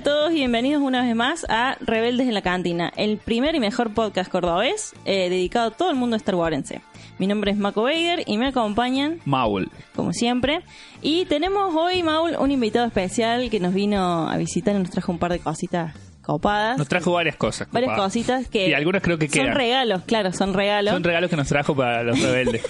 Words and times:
Hola 0.00 0.12
a 0.12 0.14
todos 0.14 0.32
y 0.32 0.36
bienvenidos 0.36 0.80
una 0.82 1.02
vez 1.02 1.14
más 1.14 1.44
a 1.50 1.76
Rebeldes 1.82 2.26
en 2.26 2.32
la 2.32 2.40
Cantina, 2.40 2.90
el 2.96 3.18
primer 3.18 3.54
y 3.54 3.60
mejor 3.60 3.92
podcast 3.92 4.30
cordobés 4.30 4.94
eh, 5.04 5.28
dedicado 5.28 5.68
a 5.68 5.70
todo 5.72 5.90
el 5.90 5.96
mundo 5.96 6.16
Star 6.16 6.36
Warense. 6.36 6.80
Mi 7.18 7.26
nombre 7.26 7.50
es 7.50 7.58
Mako 7.58 7.82
Bader 7.82 8.22
y 8.24 8.38
me 8.38 8.46
acompañan, 8.46 9.20
Maul. 9.26 9.70
como 9.94 10.14
siempre. 10.14 10.62
Y 11.02 11.26
tenemos 11.26 11.74
hoy, 11.76 12.02
Maul, 12.02 12.34
un 12.38 12.50
invitado 12.50 12.86
especial 12.86 13.50
que 13.50 13.60
nos 13.60 13.74
vino 13.74 14.30
a 14.30 14.38
visitar 14.38 14.74
y 14.74 14.78
nos 14.78 14.88
trajo 14.88 15.12
un 15.12 15.18
par 15.18 15.32
de 15.32 15.38
cositas 15.40 15.94
copadas. 16.22 16.78
Nos 16.78 16.88
trajo 16.88 17.12
varias 17.12 17.36
cosas. 17.36 17.68
varias 17.70 17.90
copadas. 17.90 18.10
cositas 18.14 18.48
que 18.48 18.70
Y 18.70 18.72
algunas 18.72 19.02
creo 19.02 19.18
que 19.18 19.28
son 19.28 19.52
regalos, 19.52 20.04
claro, 20.04 20.32
son 20.32 20.54
regalos. 20.54 20.94
Son 20.94 21.04
regalos 21.04 21.28
que 21.28 21.36
nos 21.36 21.48
trajo 21.48 21.76
para 21.76 22.04
los 22.04 22.18
rebeldes. 22.22 22.62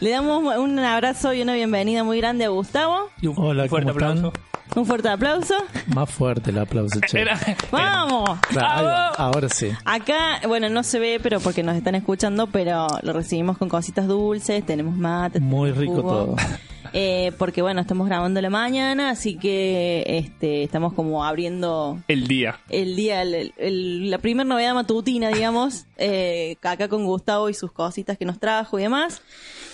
Le 0.00 0.10
damos 0.10 0.42
un 0.58 0.76
abrazo 0.80 1.32
y 1.34 1.42
una 1.42 1.54
bienvenida 1.54 2.02
muy 2.02 2.18
grande 2.18 2.46
a 2.46 2.48
Gustavo. 2.48 3.10
Y 3.22 3.28
un 3.28 3.36
Hola, 3.38 3.68
fuerte 3.68 3.92
¿cómo 3.92 4.00
están? 4.00 4.18
aplauso. 4.18 4.53
Un 4.76 4.86
fuerte 4.86 5.08
aplauso. 5.08 5.54
Más 5.94 6.10
fuerte 6.10 6.50
el 6.50 6.58
aplauso, 6.58 6.98
che. 7.06 7.20
Era- 7.20 7.38
¡Vamos! 7.70 8.38
Claro, 8.48 8.78
ahí 8.78 8.84
va, 8.84 9.08
ahora 9.10 9.48
sí. 9.48 9.70
Acá, 9.84 10.40
bueno, 10.48 10.68
no 10.68 10.82
se 10.82 10.98
ve, 10.98 11.20
pero 11.22 11.38
porque 11.40 11.62
nos 11.62 11.76
están 11.76 11.94
escuchando, 11.94 12.46
pero 12.48 12.86
lo 13.02 13.12
recibimos 13.12 13.56
con 13.58 13.68
cositas 13.68 14.06
dulces, 14.08 14.64
tenemos 14.66 14.96
mate. 14.96 15.38
Muy 15.40 15.70
tenemos 15.72 15.80
rico 15.96 16.02
jugo. 16.02 16.10
todo. 16.10 16.36
Eh, 16.96 17.32
porque 17.38 17.60
bueno, 17.60 17.80
estamos 17.80 18.06
grabando 18.06 18.40
la 18.40 18.50
mañana, 18.50 19.10
así 19.10 19.36
que 19.36 20.04
este, 20.06 20.62
estamos 20.62 20.92
como 20.92 21.24
abriendo 21.24 21.98
el 22.06 22.28
día. 22.28 22.60
el 22.68 22.94
día, 22.94 23.22
el- 23.22 23.52
el- 23.56 24.10
la 24.12 24.18
primera 24.18 24.44
novedad 24.48 24.74
matutina, 24.74 25.30
digamos, 25.30 25.86
eh, 25.96 26.54
acá 26.62 26.86
con 26.86 27.04
Gustavo 27.04 27.48
y 27.48 27.54
sus 27.54 27.72
cositas 27.72 28.16
que 28.16 28.24
nos 28.24 28.38
trajo 28.38 28.78
y 28.78 28.82
demás, 28.82 29.22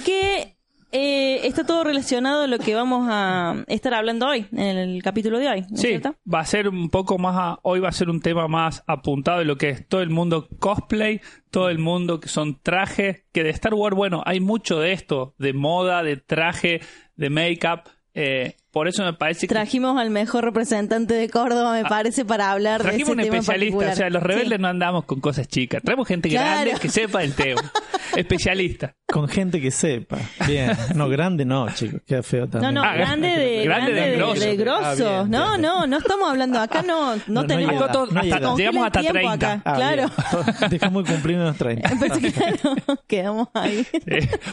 que 0.07 0.57
eh, 0.93 1.47
está 1.47 1.65
todo 1.65 1.85
relacionado 1.85 2.43
a 2.43 2.47
lo 2.47 2.59
que 2.59 2.75
vamos 2.75 3.07
a 3.11 3.65
estar 3.69 3.95
hablando 3.95 4.27
hoy, 4.27 4.47
en 4.53 4.77
el 4.79 5.03
capítulo 5.03 5.39
de 5.39 5.49
hoy, 5.49 5.61
¿no 5.63 5.75
es 5.75 5.81
Sí, 5.81 5.89
cierto? 5.89 6.17
va 6.33 6.41
a 6.41 6.45
ser 6.47 6.69
un 6.69 6.91
poco 6.91 7.19
más. 7.19 7.37
a- 7.37 7.59
hoy 7.63 7.81
va 7.81 7.89
a 7.89 7.93
ser 7.93 8.11
un 8.11 8.21
tema 8.21 8.49
más 8.49 8.83
apuntado 8.87 9.39
de 9.39 9.45
lo 9.45 9.57
que 9.57 9.69
es 9.71 9.89
todo 9.89 10.03
el 10.03 10.11
mundo 10.11 10.49
cosplay, 10.59 11.21
todo 11.51 11.69
el 11.69 11.79
mundo 11.79 12.21
que 12.21 12.29
son 12.29 12.59
trajes. 12.63 13.25
Que 13.33 13.45
de 13.45 13.51
Star 13.51 13.75
Wars, 13.75 13.95
bueno, 13.97 14.23
hay 14.27 14.41
mucho 14.41 14.79
de 14.81 14.93
esto, 14.93 15.35
de 15.39 15.53
moda, 15.53 16.03
de 16.03 16.17
traje, 16.17 16.81
de 17.17 17.31
make-up. 17.31 17.83
eh, 18.15 18.57
por 18.71 18.89
eso 18.89 19.05
me 19.05 19.13
parece 19.13 19.47
que. 19.49 19.55
Trajimos 19.55 19.99
al 20.01 20.11
mejor 20.11 20.45
representante 20.45 21.15
de 21.15 21.29
Córdoba, 21.29 21.73
me 21.73 21.85
parece, 21.85 22.25
para 22.25 22.51
hablar 22.53 22.83
de 22.83 22.89
ese 22.89 23.03
Ah, 23.03 23.05
Trajimos 23.05 23.11
un 23.17 23.23
tema 23.23 23.37
especialista, 23.39 23.93
o 23.93 23.97
sea, 23.97 24.11
los 24.11 24.23
rebeldes 24.23 24.57
Sí. 24.57 24.63
no 24.63 24.69
andamos 24.69 25.05
con 25.05 25.21
cosas 25.21 25.49
chicas. 25.49 25.83
Traemos 25.83 26.07
gente 26.09 26.29
Claro. 26.29 26.61
grande 26.71 26.81
que 26.81 26.89
sepa 26.89 27.23
el 27.23 27.35
tema. 27.35 27.61
especialista. 28.17 28.95
Con 29.07 29.29
gente 29.29 29.61
que 29.61 29.71
sepa. 29.73 30.19
Bien. 30.47 30.73
No, 30.95 31.09
grande 31.09 31.45
no, 31.45 31.69
chicos. 31.75 32.01
Queda 32.07 32.23
feo 32.23 32.45
No, 32.47 32.51
también. 32.51 32.75
no, 32.75 32.83
Ah, 32.85 32.95
grande 32.95 33.29
de, 33.29 33.65
grande 33.65 33.93
de 33.93 34.17
grosso. 34.17 34.41
de 34.41 34.57
grosso. 34.57 34.85
Ah, 34.85 34.95
bien, 34.95 35.31
no, 35.31 35.49
bien. 35.51 35.63
no, 35.63 35.87
no 35.87 35.99
estamos 35.99 36.31
hablando 36.31 36.61
acá, 36.61 36.83
no, 36.83 37.17
no, 37.17 37.23
No, 37.27 37.43
no 37.43 37.47
tenemos. 37.47 37.75
edad, 37.75 37.93
no 37.93 38.21
hasta- 38.21 38.55
llegamos 38.57 38.87
hasta 38.87 39.01
Congela 39.01 39.01
el 39.01 39.03
tiempo 39.03 39.13
30. 39.39 39.53
acá, 39.53 39.63
Ah, 39.65 39.75
claro. 39.75 40.11
bien. 40.59 40.71
Dejamos 40.71 41.05
de 41.05 41.13
cumplir 41.13 41.37
unos 41.39 41.57
30. 41.57 41.91
Pues 41.99 42.33
claro, 42.35 42.77
quedamos 43.09 43.49
ahí. 43.55 43.87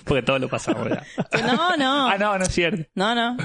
Porque 0.05 0.23
todo 0.23 0.39
lo 0.39 0.49
pasamos 0.49 0.88
ya. 0.89 1.03
No, 1.45 1.77
no. 1.77 2.07
Ah, 2.09 2.17
no, 2.17 2.38
no 2.38 2.43
es 2.43 2.51
cierto. 2.51 2.89
No, 2.95 3.13
no. 3.13 3.38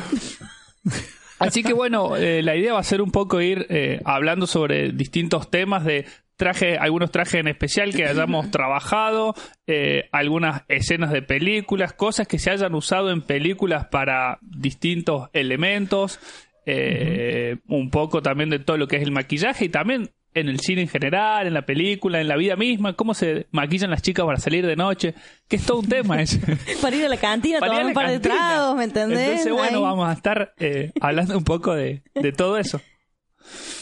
Así 1.39 1.65
que 1.65 1.73
bueno, 1.73 2.17
eh, 2.17 2.41
la 2.43 2.55
idea 2.55 2.75
va 2.75 2.79
a 2.79 2.85
ser 2.85 3.03
un 3.03 3.11
poco 3.11 3.41
ir 3.41 3.67
eh, 3.69 4.01
hablando 4.05 4.47
sobre 4.47 4.93
distintos 4.93 5.51
temas 5.51 5.85
de 5.85 6.07
traje, 6.37 6.77
algunos 6.77 7.11
trajes 7.11 7.35
en 7.35 7.49
especial 7.49 7.95
que 7.95 8.07
hayamos 8.07 8.51
trabajado, 8.53 9.35
eh, 9.67 10.09
algunas 10.13 10.63
escenas 10.69 11.13
de 11.13 11.23
películas, 11.23 11.93
cosas 11.93 12.27
que 12.27 12.39
se 12.39 12.51
hayan 12.51 12.75
usado 12.75 13.11
en 13.11 13.23
películas 13.23 13.87
para 13.87 14.39
distintos 14.41 15.31
elementos, 15.33 16.21
eh, 16.67 17.57
un 17.69 17.91
poco 17.91 18.23
también 18.23 18.51
de 18.51 18.59
todo 18.59 18.77
lo 18.77 18.89
que 18.89 18.97
es 18.97 19.03
el 19.03 19.13
maquillaje 19.13 19.67
y 19.67 19.69
también 19.69 20.11
en 20.35 20.49
el 20.49 20.61
cine 20.61 20.83
en 20.83 20.89
general, 20.89 21.47
en 21.47 21.55
la 21.55 21.63
película, 21.67 22.21
en 22.21 22.29
la 22.29 22.37
vida 22.37 22.57
misma, 22.57 22.95
cómo 22.95 23.15
se 23.15 23.47
maquillan 23.51 23.91
las 23.91 24.03
chicas 24.03 24.25
para 24.25 24.39
salir 24.39 24.67
de 24.67 24.77
noche, 24.77 25.15
que 25.49 25.57
es 25.57 25.67
todo 25.67 25.81
un 25.81 25.89
tema 25.89 26.21
ese. 26.23 26.41
Para 26.83 26.97
ir 26.97 27.05
a 27.05 27.09
la 27.09 27.17
cantina, 27.19 27.59
Para 27.61 27.75
ir 27.75 27.79
tomar 27.81 27.85
a 27.85 27.89
un 27.89 27.95
par 27.95 28.11
de 28.11 28.21
tragos, 28.21 28.77
¿me 28.77 28.85
entendés? 28.85 29.19
Entonces, 29.29 29.53
bueno, 29.53 29.79
Ahí. 29.79 29.83
vamos 29.85 30.09
a 30.09 30.13
estar 30.13 30.55
eh, 30.59 30.93
hablando 31.01 31.37
un 31.37 31.45
poco 31.45 31.75
de, 31.75 32.03
de 32.15 32.33
todo 32.33 32.57
eso. 32.59 32.81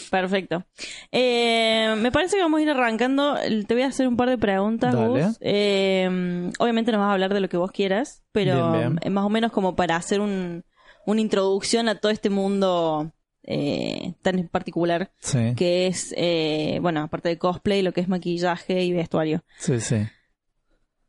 Perfecto. 0.09 0.65
Eh, 1.11 1.95
me 1.97 2.11
parece 2.11 2.35
que 2.35 2.43
vamos 2.43 2.59
a 2.59 2.63
ir 2.63 2.69
arrancando. 2.69 3.35
Te 3.67 3.73
voy 3.73 3.83
a 3.83 3.87
hacer 3.87 4.07
un 4.07 4.17
par 4.17 4.29
de 4.29 4.37
preguntas, 4.37 4.93
Dale. 4.93 5.07
Gus. 5.07 5.37
Eh, 5.39 6.51
obviamente 6.59 6.91
nos 6.91 6.99
vas 6.99 7.09
a 7.09 7.13
hablar 7.13 7.33
de 7.33 7.39
lo 7.39 7.47
que 7.47 7.57
vos 7.57 7.71
quieras, 7.71 8.23
pero 8.31 8.71
Bien, 8.71 8.89
bien. 8.95 8.99
eh, 9.03 9.09
más 9.09 9.23
o 9.23 9.29
menos 9.29 9.51
como 9.51 9.75
para 9.75 9.95
hacer 9.95 10.19
un, 10.19 10.65
una 11.05 11.21
introducción 11.21 11.87
a 11.87 11.95
todo 11.95 12.11
este 12.11 12.29
mundo 12.29 13.13
eh, 13.43 14.13
tan 14.21 14.47
particular 14.49 15.11
Sí, 15.19 15.53
que 15.55 15.87
es, 15.87 16.13
eh, 16.17 16.79
bueno, 16.81 17.01
aparte 17.01 17.29
de 17.29 17.37
cosplay, 17.37 17.81
lo 17.81 17.91
que 17.93 18.01
es 18.01 18.07
maquillaje 18.07 18.83
y 18.83 18.93
vestuario. 18.93 19.43
sí, 19.57 19.79
sí. 19.79 19.97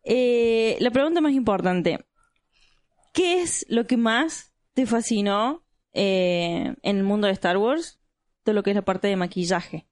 Eh, 0.04 0.76
la 0.80 0.90
pregunta 0.90 1.20
más 1.20 1.32
importante, 1.32 2.04
¿qué 3.12 3.42
es 3.42 3.64
lo 3.68 3.86
que 3.86 3.96
más 3.96 4.52
te 4.74 4.86
fascinó 4.86 5.64
eh, 5.92 6.74
en 6.82 6.96
el 6.96 7.04
mundo 7.04 7.26
de 7.28 7.32
Star 7.34 7.56
Wars? 7.58 8.00
Todo 8.42 8.54
lo 8.54 8.62
que 8.64 8.70
es 8.70 8.76
la 8.76 8.82
parte 8.84 9.06
de 9.08 9.16
maquillaje. 9.16 9.86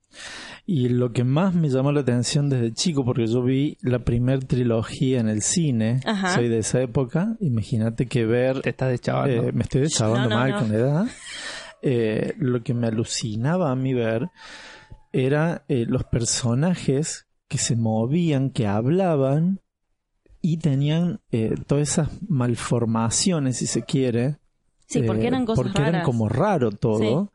Y 0.66 0.88
lo 0.88 1.12
que 1.12 1.22
más 1.22 1.54
me 1.54 1.68
llamó 1.68 1.92
la 1.92 2.00
atención 2.00 2.48
desde 2.50 2.72
chico, 2.72 3.04
porque 3.04 3.26
yo 3.28 3.42
vi 3.44 3.76
la 3.82 4.00
primer 4.00 4.44
trilogía 4.44 5.20
en 5.20 5.28
el 5.28 5.42
cine, 5.42 6.00
Ajá. 6.04 6.34
soy 6.34 6.48
de 6.48 6.58
esa 6.58 6.80
época, 6.82 7.36
imagínate 7.40 8.06
que 8.06 8.26
ver 8.26 8.60
Te 8.62 8.70
estás 8.70 8.90
deschavando. 8.90 9.44
Eh, 9.48 9.52
me 9.52 9.62
estoy 9.62 9.82
deschavando 9.82 10.28
No, 10.28 10.34
no, 10.34 10.36
mal 10.40 10.50
no. 10.50 10.58
con 10.58 10.68
la 10.72 10.74
edad. 10.78 11.04
Eh, 11.82 12.34
lo 12.38 12.62
que 12.62 12.74
me 12.74 12.88
alucinaba 12.88 13.70
a 13.70 13.76
mí 13.76 13.94
ver 13.94 14.28
era 15.12 15.64
eh, 15.68 15.86
los 15.88 16.04
personajes 16.04 17.26
que 17.48 17.58
se 17.58 17.74
movían, 17.74 18.50
que 18.50 18.66
hablaban 18.66 19.60
y 20.42 20.58
tenían 20.58 21.20
eh, 21.32 21.54
todas 21.66 21.88
esas 21.91 22.10
malformaciones, 22.28 23.56
si 23.56 23.66
se 23.66 23.82
quiere. 23.82 24.36
Sí, 24.86 25.02
porque 25.02 25.26
eran 25.26 25.46
cosas 25.46 25.64
porque 25.64 25.78
raras. 25.78 25.94
eran 25.94 26.04
como 26.04 26.28
raro 26.28 26.70
todo. 26.70 27.32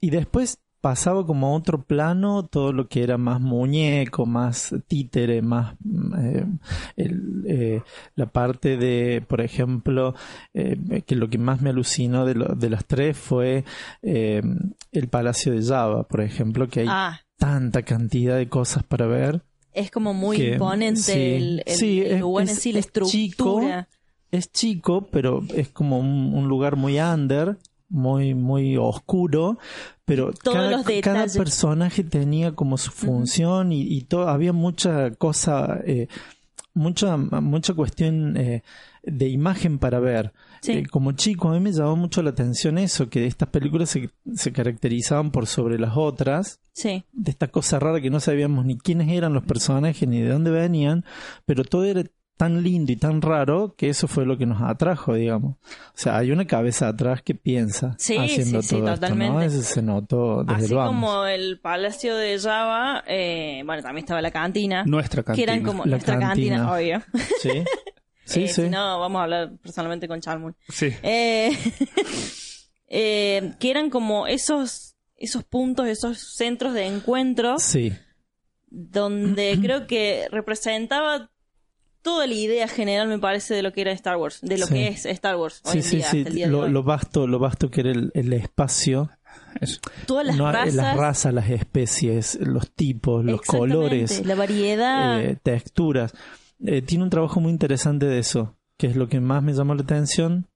Y 0.00 0.10
después 0.10 0.58
pasaba 0.80 1.26
como 1.26 1.48
a 1.48 1.52
otro 1.56 1.82
plano 1.82 2.44
todo 2.46 2.72
lo 2.72 2.88
que 2.88 3.02
era 3.02 3.18
más 3.18 3.40
muñeco, 3.40 4.26
más 4.26 4.74
títere, 4.86 5.42
más 5.42 5.74
mm, 5.84 6.14
eh, 6.18 6.46
el, 6.96 7.44
eh, 7.46 7.82
la 8.14 8.26
parte 8.26 8.76
de, 8.76 9.22
por 9.26 9.40
ejemplo, 9.40 10.14
eh, 10.54 11.02
que 11.06 11.16
lo 11.16 11.28
que 11.28 11.38
más 11.38 11.60
me 11.60 11.70
alucinó 11.70 12.24
de, 12.24 12.34
lo- 12.34 12.54
de 12.54 12.70
las 12.70 12.84
tres 12.84 13.16
fue 13.18 13.64
eh, 14.02 14.42
el 14.92 15.08
Palacio 15.08 15.52
de 15.52 15.62
Java, 15.64 16.04
por 16.04 16.20
ejemplo, 16.20 16.68
que 16.68 16.80
hay 16.80 16.86
Ah, 16.88 17.20
tanta 17.38 17.82
cantidad 17.82 18.36
de 18.36 18.48
cosas 18.48 18.82
para 18.84 19.06
ver. 19.06 19.42
es 19.72 19.90
como 19.90 20.12
muy 20.14 20.36
que- 20.36 20.52
imponente 20.54 21.00
sí, 21.00 21.12
el, 21.12 21.62
el, 21.66 21.76
sí, 21.76 22.00
el 22.00 22.12
es- 22.12 22.20
lugar 22.20 22.42
en 22.44 22.48
es- 22.50 22.58
sí, 22.60 22.72
la 22.72 22.78
es 22.80 22.86
estructura. 22.86 23.18
chico, 23.20 23.86
Es 24.30 24.52
chico, 24.52 25.08
pero 25.10 25.42
es 25.54 25.68
como 25.70 25.98
un, 25.98 26.34
un 26.34 26.48
lugar 26.48 26.76
muy 26.76 27.00
under, 27.00 27.56
muy, 27.88 28.34
muy 28.34 28.76
oscuro, 28.76 29.58
pero 30.04 30.32
cada, 30.42 31.26
personaje 31.26 32.04
tenía 32.04 32.52
como 32.52 32.78
su 32.78 32.90
función 32.90 33.72
y, 33.72 33.82
y 33.82 34.02
todo, 34.02 34.28
había 34.28 34.52
mucha 34.52 35.10
cosa, 35.12 35.80
eh, 35.84 36.08
mucha, 36.74 37.16
mucha 37.16 37.74
cuestión 37.74 38.36
eh, 38.36 38.62
de 39.02 39.28
imagen 39.28 39.78
para 39.78 40.00
ver. 40.00 40.32
Sí. 40.60 40.72
Eh, 40.72 40.86
como 40.86 41.12
chico, 41.12 41.48
a 41.48 41.52
mí 41.52 41.60
me 41.60 41.72
llamó 41.72 41.96
mucho 41.96 42.22
la 42.22 42.30
atención 42.30 42.78
eso, 42.78 43.08
que 43.08 43.26
estas 43.26 43.48
películas 43.48 43.90
se, 43.90 44.10
se 44.34 44.52
caracterizaban 44.52 45.30
por 45.30 45.46
sobre 45.46 45.78
las 45.78 45.96
otras, 45.96 46.60
Sí, 46.78 47.02
de 47.12 47.32
esta 47.32 47.48
cosa 47.48 47.80
rara 47.80 48.00
que 48.00 48.08
no 48.08 48.20
sabíamos 48.20 48.64
ni 48.64 48.78
quiénes 48.78 49.08
eran 49.08 49.32
los 49.32 49.42
personajes 49.42 50.08
ni 50.08 50.20
de 50.20 50.28
dónde 50.28 50.52
venían, 50.52 51.04
pero 51.44 51.64
todo 51.64 51.84
era 51.84 52.04
tan 52.38 52.62
lindo 52.62 52.90
y 52.92 52.96
tan 52.96 53.20
raro 53.20 53.74
que 53.76 53.90
eso 53.90 54.08
fue 54.08 54.24
lo 54.24 54.38
que 54.38 54.46
nos 54.46 54.62
atrajo, 54.62 55.12
digamos. 55.14 55.56
O 55.56 55.92
sea, 55.94 56.16
hay 56.16 56.30
una 56.30 56.46
cabeza 56.46 56.88
atrás 56.88 57.20
que 57.20 57.34
piensa 57.34 57.94
Sí, 57.98 58.16
haciendo 58.16 58.62
sí, 58.62 58.68
sí, 58.68 58.74
todo 58.76 58.78
esto, 58.78 58.88
¿no? 58.88 58.94
totalmente. 58.94 59.44
Eso 59.46 59.60
se 59.62 59.82
notó 59.82 60.44
desde 60.44 60.54
así 60.64 60.72
el 60.72 60.74
vamos. 60.78 60.94
como 60.94 61.24
el 61.26 61.60
Palacio 61.60 62.16
de 62.16 62.38
Java, 62.38 63.04
eh, 63.06 63.62
bueno, 63.66 63.82
también 63.82 64.04
estaba 64.04 64.22
la 64.22 64.30
cantina. 64.30 64.84
Nuestra 64.86 65.22
que 65.22 65.26
cantina. 65.26 65.52
eran 65.52 65.64
como 65.64 65.84
La 65.84 65.90
nuestra 65.90 66.18
cantina, 66.18 66.56
cantina. 66.68 66.72
obvio. 66.74 67.02
Sí, 67.42 67.50
sí, 68.24 68.44
Eh, 68.44 68.48
sí. 68.48 68.62
Si 68.64 68.68
no, 68.70 68.98
vamos 69.00 69.20
a 69.20 69.22
hablar 69.24 69.52
personalmente 69.62 70.08
con 70.08 70.20
Chalmul. 70.20 70.54
Sí. 70.68 70.94
Eh, 71.02 71.50
eh, 72.88 73.52
que 73.58 73.70
eran 73.70 73.90
como 73.90 74.26
esos, 74.26 74.96
esos 75.16 75.44
puntos, 75.44 75.86
esos 75.88 76.18
centros 76.36 76.74
de 76.74 76.86
encuentro 76.86 77.58
Sí, 77.58 77.92
donde 78.70 79.58
creo 79.62 79.86
que 79.86 80.28
representaba 80.30 81.30
toda 82.02 82.26
la 82.26 82.34
idea 82.34 82.68
general, 82.68 83.08
me 83.08 83.18
parece, 83.18 83.54
de 83.54 83.62
lo 83.62 83.72
que 83.72 83.80
era 83.82 83.92
Star 83.92 84.16
Wars, 84.16 84.40
de 84.42 84.58
lo 84.58 84.66
Sí. 84.66 84.74
que 84.74 84.88
es 84.88 85.06
Star 85.06 85.36
Wars 85.36 85.60
hoy 85.64 85.72
sí, 85.72 85.78
en 85.78 85.84
sí, 85.84 85.96
día, 85.96 86.10
sí. 86.10 86.24
de 86.24 86.46
Lo, 86.46 86.82
vasto, 86.82 87.26
lo 87.26 87.38
vasto 87.38 87.70
que 87.70 87.80
era 87.82 87.90
el, 87.90 88.10
el 88.14 88.32
espacio, 88.32 89.10
Eso. 89.60 89.80
Todas 90.06 90.26
las 90.26 90.36
no, 90.36 90.50
razas, 90.50 90.74
las 90.74 90.96
razas, 90.96 91.34
las 91.34 91.50
especies, 91.50 92.38
los 92.40 92.70
tipos, 92.70 93.24
los 93.24 93.40
colores, 93.42 94.24
la 94.24 94.34
variedad. 94.34 95.20
eh, 95.20 95.38
texturas. 95.42 96.12
Eh, 96.64 96.82
tiene 96.82 97.04
un 97.04 97.10
trabajo 97.10 97.40
muy 97.40 97.50
interesante 97.52 98.06
de 98.06 98.18
eso, 98.18 98.56
que 98.76 98.86
es 98.88 98.96
lo 98.96 99.08
que 99.08 99.20
más 99.20 99.42
me 99.42 99.52
llamó 99.52 99.74
la 99.74 99.82
atención. 99.82 100.46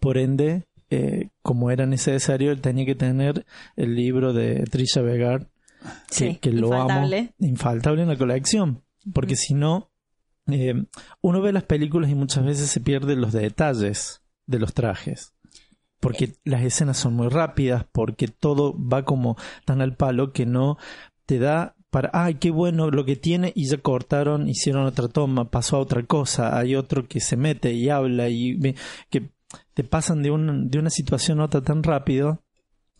Por 0.00 0.16
ende, 0.18 0.64
eh, 0.90 1.28
como 1.42 1.70
era 1.70 1.86
necesario, 1.86 2.50
él 2.50 2.60
tenía 2.60 2.86
que 2.86 2.94
tener 2.94 3.44
el 3.76 3.94
libro 3.94 4.32
de 4.32 4.64
Trisha 4.70 5.00
Begard, 5.02 5.46
que, 6.08 6.14
Sí, 6.14 6.38
que 6.40 6.50
lo 6.50 6.68
infaltable. 6.68 7.18
amo, 7.18 7.28
infaltable 7.40 8.02
en 8.02 8.08
la 8.08 8.16
colección, 8.16 8.82
porque 9.12 9.36
si 9.36 9.52
no, 9.54 9.90
eh, 10.48 10.84
uno 11.20 11.40
ve 11.40 11.52
las 11.52 11.64
películas 11.64 12.10
y 12.10 12.14
muchas 12.14 12.44
veces 12.44 12.70
se 12.70 12.80
pierden 12.80 13.20
los 13.20 13.32
detalles 13.32 14.22
de 14.46 14.58
los 14.58 14.74
trajes. 14.74 15.32
Porque 16.00 16.34
las 16.44 16.62
escenas 16.62 16.98
son 16.98 17.14
muy 17.14 17.28
rápidas, 17.28 17.86
porque 17.90 18.28
todo 18.28 18.74
va 18.78 19.04
como 19.04 19.36
tan 19.64 19.80
al 19.80 19.96
palo 19.96 20.32
que 20.32 20.44
no 20.44 20.76
te 21.24 21.38
da 21.38 21.76
para, 21.88 22.10
ay, 22.12 22.34
qué 22.34 22.50
bueno 22.50 22.90
lo 22.90 23.04
que 23.04 23.16
tiene 23.16 23.52
y 23.54 23.66
ya 23.66 23.78
cortaron, 23.78 24.48
hicieron 24.48 24.84
otra 24.84 25.08
toma, 25.08 25.50
pasó 25.50 25.76
a 25.76 25.80
otra 25.80 26.02
cosa, 26.02 26.58
hay 26.58 26.74
otro 26.74 27.06
que 27.08 27.20
se 27.20 27.36
mete 27.36 27.72
y 27.72 27.88
habla 27.88 28.28
y 28.28 28.58
que 29.10 29.30
te 29.72 29.84
pasan 29.84 30.22
de, 30.22 30.30
un- 30.30 30.68
de 30.68 30.78
una 30.78 30.90
situación 30.90 31.40
a 31.40 31.44
otra 31.44 31.62
tan 31.62 31.82
rápido 31.82 32.43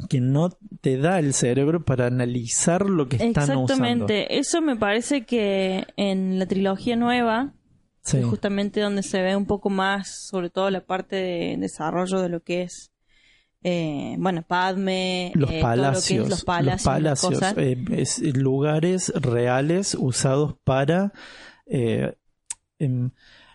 que 0.09 0.21
no 0.21 0.51
te 0.81 0.99
da 0.99 1.19
el 1.19 1.33
cerebro 1.35 1.85
para 1.85 2.07
analizar 2.07 2.87
lo 2.89 3.09
que 3.09 3.17
están 3.17 3.45
usando. 3.45 3.63
Exactamente. 3.63 4.39
Eso 4.39 4.61
me 4.61 4.77
parece 4.77 5.25
que 5.25 5.87
en 5.97 6.39
la 6.39 6.47
trilogía 6.47 6.97
nueva, 6.97 7.55
Sí. 8.03 8.19
es 8.19 8.27
justamente 8.27 8.81
donde 8.81 9.03
se 9.03 9.23
ve 9.23 9.35
un 9.35 9.47
poco 9.47 9.71
más, 9.71 10.27
sobre 10.29 10.51
todo 10.51 10.69
la 10.71 10.85
parte 10.85 11.17
de 11.17 11.57
desarrollo 11.59 12.21
de 12.21 12.29
lo 12.29 12.43
que 12.43 12.63
es, 12.63 12.91
eh, 13.63 14.17
bueno, 14.19 14.43
Padme, 14.47 15.33
los 15.35 15.49
eh, 15.51 15.53
todo 15.53 15.53
lo 15.53 15.53
que 15.53 15.57
es 15.57 15.63
palacios, 15.63 16.29
los 16.29 16.45
palacios, 16.45 16.85
las 16.85 16.85
palacios, 16.85 17.33
cosas. 17.33 17.55
eh, 17.57 17.83
es- 17.93 18.19
lugares 18.37 19.11
reales 19.17 19.97
usados 19.99 20.57
para 20.65 21.13
em, 21.67 23.11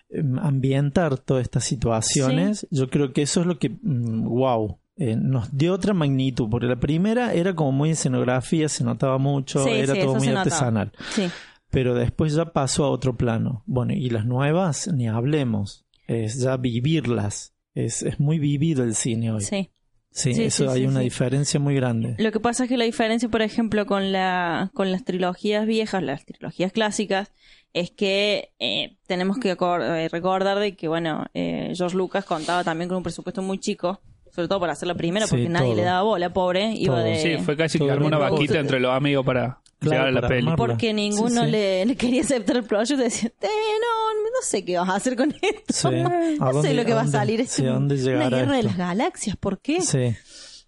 em, 0.10 0.40
ambientar 0.40 1.20
todas 1.20 1.44
estas 1.44 1.64
situaciones. 1.66 2.66
Yo 2.72 2.90
creo 2.90 3.14
que 3.14 3.22
eso 3.22 3.42
es 3.42 3.46
lo 3.46 3.60
que, 3.60 3.70
mm, 3.70 4.24
wow, 4.28 4.79
eh, 5.00 5.16
nos 5.16 5.56
dio 5.56 5.74
otra 5.74 5.94
magnitud, 5.94 6.50
porque 6.50 6.68
la 6.68 6.80
primera 6.80 7.34
era 7.34 7.56
como 7.56 7.72
muy 7.72 7.92
escenografía, 7.92 8.68
se 8.68 8.84
notaba 8.84 9.18
mucho, 9.18 9.64
Sí, 9.64 9.72
era 9.72 9.96
sí, 9.96 10.02
todo 10.02 10.16
muy 10.16 10.28
artesanal. 10.28 10.92
Sí. 11.16 11.30
Pero 11.70 11.96
después 11.96 12.34
ya 12.34 12.52
pasó 12.52 12.84
a 12.84 12.90
otro 12.90 13.16
plano. 13.16 13.64
Bueno, 13.66 13.94
y 13.94 14.10
las 14.10 14.26
nuevas, 14.26 14.90
ni 14.94 15.08
hablemos, 15.08 15.86
es 16.08 16.40
ya 16.40 16.58
vivirlas. 16.58 17.54
Es, 17.74 18.02
es 18.04 18.20
muy 18.20 18.40
vivido 18.40 18.84
el 18.84 18.94
cine 18.94 19.32
hoy. 19.32 19.42
Sí. 19.42 19.70
Sí, 20.12 20.32
eso 20.44 20.70
hay 20.70 20.86
una 20.86 21.02
diferencia 21.02 21.60
muy 21.60 21.76
grande. 21.76 22.16
Lo 22.18 22.32
que 22.32 22.40
pasa 22.40 22.64
es 22.64 22.70
que 22.70 22.78
la 22.78 22.84
diferencia, 22.84 23.30
por 23.30 23.44
ejemplo, 23.44 23.86
con 23.86 24.12
la 24.12 24.72
con 24.74 24.92
las 24.92 25.06
trilogías 25.06 25.68
viejas, 25.68 26.02
las 26.02 26.26
trilogías 26.26 26.72
clásicas, 26.72 27.32
es 27.74 27.92
que 27.92 28.52
eh, 28.60 28.98
tenemos 29.06 29.38
que 29.38 29.52
eh, 29.52 30.10
recordar 30.12 30.60
de 30.60 30.76
que, 30.76 30.88
bueno, 30.88 31.26
eh, 31.34 31.72
George 31.76 31.96
Lucas 31.96 32.26
contaba 32.26 32.64
también 32.64 32.90
con 32.90 32.98
un 32.98 33.04
presupuesto 33.04 33.42
muy 33.42 33.60
chico, 33.60 34.02
sobre 34.40 34.48
todo 34.48 34.60
para 34.60 34.74
hacer 34.74 34.88
la 34.88 34.96
primera, 34.96 35.26
Sí, 35.28 35.32
porque 35.32 35.50
nadie 35.50 35.68
todo. 35.68 35.76
le 35.76 35.84
daba 35.84 36.02
bola, 36.04 36.34
pobre. 36.34 36.74
Iba 36.74 36.96
Todo. 36.96 37.04
de... 37.06 37.16
Sí, 37.22 37.44
fue 37.44 37.56
casi 37.58 37.78
que 37.80 37.92
armó 37.92 38.08
una 38.08 38.18
vaquita 38.18 38.60
entre 38.60 38.80
los 38.80 38.92
amigos 38.92 39.26
para 39.26 39.60
Claro, 39.80 40.06
llegar 40.06 40.08
a 40.08 40.22
la 40.22 40.28
peli. 40.28 40.52
Porque 40.58 40.94
ninguno 40.94 41.42
Sí, 41.42 41.46
sí. 41.46 41.52
Le, 41.52 41.86
le 41.86 41.96
quería 41.96 42.22
aceptar 42.22 42.58
el 42.58 42.64
proyecto 42.64 42.96
y 42.96 42.98
decía, 43.06 43.30
eh, 43.42 43.48
no, 43.48 44.14
no 44.24 44.42
sé 44.44 44.66
qué 44.66 44.78
vas 44.78 44.90
a 44.90 44.96
hacer 44.96 45.16
con 45.16 45.34
esto. 45.42 45.90
Sí. 45.90 45.96
¿A 46.40 46.52
No 46.52 46.62
sé 46.62 46.74
lo 46.74 46.84
que 46.86 46.94
va 46.94 47.02
a 47.02 47.08
salir. 47.08 47.40
Es 47.42 47.52
sí, 47.52 47.66
¿a 47.66 47.74
un- 47.78 47.88
dónde 47.88 48.16
una 48.16 48.30
guerra 48.30 48.56
de 48.58 48.64
las 48.64 48.78
galaxias. 48.78 49.36
¿Por 49.38 49.60
qué? 49.62 49.82
Sí, 49.82 50.16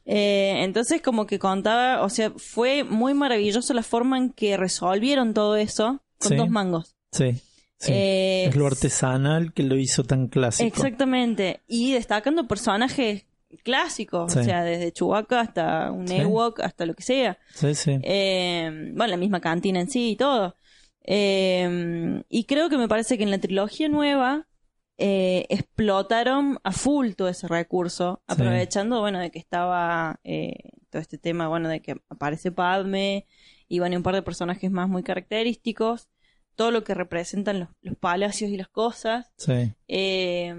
Eh, 0.05 0.63
entonces 0.63 1.01
como 1.01 1.27
que 1.27 1.39
contaba, 1.39 2.01
o 2.03 2.09
sea, 2.09 2.31
fue 2.37 2.83
muy 2.83 3.13
maravilloso 3.13 3.73
la 3.73 3.83
forma 3.83 4.17
en 4.17 4.31
que 4.31 4.57
resolvieron 4.57 5.33
todo 5.33 5.55
eso 5.57 6.01
con 6.19 6.29
Sí. 6.29 6.35
dos 6.35 6.49
mangos. 6.49 6.95
sí. 7.11 7.33
sí. 7.79 7.91
Eh, 7.93 8.45
es 8.47 8.55
lo 8.55 8.65
artesanal 8.67 9.53
que 9.53 9.63
lo 9.63 9.75
hizo 9.75 10.03
tan 10.03 10.27
clásico. 10.27 10.67
Exactamente. 10.67 11.61
Y 11.67 11.93
destacando 11.93 12.47
personajes 12.47 13.25
clásicos, 13.63 14.31
Sí. 14.33 14.39
o 14.39 14.43
sea, 14.43 14.63
desde 14.63 14.91
Chewbacca 14.91 15.39
hasta 15.41 15.91
un 15.91 16.07
Sí. 16.07 16.17
Ewok, 16.17 16.59
hasta 16.61 16.85
lo 16.85 16.93
que 16.93 17.03
sea. 17.03 17.37
Sí, 17.53 17.73
sí. 17.75 17.99
Eh, 18.03 18.69
bueno, 18.93 19.07
la 19.11 19.17
misma 19.17 19.39
cantina 19.41 19.79
en 19.79 19.89
sí 19.89 20.11
y 20.11 20.15
todo. 20.15 20.55
Eh, 21.03 22.23
y 22.29 22.43
creo 22.45 22.69
que 22.69 22.77
me 22.77 22.87
parece 22.87 23.17
que 23.17 23.23
en 23.23 23.31
la 23.31 23.39
trilogía 23.39 23.89
nueva 23.89 24.47
eh, 25.03 25.47
explotaron 25.49 26.59
a 26.63 26.71
full 26.71 27.13
todo 27.13 27.27
ese 27.27 27.47
recurso, 27.47 28.21
Sí. 28.27 28.35
aprovechando, 28.35 28.99
bueno, 28.99 29.17
de 29.19 29.31
que 29.31 29.39
estaba 29.39 30.19
eh, 30.23 30.53
todo 30.91 31.01
este 31.01 31.17
tema, 31.17 31.47
bueno, 31.47 31.69
de 31.69 31.81
que 31.81 31.95
aparece 32.09 32.51
Padme 32.51 33.25
y, 33.67 33.79
bueno, 33.79 33.93
y 33.93 33.97
un 33.97 34.03
par 34.03 34.13
de 34.13 34.21
personajes 34.21 34.69
más 34.69 34.87
muy 34.89 35.01
característicos, 35.01 36.07
todo 36.61 36.69
lo 36.71 36.83
que 36.83 36.93
representan 36.93 37.59
los, 37.61 37.69
los 37.81 37.97
palacios 37.97 38.51
y 38.51 38.57
las 38.57 38.67
cosas. 38.67 39.31
sí. 39.35 39.73
Eh, 39.93 40.53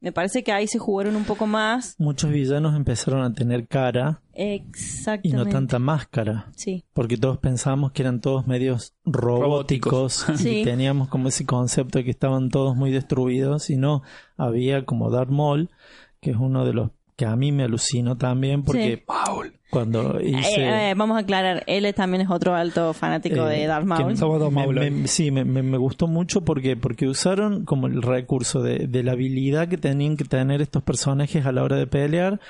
me 0.00 0.10
parece 0.10 0.42
que 0.42 0.50
ahí 0.50 0.66
se 0.66 0.78
jugaron 0.80 1.14
un 1.16 1.24
poco 1.24 1.46
más. 1.46 1.94
Muchos 1.98 2.30
villanos 2.32 2.74
empezaron 2.74 3.22
a 3.22 3.32
tener 3.32 3.68
cara 3.68 4.20
y 4.34 4.42
Exactamente. 4.54 5.36
no 5.36 5.46
tanta 5.46 5.78
máscara. 5.78 6.50
Sí. 6.56 6.84
Porque 6.92 7.16
todos 7.16 7.38
pensábamos 7.38 7.92
que 7.92 8.02
eran 8.02 8.20
todos 8.20 8.46
medios 8.48 8.94
robóticos, 9.04 10.26
Sí. 10.36 10.60
y 10.60 10.64
teníamos 10.64 11.08
como 11.08 11.28
ese 11.28 11.44
concepto 11.46 11.98
de 11.98 12.04
que 12.04 12.10
estaban 12.10 12.48
todos 12.48 12.74
muy 12.74 12.90
destruidos 12.90 13.68
y 13.70 13.76
no, 13.76 14.02
había 14.36 14.84
como 14.84 15.10
Darth 15.10 15.30
Maul, 15.30 15.70
que 16.20 16.30
es 16.30 16.36
uno 16.36 16.64
de 16.64 16.72
los 16.72 16.90
que 17.16 17.26
a 17.26 17.36
mí 17.36 17.52
me 17.52 17.64
alucinó 17.64 18.16
también 18.16 18.62
porque 18.64 18.96
Sí. 18.96 19.02
Maul. 19.06 19.52
cuando 19.70 20.20
hice... 20.20 20.60
Eh, 20.62 20.90
eh, 20.90 20.94
vamos 20.96 21.16
a 21.16 21.20
aclarar, 21.20 21.62
él 21.66 21.92
también 21.94 22.22
es 22.22 22.30
otro 22.30 22.54
alto 22.54 22.92
fanático 22.92 23.46
Eh, 23.48 23.60
de 23.60 23.66
Darth 23.66 23.84
Maul. 23.86 24.00
Me- 24.50 24.90
me- 24.90 25.08
sí, 25.08 25.30
me, 25.30 25.44
me- 25.44 25.62
me 25.62 25.78
gustó 25.78 26.06
mucho 26.08 26.44
porque, 26.44 26.76
porque 26.76 27.06
usaron 27.06 27.64
como 27.64 27.86
el 27.86 28.02
recurso 28.02 28.62
de, 28.62 28.86
de 28.88 29.02
la 29.02 29.12
habilidad 29.12 29.68
que 29.68 29.76
tenían 29.78 30.16
que 30.16 30.24
tener 30.24 30.60
estos 30.62 30.82
personajes 30.82 31.46
a 31.46 31.52
la 31.52 31.62
hora 31.62 31.76
de 31.76 31.86
pelear 31.86 32.40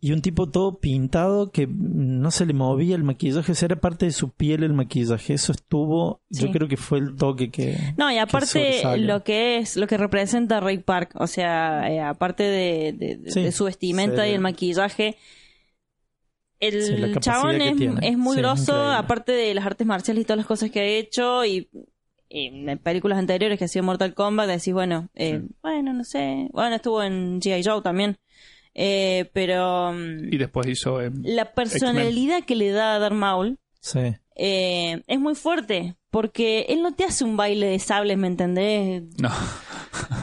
y 0.00 0.12
un 0.12 0.22
tipo 0.22 0.48
todo 0.48 0.78
pintado 0.78 1.50
que 1.50 1.66
no 1.68 2.30
se 2.30 2.46
le 2.46 2.52
movía 2.52 2.94
el 2.94 3.02
maquillaje, 3.02 3.50
o 3.50 3.54
sea, 3.56 3.66
era 3.66 3.80
parte 3.80 4.06
de 4.06 4.12
su 4.12 4.30
piel 4.30 4.62
el 4.62 4.72
maquillaje. 4.72 5.34
Eso 5.34 5.50
estuvo, 5.52 6.20
yo 6.30 6.50
creo 6.52 6.68
que 6.68 6.76
fue 6.76 6.98
el 6.98 7.16
toque 7.16 7.50
que... 7.50 7.76
No, 7.96 8.08
y 8.12 8.18
aparte 8.18 8.80
lo 8.98 9.24
que 9.24 9.58
es, 9.58 9.76
lo 9.76 9.86
que 9.88 9.96
representa 9.96 10.60
Ray 10.60 10.78
Park, 10.78 11.10
o 11.16 11.26
sea, 11.26 11.90
eh, 11.90 12.00
aparte 12.00 12.44
de, 12.44 12.92
de- 12.92 13.16
de- 13.16 13.30
Sí, 13.32 13.42
de 13.42 13.50
su 13.50 13.64
vestimenta 13.64 14.24
sí. 14.24 14.30
y 14.30 14.34
el 14.34 14.40
maquillaje, 14.40 15.16
el 16.60 16.82
Sí, 16.82 17.20
chabón 17.20 17.60
es, 18.02 18.16
muy 18.16 18.36
grosso, 18.36 18.72
increíble. 18.72 18.94
aparte 18.96 19.32
de 19.32 19.54
las 19.54 19.64
artes 19.66 19.86
marciales 19.86 20.22
y 20.22 20.24
todas 20.24 20.38
las 20.38 20.46
cosas 20.46 20.70
que 20.70 20.80
ha 20.80 20.84
hecho 20.84 21.44
y, 21.44 21.68
y 22.28 22.46
en 22.68 22.78
películas 22.78 23.18
anteriores 23.18 23.58
que 23.58 23.64
hacía 23.66 23.82
Mortal 23.82 24.14
Kombat, 24.14 24.48
decís, 24.48 24.72
bueno, 24.74 25.08
eh, 25.14 25.42
bueno, 25.62 25.92
no 25.92 26.04
sé, 26.04 26.48
bueno, 26.52 26.76
estuvo 26.76 27.02
en 27.02 27.40
G.I. 27.40 27.62
Joe 27.64 27.80
también, 27.82 28.18
eh, 28.80 29.28
pero 29.32 29.92
mm, 29.92 30.32
Y 30.32 30.36
después 30.38 30.66
hizo. 30.68 31.02
eh, 31.02 31.10
la 31.24 31.52
personalidad 31.52 32.44
que 32.44 32.54
le 32.54 32.70
da 32.70 32.94
a 32.94 32.98
Darth 33.00 33.14
Maul 33.16 33.58
Sí, 33.80 34.00
eh, 34.36 35.02
es 35.06 35.18
muy 35.20 35.34
fuerte. 35.34 35.96
Porque 36.10 36.66
él 36.68 36.80
no 36.82 36.92
te 36.94 37.04
hace 37.04 37.22
un 37.24 37.36
baile 37.36 37.66
de 37.66 37.78
sables, 37.80 38.16
¿me 38.16 38.28
entendés? 38.28 39.02
no. 39.20 39.30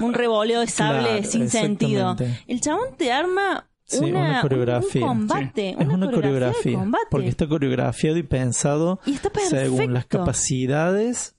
Un 0.01 0.13
revoleo 0.13 0.61
de 0.61 0.67
sables 0.67 1.07
Claro, 1.11 1.23
sin 1.31 1.49
sentido. 1.49 2.15
El 2.47 2.61
chabón 2.61 2.95
te 2.97 3.11
arma 3.11 3.69
Sí, 3.83 4.03
una, 4.05 4.29
una 4.29 4.41
coreografía. 4.41 5.01
un 5.03 5.07
combate. 5.27 5.69
es 5.77 5.87
una 5.87 6.07
de 6.07 6.13
coreografía. 6.13 6.79
combate. 6.79 7.05
Porque 7.11 7.27
está 7.27 7.47
coreografiado 7.47 8.17
y 8.17 8.23
pensado 8.23 8.99
Y 9.05 9.13
está 9.15 9.29
según 9.49 9.93
las 9.93 10.05
capacidades 10.07 11.35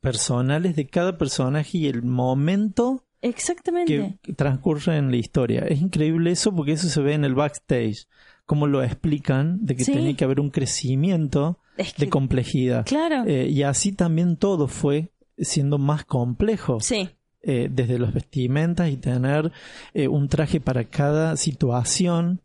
personales 0.00 0.76
de 0.76 0.86
cada 0.88 1.18
personaje 1.18 1.78
y 1.78 1.86
el 1.88 2.02
momento 2.02 3.04
Exactamente. 3.22 4.18
que 4.22 4.32
transcurre 4.32 4.96
en 4.96 5.10
la 5.10 5.16
historia. 5.16 5.60
Es 5.60 5.80
increíble 5.80 6.30
eso 6.32 6.54
porque 6.54 6.72
eso 6.72 6.88
se 6.88 7.00
ve 7.00 7.14
en 7.14 7.24
el 7.24 7.34
backstage. 7.34 8.06
Cómo 8.46 8.66
lo 8.66 8.82
explican 8.82 9.64
de 9.64 9.76
que 9.76 9.84
Sí. 9.84 9.92
tenía 9.92 10.14
que 10.16 10.24
haber 10.24 10.40
un 10.40 10.50
crecimiento 10.50 11.58
Es 11.76 11.92
que- 11.94 12.04
de 12.06 12.10
complejidad. 12.10 12.84
claro. 12.86 13.24
Eh, 13.26 13.48
y 13.48 13.62
así 13.62 13.92
también 13.92 14.36
todo 14.36 14.66
fue 14.68 15.10
siendo 15.38 15.78
más 15.78 16.04
complejo. 16.04 16.78
sí. 16.80 17.08
Eh, 17.42 17.70
desde 17.72 17.98
los 17.98 18.12
vestimentas 18.12 18.90
y 18.90 18.98
tener 18.98 19.50
eh, 19.94 20.08
un 20.08 20.28
traje 20.28 20.60
para 20.60 20.84
cada 20.84 21.36
situación. 21.38 22.42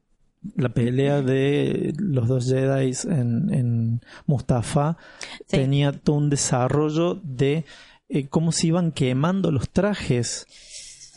La 0.55 0.69
pelea 0.69 1.21
de 1.21 1.91
los 1.97 2.29
dos 2.29 2.47
Jedi 2.47 2.93
en, 3.09 3.53
en 3.53 4.01
Mustafa 4.25 4.95
Sí. 5.47 5.57
tenía 5.57 5.91
todo 5.91 6.15
un 6.15 6.29
desarrollo 6.29 7.15
de 7.23 7.65
eh, 8.09 8.27
cómo 8.27 8.51
se 8.51 8.67
iban 8.67 8.91
quemando 8.91 9.51
los 9.51 9.69
trajes. 9.69 10.45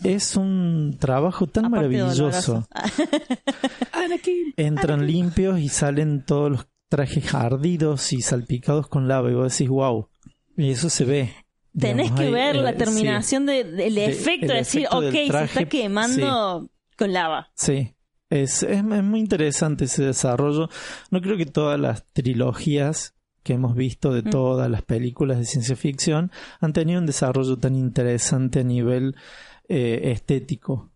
Es 0.05 0.37
un 0.37 0.97
trabajo 1.01 1.47
tan 1.49 1.67
Aparte 1.67 1.89
maravilloso. 1.89 2.69
Entran 4.57 5.07
limpios 5.07 5.59
y 5.61 5.69
salen 5.69 6.25
todos 6.25 6.51
los 6.51 6.67
trajes 6.89 7.35
ardidos 7.35 8.13
y 8.13 8.23
salpicados 8.23 8.89
con 8.89 9.09
lava. 9.09 9.31
Y 9.31 9.35
vos 9.35 9.53
decís, 9.53 9.69
wow. 9.69 10.09
Y 10.57 10.71
eso 10.71 10.91
se 10.91 11.05
ve. 11.05 11.35
Tenés 11.79 12.07
Digamos, 12.15 12.21
que 12.21 12.27
hay, 12.27 12.33
ver 12.33 12.57
eh, 12.57 12.63
la 12.63 12.73
sí. 12.73 12.79
terminación 12.79 13.47
de- 13.47 13.65
del 13.65 13.95
De- 13.95 14.07
efecto 14.07 14.49
de 14.49 14.55
decir, 14.55 14.83
efecto 14.83 14.99
ok, 14.99 15.13
se 15.13 15.45
está 15.45 15.65
quemando 15.67 16.71
con 16.97 17.13
lava. 17.13 17.51
Sí, 17.55 17.95
es, 18.31 18.63
es, 18.63 18.79
es 18.79 18.85
muy 18.85 19.21
interesante 19.21 19.85
ese 19.85 20.03
desarrollo. 20.05 20.69
No 21.11 21.21
creo 21.21 21.37
que 21.37 21.47
todas 21.47 21.79
las 21.79 22.05
trilogías 22.13 23.15
que 23.43 23.55
hemos 23.55 23.75
visto 23.75 24.13
de 24.13 24.23
Mm. 24.23 24.31
todas 24.31 24.71
las 24.71 24.83
películas 24.83 25.39
de 25.39 25.45
ciencia 25.45 25.77
ficción 25.77 26.31
han 26.61 26.73
tenido 26.73 27.01
un 27.01 27.07
desarrollo 27.07 27.57
tan 27.59 27.75
interesante 27.77 28.61
a 28.61 28.65
nivel 28.65 29.15
eh, 29.69 30.13
estético. 30.13 30.91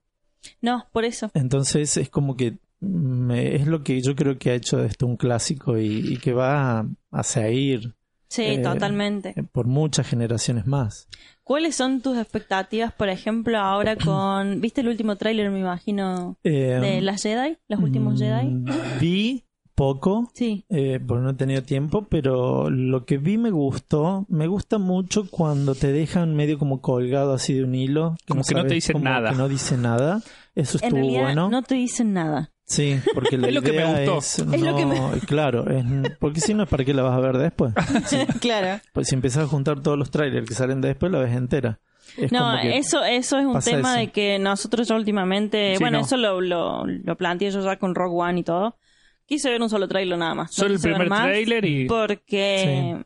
No, 0.61 0.87
por 0.93 1.05
eso. 1.05 1.31
Entonces 1.35 1.97
es 1.97 2.09
como 2.11 2.37
que 2.37 2.59
me- 2.81 3.55
es 3.55 3.67
lo 3.67 3.83
que 3.85 4.01
yo 4.01 4.17
creo 4.17 4.39
que 4.39 4.51
ha 4.51 4.55
hecho 4.55 4.79
de 4.79 4.87
esto 4.87 5.07
un 5.07 5.17
clásico 5.17 5.79
y, 5.79 5.87
y 6.15 6.17
que 6.17 6.33
va 6.33 6.81
a, 6.81 6.87
a 7.11 7.23
seguir 7.23 7.95
Sí, 8.29 8.43
Eh, 8.45 8.59
totalmente. 8.63 9.35
por 9.53 9.67
muchas 9.67 10.09
generaciones 10.09 10.67
más. 10.67 11.07
¿Cuáles 11.45 11.77
son 11.77 12.01
tus 12.01 12.17
expectativas, 12.17 12.91
por 12.95 13.11
ejemplo, 13.11 13.59
ahora 13.59 13.95
con... 14.05 14.61
¿Viste 14.63 14.81
el 14.81 14.89
último 14.89 15.17
tráiler, 15.17 15.51
me 15.51 15.61
imagino, 15.61 16.39
Eh, 16.43 16.79
de 16.81 17.03
las 17.03 17.23
Jedi? 17.23 17.59
¿Los 17.69 17.81
últimos 17.81 18.15
mm, 18.15 18.17
Jedi? 18.17 18.65
Vi 19.01 19.45
poco, 19.75 20.31
Sí. 20.35 20.65
eh, 20.69 21.01
porque 21.07 21.23
no 21.23 21.31
he 21.31 21.35
tenido 21.35 21.63
tiempo, 21.63 22.07
pero 22.09 22.71
lo 22.71 23.05
que 23.05 23.19
vi 23.19 23.39
me 23.39 23.51
gustó. 23.51 24.27
Me 24.29 24.47
gusta 24.47 24.79
mucho 24.79 25.27
cuando 25.31 25.75
te 25.75 25.93
dejan 25.93 26.35
medio 26.35 26.59
como 26.59 26.81
colgado 26.81 27.33
así 27.35 27.55
de 27.55 27.65
un 27.65 27.75
hilo. 27.75 28.17
Como 28.29 28.43
que 28.43 28.55
no 28.55 28.65
te 28.67 28.75
dicen 28.75 29.03
nada. 29.03 29.31
Que 29.31 29.37
no 29.37 29.49
dice 29.49 29.77
nada. 29.77 30.23
Eso 30.55 30.79
En 30.79 30.85
estuvo 30.85 30.97
realidad 31.01 31.23
bueno. 31.23 31.49
no 31.49 31.63
te 31.63 31.75
dicen 31.77 32.13
nada. 32.13 32.51
Sí, 32.65 32.99
porque 33.15 33.37
la 33.39 33.49
Es 33.49 33.55
lo 33.55 33.63
que 33.63 33.73
me 33.73 33.85
gustó. 34.07 34.19
es, 34.19 34.39
Es 34.39 34.61
lo 34.63 34.77
que 34.77 34.85
no- 34.87 35.11
claro, 35.27 35.69
es- 35.71 35.85
porque 36.21 36.41
si 36.41 36.55
no, 36.55 36.67
¿para 36.67 36.85
qué 36.85 36.95
la 36.95 37.03
vas 37.03 37.17
a 37.17 37.21
ver 37.21 37.39
después? 37.39 37.75
claro. 38.41 38.81
Pues 38.93 39.09
si 39.09 39.15
empiezas 39.15 39.45
a 39.45 39.47
juntar 39.49 39.81
todos 39.81 39.99
los 39.99 40.11
trailers 40.11 40.47
que 40.49 40.55
salen 40.55 40.81
después, 40.81 41.11
la 41.13 41.19
ves 41.19 41.35
entera. 41.35 41.81
Es 42.17 42.31
No, 42.31 42.57
eso, 42.59 43.03
eso 43.05 43.39
es 43.39 43.47
un 43.47 43.61
tema 43.61 43.93
eso. 43.93 44.01
de 44.01 44.09
que 44.13 44.39
nosotros 44.39 44.87
ya 44.89 44.97
últimamente, 44.97 45.77
Sí, 45.77 45.83
bueno, 45.83 45.99
no. 45.99 46.05
eso 46.05 46.17
lo, 46.17 46.41
lo, 46.41 46.85
lo 46.87 47.17
planteé 47.17 47.51
yo 47.51 47.63
ya 47.65 47.79
con 47.79 47.95
Rock 47.95 48.13
One 48.15 48.41
y 48.41 48.43
todo. 48.43 48.77
Quise 49.33 49.49
ver 49.51 49.63
un 49.63 49.71
solo 49.71 49.89
trailer 49.89 50.19
nada 50.19 50.35
más. 50.35 50.51
no 50.51 50.53
Solo 50.53 50.75
el 50.75 50.81
primer 50.81 51.09
más 51.09 51.23
trailer 51.23 51.65
y... 51.65 51.87
Porque, 51.87 52.99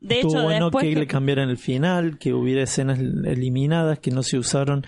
de 0.00 0.14
Estuvo 0.16 0.32
hecho, 0.32 0.42
bueno 0.42 0.64
después 0.66 0.84
que 0.84 0.94
que- 0.94 0.98
le 1.00 1.06
cambiaran 1.06 1.48
el 1.48 1.58
final, 1.58 2.18
que 2.18 2.32
hubiera 2.34 2.62
escenas 2.64 2.98
eliminadas 2.98 4.00
que 4.00 4.10
no 4.10 4.24
se 4.24 4.36
usaron. 4.36 4.82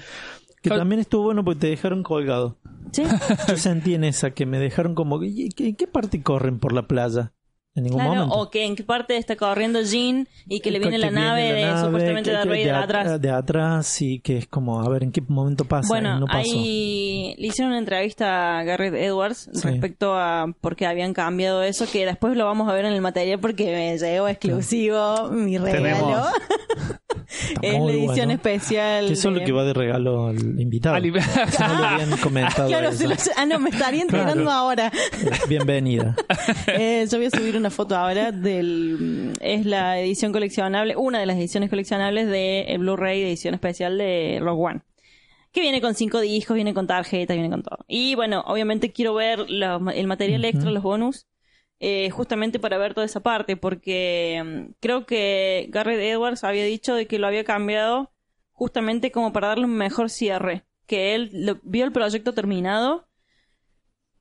Que 0.60 0.70
Claro. 0.70 0.80
también 0.80 1.00
estuvo 1.00 1.22
bueno 1.24 1.44
porque 1.44 1.60
te 1.60 1.66
dejaron 1.68 2.02
colgado. 2.02 2.58
Sí, 2.90 3.04
Yo 3.48 3.56
sentí 3.56 3.94
en 3.94 4.02
esa 4.02 4.32
que 4.32 4.44
me 4.44 4.58
dejaron 4.58 4.94
como. 4.96 5.22
¿y 5.22 5.50
qué- 5.50 5.68
¿En 5.68 5.76
qué 5.76 5.86
parte 5.86 6.20
corren 6.22 6.58
por 6.58 6.72
la 6.72 6.86
playa? 6.88 7.32
En 7.74 7.84
ningún 7.84 8.00
claro, 8.00 8.14
momento. 8.16 8.34
o 8.38 8.50
que 8.50 8.66
en 8.66 8.76
qué 8.76 8.82
parte 8.82 9.16
está 9.16 9.34
corriendo 9.34 9.80
Jean 9.80 10.28
y 10.46 10.60
que 10.60 10.70
le 10.70 10.78
viene 10.78 10.96
Que 10.96 10.98
la 10.98 11.08
viene 11.08 11.22
nave 11.26 11.48
la 11.48 11.54
de 11.54 11.64
nave, 11.64 11.80
supuestamente 11.86 12.30
que- 12.30 12.36
de 12.36 12.44
Rey 12.44 12.64
de 12.64 12.70
at- 12.70 12.82
atrás. 12.84 13.20
De 13.22 13.30
atrás 13.30 14.02
y 14.02 14.20
que 14.20 14.36
es 14.36 14.46
como, 14.46 14.82
a 14.82 14.88
ver, 14.90 15.02
¿en 15.04 15.10
qué 15.10 15.22
momento 15.26 15.64
pasa? 15.64 15.88
Bueno, 15.88 16.16
Y 16.16 16.20
no 16.20 16.26
ahí 16.28 17.34
le 17.38 17.46
hicieron 17.46 17.70
una 17.70 17.78
entrevista 17.78 18.58
a 18.58 18.64
Garrett 18.64 18.92
Edwards 18.94 19.48
Sí. 19.54 19.62
respecto 19.62 20.14
a 20.14 20.48
por 20.60 20.76
qué 20.76 20.84
habían 20.86 21.14
cambiado 21.14 21.62
eso, 21.62 21.86
que 21.90 22.04
después 22.04 22.36
lo 22.36 22.44
vamos 22.44 22.68
a 22.68 22.74
ver 22.74 22.84
en 22.84 22.92
el 22.92 23.00
material 23.00 23.40
porque 23.40 23.64
me 23.72 23.96
llegó 23.96 24.28
exclusivo 24.28 25.30
mi 25.30 25.56
regalo. 25.56 25.82
Tenemos- 25.82 26.26
es 27.62 27.72
la 27.72 27.78
edición 27.90 28.06
bueno. 28.16 28.32
especial. 28.32 29.06
Que 29.06 29.12
eso 29.14 29.28
es 29.28 29.34
lo 29.34 29.40
de- 29.40 29.46
que 29.46 29.52
va 29.52 29.64
de 29.64 29.72
regalo 29.72 30.26
al 30.26 30.60
invitado. 30.60 30.96
Al- 30.96 31.06
Eso 31.06 31.66
no 31.68 31.78
lo 31.78 31.84
habían 31.86 32.10
comentado. 32.18 32.68
Claro, 32.68 32.88
eso. 32.90 32.98
se 32.98 33.08
lo- 33.08 33.14
ah, 33.36 33.46
no, 33.46 33.58
me 33.58 33.70
estaría 33.70 34.02
enterando 34.02 34.34
Claro. 34.44 34.50
ahora. 34.50 34.92
Eh, 34.94 35.30
Bienvenida. 35.48 36.14
Eh, 36.66 37.06
yo 37.10 37.18
voy 37.18 37.26
a 37.26 37.30
subir 37.30 37.56
una 37.56 37.61
foto 37.70 37.96
ahora 37.96 38.32
del 38.32 39.32
es 39.40 39.64
la 39.66 39.98
edición 39.98 40.32
coleccionable, 40.32 40.96
una 40.96 41.20
de 41.20 41.26
las 41.26 41.36
ediciones 41.36 41.70
coleccionables 41.70 42.26
de 42.28 42.62
el 42.68 42.78
Blu-ray 42.78 43.20
de 43.20 43.28
edición 43.28 43.54
especial 43.54 43.98
de 43.98 44.38
Rogue 44.40 44.62
One. 44.64 44.80
Que 45.52 45.60
viene 45.60 45.80
con 45.80 45.94
cinco 45.94 46.20
discos, 46.20 46.54
viene 46.54 46.72
con 46.74 46.86
tarjeta, 46.86 47.34
viene 47.34 47.50
con 47.50 47.62
todo. 47.62 47.84
Y 47.86 48.14
bueno, 48.14 48.42
obviamente 48.46 48.92
quiero 48.92 49.14
ver 49.14 49.50
los- 49.50 49.82
el 49.94 50.06
material 50.06 50.44
extra, 50.44 50.70
los 50.70 50.82
bonus, 50.82 51.26
eh, 51.80 52.10
justamente 52.10 52.58
para 52.58 52.78
ver 52.78 52.94
toda 52.94 53.04
esa 53.04 53.20
parte, 53.20 53.56
porque 53.56 54.42
mm, 54.44 54.72
creo 54.80 55.04
que 55.04 55.66
Garrett 55.70 56.00
Edwards 56.00 56.44
había 56.44 56.64
dicho 56.64 56.94
de 56.94 57.06
que 57.06 57.18
lo 57.18 57.26
había 57.26 57.44
cambiado 57.44 58.12
justamente 58.52 59.10
como 59.10 59.32
para 59.32 59.48
darle 59.48 59.64
un 59.66 59.74
mejor 59.76 60.08
cierre. 60.08 60.64
Que 60.86 61.14
él 61.14 61.30
lo- 61.32 61.60
vio 61.64 61.84
el 61.84 61.92
proyecto 61.92 62.32
terminado, 62.34 63.08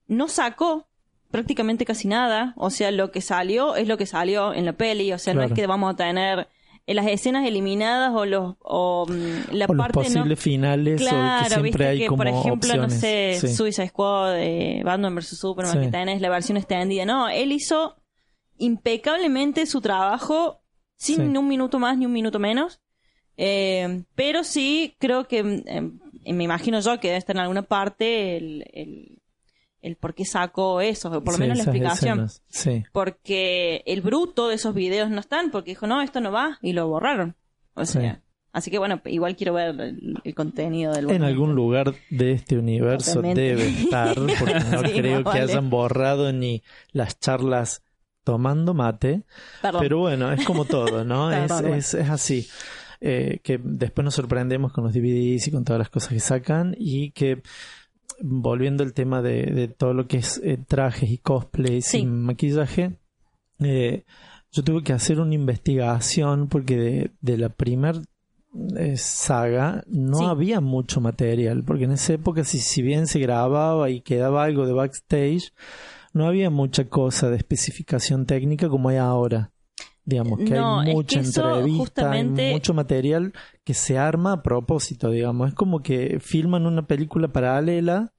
no 0.08 0.28
sacó 0.28 0.90
prácticamente 1.32 1.86
casi 1.86 2.08
nada. 2.08 2.54
O 2.58 2.70
sea, 2.70 2.92
lo 2.92 3.12
que 3.12 3.22
salió 3.22 3.76
es 3.76 3.88
lo 3.88 3.98
que 3.98 4.06
salió 4.06 4.54
en 4.54 4.66
la 4.66 4.74
peli. 4.74 5.12
O 5.14 5.18
sea, 5.18 5.34
no 5.34 5.42
es 5.44 5.52
que 5.54 5.66
vamos 5.68 5.94
a 5.94 5.96
tener 5.96 6.48
eh, 6.88 6.94
las 6.94 7.08
escenas 7.08 7.46
eliminadas 7.48 8.12
o 8.14 8.26
los 8.26 8.56
o, 8.60 9.06
mm, 9.08 9.54
la 9.54 9.66
o 9.66 9.74
los 9.74 9.78
parte 9.78 10.00
no 10.00 10.04
posibles 10.04 10.40
finales 10.40 11.02
o 11.02 11.04
Claro, 11.06 11.44
que 11.44 11.50
siempre 11.62 11.88
hay 11.88 12.00
que 12.00 12.08
como 12.08 12.18
por 12.18 12.28
ejemplo, 12.28 12.54
opciones. 12.54 12.94
no 12.94 13.00
sé, 13.00 13.38
Sí. 13.40 13.48
Suicide 13.54 13.88
Squad, 13.90 14.34
de 14.34 14.82
Batman 14.84 15.16
vs 15.16 15.38
Superman, 15.40 15.74
Sí. 15.74 15.80
que 15.80 15.88
tenés 15.88 16.22
la 16.22 16.30
versión 16.30 16.58
extendida. 16.58 17.06
No, 17.06 17.30
él 17.30 17.52
hizo 17.52 17.96
impecablemente 18.58 19.66
su 19.66 19.82
trabajo 19.82 20.62
sin 20.98 21.16
Sí. 21.18 21.22
ni 21.24 21.38
un 21.38 21.48
minuto 21.48 21.80
más 21.80 21.98
ni 21.98 22.06
un 22.06 22.14
minuto 22.14 22.40
menos. 22.40 22.80
Eh, 23.38 24.04
pero 24.14 24.44
sí 24.44 24.96
creo 25.00 25.28
que, 25.28 25.44
mm, 25.44 25.64
eh, 25.66 26.34
me 26.34 26.44
imagino 26.44 26.80
yo 26.80 27.00
que 27.00 27.08
debe 27.08 27.18
estar 27.18 27.36
en 27.36 27.42
alguna 27.42 27.64
parte 27.64 28.38
el, 28.38 28.66
el, 28.74 29.21
el 29.82 29.96
por 29.96 30.14
qué 30.14 30.26
sacó 30.26 30.82
eso, 30.82 31.10
o 31.10 31.24
por 31.24 31.34
lo 31.34 31.38
Sí, 31.38 31.42
menos 31.42 31.58
la 31.58 31.64
explicación. 31.64 32.30
Sí. 32.50 32.84
Porque 32.92 33.84
el 33.86 34.02
bruto 34.02 34.48
de 34.48 34.56
esos 34.56 34.74
videos 34.76 35.10
no 35.10 35.20
están, 35.20 35.52
porque 35.52 35.72
dijo, 35.72 35.88
no, 35.88 36.02
esto 36.02 36.22
no 36.22 36.32
va, 36.32 36.60
y 36.62 36.74
lo 36.74 36.88
borraron. 36.88 37.36
O 37.74 37.86
Sí. 37.86 37.94
sea, 38.00 38.22
así 38.54 38.70
que 38.70 38.78
bueno, 38.78 39.02
igual 39.06 39.36
quiero 39.36 39.54
ver 39.54 39.70
el, 39.80 40.20
el 40.24 40.36
contenido 40.36 40.94
del 40.94 41.10
En 41.10 41.24
algún 41.24 41.56
lugar 41.56 41.94
de 42.10 42.34
este 42.34 42.58
universo 42.58 43.16
Totalmente. 43.16 43.42
debe 43.42 43.68
estar, 43.70 44.16
porque 44.16 44.60
no 44.72 44.82
creo 44.84 45.24
que 45.24 45.40
hayan 45.40 45.70
borrado 45.70 46.32
ni 46.34 46.62
las 46.92 47.20
charlas 47.20 47.82
tomando 48.24 48.74
mate. 48.76 49.24
Perdón. 49.64 49.82
Pero 49.82 49.98
bueno, 50.00 50.32
es 50.32 50.46
como 50.46 50.66
todo, 50.66 51.04
¿no? 51.04 51.32
es, 51.34 51.52
es, 51.52 51.94
es 51.96 52.10
así. 52.10 52.48
Eh, 53.04 53.40
que 53.44 53.60
después 53.64 54.06
nos 54.06 54.14
sorprendemos 54.14 54.72
con 54.74 54.84
los 54.84 54.94
DVDs 54.94 55.48
y 55.48 55.52
con 55.52 55.64
todas 55.66 55.80
las 55.80 55.90
cosas 55.90 56.10
que 56.10 56.20
sacan 56.20 56.76
y 56.78 57.10
que 57.12 57.42
volviendo 58.24 58.84
al 58.84 58.94
tema 58.94 59.22
de, 59.22 59.46
de 59.48 59.68
todo 59.68 59.94
lo 59.94 60.08
que 60.08 60.18
es 60.18 60.40
eh, 60.44 60.58
trajes 60.68 61.10
y 61.10 61.18
cosplays 61.18 61.86
Sí. 61.86 62.00
y 62.00 62.06
maquillaje, 62.06 62.98
eh, 63.60 64.04
yo 64.52 64.64
tuve 64.64 64.84
que 64.84 64.94
hacer 64.94 65.20
una 65.20 65.34
investigación 65.36 66.48
porque 66.48 66.78
de, 66.78 67.12
de 67.22 67.38
la 67.38 67.50
primer 67.50 68.02
eh, 68.78 68.98
saga 68.98 69.84
no 69.88 70.18
Sí. 70.20 70.26
había 70.26 70.60
mucho 70.60 71.00
material, 71.00 71.64
porque 71.64 71.86
en 71.86 71.92
esa 71.92 72.14
época 72.14 72.44
si, 72.44 72.60
si 72.60 72.82
bien 72.82 73.08
se 73.08 73.20
grababa 73.20 73.90
y 73.90 74.02
quedaba 74.02 74.44
algo 74.44 74.66
de 74.66 74.74
backstage, 74.74 75.54
no 76.14 76.28
había 76.28 76.50
mucha 76.50 76.90
cosa 76.90 77.30
de 77.30 77.38
especificación 77.38 78.26
técnica 78.26 78.68
como 78.68 78.90
hay 78.90 78.98
ahora. 78.98 79.52
Digamos 80.12 80.40
que 80.40 80.52
No, 80.52 80.82
es 80.82 80.88
hay 80.88 80.92
que 80.92 80.96
mucha 80.96 81.20
eso 81.22 81.42
entrevista, 81.48 81.80
justamente- 81.80 82.46
hay 82.48 82.54
mucho 82.54 82.74
material 82.74 83.34
que 83.64 83.74
se 83.74 83.98
arma 83.98 84.34
a 84.34 84.44
propósito, 84.44 85.10
digamos. 85.10 85.50
Es 85.50 85.54
como 85.56 85.82
que 85.82 86.20
filman 86.20 86.66
una 86.66 86.86
película 86.86 87.28
paralela 87.30 88.14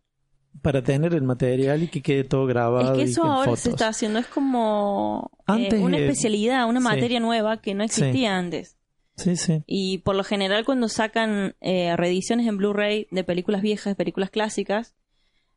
para 0.61 0.82
tener 0.82 1.14
el 1.14 1.22
material 1.22 1.82
y 1.84 1.88
que 1.88 2.02
quede 2.02 2.25
todo 2.25 2.46
grabado. 2.46 2.92
Es 2.92 2.99
que 2.99 3.02
eso 3.04 3.25
ahora 3.25 3.44
fotos. 3.46 3.61
se 3.61 3.70
está 3.70 3.88
haciendo, 3.88 4.18
es 4.18 4.26
como 4.26 5.30
eh, 5.49 5.78
una 5.80 5.96
eh, 5.99 6.02
especialidad, 6.04 6.68
una 6.68 6.80
sí. 6.80 6.84
materia 6.84 7.20
nueva 7.20 7.61
que 7.61 7.75
no 7.75 7.82
existía 7.84 8.12
Sí. 8.12 8.26
antes. 8.26 8.76
Sí, 9.16 9.37
sí. 9.37 9.62
Y 9.66 9.99
por 9.99 10.14
lo 10.16 10.25
general 10.25 10.64
cuando 10.64 10.88
sacan 10.88 11.54
eh, 11.61 11.94
reediciones 11.96 12.46
en 12.46 12.56
Blu-ray 12.56 13.08
de 13.11 13.25
películas 13.25 13.62
viejas, 13.62 13.92
de 13.92 13.94
películas 13.94 14.30
clásicas, 14.30 14.94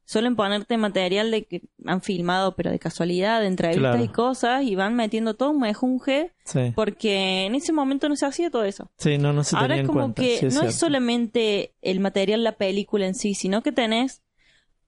suelen 0.06 0.36
ponerte 0.36 0.78
material 0.78 1.32
de 1.32 1.46
que 1.46 1.62
han 1.86 2.02
filmado, 2.02 2.56
pero 2.56 2.70
de 2.72 2.78
casualidad, 2.80 3.42
de 3.42 3.48
entrevistas 3.48 3.82
Claro. 3.96 4.04
y 4.04 4.08
cosas, 4.10 4.64
y 4.64 4.76
van 4.76 4.96
metiendo 4.96 5.34
todo 5.34 5.50
un 5.52 5.60
mejunje, 5.60 6.32
Sí. 6.46 6.72
porque 6.76 7.46
en 7.46 7.56
ese 7.56 7.74
momento 7.74 8.08
no 8.08 8.16
se 8.16 8.26
hacía 8.26 8.50
todo 8.52 8.64
eso. 8.66 8.92
Sí, 8.98 9.18
no, 9.18 9.34
no 9.34 9.44
se 9.44 9.56
Ahora 9.56 9.70
tenía 9.70 9.76
es 9.78 9.82
en 9.82 9.88
como 9.88 10.00
cuenta. 10.02 10.22
que 10.22 10.38
sí, 10.52 10.56
no 10.58 10.64
es 10.64 10.76
solamente 10.76 11.74
el 11.82 12.00
material, 12.00 12.44
la 12.44 12.54
película 12.54 13.08
en 13.08 13.16
sí, 13.16 13.34
sino 13.34 13.64
que 13.64 13.72
tenés 13.72 14.22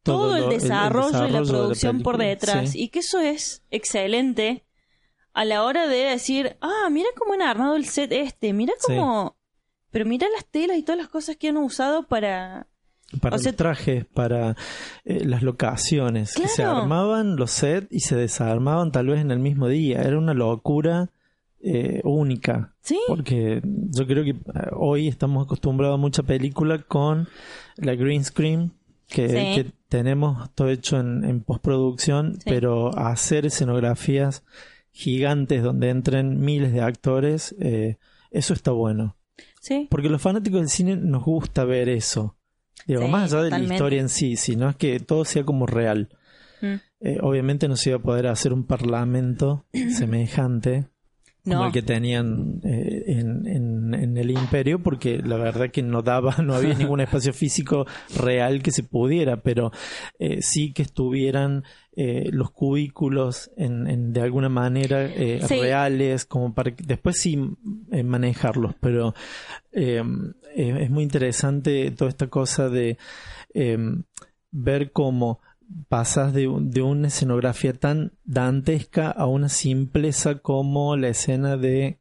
todo, 0.03 0.19
Todo 0.27 0.35
el, 0.35 0.41
lo- 0.43 0.47
el- 0.49 0.53
el 0.53 0.61
desarrollo 0.61 1.09
y 1.09 1.11
la 1.13 1.17
desarrollo 1.19 1.41
de 1.45 1.45
la 1.51 1.57
producción 1.59 2.01
por 2.03 2.17
detrás. 2.17 2.71
sí. 2.71 2.83
Y 2.83 2.87
que 2.89 2.99
eso 2.99 3.19
es 3.19 3.63
excelente 3.71 4.63
a 5.33 5.45
la 5.45 5.63
hora 5.63 5.87
de 5.87 5.97
decir, 5.97 6.57
ah, 6.61 6.87
mira 6.91 7.09
cómo 7.17 7.33
han 7.33 7.41
armado 7.41 7.75
el 7.75 7.85
set 7.85 8.11
este, 8.11 8.53
mira 8.53 8.73
cómo... 8.85 9.35
Pero 9.89 10.05
mira 10.05 10.27
las 10.35 10.45
telas 10.45 10.77
y 10.77 10.83
todas 10.83 10.97
las 10.99 11.07
cosas 11.09 11.37
que 11.37 11.47
han 11.49 11.57
usado 11.57 12.03
para... 12.07 12.67
Para 13.21 13.37
o 13.37 13.39
sea, 13.39 13.51
los 13.51 13.57
trajes, 13.57 14.05
para 14.05 14.55
eh, 15.05 15.23
las 15.25 15.41
locaciones. 15.43 16.33
Que 16.35 16.47
se 16.47 16.63
Claro. 16.63 16.79
armaban 16.79 17.35
los 17.37 17.51
sets 17.51 17.87
y 17.89 18.01
se 18.01 18.15
desarmaban 18.17 18.91
tal 18.91 19.07
vez 19.07 19.21
en 19.21 19.31
el 19.31 19.39
mismo 19.39 19.67
día. 19.67 20.01
Era 20.01 20.17
una 20.17 20.33
locura 20.33 21.09
eh, 21.59 22.01
única. 22.03 22.75
Sí, 22.81 22.99
Porque 23.07 23.61
yo 23.63 24.05
creo 24.05 24.23
que 24.23 24.31
eh, 24.31 24.35
hoy 24.73 25.07
estamos 25.07 25.45
acostumbrados 25.45 25.95
a 25.95 26.01
mucha 26.01 26.21
película 26.23 26.83
con 26.83 27.27
la 27.77 27.95
green 27.95 28.23
screen, 28.23 28.73
que, 29.07 29.27
Sí. 29.29 29.35
que 29.63 29.71
tenemos 29.89 30.53
todo 30.53 30.69
hecho 30.69 30.99
en, 30.99 31.23
en 31.23 31.41
postproducción, 31.41 32.35
Sí. 32.35 32.41
pero 32.45 32.95
hacer 32.97 33.45
escenografías 33.45 34.43
gigantes 34.91 35.63
donde 35.63 35.89
entren 35.89 36.39
miles 36.41 36.73
de 36.73 36.81
actores, 36.81 37.55
eh, 37.59 37.97
eso 38.31 38.53
está 38.53 38.71
bueno. 38.71 39.15
sí. 39.61 39.87
Porque 39.89 40.09
los 40.09 40.21
fanáticos 40.21 40.59
del 40.61 40.69
cine 40.69 40.95
nos 40.95 41.23
gusta 41.23 41.65
ver 41.65 41.89
eso. 41.89 42.35
Digo, 42.87 43.03
Sí, 43.03 43.07
más 43.09 43.33
allá 43.33 43.43
de 43.43 43.49
la 43.51 43.59
historia 43.59 43.99
en 43.99 44.09
sí, 44.09 44.37
sino 44.37 44.69
es 44.69 44.75
que 44.75 44.99
todo 44.99 45.25
sea 45.25 45.43
como 45.43 45.65
real. 45.65 46.09
Mm. 46.61 46.75
Eh, 47.01 47.17
obviamente 47.21 47.67
no 47.67 47.75
se 47.75 47.91
iba 47.91 47.99
a 47.99 48.01
poder 48.01 48.27
hacer 48.27 48.53
un 48.53 48.63
parlamento 48.63 49.65
semejante 49.95 50.87
como 51.47 51.59
No. 51.61 51.65
el 51.67 51.71
que 51.71 51.81
tenían 51.81 52.59
eh, 52.63 53.03
en, 53.07 53.47
en- 53.47 53.93
en 53.93 54.17
el 54.17 54.31
imperio, 54.31 54.83
porque 54.83 55.19
la 55.23 55.37
verdad 55.37 55.71
que 55.71 55.81
no 55.81 56.01
daba, 56.01 56.35
no 56.43 56.53
había 56.55 56.73
ningún 56.91 56.99
espacio 57.01 57.33
físico 57.33 57.85
real 58.21 58.61
que 58.61 58.71
se 58.71 58.83
pudiera, 58.83 59.41
pero 59.41 59.71
eh, 60.19 60.41
sí 60.41 60.73
que 60.73 60.81
estuvieran 60.83 61.63
eh, 61.95 62.29
los 62.31 62.51
cubículos 62.51 63.49
en, 63.57 63.87
en- 63.87 64.13
de 64.13 64.21
alguna 64.21 64.49
manera 64.49 65.07
Sí. 65.07 65.39
reales, 65.47 66.25
como 66.25 66.53
para 66.53 66.75
que 66.75 66.83
después 66.85 67.17
sí 67.19 67.37
manejarlos, 68.03 68.75
pero 68.79 69.13
eh, 69.71 70.03
es 70.55 70.89
muy 70.89 71.03
interesante 71.03 71.91
toda 71.91 72.09
esta 72.09 72.27
cosa 72.27 72.69
de 72.69 72.97
eh, 73.53 73.77
ver 74.51 74.91
cómo 74.91 75.39
pasas 75.89 76.33
de, 76.33 76.49
de 76.61 76.81
una 76.81 77.07
escenografía 77.07 77.73
tan 77.73 78.13
dantesca 78.23 79.09
a 79.11 79.25
una 79.25 79.49
simpleza 79.49 80.35
como 80.39 80.95
la 80.95 81.09
escena 81.09 81.57
de 81.57 81.99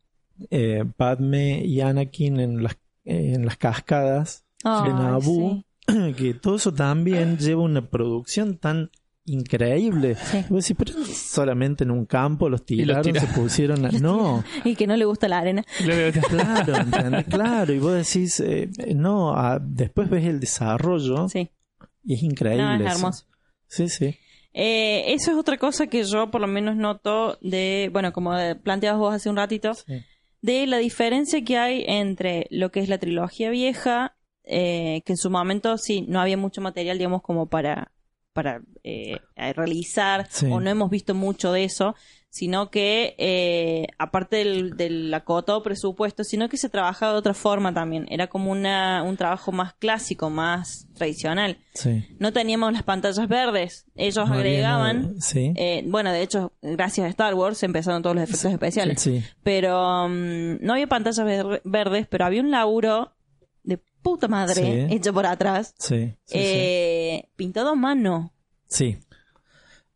eh, 0.50 0.84
Padme 0.96 1.64
y 1.64 1.80
Anakin 1.80 2.38
en 2.40 2.62
las, 2.62 2.74
eh, 3.04 3.32
en 3.34 3.44
las 3.46 3.56
cascadas 3.56 4.44
de 4.62 4.70
Naboo, 4.92 5.64
sí. 5.88 6.12
que 6.16 6.34
todo 6.34 6.56
eso 6.56 6.72
también 6.72 7.38
lleva 7.38 7.62
una 7.62 7.88
producción 7.88 8.56
tan 8.58 8.90
increíble. 9.28 10.14
Sí. 10.14 10.38
Y 10.48 10.52
vos 10.52 10.64
decís, 10.68 10.76
pero 10.78 10.92
solamente 11.12 11.82
en 11.84 11.90
un 11.90 12.06
campo 12.06 12.48
los 12.48 12.60
los 12.60 12.66
tiraron, 12.66 13.02
tira- 13.02 13.20
se 13.20 13.26
pusieron 13.28 13.84
a... 13.84 13.90
No, 14.00 14.44
Y 14.64 14.76
que 14.76 14.86
no 14.86 14.96
le 14.96 15.04
gusta 15.04 15.26
la 15.28 15.38
arena. 15.38 15.64
claro, 16.30 16.76
¿entendés? 16.76 17.24
claro. 17.26 17.72
Y 17.72 17.78
vos 17.78 17.92
decís, 17.94 18.38
eh, 18.40 18.70
no, 18.94 19.34
ah, 19.34 19.58
después 19.60 20.08
ves 20.10 20.24
el 20.26 20.38
desarrollo 20.40 21.28
Sí. 21.28 21.50
y 22.04 22.14
es 22.14 22.22
increíble. 22.22 22.62
No, 22.64 22.74
es 22.74 22.80
eso. 22.86 22.90
hermoso. 22.98 23.24
Sí, 23.68 23.88
sí. 23.88 24.18
Eh, 24.52 25.12
eso 25.12 25.32
es 25.32 25.36
otra 25.36 25.58
cosa 25.58 25.86
que 25.86 26.02
yo 26.04 26.30
por 26.30 26.40
lo 26.40 26.46
menos 26.46 26.76
noto 26.76 27.38
de, 27.42 27.90
bueno, 27.92 28.12
como 28.12 28.32
planteabas 28.62 28.98
vos 28.98 29.14
hace 29.14 29.28
un 29.28 29.36
ratito, 29.36 29.74
Sí. 29.74 30.02
de 30.40 30.66
la 30.66 30.78
diferencia 30.78 31.44
que 31.44 31.58
hay 31.58 31.84
entre 31.86 32.46
lo 32.50 32.70
que 32.70 32.80
es 32.80 32.88
la 32.88 32.98
trilogía 32.98 33.50
vieja, 33.50 34.16
eh, 34.44 35.02
que 35.04 35.12
en 35.12 35.16
su 35.18 35.28
momento 35.30 35.76
sí, 35.76 36.02
no 36.08 36.20
había 36.20 36.36
mucho 36.36 36.60
material, 36.60 36.96
digamos, 36.98 37.20
como 37.22 37.48
para, 37.48 37.92
para 38.32 38.62
eh, 38.84 39.18
realizar, 39.54 40.26
Sí. 40.30 40.46
o 40.50 40.60
no 40.60 40.70
hemos 40.70 40.88
visto 40.90 41.14
mucho 41.14 41.52
de 41.52 41.64
eso, 41.64 41.94
sino 42.36 42.70
que, 42.70 43.14
eh, 43.16 43.86
aparte 43.98 44.36
del, 44.36 44.76
del 44.76 45.14
acotado 45.14 45.62
presupuesto, 45.62 46.22
sino 46.22 46.50
que 46.50 46.58
se 46.58 46.68
trabajaba 46.68 47.12
de 47.12 47.18
otra 47.18 47.32
forma 47.32 47.72
también. 47.72 48.06
Era 48.10 48.26
como 48.26 48.50
una, 48.52 49.02
un 49.02 49.16
trabajo 49.16 49.52
más 49.52 49.72
clásico, 49.72 50.28
más 50.28 50.86
tradicional. 50.94 51.56
Sí. 51.72 52.04
No 52.18 52.34
teníamos 52.34 52.74
las 52.74 52.82
pantallas 52.82 53.26
verdes, 53.26 53.86
ellos 53.94 54.28
agregaban... 54.30 55.18
Sí. 55.18 55.54
Eh, 55.56 55.82
bueno, 55.86 56.12
de 56.12 56.20
hecho, 56.20 56.52
gracias 56.60 57.06
a 57.06 57.08
Star 57.08 57.32
Wars 57.34 57.62
empezaron 57.62 58.02
todos 58.02 58.14
los 58.16 58.24
efectos 58.24 58.52
especiales. 58.52 59.00
Sí. 59.00 59.22
Pero 59.42 60.06
mm, 60.10 60.58
no 60.60 60.74
había 60.74 60.88
pantallas 60.88 61.24
ver- 61.24 61.62
verdes, 61.64 62.06
pero 62.06 62.26
había 62.26 62.42
un 62.42 62.50
laburo 62.50 63.14
de 63.62 63.78
puta 64.02 64.28
madre 64.28 64.88
hecho 64.94 65.14
por 65.14 65.24
atrás, 65.24 65.74
eh, 66.32 67.28
pintado 67.34 67.70
a 67.70 67.74
mano. 67.74 68.34
Sí. 68.68 68.98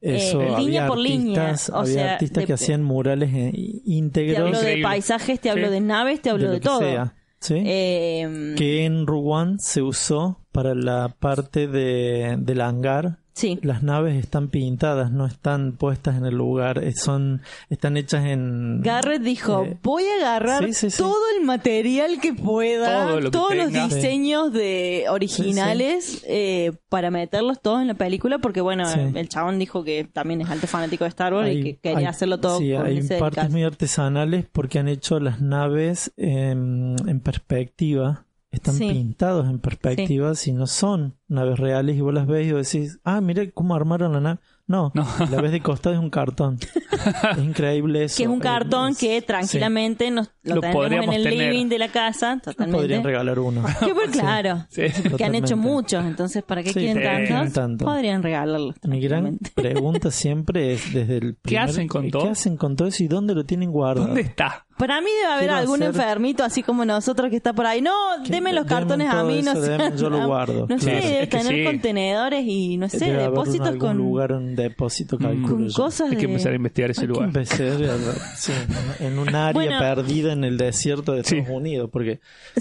Eso, 0.00 0.40
eh, 0.40 0.44
línea 0.46 0.56
había 0.84 0.86
por 0.86 0.98
línea, 0.98 1.42
artistas, 1.50 1.70
o 1.70 1.78
había 1.80 1.92
sea, 1.94 2.12
artistas 2.14 2.42
de- 2.42 2.46
que 2.46 2.52
hacían 2.54 2.82
murales 2.82 3.30
eh, 3.34 3.50
Te 3.52 3.80
íntegros 3.84 4.38
hablo 4.46 4.60
de 4.60 4.82
paisajes, 4.82 5.40
te 5.40 5.50
hablo 5.50 5.66
Sí. 5.66 5.72
de 5.74 5.80
naves, 5.80 6.22
te 6.22 6.30
hablo 6.30 6.46
de, 6.48 6.54
lo 6.54 6.60
que 6.60 6.64
todo. 6.68 6.78
sea. 6.80 7.14
¿sí? 7.40 7.54
Eh, 7.64 8.54
que 8.56 8.84
en 8.84 9.06
Rouen 9.06 9.58
se 9.58 9.82
usó 9.82 10.40
para 10.52 10.74
la 10.74 11.14
parte 11.18 11.66
de, 11.66 12.36
del 12.38 12.60
hangar. 12.60 13.18
Sí. 13.40 13.58
Las 13.62 13.82
naves 13.82 14.16
están 14.16 14.48
pintadas, 14.48 15.10
no 15.10 15.26
están 15.26 15.72
puestas 15.72 16.16
en 16.16 16.24
el 16.26 16.34
lugar, 16.34 16.82
eh, 16.82 16.92
son 16.94 17.42
están 17.68 17.96
hechas 17.96 18.24
en 18.26 18.80
Garrett 18.82 19.22
dijo, 19.22 19.64
Eh, 19.64 19.78
voy 19.82 20.04
a 20.04 20.16
agarrar 20.26 20.64
sí, 20.66 20.72
sí, 20.74 20.90
sí. 20.90 20.98
todo 20.98 21.16
el 21.38 21.44
material 21.44 22.20
que 22.20 22.32
pueda, 22.34 23.06
Todo 23.06 23.20
lo 23.20 23.30
que 23.30 23.30
todos 23.30 23.54
los 23.56 23.72
diseños 23.72 24.52
de 24.52 25.06
originales 25.08 26.24
eh, 26.28 26.72
para 26.88 27.10
meterlos 27.10 27.60
todos 27.60 27.80
en 27.80 27.88
la 27.88 27.94
película, 27.94 28.38
porque 28.38 28.60
bueno, 28.60 28.86
Sí. 28.86 28.98
el 29.14 29.28
chabón 29.28 29.58
dijo 29.58 29.84
que 29.84 30.04
también 30.04 30.40
es 30.40 30.50
alto 30.50 30.66
fanático 30.66 31.04
de 31.04 31.08
Star 31.08 31.32
Wars 31.34 31.50
y 31.52 31.62
que 31.62 31.76
quería 31.76 31.98
hay- 31.98 32.04
hacerlo 32.06 32.38
todo 32.40 32.58
sí, 32.58 32.72
con 32.72 32.86
hay 32.86 32.98
ese 32.98 33.18
partes 33.18 33.50
muy 33.50 33.62
artesanales 33.64 34.44
porque 34.50 34.78
han 34.78 34.88
hecho 34.88 35.18
las 35.20 35.40
naves 35.40 36.12
en, 36.16 36.96
en 37.06 37.20
perspectiva. 37.20 38.24
Están 38.52 38.74
Sí. 38.74 38.88
pintados 38.88 39.48
en 39.48 39.60
perspectiva 39.60 40.34
si 40.34 40.52
no 40.52 40.66
son 40.66 41.14
naves 41.30 41.58
reales 41.58 41.96
y 41.96 42.00
vos 42.02 42.12
las 42.12 42.26
ves 42.26 42.46
y 42.46 42.52
vos 42.52 42.70
decís, 42.70 42.98
ah, 43.04 43.20
mira 43.20 43.42
cómo 43.54 43.74
armaron 43.74 44.12
la 44.12 44.20
nave. 44.20 44.40
No, 44.66 44.92
No. 44.94 45.04
la 45.32 45.40
ves 45.40 45.50
de 45.50 45.60
costado 45.60 45.96
es 45.96 46.00
un 46.00 46.10
cartón. 46.10 46.58
es 47.32 47.38
increíble 47.42 48.04
eso. 48.04 48.16
Que 48.18 48.22
es 48.22 48.28
un 48.28 48.38
cartón 48.38 48.90
Es- 48.92 48.98
que 48.98 49.20
tranquilamente 49.20 50.12
nos, 50.12 50.30
lo, 50.44 50.56
Lo 50.56 50.60
tenemos 50.60 51.06
en 51.06 51.12
el 51.12 51.24
tener. 51.24 51.52
living 51.52 51.66
de 51.68 51.78
la 51.80 51.88
casa, 51.88 52.38
totalmente. 52.42 52.76
Podrían 52.80 53.02
regalar 53.02 53.38
uno. 53.40 53.64
Que 53.84 53.92
pues, 53.94 54.10
claro, 54.10 54.66
Sí. 54.68 54.82
que 55.16 55.24
han 55.24 55.34
hecho 55.34 55.56
muchos, 55.56 56.04
entonces 56.04 56.44
¿para 56.44 56.62
qué 56.62 56.68
Sí, 56.72 56.78
quieren 56.80 56.98
sí, 57.26 57.32
tantos? 57.32 57.52
tanto. 57.52 57.84
Podrían 57.84 58.22
regalarlos. 58.22 58.76
Mi 58.84 59.00
gran 59.00 59.38
pregunta 59.56 60.12
siempre 60.12 60.74
es 60.74 60.92
desde 60.94 61.16
el 61.16 61.32
¿Qué 61.34 61.38
primer- 61.42 61.62
hacen 61.68 61.88
con 61.88 62.10
todo? 62.10 62.22
¿Qué 62.22 62.28
hacen 62.30 62.56
con 62.56 62.76
todo 62.76 62.86
eso 62.86 63.02
y 63.02 63.08
dónde 63.08 63.34
lo 63.34 63.44
tienen 63.44 63.72
guardado? 63.72 64.06
¿Dónde 64.06 64.20
está? 64.22 64.66
Para 64.78 65.00
mí 65.02 65.08
debe 65.20 65.26
haber 65.32 65.38
Quiero 65.48 65.56
algún 65.56 65.82
hacer- 65.82 65.94
enfermito 66.00 66.42
así 66.44 66.62
como 66.62 66.84
nosotros 66.86 67.28
que 67.28 67.36
está 67.36 67.52
por 67.52 67.66
ahí. 67.66 67.82
No, 67.82 67.92
deme 68.26 68.52
los 68.54 68.64
cartones 68.66 69.10
a 69.10 69.22
mí, 69.24 69.42
no 69.42 69.52
eso, 69.52 69.62
sé. 69.64 69.70
denme, 69.72 69.96
yo 69.98 70.08
lo 70.08 70.26
guardo, 70.26 70.66
No 70.68 70.78
sé. 70.78 71.19
Debe 71.20 71.24
Es 71.24 71.28
que 71.30 71.38
tener 71.38 71.54
sí. 71.54 71.64
contenedores 71.64 72.44
y 72.46 72.76
no 72.76 72.88
sé, 72.88 72.98
Debe 72.98 73.10
haber 73.16 73.28
un- 73.28 73.34
depósitos 73.34 73.66
algún 73.68 73.80
con, 73.88 73.96
lugar, 73.98 74.32
un 74.32 74.56
depósito, 74.56 75.18
con 75.18 75.68
yo. 75.68 75.74
cosas 75.74 76.10
Hay 76.10 76.16
que 76.16 76.24
empezar 76.24 76.52
a 76.52 76.56
investigar 76.56 76.90
ese 76.90 77.00
Hay 77.02 77.06
que 77.06 77.12
lugar. 77.12 77.28
empezar 77.28 77.66
a- 77.66 78.36
sí, 78.36 78.52
en 79.00 79.18
un 79.18 79.28
área 79.34 79.52
Bueno. 79.52 79.78
perdida 79.78 80.32
en 80.32 80.44
el 80.44 80.56
desierto 80.58 81.12
de 81.12 81.24
Sí. 81.24 81.38
Estados 81.38 81.56
Unidos, 81.60 81.90
porque 81.92 82.20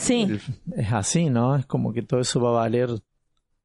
el- 0.10 0.41
es 0.76 0.91
así, 0.93 1.30
¿no? 1.30 1.56
Es 1.56 1.65
como 1.65 1.93
que 1.93 2.02
todo 2.02 2.19
eso 2.19 2.39
va 2.41 2.50
a 2.50 2.54
valer 2.54 2.89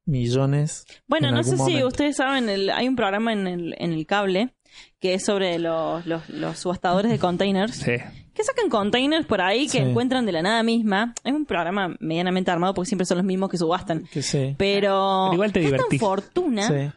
millones. 0.05 0.85
Bueno, 1.07 1.29
en 1.29 1.35
no 1.35 1.43
sé 1.43 1.57
si 1.57 1.83
ustedes 1.83 2.15
saben, 2.17 2.49
el, 2.49 2.69
hay 2.69 2.87
un 2.87 2.95
programa 2.95 3.33
en 3.33 3.47
el, 3.47 3.75
en 3.79 3.91
el 3.93 4.05
cable 4.05 4.53
que 4.99 5.13
es 5.15 5.25
sobre 5.25 5.57
los, 5.59 6.05
los, 6.05 6.29
los 6.29 6.59
subastadores 6.59 7.09
de 7.11 7.17
containers. 7.19 7.75
Sí. 7.75 7.93
Que 8.35 8.43
sacan 8.43 8.69
containers 8.69 9.25
por 9.25 9.39
ahí 9.41 9.63
que 9.65 9.77
Sí. 9.77 9.77
encuentran 9.79 10.25
de 10.25 10.33
la 10.33 10.41
nada 10.41 10.61
misma. 10.61 11.13
Es 11.23 11.31
un 11.33 11.45
programa 11.45 11.95
medianamente 11.99 12.51
armado 12.51 12.73
porque 12.73 12.87
siempre 12.89 13.05
son 13.05 13.17
los 13.17 13.25
mismos 13.25 13.49
que 13.49 13.57
subastan. 13.57 14.03
Que 14.11 14.21
sí. 14.21 14.55
Pero, 14.57 15.27
Pero 15.29 15.33
igual 15.33 15.53
te 15.53 15.61
gastan 15.69 15.99
fortuna 15.99 16.67
Sí. 16.67 16.91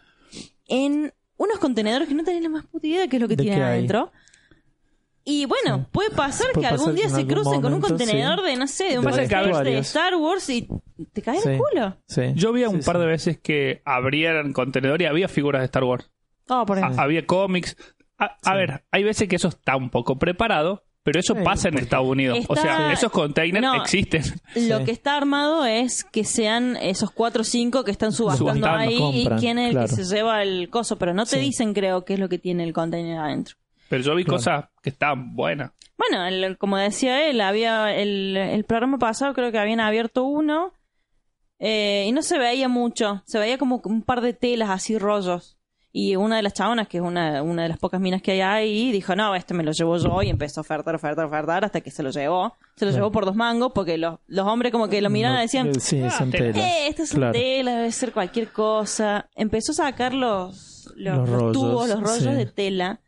en 0.67 1.13
unos 1.37 1.59
contenedores 1.61 2.09
que 2.09 2.15
no 2.15 2.25
tenés 2.25 2.43
la 2.43 2.49
más 2.49 2.67
puta 2.67 2.87
idea 2.89 3.01
de 3.03 3.09
qué 3.09 3.17
es 3.17 3.23
lo 3.23 3.29
que 3.29 3.37
¿De 3.37 3.45
tienen 3.45 3.63
hay? 3.63 3.69
adentro. 3.79 4.11
Y 5.25 5.45
bueno, 5.45 5.87
puede 5.93 6.11
pasar 6.11 6.49
Puede 6.53 6.67
que 6.67 6.73
algún 6.73 6.87
pasar 6.87 6.95
día 6.95 7.05
que 7.05 7.11
se 7.11 7.17
algún 7.17 7.35
crucen 7.35 7.61
con 7.61 7.75
un 7.75 7.81
contenedor 7.83 8.41
sí. 8.41 8.45
de, 8.47 8.57
no 8.57 8.67
sé, 8.67 8.85
de 8.85 8.99
un 8.99 9.05
De 9.05 9.13
personaje 9.13 9.65
de. 9.71 9.79
Star 9.79 10.15
Wars 10.17 10.49
y 10.49 10.67
te 11.13 11.21
cae 11.23 11.39
Sí. 11.39 11.51
el 11.51 11.59
culo. 11.59 11.99
Sí. 12.09 12.23
Yo 12.35 12.53
vi 12.53 12.65
un 12.65 12.81
Sí, 12.83 12.87
par 12.87 12.97
sí. 12.97 13.01
de 13.03 13.07
veces 13.07 13.39
que 13.39 13.83
abrieran 13.85 14.53
contenedor 14.55 15.03
y 15.03 15.05
había 15.05 15.29
figuras 15.29 15.61
de 15.61 15.67
Star 15.67 15.85
Wars. 15.85 16.11
Oh, 16.49 16.65
por 16.65 16.79
había 16.79 17.27
cómics. 17.27 17.77
A, 18.19 18.37
a 18.43 18.55
ver, 18.57 18.85
hay 18.91 19.05
veces 19.05 19.29
que 19.29 19.37
eso 19.37 19.49
está 19.49 19.77
un 19.77 19.91
poco 19.91 20.19
preparado, 20.19 20.83
pero 21.09 21.21
eso 21.21 21.35
pasa 21.43 21.69
en 21.71 21.79
Estados 21.79 22.07
Unidos. 22.07 22.41
O 22.49 22.55
sea, 22.55 22.93
esos 22.93 23.11
containers 23.11 23.63
No. 23.65 23.75
existen. 23.77 24.23
Lo 24.55 24.79
Sí. 24.81 24.85
que 24.85 24.91
está 24.91 25.17
armado 25.17 25.65
es 25.65 26.05
que 26.05 26.23
sean 26.25 26.77
esos 26.77 27.11
cuatro 27.11 27.41
o 27.41 27.45
cinco 27.45 27.83
que 27.83 27.91
están 27.91 28.13
subastando, 28.13 28.53
Subastando, 28.53 28.79
ahí 28.79 28.99
compran, 28.99 29.39
y 29.39 29.41
quién 29.41 29.59
es 29.59 29.67
el 29.69 29.73
claro. 29.73 29.89
que 29.89 29.95
se 29.95 30.15
lleva 30.15 30.43
el 30.43 30.69
coso, 30.69 30.99
pero 30.99 31.15
no 31.15 31.25
te 31.25 31.37
Sí. 31.37 31.41
dicen, 31.41 31.73
creo, 31.73 32.05
qué 32.05 32.13
es 32.15 32.21
lo 32.21 32.29
que 32.29 32.39
tiene 32.39 32.65
el 32.65 32.75
container 32.75 33.19
adentro. 33.19 33.57
Pero 33.89 34.03
yo 34.03 34.15
vi 34.15 34.25
Claro. 34.25 34.37
cosas 34.37 34.65
que 34.83 34.91
estaban 34.91 35.35
buenas. 35.35 35.71
Bueno, 35.97 36.27
el- 36.27 36.59
como 36.59 36.77
decía 36.77 37.29
él, 37.29 37.41
había 37.41 37.95
el, 37.97 38.37
el 38.37 38.65
programa 38.65 38.99
pasado 38.99 39.33
creo 39.33 39.51
que 39.51 39.59
habían 39.59 39.81
abierto 39.81 40.25
uno 40.25 40.73
eh, 41.59 42.05
y 42.07 42.13
no 42.13 42.23
se 42.23 42.39
veía 42.39 42.69
mucho, 42.69 43.23
se 43.27 43.39
veía 43.39 43.59
como 43.59 43.81
un 43.85 44.03
par 44.03 44.21
de 44.21 44.33
telas 44.33 44.71
así 44.71 44.97
rollos. 44.99 45.58
Y 45.91 46.17
una 46.17 46.37
de 46.37 46.43
las 46.43 46.53
chabonas, 46.53 46.87
que 46.87 46.99
es 46.99 47.03
una, 47.03 47.43
una 47.43 47.63
de 47.63 47.69
las 47.71 47.79
pocas 47.79 47.99
minas 48.01 48.21
que 48.21 48.33
hay 48.33 48.41
ahí, 48.43 48.93
dijo, 48.93 49.17
no, 49.17 49.35
este 49.35 49.55
me 49.55 49.65
lo 49.65 49.73
llevo 49.73 49.97
yo 49.97 50.23
y 50.23 50.29
empezó 50.29 50.61
a 50.61 50.63
ofertar, 50.63 50.95
ofertar, 50.95 51.25
ofertar 51.25 51.65
hasta 51.65 51.81
que 51.81 51.91
se 51.91 52.03
lo 52.03 52.11
llevó. 52.11 52.55
Se 52.77 52.85
lo 52.85 52.91
Claro. 52.91 53.05
llevó 53.07 53.13
por 53.13 53.25
dos 53.25 53.35
mangos 53.35 53.73
porque 53.75 53.97
los, 53.97 54.19
los 54.27 54.47
hombres 54.47 54.71
como 54.71 54.89
que 54.89 55.01
lo 55.01 55.09
miraban 55.11 55.39
y 55.39 55.43
decían, 55.43 55.69
No, 55.71 55.81
Sí, 55.81 56.01
"Ah, 56.03 56.11
son 56.11 56.31
tela". 56.31 56.53
telas. 56.53 56.63
eh, 56.69 56.89
esta 56.89 57.03
es 57.05 57.11
Claro. 57.11 57.31
una 57.31 57.33
tela, 57.33 57.77
debe 57.77 57.93
ser 57.93 58.13
cualquier 58.13 58.53
cosa. 58.53 59.29
Empezó 59.35 59.73
a 59.73 59.77
sacar 59.77 60.13
los, 60.13 60.93
los, 60.95 61.17
Los 61.19 61.29
los 61.29 61.41
rollos, 61.41 61.53
tubos, 61.55 61.89
los 61.89 62.01
rollos 62.01 62.23
sí. 62.23 62.31
de 62.35 62.47
tela. 62.47 63.01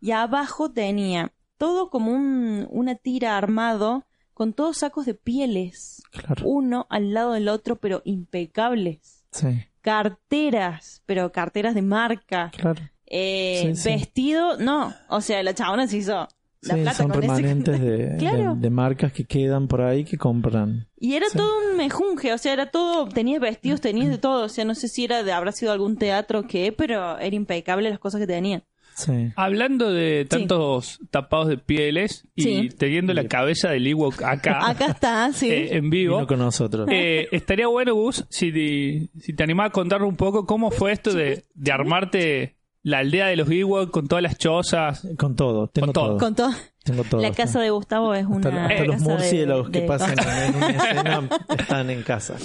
Y 0.00 0.10
abajo 0.10 0.70
tenía 0.72 1.32
todo 1.56 1.88
como 1.88 2.10
un, 2.12 2.66
una 2.70 2.96
tira 2.96 3.38
armado 3.38 4.04
con 4.34 4.52
todos 4.52 4.78
sacos 4.78 5.06
de 5.06 5.14
pieles. 5.14 6.02
Claro. 6.10 6.42
Uno 6.44 6.86
al 6.90 7.14
lado 7.14 7.32
del 7.32 7.48
otro, 7.48 7.76
pero 7.76 8.02
impecables. 8.04 9.24
Sí, 9.30 9.46
Carteras, 9.84 11.02
pero 11.06 11.30
carteras 11.32 11.74
de 11.74 11.82
marca. 11.82 12.50
claro. 12.56 12.80
Eh, 13.06 13.72
Sí, 13.74 13.76
sí. 13.76 13.88
Vestido, 13.90 14.56
no. 14.58 14.92
O 15.08 15.20
sea, 15.20 15.42
la 15.42 15.54
chabona 15.54 15.86
se 15.86 15.98
hizo 15.98 16.26
la 16.62 16.74
Sí, 16.74 16.80
plata 16.80 16.94
son 16.96 17.10
con 17.10 17.22
ese- 17.22 17.42
de, 17.70 18.16
Claro. 18.18 18.54
de- 18.54 18.60
de 18.60 18.70
marcas 18.70 19.12
que 19.12 19.24
quedan 19.24 19.68
por 19.68 19.82
ahí 19.82 20.04
que 20.04 20.16
compran. 20.16 20.88
Y 20.98 21.14
era 21.14 21.26
todo 21.32 21.50
un 21.70 21.76
mejunje, 21.76 22.32
o 22.32 22.38
sea, 22.38 22.54
era 22.54 22.70
todo, 22.70 23.06
tenías 23.08 23.40
vestidos, 23.40 23.82
tenías 23.82 24.08
de 24.08 24.16
todo, 24.18 24.44
o 24.46 24.48
sea, 24.48 24.64
no 24.64 24.74
sé 24.74 24.88
si 24.88 25.04
era 25.04 25.22
de, 25.22 25.32
habrá 25.32 25.52
sido 25.52 25.70
algún 25.72 25.96
teatro 25.98 26.46
que, 26.46 26.72
pero 26.72 27.18
era 27.18 27.36
impecable 27.36 27.90
las 27.90 27.98
cosas 27.98 28.20
que 28.22 28.26
tenían. 28.26 28.64
Sí. 28.94 29.32
Hablando 29.36 29.92
de 29.92 30.24
tantos 30.24 31.00
tapados 31.10 31.48
de 31.48 31.58
pieles 31.58 32.26
y 32.36 32.42
Sí. 32.42 32.68
teniendo 32.78 33.12
la 33.14 33.26
cabeza 33.26 33.70
del 33.70 33.86
Ewok 33.86 34.22
acá, 34.22 34.58
Acá 34.70 34.86
está, 34.86 35.32
sí. 35.32 35.50
eh, 35.50 35.76
en 35.76 35.90
vivo, 35.90 36.16
Vino 36.16 36.26
con 36.26 36.38
nosotros. 36.38 36.88
eh, 36.92 37.28
estaría 37.32 37.66
bueno, 37.66 37.94
Gus, 37.94 38.24
si 38.30 38.52
te, 38.52 39.08
si 39.20 39.32
te 39.34 39.42
animás 39.42 39.68
a 39.68 39.70
contarnos 39.70 40.08
un 40.08 40.16
poco 40.16 40.46
cómo 40.46 40.70
fue 40.70 40.92
esto 40.92 41.12
de, 41.12 41.44
de 41.54 41.72
armarte 41.72 42.56
la 42.82 42.98
aldea 42.98 43.26
de 43.28 43.36
los 43.36 43.50
Ewok 43.50 43.90
con 43.90 44.06
todas 44.08 44.22
las 44.22 44.36
chozas. 44.38 45.06
Con 45.18 45.34
todo, 45.36 45.68
tengo 45.68 45.86
Con 45.86 45.92
todo. 45.94 46.06
todo. 46.06 46.18
Con 46.18 46.34
todo. 46.34 46.50
Tengo 46.84 47.02
todo. 47.04 47.22
La 47.22 47.32
casa 47.32 47.60
de 47.60 47.70
Gustavo 47.70 48.12
es 48.14 48.26
Hasta, 48.26 48.48
una. 48.50 48.66
hasta 48.66 48.84
los 48.84 48.96
casa 48.96 49.06
de- 49.08 49.12
murciélagos 49.14 49.70
que 49.70 49.80
de- 49.80 49.86
pasan 49.88 50.10
en 50.18 50.54
una 50.56 50.68
escena 50.70 51.28
están 51.58 51.90
en 51.90 52.02
casa. 52.02 52.36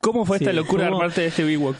¿Cómo 0.00 0.24
fue 0.24 0.38
Sí, 0.38 0.44
esta 0.44 0.52
locura 0.54 0.84
de 0.84 0.90
¿cómo? 0.90 1.00
armarte 1.02 1.22
de 1.22 1.26
este 1.26 1.42
Ewok? 1.52 1.76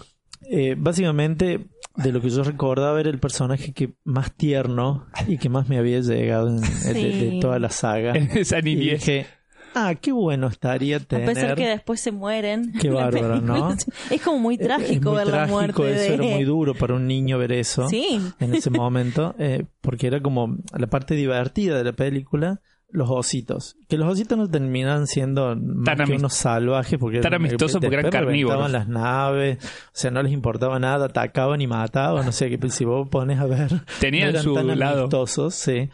Eh, 0.51 0.75
básicamente, 0.77 1.61
de 2.03 2.13
lo 2.13 2.21
que 2.21 2.31
yo 2.31 2.43
recordaba 2.43 2.99
era 3.01 3.11
el 3.11 3.19
personaje 3.19 3.73
que 3.73 3.95
más 4.05 4.35
tierno 4.35 5.07
y 5.27 5.39
que 5.39 5.49
más 5.49 5.69
me 5.69 5.79
había 5.79 6.01
llegado 6.01 6.49
en- 6.49 6.61
de, 6.61 7.39
toda 7.41 7.59
la 7.59 7.71
saga. 7.71 8.13
En 8.17 8.31
esa 8.37 8.59
Y 8.61 8.63
niñez. 8.63 9.01
dije, 9.01 9.27
ah, 9.75 9.95
qué 9.95 10.13
bueno 10.13 10.47
estaría 10.49 10.97
A 10.97 11.01
tener... 11.01 11.27
pesar 11.27 11.55
que 11.55 11.69
después 11.69 12.01
se 12.01 12.11
mueren. 12.13 12.73
Qué 12.81 12.89
bárbaro. 12.91 13.41
¿no? 13.41 13.77
Es 14.11 14.23
como 14.23 14.39
muy 14.39 14.55
Es- 14.55 14.61
trágico 14.61 14.91
es 14.93 15.03
muy 15.05 15.15
ver 15.17 15.27
la 15.27 15.33
trágico, 15.33 15.57
muerte 15.59 15.91
eso 15.93 16.01
de. 16.01 16.15
era 16.15 16.35
muy 16.37 16.45
duro 16.45 16.75
para 16.75 16.95
un 16.95 17.07
niño 17.07 17.37
ver 17.39 17.53
eso 17.53 17.89
Sí. 17.89 18.21
en 18.41 18.55
ese 18.55 18.71
momento, 18.71 19.35
eh, 19.39 19.67
porque 19.81 20.07
era 20.07 20.21
como 20.23 20.57
la 20.77 20.87
parte 20.87 21.15
divertida 21.15 21.77
de 21.79 21.85
la 21.85 21.93
película, 21.93 22.61
los 22.91 23.11
ositos. 23.11 23.77
Que 23.89 23.99
los 23.99 24.11
ositos 24.13 24.39
no 24.39 24.49
terminaban 24.49 25.07
siendo 25.07 25.55
más 25.57 25.97
Tan 25.97 26.07
que 26.07 26.15
unos 26.17 26.35
salvajes 26.35 26.99
porque 26.99 27.21
tan 27.21 27.35
amistosos 27.35 27.81
porque 27.81 27.97
eran 27.97 28.11
carnívoros. 28.11 28.71
las 28.71 28.89
naves, 28.89 29.59
o 29.63 29.91
sea, 29.93 30.11
no 30.11 30.23
les 30.23 30.33
importaba 30.33 30.79
nada, 30.79 31.07
atacaban 31.07 31.61
y 31.61 31.67
mataban, 31.67 32.25
no 32.25 32.33
sé, 32.33 32.49
que 32.57 32.71
si 32.71 32.85
vos 32.85 33.09
pones 33.09 33.39
a 33.39 33.47
ver, 33.47 33.71
Tenían 34.01 34.25
no 34.25 34.31
eran 34.31 34.43
su 34.43 34.55
tan 34.55 34.79
lado. 34.79 35.01
amistosos, 35.01 35.55
sí. 35.55 35.91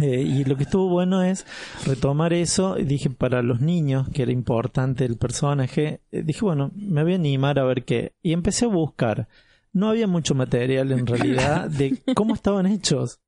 Eh, 0.00 0.22
y 0.22 0.44
lo 0.44 0.56
que 0.56 0.62
estuvo 0.62 0.88
bueno 0.88 1.22
es 1.22 1.46
retomar 1.86 2.32
eso. 2.32 2.78
y 2.78 2.84
Dije, 2.84 3.10
para 3.10 3.42
los 3.42 3.60
niños, 3.60 4.08
que 4.08 4.22
era 4.22 4.32
importante 4.32 5.04
el 5.04 5.18
personaje, 5.18 6.00
eh, 6.10 6.22
dije, 6.24 6.40
bueno, 6.42 6.70
me 6.74 7.02
voy 7.02 7.12
a 7.12 7.16
animar 7.16 7.58
a 7.58 7.64
ver 7.64 7.84
qué. 7.84 8.14
Y 8.22 8.32
empecé 8.32 8.64
a 8.64 8.68
buscar. 8.68 9.28
No 9.72 9.88
había 9.90 10.06
mucho 10.06 10.34
material 10.34 10.90
en 10.92 11.06
realidad 11.06 11.68
de 11.68 11.98
cómo 12.14 12.34
estaban 12.34 12.66
hechos. 12.66 13.20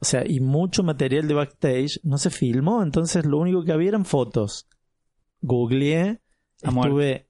O 0.00 0.04
sea, 0.04 0.24
y 0.26 0.40
mucho 0.40 0.82
material 0.82 1.26
de 1.26 1.34
backstage 1.34 2.00
no 2.04 2.18
se 2.18 2.30
filmó, 2.30 2.82
entonces 2.82 3.24
lo 3.24 3.38
único 3.38 3.64
que 3.64 3.72
había 3.72 3.88
eran 3.88 4.04
fotos. 4.04 4.68
Googleé, 5.40 6.20
estuve 6.62 7.26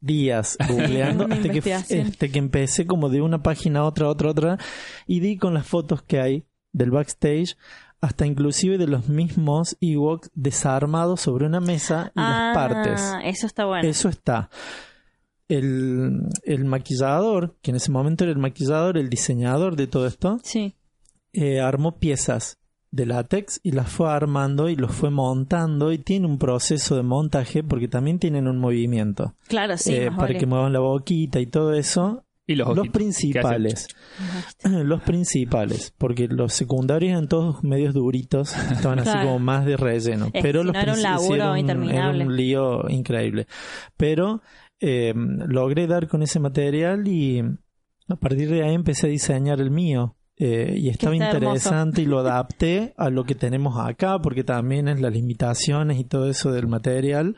días 0.00 0.56
googleando 0.68 1.26
hasta 1.30 1.48
que, 1.50 1.72
hasta 1.74 2.28
que 2.28 2.38
empecé 2.38 2.86
como 2.86 3.08
de 3.10 3.20
una 3.20 3.42
página 3.42 3.80
a 3.80 3.84
otra, 3.84 4.06
a 4.06 4.10
otra, 4.10 4.28
a 4.28 4.30
otra, 4.32 4.58
y 5.06 5.20
di 5.20 5.36
con 5.36 5.54
las 5.54 5.66
fotos 5.66 6.02
que 6.02 6.20
hay 6.20 6.44
del 6.72 6.90
backstage, 6.90 7.56
hasta 8.00 8.26
inclusive 8.26 8.78
de 8.78 8.86
los 8.86 9.08
mismos 9.08 9.76
Ewoks 9.80 10.30
desarmados 10.34 11.20
sobre 11.20 11.46
una 11.46 11.60
mesa 11.60 12.12
y 12.14 12.20
Ah, 12.20 12.52
las 12.54 12.56
partes. 12.56 13.12
Eso 13.24 13.46
está 13.46 13.66
bueno. 13.66 13.86
Eso 13.88 14.08
está. 14.08 14.48
El, 15.48 16.28
el 16.44 16.64
maquillador, 16.64 17.56
que 17.60 17.72
en 17.72 17.76
ese 17.76 17.90
momento 17.90 18.24
era 18.24 18.32
el 18.32 18.38
maquillador, 18.38 18.96
el 18.96 19.10
diseñador 19.10 19.76
de 19.76 19.86
todo 19.88 20.06
esto, 20.06 20.38
Sí. 20.42 20.76
Eh, 21.32 21.60
armó 21.60 21.98
piezas 21.98 22.58
de 22.92 23.06
látex 23.06 23.60
y 23.62 23.70
las 23.72 23.88
fue 23.88 24.10
armando 24.10 24.68
y 24.68 24.74
los 24.76 24.90
fue 24.92 25.10
montando 25.10 25.92
y 25.92 25.98
tiene 25.98 26.26
un 26.26 26.38
proceso 26.38 26.96
de 26.96 27.02
montaje 27.04 27.62
porque 27.62 27.86
también 27.86 28.18
tienen 28.18 28.48
un 28.48 28.58
movimiento 28.58 29.34
Claro, 29.46 29.76
sí. 29.78 29.94
eh, 29.94 30.10
más 30.10 30.16
para 30.18 30.28
vale. 30.28 30.38
que 30.40 30.46
muevan 30.46 30.72
la 30.72 30.80
boquita 30.80 31.38
y 31.40 31.46
todo 31.46 31.72
eso. 31.74 32.24
Y 32.48 32.56
los, 32.56 32.88
principales, 32.88 33.86
los 34.64 35.02
principales, 35.02 35.94
porque 35.96 36.26
los 36.26 36.52
secundarios 36.52 37.12
eran 37.12 37.28
todos 37.28 37.62
medios 37.62 37.94
duritos, 37.94 38.56
estaban 38.72 38.98
así 38.98 39.16
como 39.22 39.38
más 39.38 39.64
de 39.66 39.76
relleno, 39.76 40.30
Es 40.32 40.42
pero 40.42 40.64
los 40.64 40.74
no 40.74 40.80
era 40.80 40.92
un 40.94 40.98
princi- 40.98 41.02
laburo 41.02 41.28
sí, 41.28 41.34
era 41.34 41.52
un- 41.52 41.58
interminable. 41.58 42.18
Era 42.22 42.26
un 42.28 42.36
lío 42.36 42.88
increíble. 42.88 43.46
Pero 43.96 44.42
eh, 44.80 45.14
logré 45.14 45.86
dar 45.86 46.08
con 46.08 46.22
ese 46.24 46.40
material 46.40 47.06
y 47.06 47.40
a 48.08 48.16
partir 48.16 48.50
de 48.50 48.64
ahí 48.64 48.74
empecé 48.74 49.06
a 49.06 49.10
diseñar 49.10 49.60
el 49.60 49.70
mío. 49.70 50.16
Eh, 50.42 50.74
y 50.78 50.88
estaba 50.88 51.14
hermoso. 51.14 51.36
interesante 51.36 52.00
y 52.00 52.06
lo 52.06 52.18
adapté 52.20 52.94
a 52.96 53.10
lo 53.10 53.24
que 53.24 53.34
tenemos 53.34 53.78
acá, 53.78 54.18
porque 54.20 54.42
también 54.42 54.88
es 54.88 54.98
las 54.98 55.12
limitaciones 55.12 55.98
y 55.98 56.04
todo 56.04 56.30
eso 56.30 56.50
del 56.50 56.66
material. 56.66 57.36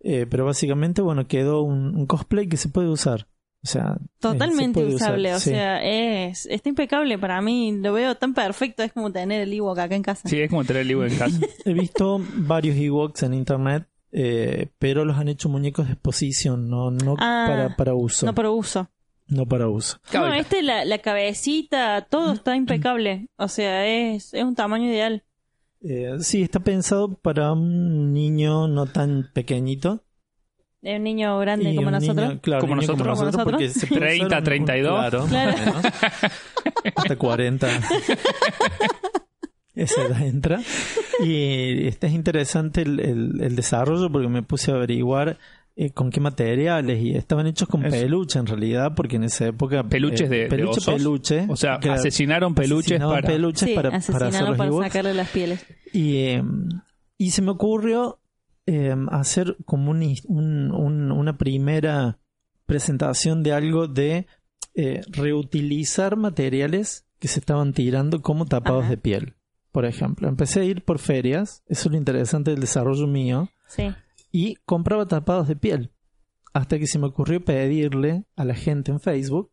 Eh, 0.00 0.26
pero 0.28 0.44
básicamente, 0.44 1.00
bueno, 1.00 1.26
quedó 1.26 1.62
un, 1.62 1.96
un 1.96 2.04
cosplay 2.06 2.46
que 2.46 2.58
se 2.58 2.68
puede 2.68 2.88
usar. 2.88 3.26
O 3.62 3.66
sea, 3.66 3.96
eh, 3.98 4.04
Totalmente 4.20 4.80
se 4.80 4.86
usar, 4.94 5.08
usable, 5.12 5.34
o 5.34 5.38
sí. 5.38 5.50
sea, 5.50 5.82
es 5.82 6.44
está 6.44 6.68
impecable 6.68 7.18
para 7.18 7.40
mí, 7.40 7.72
lo 7.80 7.94
veo 7.94 8.14
tan 8.14 8.34
perfecto, 8.34 8.82
es 8.82 8.92
como 8.92 9.10
tener 9.10 9.40
el 9.40 9.50
Ewok 9.54 9.78
acá 9.78 9.94
en 9.94 10.02
casa. 10.02 10.28
Sí, 10.28 10.38
es 10.38 10.50
como 10.50 10.64
tener 10.64 10.82
el 10.82 10.90
Ewok 10.90 11.06
en 11.12 11.16
casa. 11.16 11.40
He 11.64 11.72
visto 11.72 12.20
varios 12.36 12.76
Ewoks 12.76 13.22
en 13.22 13.32
internet, 13.32 13.86
eh, 14.12 14.68
pero 14.78 15.06
los 15.06 15.16
han 15.16 15.28
hecho 15.28 15.48
muñecos 15.48 15.86
de 15.86 15.94
exposición, 15.94 16.68
no, 16.68 16.90
no 16.90 17.14
Ah, 17.18 17.46
para, 17.48 17.74
para 17.76 17.94
uso. 17.94 18.26
No 18.26 18.34
por 18.34 18.44
uso. 18.48 18.90
No 19.26 19.46
para 19.46 19.68
uso. 19.68 19.98
No, 20.12 20.32
este, 20.34 20.62
la, 20.62 20.84
la 20.84 20.98
cabecita, 20.98 22.06
todo 22.10 22.34
está 22.34 22.56
impecable, 22.56 23.28
o 23.36 23.48
sea, 23.48 23.86
es, 23.86 24.34
es 24.34 24.44
un 24.44 24.54
tamaño 24.54 24.86
ideal. 24.90 25.24
Eh, 25.80 26.16
sí, 26.20 26.42
está 26.42 26.60
pensado 26.60 27.14
para 27.18 27.52
un 27.52 28.12
niño 28.12 28.68
no 28.68 28.86
tan 28.86 29.30
pequeñito. 29.32 30.04
Es 30.82 30.98
un 30.98 31.04
niño 31.04 31.38
grande 31.38 31.70
y 31.70 31.76
como 31.76 31.88
un 31.88 31.94
nosotros. 31.94 32.28
niño- 32.28 32.40
claro, 32.42 32.60
Como 32.60 32.76
nosotros. 32.76 32.98
Como 33.18 33.24
nosotros. 33.24 33.44
porque 33.44 33.68
se 33.70 33.86
puede 33.86 34.00
30, 34.02 34.26
usar 34.26 34.38
un- 34.38 34.44
32. 34.44 34.98
Claro, 34.98 35.26
Claro. 35.26 35.56
hasta 36.96 37.16
40. 37.16 37.68
Esa 39.74 40.02
edad 40.02 40.22
entra. 40.22 40.60
Y 41.20 41.88
este 41.88 42.06
es 42.06 42.12
interesante 42.12 42.82
el, 42.82 43.00
el- 43.00 43.40
el 43.42 43.56
desarrollo 43.56 44.10
porque 44.10 44.28
me 44.28 44.42
puse 44.42 44.70
a 44.70 44.76
averiguar 44.76 45.38
eh, 45.76 45.90
con 45.90 46.10
qué 46.10 46.20
materiales 46.20 47.02
y 47.02 47.16
estaban 47.16 47.46
hechos 47.46 47.66
con 47.68 47.84
Eso. 47.84 47.96
peluche 47.96 48.38
en 48.38 48.46
realidad 48.46 48.92
porque 48.94 49.16
en 49.16 49.24
esa 49.24 49.46
época 49.48 49.82
Peluches 49.82 50.30
de- 50.30 50.38
de 50.44 50.46
peluche 50.46 50.78
osos. 50.78 50.94
peluche 50.94 51.46
O 51.48 51.56
sea, 51.56 51.78
que 51.80 51.90
asesinaron 51.90 52.54
peluches 52.54 53.00
para... 53.00 53.26
peluches 53.26 53.68
Sí, 53.68 53.74
para, 53.74 53.90
para 53.90 53.98
hacer 53.98 54.14
asesinarlo 54.16 54.48
los 54.50 54.58
para 54.58 54.70
Ewoks. 54.70 54.86
sacarle 54.86 55.14
las 55.14 55.28
pieles. 55.30 55.66
Y, 55.92 56.16
eh, 56.18 56.42
y 57.18 57.30
se 57.30 57.42
me 57.42 57.50
ocurrió 57.50 58.20
eh, 58.66 58.94
hacer 59.10 59.56
como 59.66 59.90
un 59.90 60.02
un- 60.28 60.70
un- 60.72 61.12
una 61.12 61.36
primera 61.36 62.18
presentación 62.66 63.42
de 63.42 63.52
algo 63.52 63.88
de 63.88 64.26
eh, 64.74 65.02
reutilizar 65.08 66.16
materiales 66.16 67.06
que 67.18 67.28
se 67.28 67.40
estaban 67.40 67.72
tirando 67.72 68.22
como 68.22 68.46
tapados 68.46 68.82
Ajá. 68.82 68.90
de 68.90 68.96
piel. 68.96 69.34
Por 69.72 69.84
ejemplo, 69.86 70.28
empecé 70.28 70.60
a 70.60 70.64
ir 70.64 70.84
por 70.84 70.98
ferias, 70.98 71.62
eso 71.66 71.88
es 71.88 71.92
lo 71.92 71.98
interesante 71.98 72.50
del 72.52 72.60
desarrollo 72.60 73.06
mío, 73.06 73.48
Sí. 73.66 73.88
Y 74.36 74.56
compraba 74.66 75.06
tapados 75.06 75.46
de 75.46 75.54
piel. 75.54 75.92
Hasta 76.52 76.76
que 76.80 76.88
se 76.88 76.98
me 76.98 77.06
ocurrió 77.06 77.44
pedirle 77.44 78.24
a 78.34 78.44
la 78.44 78.54
gente 78.56 78.90
en 78.90 78.98
Facebook 78.98 79.52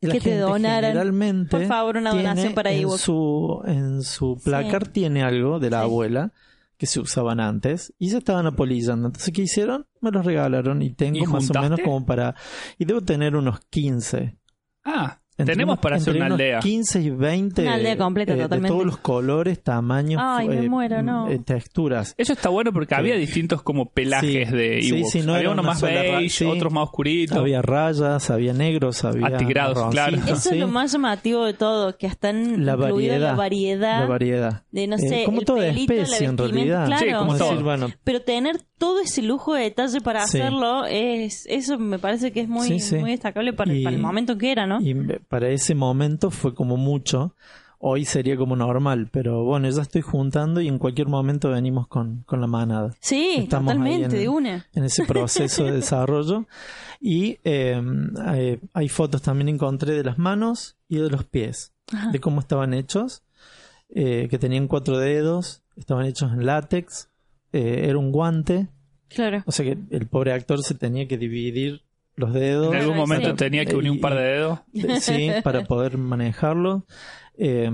y 0.00 0.06
la 0.06 0.12
Que 0.14 0.20
te 0.20 0.38
donaran. 0.38 0.92
generalmente 0.92 1.50
Por 1.56 1.66
favor, 1.66 1.96
una 1.96 2.12
donación 2.14 2.54
para 2.54 2.70
en 2.70 2.82
Ewok. 2.82 2.98
su 2.98 3.62
en 3.66 4.02
su 4.04 4.40
placar 4.44 4.86
tiene 4.86 5.24
algo 5.24 5.58
de 5.58 5.70
la 5.70 5.78
Sí. 5.80 5.84
abuela 5.86 6.32
que 6.76 6.86
se 6.86 7.00
usaban 7.00 7.40
antes 7.40 7.92
y 7.98 8.10
se 8.10 8.18
estaban 8.18 8.46
apolillando. 8.46 9.08
Entonces, 9.08 9.34
¿qué 9.34 9.42
hicieron? 9.42 9.86
Me 10.00 10.12
los 10.12 10.24
regalaron 10.24 10.82
y 10.82 10.90
tengo 10.90 11.18
¿Y 11.18 11.26
más 11.26 11.50
o 11.50 11.60
menos 11.60 11.80
como 11.82 12.06
para... 12.06 12.36
Y 12.78 12.84
debo 12.84 13.00
tener 13.00 13.34
unos 13.34 13.58
15. 13.70 14.38
Ah, 14.84 15.20
Entre 15.38 15.54
tenemos 15.54 15.74
unos- 15.74 15.82
para 15.82 15.96
hacer 15.96 16.16
una 16.16 16.26
aldea. 16.26 16.60
15 16.60 17.00
y 17.02 17.10
20. 17.10 17.62
Una 17.62 17.74
aldea 17.74 17.96
completa, 17.98 18.32
eh, 18.32 18.36
totalmente. 18.36 18.68
De 18.68 18.74
todos 18.74 18.86
los 18.86 18.96
colores, 18.98 19.62
tamaños, 19.62 20.20
Ay, 20.24 20.48
me 20.48 20.64
eh, 20.64 20.68
muero, 20.68 21.02
no. 21.02 21.28
eh, 21.28 21.38
texturas. 21.44 22.14
Eso 22.16 22.32
está 22.32 22.48
bueno 22.48 22.72
porque 22.72 22.94
Sí. 22.94 23.00
había 23.00 23.16
distintos 23.16 23.62
como 23.62 23.90
pelajes 23.90 24.48
Sí. 24.48 24.56
de 24.56 24.82
Sí, 24.82 24.88
Ewoks. 24.96 25.10
sí, 25.12 25.20
no 25.22 25.34
había 25.34 25.50
uno 25.50 25.62
más 25.62 25.82
beige, 25.82 26.28
sí. 26.30 26.44
otros 26.46 26.72
más 26.72 26.84
oscuritos. 26.84 27.36
Había 27.36 27.60
rayas, 27.62 28.30
había 28.30 28.52
negros, 28.54 29.04
había 29.04 29.26
Atigrados, 29.26 29.90
claro. 29.90 30.16
Eso 30.16 30.32
es 30.34 30.42
sí. 30.42 30.54
lo 30.58 30.68
más 30.68 30.92
llamativo 30.92 31.44
de 31.44 31.52
todo, 31.54 31.96
que 31.98 32.06
están 32.06 32.64
La 32.64 32.72
incluida 32.74 32.86
variedad. 32.92 33.20
la 33.20 33.34
variedad, 33.34 34.00
La 34.00 34.06
variedad. 34.06 34.62
de, 34.70 34.86
no 34.86 34.96
Eh, 34.96 35.00
sé, 35.00 35.22
como 35.24 35.40
el 35.40 35.44
toda 35.44 35.60
pelito, 35.60 35.92
la 35.92 36.02
especie, 36.02 36.26
en 36.26 36.38
realidad. 36.38 36.86
Sí, 36.98 37.04
claro, 37.04 37.18
como 37.20 37.34
decir, 37.36 37.62
bueno, 37.62 37.88
pero 38.04 38.22
tener 38.22 38.56
todo 38.78 39.00
ese 39.00 39.22
lujo 39.22 39.54
de 39.54 39.62
detalle 39.64 40.00
para 40.02 40.26
Sí. 40.26 40.38
hacerlo 40.38 40.84
es 40.86 41.46
eso 41.48 41.78
me 41.78 41.98
parece 41.98 42.30
que 42.32 42.40
es 42.40 42.48
muy 42.48 42.66
Sí, 42.66 42.78
sí. 42.80 42.96
muy 42.96 43.10
destacable 43.12 43.52
para, 43.54 43.72
Y- 43.74 43.82
para 43.84 43.96
el 43.96 44.02
momento 44.02 44.36
que 44.36 44.52
era, 44.52 44.66
¿no? 44.66 44.80
Y 44.82 44.92
me- 44.94 45.18
para 45.28 45.48
ese 45.50 45.74
momento 45.74 46.30
fue 46.30 46.54
como 46.54 46.76
mucho. 46.76 47.34
Hoy 47.78 48.06
sería 48.06 48.36
como 48.38 48.56
normal, 48.56 49.10
pero 49.12 49.44
bueno, 49.44 49.68
ya 49.68 49.82
estoy 49.82 50.00
juntando 50.00 50.62
y 50.62 50.66
en 50.68 50.78
cualquier 50.78 51.08
momento 51.08 51.50
venimos 51.50 51.86
con, 51.88 52.22
con 52.26 52.40
la 52.40 52.46
manada 52.46 52.94
sí, 53.00 53.34
estamos 53.36 53.74
totalmente 53.74 54.04
en- 54.16 54.22
de 54.22 54.28
una. 54.30 54.66
en 54.74 54.84
ese 54.84 55.04
proceso 55.04 55.64
de 55.64 55.72
desarrollo. 55.82 56.46
Y 57.00 57.38
eh, 57.44 57.80
hay, 58.24 58.58
hay 58.72 58.88
fotos 58.88 59.20
también 59.20 59.50
encontré 59.50 59.92
de 59.92 60.04
las 60.04 60.16
manos 60.18 60.76
y 60.88 60.96
de 60.96 61.10
los 61.10 61.24
pies, 61.24 61.74
Ajá. 61.92 62.10
de 62.10 62.18
cómo 62.18 62.40
estaban 62.40 62.72
hechos, 62.72 63.22
eh, 63.90 64.26
que 64.30 64.38
tenían 64.38 64.68
cuatro 64.68 64.98
dedos, 64.98 65.62
estaban 65.76 66.06
hechos 66.06 66.32
en 66.32 66.46
látex, 66.46 67.10
eh, 67.52 67.84
era 67.88 67.98
un 67.98 68.10
guante, 68.10 68.68
Claro. 69.08 69.42
o 69.46 69.52
sea 69.52 69.64
que 69.66 69.78
el 69.90 70.06
pobre 70.08 70.32
actor 70.32 70.62
se 70.62 70.74
tenía 70.74 71.06
que 71.06 71.18
dividir 71.18 71.82
los 72.16 72.32
dedos. 72.32 72.74
En 72.74 72.80
algún 72.80 72.96
momento 72.96 73.30
sí. 73.30 73.36
tenía 73.36 73.64
que 73.64 73.76
unir 73.76 73.90
un 73.92 74.00
par 74.00 74.14
de 74.14 74.22
dedos. 74.22 74.58
Eh, 74.74 75.00
Sí, 75.00 75.30
para 75.44 75.64
poder 75.66 75.96
manejarlo. 75.98 76.86
Eh, 77.38 77.70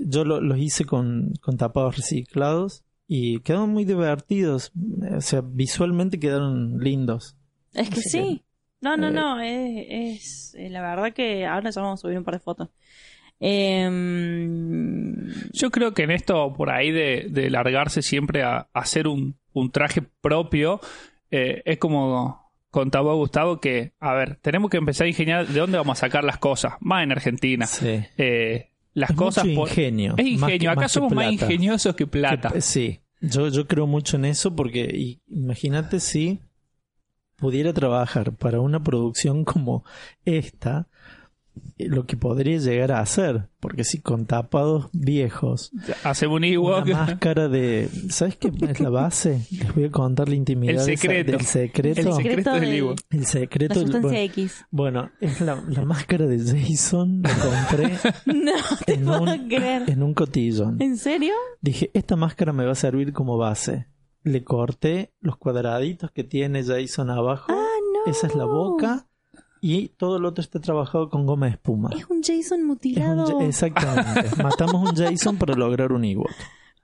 yo 0.00 0.24
lo- 0.24 0.40
los 0.40 0.58
hice 0.58 0.84
con, 0.84 1.32
con 1.40 1.56
tapados 1.56 1.96
reciclados 1.96 2.84
y 3.08 3.40
quedaron 3.40 3.70
muy 3.70 3.84
divertidos. 3.84 4.72
O 5.16 5.20
sea, 5.20 5.42
visualmente 5.44 6.20
quedaron 6.20 6.78
lindos. 6.78 7.36
Es 7.72 7.88
que 7.88 8.00
Así 8.00 8.02
que- 8.02 8.08
sí. 8.10 8.44
No, 8.82 8.96
no, 8.96 9.08
eh, 9.08 9.12
no. 9.12 9.40
Es, 9.40 9.86
es 9.88 10.54
eh, 10.58 10.70
la 10.70 10.80
verdad 10.80 11.12
que 11.12 11.44
ahora 11.46 11.70
ya 11.70 11.80
vamos 11.82 12.00
a 12.00 12.02
subir 12.02 12.16
un 12.18 12.24
par 12.24 12.34
de 12.34 12.40
fotos. 12.40 12.68
Em, 14.00 15.26
Yo 15.52 15.70
creo 15.70 15.92
que 15.94 16.02
en 16.02 16.10
esto, 16.10 16.52
por 16.54 16.70
ahí 16.70 16.90
de, 16.90 17.26
de 17.30 17.50
largarse 17.50 18.02
siempre 18.02 18.42
a, 18.42 18.56
a 18.58 18.68
hacer 18.72 19.06
un, 19.08 19.36
un 19.52 19.70
traje 19.70 20.02
propio, 20.20 20.80
eh, 21.30 21.62
es 21.64 21.78
como 21.78 22.49
contaba 22.70 23.14
Gustavo 23.14 23.60
que, 23.60 23.92
a 24.00 24.12
ver, 24.14 24.36
tenemos 24.42 24.70
que 24.70 24.76
empezar 24.76 25.06
a 25.06 25.08
ingeniar 25.08 25.46
de 25.46 25.58
dónde 25.60 25.78
vamos 25.78 25.98
a 25.98 26.00
sacar 26.06 26.24
las 26.24 26.38
cosas, 26.38 26.74
más 26.80 27.02
en 27.02 27.12
Argentina. 27.12 27.66
Sí. 27.66 28.00
Eh, 28.16 28.68
las 28.94 29.10
Es 29.10 29.16
cosas 29.16 29.44
mucho 29.44 29.56
por- 29.60 29.68
ingenio. 29.68 30.14
Es 30.16 30.24
más 30.38 30.50
ingenio, 30.50 30.58
que- 30.58 30.68
acá 30.68 30.80
más 30.82 30.92
somos 30.92 31.12
más 31.12 31.32
ingeniosos 31.32 31.94
que 31.96 32.06
plata. 32.06 32.50
Que- 32.50 32.60
sí, 32.60 33.00
yo, 33.20 33.48
yo 33.48 33.66
creo 33.66 33.86
mucho 33.86 34.16
en 34.16 34.24
eso 34.24 34.54
porque 34.56 35.16
imagínate 35.28 36.00
si 36.00 36.40
pudiera 37.36 37.72
trabajar 37.72 38.32
para 38.32 38.60
una 38.60 38.82
producción 38.82 39.44
como 39.44 39.84
esta, 40.24 40.88
lo 41.78 42.04
que 42.06 42.16
podría 42.16 42.58
llegar 42.58 42.92
a 42.92 43.00
hacer, 43.00 43.48
porque 43.58 43.84
si 43.84 44.00
con 44.00 44.26
tapados 44.26 44.88
viejos, 44.92 45.72
Hacemos 46.04 46.36
un 46.36 46.44
una 46.44 46.52
Ewok. 46.52 46.88
máscara 46.90 47.48
de, 47.48 47.88
¿sabes 48.10 48.36
qué 48.36 48.52
es 48.68 48.80
la 48.80 48.90
base? 48.90 49.46
Les 49.50 49.74
voy 49.74 49.84
a 49.84 49.90
contar 49.90 50.28
la 50.28 50.34
intimidad 50.34 50.74
El 50.88 50.96
secreto. 50.98 51.32
del 51.32 51.40
secreto. 51.46 52.00
El 52.00 52.06
el 52.08 52.12
secreto 52.14 52.52
del 52.52 52.72
Ewok. 52.72 52.98
El 53.10 53.26
secreto. 53.26 53.80
del- 53.80 53.90
bueno, 54.00 54.10
X. 54.18 54.64
bueno, 54.70 55.10
es 55.20 55.40
la, 55.40 55.62
la 55.68 55.84
máscara 55.84 56.26
de 56.26 56.38
Jason, 56.38 57.22
la 57.22 57.30
compré 57.34 57.98
No 58.26 58.52
te 58.86 58.94
en 58.94 59.04
puedo 59.04 59.22
un, 59.22 59.48
creer. 59.48 59.82
en 59.90 60.02
un 60.02 60.14
cotillón. 60.14 60.80
¿En 60.82 60.96
serio? 60.98 61.32
Dije, 61.62 61.90
esta 61.94 62.14
máscara 62.16 62.52
me 62.52 62.64
va 62.66 62.72
a 62.72 62.76
servir 62.76 63.12
como 63.14 63.38
base. 63.38 63.86
Le 64.22 64.44
corté 64.44 65.14
los 65.20 65.38
cuadraditos 65.38 66.10
que 66.10 66.24
tiene 66.24 66.62
Jason 66.62 67.08
abajo. 67.08 67.46
Ah, 67.48 67.54
no. 68.06 68.10
Esa 68.12 68.26
es 68.26 68.34
la 68.34 68.44
boca. 68.44 69.06
Y 69.60 69.88
todo 69.90 70.18
lo 70.18 70.28
otro 70.30 70.42
está 70.42 70.58
trabajado 70.60 71.10
con 71.10 71.26
goma 71.26 71.46
de 71.46 71.52
espuma. 71.52 71.90
Es 71.96 72.06
un 72.08 72.22
Jason 72.22 72.38
Es 72.38 72.52
un 72.52 72.66
mutilado. 72.66 73.40
Exactamente. 73.40 74.30
Matamos 74.42 74.90
un 74.90 74.96
Jason 74.96 75.36
para 75.36 75.54
lograr 75.54 75.92
un 75.92 76.04
Ewok. 76.04 76.30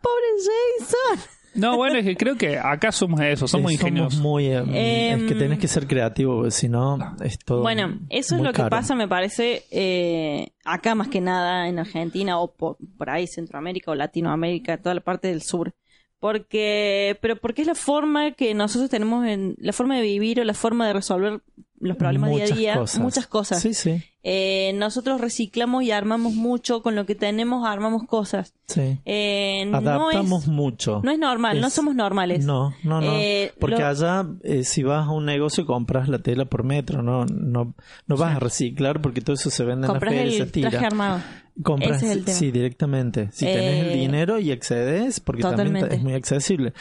Pobre 0.02 0.26
Jason. 0.38 1.30
No, 1.54 1.76
bueno, 1.76 1.98
es 1.98 2.04
que 2.04 2.16
creo 2.16 2.36
que 2.36 2.58
acá 2.58 2.92
somos 2.92 3.18
eso, 3.22 3.48
somos 3.48 3.70
Sí, 3.70 3.76
ingeniosos. 3.76 4.20
muy, 4.20 4.46
eh, 4.46 4.58
Em, 4.58 5.20
es 5.22 5.32
que 5.32 5.34
tenés 5.34 5.58
que 5.58 5.68
ser 5.68 5.86
creativo, 5.86 6.36
porque 6.36 6.50
si 6.50 6.68
no 6.68 6.98
es 7.24 7.38
todo. 7.38 7.62
Bueno, 7.62 7.98
eso 8.10 8.36
es 8.36 8.42
lo 8.42 8.52
que 8.52 8.62
pasa, 8.64 8.94
me 8.94 9.08
parece, 9.08 9.64
eh, 9.70 10.52
acá 10.64 10.94
más 10.94 11.08
que 11.08 11.22
nada 11.22 11.66
en 11.68 11.78
Argentina 11.78 12.38
o 12.38 12.52
por, 12.54 12.76
por 12.98 13.08
ahí 13.08 13.26
Centroamérica 13.26 13.90
o 13.90 13.94
Latinoamérica, 13.94 14.76
toda 14.76 14.94
la 14.94 15.00
parte 15.00 15.28
del 15.28 15.40
sur. 15.40 15.74
Porque, 16.18 17.18
pero 17.20 17.36
porque 17.36 17.62
es 17.62 17.68
la 17.68 17.74
forma 17.74 18.32
que 18.32 18.52
nosotros 18.54 18.90
tenemos 18.90 19.26
en, 19.26 19.54
la 19.58 19.72
forma 19.72 19.96
de 19.96 20.02
vivir 20.02 20.40
o 20.40 20.44
la 20.44 20.54
forma 20.54 20.86
de 20.86 20.92
resolver 20.94 21.40
los 21.86 21.96
problemas 21.96 22.30
día 22.30 22.38
a 22.38 22.42
Muchas 22.42 22.58
día, 22.58 22.74
cosas. 22.76 23.00
muchas 23.00 23.26
cosas. 23.26 23.62
Sí, 23.62 23.74
sí, 23.74 24.02
Eh, 24.28 24.72
nosotros 24.74 25.20
reciclamos 25.20 25.84
y 25.84 25.92
armamos 25.92 26.34
mucho, 26.34 26.82
con 26.82 26.96
lo 26.96 27.06
que 27.06 27.14
tenemos 27.14 27.64
armamos 27.66 28.04
cosas. 28.06 28.54
sí. 28.66 28.98
Eh, 29.04 29.64
no 29.68 29.78
Adaptamos 29.78 30.42
es, 30.44 30.48
mucho. 30.48 31.00
no 31.04 31.10
es 31.12 31.18
normal, 31.18 31.60
no 31.60 31.70
somos 31.70 31.94
normales. 31.94 32.44
No, 32.44 32.74
no, 32.82 33.00
no. 33.00 33.12
Eh, 33.14 33.52
Porque 33.60 33.80
lo- 33.80 33.86
allá, 33.86 34.26
eh, 34.42 34.64
si 34.64 34.82
vas 34.82 35.06
a 35.06 35.10
un 35.10 35.24
negocio, 35.26 35.64
compras 35.64 36.08
la 36.08 36.18
tela 36.18 36.44
por 36.44 36.64
metro, 36.64 37.02
no, 37.02 37.24
no, 37.26 37.74
no 38.06 38.16
vas 38.16 38.36
a 38.36 38.40
reciclar 38.40 39.00
porque 39.00 39.20
todo 39.20 39.34
eso 39.34 39.50
se 39.50 39.64
vende 39.64 39.86
compras 39.86 40.12
en 40.12 40.16
la 40.18 40.22
feria 40.24 40.34
y 40.34 40.38
se 40.38 40.42
el 40.44 40.52
tira. 40.52 40.70
traje 40.70 40.86
armado. 40.86 41.20
Compras, 41.62 41.96
Ese 42.02 42.06
es 42.10 42.12
el 42.18 42.24
tema. 42.26 42.36
sí, 42.38 42.50
directamente. 42.50 43.28
Si 43.32 43.46
tenés 43.46 43.86
el 43.86 43.92
dinero 43.94 44.38
y 44.38 44.50
accedes, 44.52 45.20
porque 45.20 45.40
también 45.42 45.68
totalmente. 45.68 45.96
es 45.96 46.02
muy 46.02 46.12
accesible. 46.12 46.74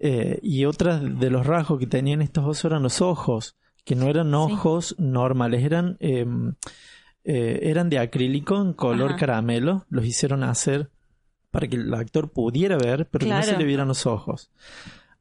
Eh, 0.00 0.38
y 0.42 0.64
otras 0.66 1.00
de 1.18 1.30
los 1.30 1.46
rasgos 1.46 1.78
que 1.78 1.86
tenían 1.86 2.20
estos 2.20 2.44
osos 2.44 2.66
eran 2.66 2.82
los 2.82 3.00
ojos, 3.00 3.56
que 3.88 3.96
no 3.96 4.06
eran 4.10 4.34
ojos 4.34 4.94
normales, 4.98 5.64
eran, 5.64 5.96
eh, 6.00 6.26
eh, 7.24 7.60
eran 7.62 7.88
de 7.88 7.98
acrílico 7.98 8.60
en 8.60 8.74
color 8.74 9.12
Ajá. 9.12 9.16
caramelo. 9.20 9.86
Los 9.88 10.04
hicieron 10.04 10.42
hacer 10.44 10.90
para 11.50 11.66
que 11.68 11.76
el 11.76 11.94
actor 11.94 12.30
pudiera 12.30 12.76
ver, 12.76 13.08
pero 13.10 13.24
que 13.26 13.32
no 13.32 13.42
se 13.42 13.56
le 13.56 13.64
vieran 13.64 13.88
los 13.88 14.04
ojos. 14.04 14.50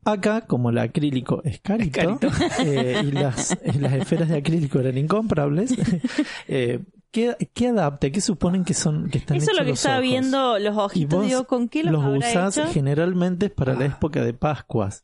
Acá, 0.03 0.41
como 0.41 0.69
el 0.69 0.79
acrílico 0.79 1.41
es 1.45 1.61
carito, 1.61 2.19
carito. 2.19 2.29
eh, 2.59 3.01
y, 3.05 3.11
las, 3.11 3.51
esferas 3.93 4.27
de 4.27 4.37
acrílico 4.37 4.79
eran 4.81 4.97
incomprables, 4.97 5.73
eh, 6.49 6.83
¿qué, 7.11 7.37
qué 7.53 7.67
adapta? 7.69 8.09
¿Qué 8.09 8.19
suponen 8.19 8.65
que 8.65 8.73
son 8.73 9.09
que 9.09 9.19
están 9.19 9.37
Eso 9.37 9.51
es 9.51 9.57
lo 9.57 9.63
que 9.63 9.69
los 9.69 9.79
estaba 9.79 9.95
ojos? 9.99 10.09
viendo 10.09 10.59
los 10.59 10.75
Y 10.75 10.79
ojitos, 10.79 11.19
vos 11.19 11.25
digo, 11.27 11.43
¿con 11.47 11.69
qué 11.69 11.83
los, 11.85 11.93
los 11.93 12.03
habrá 12.03 12.17
usás 12.19 12.57
hecho? 12.57 12.67
generalmente 12.73 13.49
para 13.49 13.75
la 13.75 13.85
época 13.85 14.25
de 14.25 14.33
Pascuas. 14.33 15.03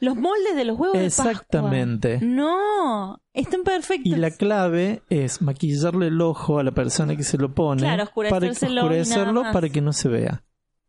Los 0.00 0.16
moldes 0.16 0.56
de 0.56 0.64
los 0.64 0.78
huevos 0.78 0.96
de 0.98 1.04
Pascua. 1.04 1.30
Exactamente. 1.30 2.18
No, 2.22 3.20
están 3.34 3.62
perfectos. 3.64 4.06
Y 4.12 4.16
la 4.16 4.30
clave 4.30 5.02
es 5.10 5.42
maquillarle 5.42 6.06
el 6.08 6.20
ojo 6.20 6.58
a 6.58 6.62
la 6.64 6.72
persona 6.72 7.16
que 7.16 7.22
se 7.24 7.36
lo 7.38 7.54
pone 7.54 7.82
Claro, 7.82 8.04
para 8.04 8.04
oscurecérselo 8.04 8.82
oscurecerlo 8.82 9.42
para 9.52 9.68
que 9.68 9.80
no 9.80 9.92
se 9.92 10.08
vea. 10.08 10.42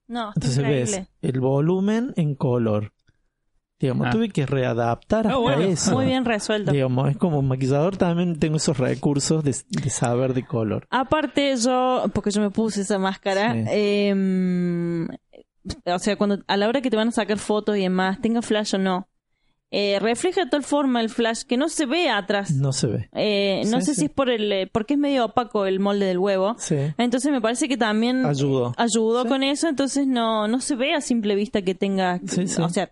No, 0.08 0.30
está 0.30 0.34
Entonces 0.48 0.64
ves 0.64 1.08
el 1.22 1.40
volumen 1.40 2.14
en 2.16 2.36
color. 2.36 2.94
Digamos, 3.80 4.08
Ah. 4.08 4.12
tuve 4.12 4.30
que 4.30 4.46
readaptar 4.46 5.26
Ah, 5.26 5.30
hasta 5.30 5.40
bueno. 5.42 5.62
eso. 5.64 5.92
Muy 5.94 6.06
bien 6.06 6.24
resuelto. 6.24 6.72
Digamos, 6.72 7.10
es 7.10 7.18
como 7.18 7.42
maquillador 7.42 7.98
también 7.98 8.38
tengo 8.38 8.58
esos 8.58 8.78
recursos 8.78 9.44
de, 9.44 9.56
de 9.70 9.90
saber 9.90 10.36
de 10.36 10.46
color. 10.46 10.86
Aparte 10.92 11.56
yo, 11.58 12.04
porque 12.14 12.30
yo 12.30 12.42
me 12.42 12.52
puse 12.52 12.82
esa 12.82 13.00
máscara, 13.00 13.54
Sí. 13.54 13.64
eh, 13.70 15.08
o 15.86 16.00
sea, 16.00 16.16
cuando 16.16 16.40
a 16.48 16.58
la 16.58 16.68
hora 16.68 16.82
que 16.82 16.90
te 16.90 16.98
van 16.98 17.10
a 17.10 17.12
sacar 17.12 17.38
fotos 17.38 17.78
y 17.78 17.82
demás, 17.82 18.20
tenga 18.22 18.42
flash 18.42 18.76
o 18.76 18.78
no, 18.78 19.08
eh, 19.74 20.00
refleja 20.00 20.44
de 20.44 20.50
tal 20.50 20.64
forma 20.64 21.00
el 21.00 21.10
flash 21.10 21.44
que 21.44 21.56
no 21.56 21.70
se 21.70 21.86
ve 21.86 22.10
atrás. 22.10 22.52
No 22.52 22.74
se 22.74 22.88
ve. 22.88 23.10
Eh, 23.14 23.62
no 23.68 23.80
Sí, 23.80 23.86
sé 23.86 23.94
sí. 23.94 24.00
si 24.02 24.06
es 24.08 24.12
por 24.12 24.30
el, 24.30 24.52
eh, 24.52 24.68
porque 24.72 24.96
es 24.96 25.00
medio 25.00 25.26
opaco 25.26 25.66
el 25.66 25.80
molde 25.80 26.06
del 26.08 26.18
huevo. 26.20 26.56
Sí. 26.60 26.76
Entonces 26.98 27.32
me 27.32 27.40
parece 27.40 27.70
que 27.70 27.78
también 27.78 28.26
Ayudó. 28.26 28.74
ayudó 28.78 29.24
Sí. 29.24 29.30
con 29.30 29.44
eso, 29.44 29.70
entonces 29.70 30.08
no, 30.08 30.48
no 30.50 30.60
se 30.60 30.76
ve 30.76 30.94
a 30.94 31.00
simple 31.02 31.36
vista 31.36 31.62
que 31.62 31.74
tenga, 31.74 32.20
Sí, 32.28 32.48
sí. 32.48 32.62
o 32.62 32.68
sea, 32.70 32.92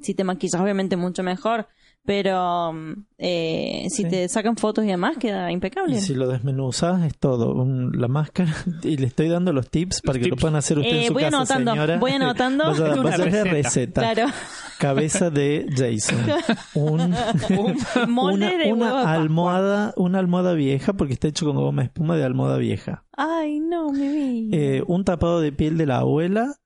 si 0.00 0.14
te 0.14 0.22
maquillas 0.22 0.60
obviamente 0.60 0.96
mucho 0.96 1.22
mejor, 1.24 1.66
pero 2.10 2.72
mm, 2.72 2.92
eh, 3.18 3.86
si 3.88 4.02
Sí. 4.02 4.08
te 4.08 4.28
sacan 4.28 4.56
fotos 4.56 4.84
y 4.84 4.88
demás 4.88 5.16
queda 5.16 5.52
impecable. 5.52 5.94
Y 5.94 6.00
si 6.00 6.14
lo 6.14 6.26
desmenuzas 6.26 7.04
es 7.04 7.16
todo. 7.16 7.54
Un- 7.54 7.92
la 8.00 8.08
máscara. 8.08 8.52
Y 8.82 8.96
le 8.96 9.06
estoy 9.06 9.28
dando 9.28 9.52
los 9.52 9.70
tips 9.70 10.00
para 10.02 10.18
que 10.18 10.26
lo 10.26 10.34
puedan 10.34 10.56
hacer 10.56 10.78
usted 10.80 10.90
Eh, 10.92 11.00
en 11.02 11.06
su 11.06 11.12
voy 11.12 11.22
casa, 11.22 11.36
anotando, 11.36 11.70
señora. 11.70 11.98
voy 11.98 12.10
anotando. 12.10 12.64
Vaya 12.64 12.84
a 12.92 12.96
la 12.96 13.16
receta. 13.16 13.44
receta. 13.44 14.00
Claro, 14.14 14.32
Cabeza 14.80 15.30
de 15.30 15.66
Jason. 15.76 16.18
Un, 16.74 17.14
molde 18.08 18.46
una, 18.46 18.58
de 18.64 18.72
una 18.72 18.84
huevo 18.86 18.96
de 18.98 19.04
Pascua. 19.04 19.12
almohada, 19.12 19.94
una 19.96 20.18
almohada 20.18 20.54
vieja, 20.54 20.92
porque 20.94 21.12
está 21.12 21.28
hecho 21.28 21.46
con 21.46 21.54
goma 21.54 21.82
espuma 21.84 22.16
de 22.16 22.24
almohada 22.24 22.56
vieja. 22.58 23.04
Ay, 23.16 23.60
no, 23.60 23.92
mi 23.92 24.08
vida. 24.08 24.56
Eh, 24.56 24.82
un 24.88 25.04
tapado 25.04 25.40
de 25.40 25.52
piel 25.52 25.78
de 25.78 25.86
la 25.86 25.98
abuela, 25.98 26.56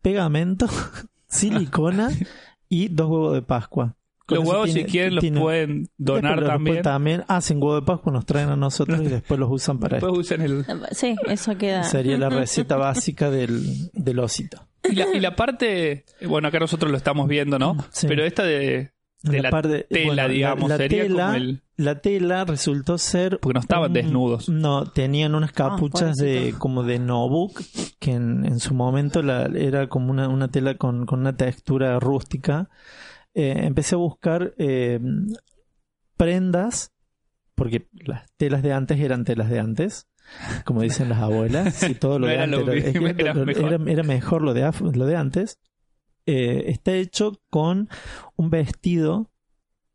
pegamento, 0.00 0.68
silicona 1.28 2.08
y 2.70 2.88
dos 2.88 3.10
huevos 3.10 3.34
de 3.34 3.42
Pascua. 3.42 3.96
Con 4.30 4.38
Los 4.38 4.48
huevos, 4.48 4.64
tiene- 4.66 4.80
si 4.84 4.90
quieren, 4.90 5.14
los 5.16 5.22
tiene- 5.22 5.40
pueden 5.40 5.88
donar 5.98 6.22
Después 6.36 6.40
los- 6.40 6.48
también. 6.48 6.74
después 6.76 6.92
también 6.92 7.24
hacen 7.28 7.56
huevo 7.62 7.74
de 7.74 7.82
Pascua, 7.82 8.12
nos 8.12 8.26
traen 8.26 8.48
a 8.48 8.56
nosotros 8.56 9.00
y 9.02 9.08
después 9.08 9.38
los 9.38 9.48
usan 9.50 9.78
para 9.78 9.96
Después 9.98 10.30
esto. 10.30 10.34
usan 10.34 10.40
el... 10.42 10.64
Sí, 10.92 11.16
eso 11.28 11.58
queda. 11.58 11.82
Sería 11.84 12.16
la 12.18 12.28
receta 12.30 12.76
básica 12.76 13.30
del, 13.30 13.90
del 13.92 14.18
osito. 14.20 14.66
Y 14.88 14.94
la, 14.94 15.06
y 15.14 15.20
la 15.20 15.36
parte, 15.36 16.04
bueno, 16.26 16.48
acá 16.48 16.58
nosotros 16.58 16.90
lo 16.90 16.96
estamos 16.96 17.28
viendo, 17.28 17.58
¿no? 17.58 17.76
Sí. 17.90 18.06
Pero 18.08 18.24
esta 18.24 18.44
de, 18.44 18.92
de 19.22 19.42
la, 19.42 19.50
parte- 19.50 19.86
tela, 19.90 20.06
bueno, 20.06 20.22
la- 20.22 20.28
digamos, 20.28 20.70
la 20.70 20.76
sería 20.78 21.02
tela- 21.02 21.24
como 21.26 21.34
el... 21.36 21.62
La 21.76 22.00
tela 22.02 22.44
resultó 22.44 22.98
ser... 22.98 23.38
Porque 23.40 23.54
no 23.54 23.60
estaban 23.60 23.88
un- 23.90 23.94
desnudos. 23.94 24.48
No, 24.50 24.84
tenían 24.84 25.34
unas 25.34 25.52
capuchas 25.52 26.16
de 26.16 26.54
como 26.58 26.82
de 26.82 26.98
Nobuk, 26.98 27.58
que 27.98 28.12
en, 28.12 28.44
en 28.44 28.60
su 28.60 28.74
momento 28.74 29.22
la, 29.22 29.46
era 29.46 29.88
como 29.88 30.10
una, 30.10 30.28
una 30.28 30.48
tela 30.48 30.74
con, 30.76 31.06
con 31.06 31.20
una 31.20 31.36
textura 31.36 31.98
rústica. 31.98 32.68
Eh, 33.34 33.54
empecé 33.66 33.94
a 33.94 33.98
buscar 33.98 34.54
eh, 34.58 34.98
prendas, 36.16 36.92
porque 37.54 37.88
las 37.92 38.30
telas 38.36 38.62
de 38.62 38.72
antes 38.72 38.98
eran 39.00 39.24
telas 39.24 39.50
de 39.50 39.58
antes, 39.60 40.08
como 40.64 40.82
dicen 40.82 41.08
las 41.08 41.18
abuelas, 41.20 41.82
y 41.88 41.94
todo 41.94 42.18
lo 42.18 42.26
No 42.26 42.28
de 42.28 42.34
era 42.34 42.44
antes 42.44 42.66
lo 42.66 42.72
era, 42.72 42.86
es 42.86 42.92
que 42.92 43.00
mismo, 43.00 43.20
era 43.20 43.34
lo- 43.34 43.46
mejor. 43.46 43.72
era- 43.72 43.90
era 43.92 44.02
mejor 44.02 44.42
lo 44.42 44.54
de, 44.54 44.64
af- 44.66 44.94
lo 44.94 45.06
de 45.06 45.16
antes. 45.16 45.58
Eh, 46.26 46.64
está 46.70 46.92
hecho 46.92 47.40
con 47.50 47.88
un 48.36 48.50
vestido 48.50 49.30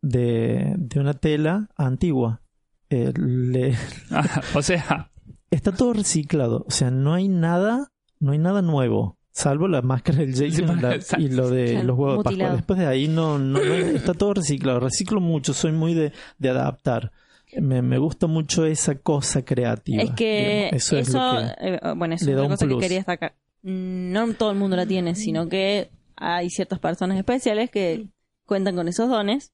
de, 0.01 0.73
de 0.77 0.99
una 0.99 1.13
tela 1.13 1.69
antigua. 1.77 2.41
Eh, 2.89 3.13
le- 3.15 3.75
Ah, 4.11 4.41
o 4.53 4.61
sea, 4.61 5.11
está 5.51 5.71
todo 5.71 5.93
reciclado, 5.93 6.65
o 6.67 6.71
sea, 6.71 6.91
no 6.91 7.13
hay 7.13 7.27
nada, 7.27 7.91
no 8.19 8.31
hay 8.31 8.37
nada 8.39 8.61
nuevo. 8.61 9.17
Salvo 9.37 9.67
la 9.67 9.81
máscara 9.81 10.19
del 10.19 10.33
Jason 10.33 10.81
la- 10.81 10.97
y 11.17 11.27
lo 11.27 11.49
de 11.49 11.71
Claro, 11.71 11.85
los 11.87 11.97
huevos 11.97 12.17
de 12.19 12.23
Pascua. 12.23 12.31
mutilado. 12.31 12.55
Después 12.55 12.79
de 12.79 12.87
ahí 12.87 13.07
no, 13.09 13.37
no, 13.37 13.59
no- 13.59 13.73
está 13.75 14.13
todo 14.13 14.33
reciclado. 14.35 14.79
Reciclo 14.79 15.19
mucho, 15.19 15.53
soy 15.53 15.73
muy 15.73 15.93
de, 15.93 16.13
de 16.37 16.49
adaptar. 16.49 17.11
Me, 17.57 17.81
me 17.81 17.97
gusta 17.97 18.27
mucho 18.27 18.65
esa 18.65 18.95
cosa 18.95 19.43
creativa. 19.43 20.01
Es 20.01 20.11
que 20.11 20.69
digamos. 20.71 20.73
eso, 20.73 20.97
Eso, 20.97 21.09
es 21.09 21.13
lo 21.13 21.55
que... 21.57 21.73
eh, 21.75 21.79
bueno, 21.97 22.15
eso 22.15 22.25
le 22.25 22.31
es 22.31 22.37
da 22.37 22.43
otra 22.43 22.45
un 22.45 22.49
cosa 22.53 22.65
plus. 22.65 22.77
que 22.77 22.81
quería 22.85 22.97
destacar. 22.99 23.35
No 23.61 24.33
todo 24.35 24.51
el 24.51 24.57
mundo 24.57 24.77
la 24.77 24.85
tiene, 24.85 25.15
sino 25.15 25.49
que 25.49 25.89
hay 26.15 26.49
ciertas 26.49 26.79
personas 26.79 27.17
especiales 27.17 27.69
que 27.69 28.07
cuentan 28.45 28.75
con 28.75 28.87
esos 28.87 29.09
dones 29.09 29.51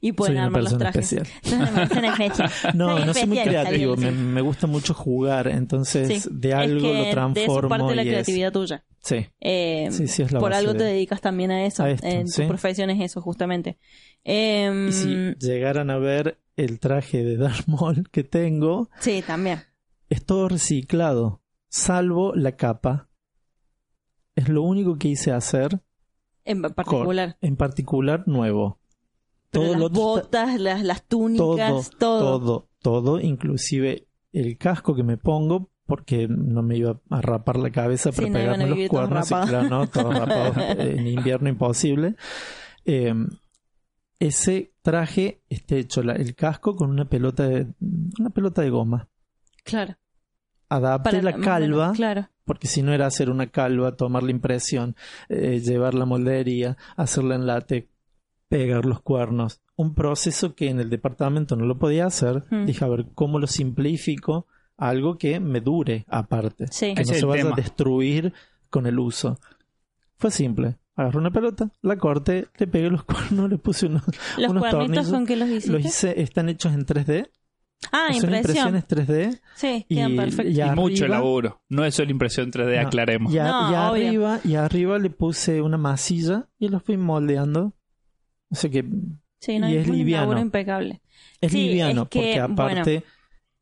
y 0.00 0.12
pueden 0.12 0.34
Soy 0.34 0.36
una 0.38 0.44
armar 0.46 0.62
los 0.62 0.72
persona 0.74 0.92
trajes. 0.92 1.12
especial. 1.12 1.42
Una. 1.58 2.74
No, 2.74 2.96
Soy 2.96 3.06
no 3.06 3.14
soy 3.14 3.26
muy 3.26 3.38
creativo. 3.42 3.96
Me, 3.96 4.10
me 4.10 4.40
gusta 4.40 4.66
mucho 4.66 4.94
jugar. 4.94 5.48
Entonces, 5.48 6.22
sí. 6.24 6.28
de 6.32 6.48
Es 6.50 6.54
algo 6.54 6.80
que 6.80 6.86
lo 6.86 6.92
De 6.94 7.02
eso 7.02 7.10
transformo. 7.12 7.68
parte 7.68 7.86
de 7.90 7.94
la 7.96 8.02
es- 8.02 8.08
creatividad 8.08 8.52
tuya. 8.52 8.84
Sí. 9.02 9.26
Eh, 9.40 9.88
Sí, 9.90 10.08
sí, 10.08 10.22
es 10.22 10.32
la 10.32 10.40
por 10.40 10.50
base 10.50 10.60
algo 10.60 10.72
te 10.76 10.84
de- 10.84 10.90
dedicas 10.92 11.20
también 11.20 11.50
a 11.50 11.66
eso. 11.66 11.82
a 11.84 11.90
esto, 11.90 12.06
en 12.06 12.26
tu 12.30 12.46
profesión 12.48 12.88
es 12.90 13.00
eso, 13.02 13.20
justamente. 13.20 13.78
Eh, 14.24 14.86
Y 14.88 14.92
si 14.92 15.34
llegaran 15.38 15.90
a 15.90 15.98
ver 15.98 16.40
el 16.56 16.80
traje 16.80 17.22
de 17.22 17.36
Darth 17.36 17.66
Maul 17.66 18.08
que 18.10 18.24
tengo, 18.24 18.88
sí, 19.00 19.22
también. 19.26 19.60
es 20.08 20.24
todo 20.24 20.48
reciclado, 20.48 21.42
salvo 21.68 22.34
la 22.34 22.56
capa. 22.56 23.08
Es 24.36 24.48
lo 24.48 24.62
único 24.62 24.96
que 24.98 25.08
hice 25.08 25.30
hacer, 25.32 25.80
En 26.44 26.62
particular. 26.62 27.36
en 27.40 27.56
particular 27.56 28.26
nuevo. 28.26 28.80
Todo 29.54 29.72
las 29.72 29.80
lo 29.80 29.88
botas, 29.90 30.60
las, 30.60 30.82
las 30.82 31.04
túnicas, 31.04 31.90
todo. 31.98 32.38
todo, 32.40 32.68
todo, 32.80 33.20
inclusive 33.20 34.08
el 34.32 34.58
casco 34.58 34.94
que 34.94 35.02
me 35.02 35.16
pongo, 35.16 35.70
porque 35.86 36.26
no 36.28 36.62
me 36.62 36.76
iba 36.76 37.00
a 37.10 37.20
rapar 37.20 37.58
la 37.58 37.70
cabeza 37.70 38.10
Sí, 38.12 38.16
para 38.22 38.28
no 38.30 38.36
a 38.36 38.40
pegarme 38.40 38.66
los 38.76 38.88
cuernos, 38.88 39.26
y 39.30 39.34
claro, 39.34 39.68
no, 39.68 39.86
todo 39.88 40.10
rapado 40.12 40.52
en 40.80 41.06
invierno 41.06 41.48
imposible. 41.48 42.16
Eh, 42.84 43.14
ese 44.18 44.72
traje 44.82 45.42
está 45.48 45.76
hecho 45.76 46.02
la- 46.02 46.14
el 46.14 46.34
casco 46.34 46.76
con 46.76 46.90
una 46.90 47.08
pelota 47.08 47.44
de 47.48 47.66
una 48.18 48.30
pelota 48.30 48.62
de 48.62 48.70
goma. 48.70 49.08
Claro. 49.64 49.96
Adapté 50.68 51.20
la 51.22 51.34
calva, 51.34 51.58
menos, 51.60 51.96
claro. 51.96 52.28
porque 52.44 52.66
si 52.66 52.82
no 52.82 52.92
era 52.92 53.06
hacer 53.06 53.28
una 53.30 53.48
calva, 53.48 53.96
tomar 53.96 54.22
la 54.22 54.30
impresión, 54.30 54.96
eh, 55.28 55.60
llevar 55.60 55.94
la 55.94 56.06
moldería, 56.06 56.76
hacerla 56.96 57.34
en 57.34 57.46
látex, 57.46 57.88
pegar 58.58 58.84
los 58.84 59.00
cuernos. 59.00 59.60
Un 59.74 59.94
proceso 59.94 60.54
que 60.54 60.68
en 60.70 60.78
el 60.78 60.88
departamento 60.90 61.56
no 61.56 61.64
lo 61.66 61.76
podía 61.78 62.06
hacer. 62.06 62.44
Hmm. 62.50 62.66
Dije, 62.66 62.84
a 62.84 62.88
ver, 62.88 63.06
¿cómo 63.14 63.40
lo 63.40 63.48
simplifico? 63.48 64.46
Algo 64.76 65.18
que 65.18 65.40
me 65.40 65.60
dure 65.60 66.04
aparte. 66.08 66.66
Sí. 66.70 66.94
Que 66.94 67.02
Ese 67.02 67.14
no 67.14 67.18
se 67.18 67.26
vaya 67.26 67.42
tema. 67.42 67.54
a 67.54 67.56
destruir 67.56 68.32
con 68.70 68.86
el 68.86 68.98
uso. 69.00 69.38
Fue 70.18 70.30
simple. 70.30 70.76
Agarré 70.94 71.18
una 71.18 71.32
pelota, 71.32 71.70
la 71.82 71.96
corté, 71.98 72.46
le 72.56 72.66
pegué 72.68 72.88
los 72.90 73.02
cuernos, 73.10 73.50
le 73.50 73.58
puse 73.58 73.86
unos, 73.86 74.04
¿Los 74.38 74.50
unos 74.52 74.60
cuernitos 74.62 74.86
tornillos. 74.88 75.10
con 75.10 75.26
que 75.26 75.36
los 75.36 75.48
hiciste? 75.48 75.72
Los 75.72 75.84
hice, 75.84 76.20
están 76.22 76.48
hechos 76.48 76.72
en 76.72 76.86
3D. 76.86 77.28
ah, 77.90 78.06
Son 78.12 78.32
impresión. 78.32 78.68
impresiones 78.76 78.86
3D. 78.86 79.40
Sí, 79.56 79.84
Y, 79.88 79.96
quedan 79.96 80.14
perfectos. 80.14 80.54
y 80.54 80.60
Y 80.60 80.70
mucho 80.76 81.04
arriba- 81.04 81.16
laburo. 81.18 81.60
No 81.68 81.84
es 81.84 81.96
solo 81.96 82.12
impresión 82.12 82.52
3D, 82.52 82.80
No. 82.80 82.86
aclaremos. 82.86 83.34
Y, 83.34 83.38
a- 83.38 83.44
No, 83.48 83.72
y 83.72 83.74
arriba, 83.74 84.40
y 84.44 84.54
arriba 84.54 84.98
le 85.00 85.10
puse 85.10 85.60
una 85.62 85.76
masilla 85.78 86.46
y 86.60 86.68
lo 86.68 86.78
fui 86.78 86.96
moldeando. 86.96 87.72
O 88.50 88.54
sea 88.54 88.70
que 88.70 88.84
Sí, 89.40 89.58
no, 89.58 89.68
y 89.68 89.76
es 89.76 89.86
un 89.88 89.96
liviano. 89.98 90.38
impecable. 90.40 91.00
es 91.40 91.52
Sí, 91.52 91.66
liviano, 91.68 92.02
es 92.04 92.08
que, 92.08 92.18
porque 92.20 92.40
aparte 92.40 93.04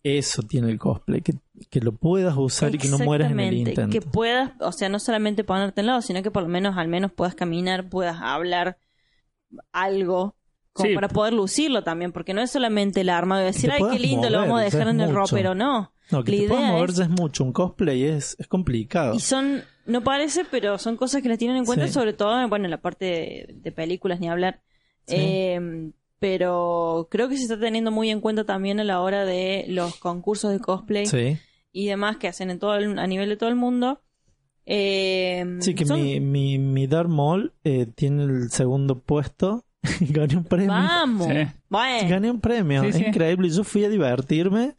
eso 0.05 0.42
tiene 0.42 0.71
el 0.71 0.79
cosplay, 0.79 1.21
que, 1.23 1.35
que 1.71 1.81
lo 1.81 1.92
puedas 1.92 2.37
usar 2.37 2.75
y 2.75 2.79
que 2.79 2.88
no 2.88 2.99
mueras 2.99 3.31
en 3.33 3.40
el 3.40 3.55
intento. 3.55 3.90
Que 3.90 4.01
puedas, 4.01 4.53
o 4.61 4.73
sea, 4.73 4.88
no 4.88 4.99
solamente 4.99 5.45
ponerte 5.45 5.81
en 5.81 5.87
lado, 5.88 6.03
sino 6.03 6.23
que 6.23 6.31
por 6.31 6.42
lo 6.45 6.49
menos, 6.49 6.77
al 6.77 6.88
menos 6.88 7.12
puedas 7.12 7.35
caminar, 7.35 7.88
puedas 7.88 8.18
hablar 8.21 8.79
algo. 9.73 10.37
Como 10.73 10.88
Sí. 10.88 10.95
para 10.95 11.09
poder 11.09 11.35
lucirlo 11.35 11.83
también, 11.85 12.12
porque 12.12 12.33
no 12.33 12.40
es 12.40 12.51
solamente 12.51 13.03
el 13.03 13.11
arma 13.11 13.38
de 13.38 13.45
decir, 13.47 13.71
ay, 13.71 13.77
qué 13.77 13.81
puedas 13.81 14.01
lindo, 14.01 14.31
lo 14.31 14.38
mover, 14.38 14.49
vamos 14.49 14.61
a 14.61 14.64
dejar 14.64 14.83
es 14.83 14.88
en 14.95 15.01
el 15.03 15.14
ropero. 15.14 15.55
No. 15.55 15.92
No, 16.11 16.25
que 16.25 16.33
la 16.33 16.38
te 16.38 16.49
puedas 16.49 16.62
idea 16.64 16.73
mover 16.73 16.90
es- 16.90 16.97
ya 16.97 17.05
es 17.05 17.11
mucho. 17.11 17.45
Un 17.45 17.53
cosplay 17.53 18.05
es, 18.05 18.37
es 18.38 18.47
complicado. 18.49 19.14
Y 19.14 19.21
son, 19.21 19.62
no 19.85 20.03
parece, 20.03 20.47
pero 20.51 20.79
son 20.79 20.97
cosas 20.97 21.21
que 21.23 21.29
las 21.29 21.37
tienen 21.38 21.59
en 21.59 21.66
cuenta, 21.66 21.87
Sí. 21.88 21.92
sobre 21.92 22.14
todo, 22.14 22.49
bueno, 22.49 22.64
en 22.64 22.71
la 22.71 22.81
parte 22.81 23.05
de, 23.05 23.55
de 23.55 23.73
películas, 23.73 24.18
ni 24.21 24.29
hablar. 24.31 24.62
Sí. 25.07 25.17
Eh, 25.19 25.91
pero 26.19 27.09
creo 27.11 27.29
que 27.29 27.37
se 27.37 27.43
está 27.43 27.59
teniendo 27.59 27.91
muy 27.91 28.11
en 28.11 28.21
cuenta 28.21 28.45
también 28.45 28.79
a 28.81 28.85
la 28.85 29.01
hora 29.01 29.25
de 29.25 29.65
los 29.69 29.97
concursos 29.97 30.53
de 30.53 30.61
cosplay 30.61 31.07
Sí, 31.07 31.37
y 31.73 31.87
demás 31.87 32.17
que 32.19 32.29
hacen 32.29 32.51
en 32.51 32.59
todo 32.61 32.77
el- 32.77 32.99
a 32.99 33.07
nivel 33.09 33.29
de 33.29 33.37
todo 33.37 33.49
el 33.51 33.57
mundo. 33.57 34.01
Eh, 34.65 35.45
sí 35.61 35.75
que 35.75 35.85
son- 35.85 36.01
mi, 36.03 36.21
mi, 36.21 36.59
mi 36.59 36.87
Darth 36.87 37.09
Maul 37.09 37.53
eh, 37.65 37.87
tiene 37.95 38.25
el 38.25 38.51
segundo 38.51 39.01
puesto. 39.01 39.65
Gané 40.01 40.37
un 40.37 40.45
premio. 40.45 40.69
Vamos. 40.69 41.27
Sí. 41.27 41.35
Bueno, 41.69 42.09
Gané 42.09 42.31
un 42.31 42.41
premio. 42.41 42.93
Sí, 42.93 43.05
increíble. 43.05 43.51
Yo 43.51 43.65
fui 43.65 43.85
a 43.85 43.88
divertirme 43.88 44.77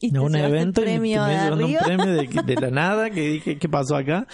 y 0.00 0.16
a 0.16 0.22
un 0.22 0.34
evento 0.34 0.80
y 0.82 0.98
me 0.98 1.08
llevando 1.10 1.66
un 1.66 1.76
premio 1.76 2.06
de, 2.06 2.26
de 2.46 2.54
la 2.54 2.70
nada 2.70 3.10
que 3.10 3.20
dije 3.20 3.58
qué 3.58 3.68
pasó 3.68 3.96
acá 3.96 4.26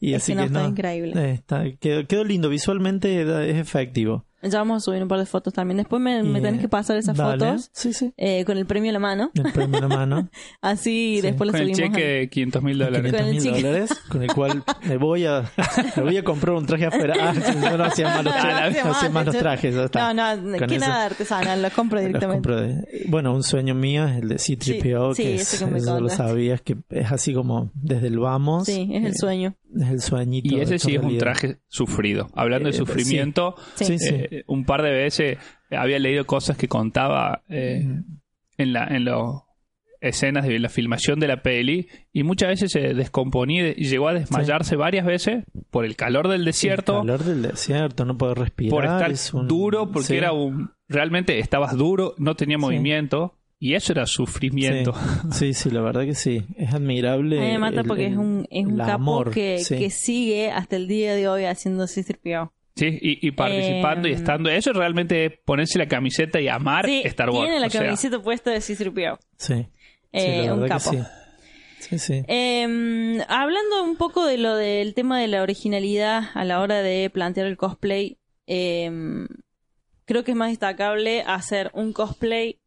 y 0.00 0.14
Es 0.14 0.24
así 0.24 0.32
que 0.32 0.36
no, 0.36 0.42
que 0.42 0.46
está 0.48 0.62
no 0.64 0.68
increíble. 0.70 1.12
eh, 1.14 1.32
está- 1.34 1.62
quedó, 1.78 2.04
quedó 2.08 2.24
lindo 2.24 2.48
visualmente 2.48 3.22
es 3.48 3.56
efectivo 3.56 4.26
Ya 4.42 4.58
vamos 4.58 4.78
a 4.78 4.80
subir 4.84 5.02
un 5.02 5.08
par 5.08 5.18
de 5.20 5.26
fotos 5.26 5.52
también. 5.54 5.76
Después 5.78 6.02
me, 6.02 6.22
me 6.22 6.38
Y, 6.38 6.42
tenés 6.42 6.60
que 6.60 6.68
pasar 6.68 6.96
esas 6.96 7.16
dale. 7.16 7.32
fotos 7.44 7.70
sí 7.72 7.92
sí 7.92 8.12
eh, 8.16 8.44
con 8.44 8.58
el 8.58 8.66
premio 8.66 8.88
en 8.90 8.94
la 8.94 8.98
mano. 8.98 9.30
el 9.34 9.52
premio 9.52 9.78
en 9.82 9.88
la 9.88 9.96
mano 9.96 10.28
Así 10.60 11.16
Sí. 11.16 11.20
después 11.20 11.46
lo 11.46 11.52
Con 11.52 11.60
el 11.62 11.74
subimos. 11.74 11.96
cheque 11.96 12.06
de 12.06 12.28
500 12.28 12.62
mil 12.62 12.78
dólares. 12.78 13.12
500 13.12 13.20
el 13.46 13.52
mil 13.52 13.62
dólares 13.62 13.90
con 14.08 14.22
el 14.22 14.32
cual 14.32 14.64
me 14.84 14.96
voy 14.96 15.26
a 15.26 15.50
me 15.96 16.02
voy 16.02 16.16
a 16.16 16.24
comprar 16.24 16.54
un 16.56 16.66
traje 16.66 16.86
afuera 16.86 17.14
ah 17.18 17.32
yo 17.34 17.76
no 17.78 17.84
hacía 17.84 18.08
malos 18.08 18.32
No, 18.36 18.42
no 18.42 18.42
trajes 18.42 18.78
hacía 18.84 19.08
no 19.10 19.18
hacía 19.20 19.40
trajes. 19.40 19.74
No, 19.74 20.14
no, 20.14 20.58
que 20.66 20.78
nada 20.78 21.06
artesanal, 21.06 21.62
lo 21.62 21.70
compro 21.70 21.98
los 21.98 22.06
directamente. 22.08 22.48
compro 22.48 22.60
de- 22.60 23.04
bueno, 23.08 23.34
un 23.34 23.42
sueño 23.42 23.74
mío 23.74 24.06
es 24.06 24.16
el 24.22 24.28
de 24.28 24.38
C-3PO, 24.38 25.14
Sí, 25.14 25.22
sí, 25.22 25.28
que 25.28 25.34
ese 25.36 25.56
es, 25.56 25.62
que 25.62 25.70
me 25.70 25.78
eso 25.78 26.00
lo 26.00 26.08
sabías, 26.08 26.60
que 26.62 26.76
es 26.90 27.10
así 27.12 27.32
como 27.34 27.70
desde 27.74 28.08
el 28.08 28.18
vamos. 28.18 28.66
Sí, 28.66 28.88
es 28.92 29.04
el 29.04 29.12
eh, 29.12 29.14
sueño. 29.14 29.54
Es 29.80 29.88
el 29.88 30.00
sueñito. 30.00 30.54
Y 30.54 30.60
ese 30.60 30.78
sí 30.78 30.94
es 30.96 31.02
un 31.02 31.18
traje 31.18 31.58
sufrido. 31.68 32.28
Hablando 32.34 32.68
de 32.68 32.74
Eh, 32.74 32.78
sufrimiento, 32.78 33.54
Sí. 33.74 33.84
Sí, 33.86 33.98
sí. 33.98 34.14
eh, 34.14 34.44
un 34.46 34.64
par 34.64 34.82
de 34.82 34.90
veces 34.90 35.38
había 35.70 35.98
leído 35.98 36.26
cosas 36.26 36.56
que 36.56 36.68
contaba 36.68 37.42
eh, 37.48 37.86
en 38.58 38.72
la 38.72 38.84
en 38.88 39.04
las 39.04 39.42
escenas 40.00 40.44
de 40.46 40.58
la 40.58 40.68
filmación 40.68 41.20
de 41.20 41.28
la 41.28 41.42
peli 41.42 41.86
y 42.12 42.24
muchas 42.24 42.48
veces 42.48 42.72
se 42.72 42.92
descomponía 42.92 43.68
y 43.76 43.84
llegó 43.84 44.08
a 44.08 44.14
desmayarse 44.14 44.74
varias 44.74 45.06
veces 45.06 45.44
por 45.70 45.84
el 45.84 45.94
calor 45.94 46.26
del 46.28 46.44
desierto, 46.44 46.94
El 47.02 47.06
calor 47.06 47.24
del 47.24 47.42
desierto, 47.42 48.04
no 48.04 48.18
poder 48.18 48.38
respirar. 48.38 48.70
por 48.72 48.84
estar 48.84 49.10
es 49.12 49.32
un- 49.32 49.46
duro, 49.46 49.92
porque 49.92 50.08
sí, 50.08 50.16
era 50.16 50.32
un 50.32 50.70
realmente 50.88 51.38
estabas 51.38 51.76
duro, 51.76 52.14
no 52.18 52.34
tenía 52.34 52.58
movimiento 52.58 53.38
y 53.64 53.74
eso 53.74 53.92
era 53.92 54.06
sufrimiento. 54.06 54.92
Sí, 55.30 55.54
sí, 55.54 55.70
la 55.70 55.80
verdad 55.82 56.04
que 56.04 56.14
sí. 56.14 56.42
Es 56.56 56.72
admirable. 56.74 57.38
A 57.38 57.42
mí 57.42 57.46
me 57.52 57.58
mata 57.58 57.80
el- 57.82 57.86
porque 57.86 58.06
es 58.06 58.16
un, 58.16 58.46
es 58.50 58.66
un 58.66 58.76
capo 58.78 58.92
amor, 58.92 59.30
que, 59.30 59.58
sí. 59.60 59.78
que 59.78 59.90
sigue 59.90 60.50
hasta 60.50 60.74
el 60.76 60.88
día 60.88 61.14
de 61.14 61.28
hoy 61.28 61.44
haciendo 61.44 61.86
C-3PO. 61.86 62.50
Sí, 62.74 62.98
y, 63.00 63.26
y 63.26 63.30
participando 63.32 64.08
y 64.08 64.12
Eh, 64.12 64.14
estando. 64.14 64.50
Eso 64.50 64.70
es 64.70 64.76
realmente 64.76 65.30
ponerse 65.44 65.78
la 65.78 65.86
camiseta 65.86 66.40
y 66.40 66.48
amar 66.48 66.86
Sí, 66.86 67.02
Star 67.04 67.30
Wars. 67.30 67.42
tiene 67.42 67.60
la 67.60 67.66
o 67.66 67.70
sea, 67.70 67.82
camiseta 67.84 68.20
puesta 68.22 68.50
de 68.50 68.60
C-3PO. 68.60 69.18
Sí. 69.36 69.66
Eh, 70.12 70.50
un 70.50 70.60
verdad 70.62 70.78
que 70.78 70.84
capo. 70.84 70.90
sí. 70.96 70.98
Sí, 71.80 71.98
sí. 71.98 72.24
Eh, 72.28 73.22
hablando 73.28 73.84
un 73.84 73.96
poco 73.96 74.24
de 74.26 74.38
lo 74.38 74.56
del 74.56 74.94
tema 74.94 75.20
de 75.20 75.28
la 75.28 75.42
originalidad 75.42 76.30
a 76.34 76.44
la 76.44 76.60
hora 76.60 76.80
de 76.82 77.10
plantear 77.10 77.46
el 77.46 77.56
cosplay, 77.56 78.18
eh, 78.46 78.90
creo 80.04 80.24
que 80.24 80.30
es 80.32 80.36
más 80.36 80.50
destacable 80.50 81.22
hacer 81.26 81.70
un 81.74 81.92
cosplay 81.92 82.58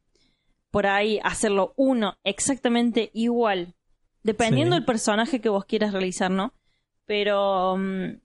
por 0.76 0.88
ahí, 0.88 1.22
hacerlo 1.24 1.74
uno 1.78 2.18
exactamente 2.26 3.10
igual, 3.14 3.76
dependiendo 4.24 4.76
Sí. 4.76 4.80
del 4.82 4.86
personaje 4.86 5.40
que 5.40 5.48
vos 5.48 5.64
quieras 5.64 5.94
realizar, 5.94 6.30
¿no? 6.30 6.54
Pero 7.06 7.78
mm, 7.78 8.18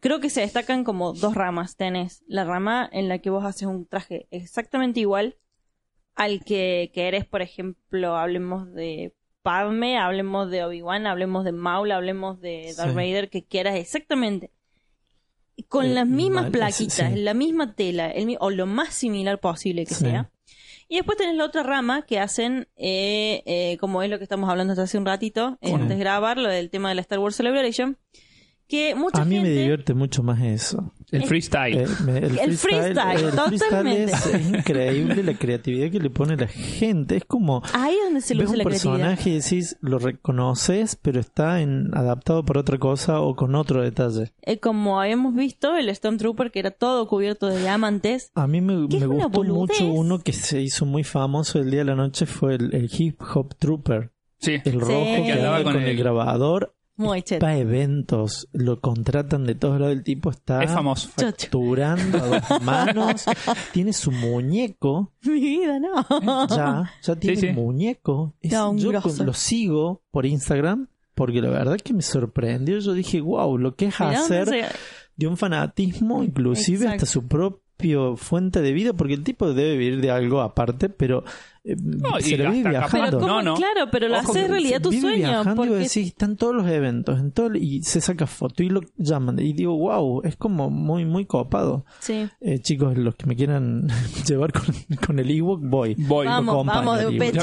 creo 0.00 0.18
que 0.18 0.30
se 0.30 0.40
destacan 0.40 0.84
como 0.84 1.12
dos 1.12 1.34
ramas. 1.34 1.76
Tenés 1.76 2.22
la 2.26 2.44
rama 2.44 2.88
en 2.92 3.08
la 3.10 3.18
que 3.18 3.28
vos 3.28 3.44
haces 3.44 3.68
un 3.68 3.84
traje 3.86 4.26
exactamente 4.30 5.00
igual 5.00 5.36
al 6.14 6.42
que, 6.44 6.90
que 6.94 7.08
eres, 7.08 7.26
por 7.26 7.42
ejemplo, 7.42 8.16
hablemos 8.16 8.72
de 8.72 9.14
Padme, 9.42 9.98
hablemos 9.98 10.50
de 10.50 10.64
Obi-Wan, 10.64 11.06
hablemos 11.06 11.44
de 11.44 11.52
Maul, 11.52 11.92
hablemos 11.92 12.40
de 12.40 12.72
Darth 12.76 12.90
Sí. 12.90 12.96
Vader, 12.96 13.28
que 13.28 13.44
quieras 13.44 13.76
exactamente. 13.76 14.50
Con 15.68 15.84
Eh, 15.84 15.94
las 15.94 16.06
mismas 16.06 16.50
plaquitas, 16.50 17.12
sí. 17.12 17.18
la 17.20 17.34
misma 17.34 17.74
tela, 17.74 18.10
el 18.10 18.36
o 18.40 18.48
lo 18.48 18.64
más 18.66 18.94
similar 18.94 19.38
posible 19.40 19.84
que 19.84 19.94
sea. 19.94 20.30
Y 20.88 20.96
después 20.96 21.18
tenés 21.18 21.36
la 21.36 21.44
otra 21.44 21.62
rama 21.62 22.02
que 22.02 22.18
hacen, 22.18 22.66
eh, 22.76 23.42
eh, 23.44 23.76
como 23.78 24.02
es 24.02 24.10
lo 24.10 24.16
que 24.16 24.24
estamos 24.24 24.48
hablando 24.48 24.72
hasta 24.72 24.84
hace 24.84 24.96
un 24.96 25.04
ratito, 25.04 25.58
eh, 25.60 25.74
antes 25.74 25.90
de 25.90 25.96
grabar, 25.98 26.38
lo 26.38 26.48
del 26.48 26.70
tema 26.70 26.88
de 26.88 26.94
la 26.94 27.02
Star 27.02 27.18
Wars 27.18 27.36
Celebration, 27.36 27.98
que 28.66 28.94
mucha 28.94 29.20
A 29.20 29.24
mí 29.26 29.38
me 29.38 29.50
divierte 29.50 29.92
mucho 29.92 30.22
más 30.22 30.40
eso. 30.40 30.94
El 31.10 31.24
freestyle. 31.24 31.78
Eh, 31.78 31.86
me- 32.04 32.18
El 32.18 32.56
freestyle, 32.58 33.24
el 33.24 33.30
totalmente. 33.34 34.12
es, 34.12 34.26
es 34.26 34.46
increíble 34.48 35.22
la 35.22 35.34
creatividad 35.34 35.90
que 35.90 36.00
le 36.00 36.10
pone 36.10 36.36
la 36.36 36.46
gente. 36.48 37.16
Es 37.16 37.24
como 37.24 37.62
Ahí 37.72 37.94
es 37.94 38.04
donde 38.04 38.20
se 38.20 38.34
ves 38.34 38.42
luce 38.44 38.52
un 38.52 38.58
la 38.58 38.64
creatividad. 38.64 38.94
personaje 38.96 39.30
y 39.30 39.34
decís, 39.40 39.76
lo 39.80 39.98
reconoces, 39.98 40.96
pero 40.96 41.18
está 41.20 41.60
en, 41.62 41.90
adaptado 41.96 42.44
por 42.44 42.58
otra 42.58 42.78
cosa 42.78 43.20
o 43.20 43.34
con 43.36 43.54
otro 43.54 43.82
detalle. 43.82 44.32
Eh, 44.42 44.58
como 44.60 45.00
habíamos 45.00 45.34
visto, 45.34 45.76
el 45.76 45.94
Stormtrooper 45.94 46.50
que 46.50 46.58
era 46.58 46.70
todo 46.72 47.08
cubierto 47.08 47.46
de 47.46 47.60
diamantes. 47.60 48.30
A 48.34 48.46
mí 48.46 48.60
me, 48.60 48.86
¿Qué 48.88 48.96
me 48.98 49.04
es 49.04 49.08
una 49.08 49.24
gustó 49.26 49.44
mucho 49.44 49.86
uno 49.86 50.18
que 50.18 50.32
se 50.32 50.60
hizo 50.60 50.84
muy 50.84 51.04
famoso 51.04 51.58
el 51.58 51.70
día 51.70 51.80
de 51.80 51.84
la 51.86 51.94
noche 51.94 52.26
fue 52.26 52.56
el, 52.56 52.74
el 52.74 52.90
Hip 52.96 53.20
Hop 53.34 53.54
Trooper. 53.58 54.12
Sí. 54.40 54.56
El 54.64 54.80
rojo 54.80 54.92
que 54.92 55.32
andaba 55.32 55.56
andaba 55.56 55.62
con 55.64 55.72
con, 55.72 55.82
el 55.82 55.88
el- 55.88 55.96
grabador. 55.96 56.74
Muy 56.98 57.22
eventos, 57.60 58.48
lo 58.52 58.80
contratan 58.80 59.44
de 59.44 59.54
todos 59.54 59.80
lados. 59.80 59.96
El 59.96 60.02
tipo 60.02 60.30
está 60.30 60.62
Es 60.62 60.70
famoso. 60.72 61.08
Facturando 61.16 62.18
a 62.18 62.26
dos 62.26 62.62
manos. 62.62 63.24
Tiene 63.72 63.92
su 63.92 64.10
muñeco. 64.10 65.12
Mi 65.22 65.40
vida, 65.40 65.78
no. 65.78 66.46
Ya, 66.48 66.90
ya 67.00 67.16
tiene 67.16 67.36
sí. 67.36 67.46
muñeco. 67.48 68.34
Es- 68.40 68.50
yo 68.50 68.72
grosso. 68.90 69.24
lo 69.24 69.32
sigo 69.32 70.02
por 70.10 70.26
Instagram 70.26 70.88
porque 71.14 71.40
la 71.40 71.50
verdad 71.50 71.76
que 71.82 71.94
me 71.94 72.02
sorprendió. 72.02 72.78
Yo 72.80 72.92
dije, 72.92 73.20
wow, 73.20 73.56
lo 73.58 73.74
que 73.76 73.86
es 73.86 74.00
Mirá 74.00 74.18
hacer 74.20 74.48
se- 74.48 74.64
de 75.16 75.26
un 75.26 75.36
fanatismo, 75.36 76.22
inclusive 76.24 76.84
Exacto. 76.84 76.94
hasta 77.04 77.06
su 77.06 77.26
propio 77.28 78.16
fuente 78.16 78.60
de 78.60 78.72
vida, 78.72 78.92
porque 78.92 79.14
el 79.14 79.22
tipo 79.24 79.52
debe 79.52 79.76
vivir 79.76 80.00
de 80.00 80.10
algo 80.10 80.40
aparte, 80.40 80.88
pero 80.88 81.22
eh, 81.72 81.76
y 82.20 82.22
se 82.22 82.36
le 82.38 82.48
vive 82.50 82.62
Pero 82.64 82.70
viajando. 82.70 83.18
¿cómo? 83.20 83.26
No, 83.32 83.42
no. 83.42 83.54
Claro, 83.54 83.88
pero 83.90 84.08
lo 84.08 84.18
Ojo 84.18 84.32
haces 84.32 84.48
realidad 84.50 84.80
tu 84.80 84.92
sueño. 84.92 85.16
viajando 85.16 85.52
y 85.52 85.56
Porque 85.56 85.70
vos 85.70 85.78
decís, 85.78 86.06
están 86.08 86.36
todos 86.36 86.54
los 86.54 86.66
eventos 86.68 87.18
en 87.20 87.32
todo, 87.32 87.54
y 87.54 87.82
se 87.82 88.00
saca 88.00 88.26
foto 88.26 88.62
y 88.62 88.68
lo 88.70 88.80
llaman. 88.96 89.38
Y 89.38 89.52
digo, 89.52 89.76
wow, 89.76 90.22
es 90.24 90.36
como 90.36 90.70
muy, 90.70 91.04
muy 91.04 91.26
copado. 91.26 91.84
Sí. 92.00 92.28
Eh, 92.40 92.58
chicos, 92.60 92.96
los 92.96 93.14
que 93.16 93.26
me 93.26 93.36
quieran 93.36 93.88
llevar 94.26 94.52
con, 94.52 94.64
con 95.06 95.18
el 95.18 95.30
ebook, 95.30 95.60
voy. 95.62 95.94
Voy. 95.98 96.26
Vamos, 96.26 96.54
Lo 96.54 96.60
acompaño 96.60 96.78
vamos 96.86 97.12
de 97.12 97.18
pecho. 97.18 97.42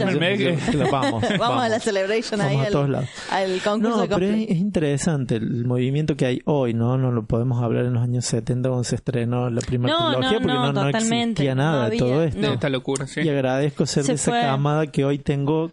Yo- 0.72 0.92
vamos, 0.92 1.24
Vamos, 1.40 1.64
a 1.64 1.70
la 1.70 1.80
celebration 1.80 2.42
ahí 2.42 2.56
Vamos 2.56 2.68
a 2.68 2.72
todos 2.72 2.90
lados. 2.90 3.10
al 3.32 3.62
concurso 3.62 3.98
No, 3.98 4.02
de 4.04 4.08
pero 4.08 4.26
es, 4.28 4.50
es 4.50 4.58
interesante 4.58 5.36
el 5.36 5.66
movimiento 5.66 6.16
que 6.16 6.26
hay 6.26 6.42
hoy, 6.46 6.74
¿no? 6.74 6.98
No 6.98 7.12
lo 7.12 7.26
podemos 7.26 7.62
hablar 7.64 7.86
en 7.86 7.94
los 7.94 8.04
años 8.04 8.26
70 8.26 8.70
cuando 8.70 8.84
se 8.84 8.96
estrenó 8.96 9.50
la 9.50 9.62
primera 9.62 9.94
No, 9.98 10.12
trilogía 10.12 10.32
no, 10.32 10.42
porque 10.42 10.54
no, 10.54 10.74
no, 10.74 10.90
existía 10.90 11.56
nada 11.56 11.84
No 11.86 11.90
de 11.90 11.98
todo 11.98 12.14
había, 12.16 12.26
esto. 12.26 12.42
no. 12.42 12.54
Esta 12.54 12.70
locura, 12.70 13.08
sí. 13.08 13.22
Y 13.22 13.30
agradezco 13.30 13.86
ser 13.86 14.15
esa 14.16 14.32
fue. 14.32 14.42
camada 14.42 14.88
que 14.88 15.06
hoy 15.06 15.20
tengo 15.20 15.72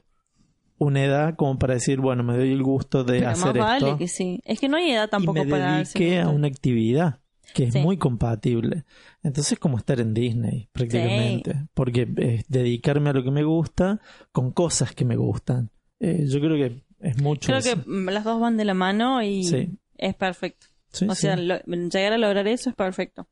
una 0.78 1.04
edad 1.04 1.36
como 1.36 1.58
para 1.58 1.74
decir, 1.74 2.00
bueno, 2.00 2.22
me 2.24 2.36
doy 2.36 2.52
el 2.52 2.62
gusto 2.62 3.04
de 3.04 3.18
Pero 3.20 3.26
más 3.30 3.40
hacer 3.40 3.58
vale 3.58 3.86
esto 3.86 3.98
que 3.98 4.08
sí. 4.08 4.40
Es 4.44 4.58
que 4.60 4.68
no 4.68 4.76
hay 4.76 4.90
edad 4.90 5.08
tampoco 5.08 5.40
y 5.40 5.44
me 5.44 5.50
para 5.50 5.76
dediqué 5.78 6.20
a 6.20 6.28
una 6.28 6.48
actividad 6.48 7.20
que 7.54 7.64
es 7.64 7.72
Sí. 7.74 7.78
muy 7.80 7.98
compatible. 7.98 8.84
Entonces 9.22 9.58
como 9.58 9.76
estar 9.78 10.00
en 10.00 10.12
Disney 10.14 10.68
prácticamente, 10.72 11.66
porque 11.74 12.08
es 12.16 12.44
dedicarme 12.48 13.10
a 13.10 13.12
lo 13.12 13.22
que 13.22 13.30
me 13.30 13.44
gusta 13.44 14.00
con 14.32 14.50
cosas 14.52 14.92
que 14.94 15.04
me 15.04 15.16
gustan. 15.16 15.70
Eh, 16.00 16.24
yo 16.28 16.40
creo 16.40 16.56
que 16.56 16.82
es 17.00 17.20
mucho 17.22 17.46
Creo 17.46 17.58
eso. 17.58 17.76
que 17.76 17.88
mm, 17.88 18.08
las 18.08 18.24
dos 18.24 18.40
van 18.40 18.56
de 18.56 18.64
la 18.64 18.74
mano 18.74 19.22
y 19.22 19.44
Sí. 19.44 19.70
es 19.98 20.14
perfecto. 20.14 20.66
O 21.08 21.14
sea, 21.14 21.36
lo- 21.36 21.60
llegar 21.64 22.12
a 22.12 22.18
lograr 22.18 22.48
eso 22.48 22.70
es 22.70 22.76
perfecto. 22.76 23.28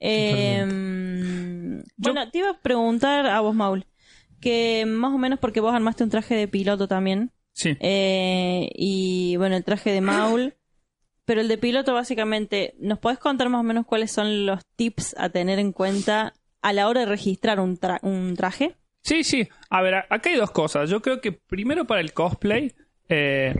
Eh, 0.00 0.64
Yo- 1.96 2.12
bueno, 2.12 2.30
te 2.30 2.38
iba 2.38 2.50
a 2.50 2.60
preguntar 2.60 3.26
a 3.26 3.40
vos, 3.40 3.54
Maul, 3.54 3.86
que 4.40 4.84
más 4.86 5.12
o 5.12 5.18
menos 5.18 5.38
porque 5.38 5.60
vos 5.60 5.74
armaste 5.74 6.04
un 6.04 6.10
traje 6.10 6.34
de 6.34 6.48
piloto 6.48 6.88
también. 6.88 7.30
Sí. 7.52 7.76
Eh, 7.80 8.70
y 8.74 9.36
bueno, 9.36 9.56
el 9.56 9.64
traje 9.64 9.90
de 9.92 10.00
Maul. 10.00 10.54
Pero 11.26 11.42
el 11.42 11.48
de 11.48 11.58
piloto, 11.58 11.94
básicamente, 11.94 12.74
¿nos 12.80 12.98
podés 12.98 13.18
contar 13.18 13.48
más 13.50 13.60
o 13.60 13.64
menos 13.64 13.86
cuáles 13.86 14.10
son 14.10 14.46
los 14.46 14.64
tips 14.76 15.14
a 15.16 15.28
tener 15.28 15.58
en 15.60 15.70
cuenta 15.72 16.32
a 16.60 16.72
la 16.72 16.88
hora 16.88 17.00
de 17.00 17.06
registrar 17.06 17.60
un, 17.60 17.78
tra- 17.78 18.00
un 18.02 18.34
traje? 18.36 18.74
Sí, 19.02 19.22
sí. 19.22 19.48
A 19.68 19.80
ver, 19.80 19.94
acá 19.94 20.30
hay 20.30 20.36
dos 20.36 20.50
cosas. 20.50 20.90
Yo 20.90 21.00
creo 21.02 21.20
que 21.20 21.30
primero 21.32 21.84
para 21.86 22.00
el 22.00 22.12
cosplay, 22.12 22.72
eh, 23.08 23.54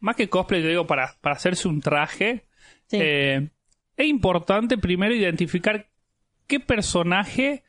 más 0.00 0.16
que 0.16 0.28
cosplay, 0.28 0.62
yo 0.62 0.68
digo 0.68 0.86
para, 0.86 1.16
para 1.20 1.36
hacerse 1.36 1.66
un 1.68 1.80
traje, 1.80 2.44
Sí. 2.86 2.98
eh, 3.00 3.48
es 3.96 4.06
importante 4.06 4.76
primero 4.76 5.14
identificar 5.14 5.88
qué 6.46 6.60
personaje 6.60 7.62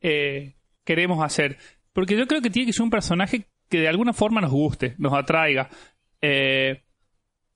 eh, 0.00 0.54
queremos 0.84 1.22
hacer. 1.22 1.58
Porque 1.92 2.16
yo 2.16 2.26
creo 2.26 2.40
que 2.40 2.50
tiene 2.50 2.66
que 2.66 2.72
ser 2.72 2.82
un 2.82 2.90
personaje 2.90 3.46
que 3.68 3.80
de 3.80 3.88
alguna 3.88 4.12
forma 4.12 4.40
nos 4.40 4.50
guste, 4.50 4.94
nos 4.98 5.12
atraiga. 5.12 5.68
Eh, 6.20 6.82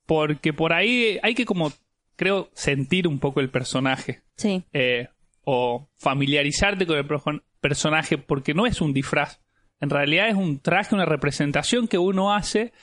porque 0.05 0.53
por 0.53 0.73
ahí 0.73 1.19
hay 1.21 1.35
que 1.35 1.45
como, 1.45 1.71
creo, 2.15 2.49
sentir 2.53 3.07
un 3.07 3.19
poco 3.19 3.39
el 3.39 3.49
personaje 3.49 4.21
sí. 4.35 4.63
eh, 4.73 5.09
o 5.43 5.89
familiarizarte 5.97 6.87
con 6.87 6.97
el 6.97 7.41
personaje 7.59 8.17
porque 8.17 8.53
no 8.53 8.65
es 8.65 8.81
un 8.81 8.93
disfraz. 8.93 9.41
En 9.79 9.89
realidad 9.89 10.29
es 10.29 10.35
un 10.35 10.59
traje, 10.59 10.95
una 10.95 11.05
representación 11.05 11.87
que 11.87 11.97
uno 11.97 12.33
hace 12.33 12.73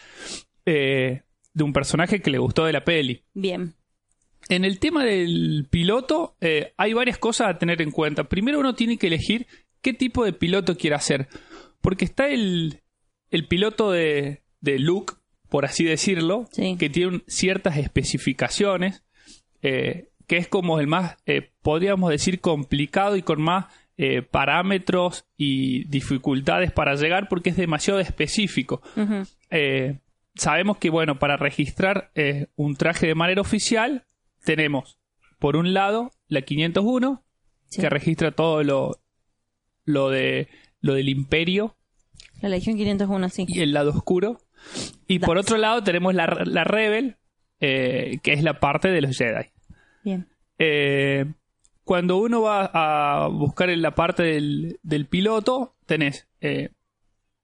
eh, 0.64 1.22
de 1.52 1.64
un 1.64 1.72
personaje 1.72 2.20
que 2.20 2.30
le 2.30 2.38
gustó 2.38 2.64
de 2.66 2.72
la 2.72 2.84
peli. 2.84 3.22
Bien. 3.32 3.74
En 4.48 4.64
el 4.64 4.78
tema 4.78 5.04
del 5.04 5.66
piloto 5.70 6.36
eh, 6.40 6.74
hay 6.76 6.92
varias 6.92 7.18
cosas 7.18 7.48
a 7.48 7.58
tener 7.58 7.80
en 7.80 7.90
cuenta. 7.90 8.24
Primero 8.24 8.60
uno 8.60 8.74
tiene 8.74 8.98
que 8.98 9.06
elegir 9.06 9.46
qué 9.84 9.92
tipo 9.92 10.24
de 10.24 10.32
piloto 10.32 10.76
quiere 10.76 10.96
hacer. 10.96 11.28
Porque 11.80 12.04
está 12.04 12.26
el, 12.28 12.80
el 13.30 13.46
piloto 13.46 13.92
de, 13.92 14.42
de 14.60 14.78
Luke, 14.80 15.14
por 15.48 15.64
así 15.64 15.84
decirlo, 15.84 16.48
Sí. 16.50 16.76
que 16.78 16.90
tiene 16.90 17.22
ciertas 17.28 17.76
especificaciones, 17.76 19.04
eh, 19.62 20.08
que 20.26 20.38
es 20.38 20.48
como 20.48 20.80
el 20.80 20.86
más, 20.88 21.16
eh, 21.26 21.50
podríamos 21.62 22.10
decir, 22.10 22.40
complicado 22.40 23.16
y 23.16 23.22
con 23.22 23.40
más 23.40 23.66
eh, 23.96 24.22
parámetros 24.22 25.24
y 25.36 25.84
dificultades 25.88 26.72
para 26.72 26.96
llegar 26.96 27.28
porque 27.28 27.50
es 27.50 27.56
demasiado 27.56 28.00
específico. 28.00 28.82
Sabemos 30.36 30.78
que, 30.78 30.90
bueno, 30.90 31.18
para 31.20 31.36
registrar 31.36 32.10
un 32.56 32.74
traje 32.74 33.06
de 33.06 33.14
manera 33.14 33.40
oficial, 33.40 34.04
tenemos, 34.44 34.98
por 35.38 35.54
un 35.56 35.74
lado, 35.74 36.10
la 36.28 36.42
501, 36.42 37.20
Sí. 37.66 37.80
que 37.80 37.88
registra 37.90 38.30
todo 38.32 38.62
lo, 38.64 38.98
lo, 39.84 40.10
de, 40.10 40.48
lo 40.80 40.94
del 40.94 41.08
imperio 41.08 41.76
La 42.40 42.48
Legión 42.48 42.76
501, 42.76 43.28
sí. 43.28 43.46
y 43.48 43.60
el 43.60 43.72
lado 43.72 43.90
oscuro. 43.90 44.40
Y 45.06 45.18
por 45.18 45.38
otro 45.38 45.56
lado 45.56 45.82
tenemos 45.82 46.14
la, 46.14 46.26
la 46.44 46.64
Rebel, 46.64 47.16
eh, 47.60 48.18
que 48.22 48.32
es 48.32 48.42
la 48.42 48.60
parte 48.60 48.88
de 48.88 49.00
los 49.02 49.16
Jedi. 49.16 49.50
Bien. 50.02 50.28
Eh, 50.58 51.26
cuando 51.84 52.16
uno 52.16 52.42
va 52.42 52.70
a 52.72 53.28
buscar 53.28 53.68
en 53.70 53.82
la 53.82 53.94
parte 53.94 54.22
del, 54.22 54.78
del 54.82 55.06
piloto, 55.06 55.76
tenés 55.86 56.28
eh, 56.40 56.70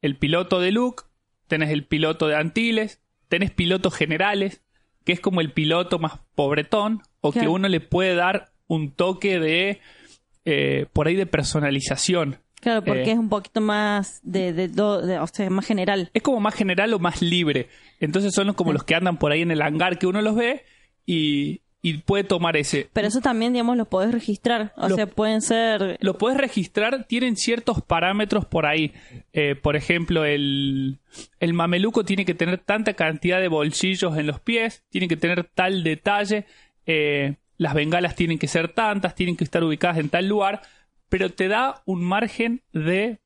el 0.00 0.16
piloto 0.16 0.60
de 0.60 0.72
Luke, 0.72 1.04
tenés 1.46 1.70
el 1.70 1.84
piloto 1.84 2.26
de 2.26 2.36
Antilles, 2.36 3.02
tenés 3.28 3.50
pilotos 3.50 3.94
generales, 3.94 4.62
que 5.04 5.12
es 5.12 5.20
como 5.20 5.40
el 5.40 5.52
piloto 5.52 5.98
más 5.98 6.20
pobretón, 6.34 7.02
o 7.20 7.32
que 7.32 7.48
uno 7.48 7.68
le 7.68 7.80
puede 7.80 8.14
dar 8.14 8.52
un 8.66 8.92
toque 8.92 9.38
de, 9.38 9.80
eh, 10.44 10.86
por 10.92 11.06
ahí, 11.08 11.16
de 11.16 11.26
personalización. 11.26 12.38
Claro, 12.60 12.84
porque 12.84 13.04
Eh. 13.04 13.12
es 13.12 13.18
un 13.18 13.28
poquito 13.30 13.60
más 13.62 14.20
de, 14.22 14.52
de, 14.52 14.68
do- 14.68 15.00
de- 15.00 15.18
o 15.18 15.26
sea, 15.26 15.48
más 15.48 15.66
general. 15.66 16.10
Es 16.12 16.22
como 16.22 16.40
más 16.40 16.54
general 16.54 16.92
o 16.92 16.98
más 16.98 17.22
libre. 17.22 17.68
Entonces 18.00 18.34
son 18.34 18.52
como 18.52 18.70
Sí. 18.70 18.74
los 18.74 18.84
que 18.84 18.94
andan 18.94 19.16
por 19.18 19.32
ahí 19.32 19.40
en 19.42 19.50
el 19.50 19.62
hangar 19.62 19.98
que 19.98 20.06
uno 20.06 20.20
los 20.20 20.34
ve 20.34 20.64
y, 21.06 21.62
y 21.80 21.94
puede 21.98 22.22
tomar 22.24 22.58
ese. 22.58 22.90
Pero 22.92 23.08
eso 23.08 23.20
también, 23.22 23.54
digamos, 23.54 23.78
lo 23.78 23.86
podés 23.86 24.12
registrar. 24.12 24.74
O 24.76 24.90
Lo- 24.90 24.94
sea, 24.96 25.06
pueden 25.06 25.40
ser... 25.40 25.96
Lo 26.02 26.18
puedes 26.18 26.36
registrar, 26.38 27.04
tienen 27.04 27.36
ciertos 27.36 27.80
parámetros 27.80 28.44
por 28.44 28.66
ahí. 28.66 28.92
Eh, 29.32 29.54
por 29.54 29.74
ejemplo, 29.76 30.26
el, 30.26 30.98
el 31.38 31.52
mameluco 31.54 32.04
tiene 32.04 32.26
que 32.26 32.34
tener 32.34 32.58
tanta 32.58 32.92
cantidad 32.92 33.40
de 33.40 33.48
bolsillos 33.48 34.18
en 34.18 34.26
los 34.26 34.38
pies, 34.38 34.84
tiene 34.90 35.08
que 35.08 35.16
tener 35.16 35.44
tal 35.44 35.82
detalle, 35.82 36.44
eh, 36.84 37.36
las 37.60 37.74
bengalas 37.74 38.14
tienen 38.16 38.38
que 38.38 38.48
ser 38.48 38.72
tantas, 38.72 39.14
tienen 39.14 39.36
que 39.36 39.44
estar 39.44 39.62
ubicadas 39.62 39.98
en 39.98 40.08
tal 40.08 40.26
lugar, 40.26 40.62
pero 41.10 41.28
te 41.28 41.46
da 41.46 41.82
un 41.84 42.02
margen 42.02 42.62
de, 42.72 43.20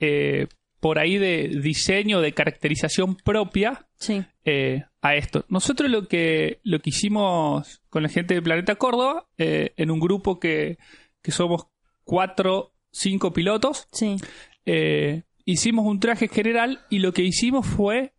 eh, 0.00 0.46
por 0.80 0.98
ahí, 0.98 1.18
de 1.18 1.48
diseño, 1.62 2.22
de 2.22 2.32
caracterización 2.32 3.14
propia 3.14 3.86
Sí. 3.96 4.24
eh, 4.46 4.84
a 5.02 5.16
esto. 5.16 5.44
Nosotros 5.50 5.90
lo 5.90 6.08
que, 6.08 6.60
lo 6.62 6.78
que 6.80 6.88
hicimos 6.88 7.82
con 7.90 8.02
la 8.02 8.08
gente 8.08 8.32
de 8.32 8.40
Planeta 8.40 8.76
Córdoba, 8.76 9.26
eh, 9.36 9.74
en 9.76 9.90
un 9.90 10.00
grupo 10.00 10.40
que, 10.40 10.78
que 11.20 11.30
somos 11.30 11.66
cuatro, 12.04 12.72
cinco 12.90 13.34
pilotos, 13.34 13.86
Sí. 13.92 14.16
eh, 14.64 15.24
hicimos 15.44 15.84
un 15.84 16.00
traje 16.00 16.28
general 16.28 16.80
y 16.88 17.00
lo 17.00 17.12
que 17.12 17.22
hicimos 17.22 17.66
fue 17.66 18.14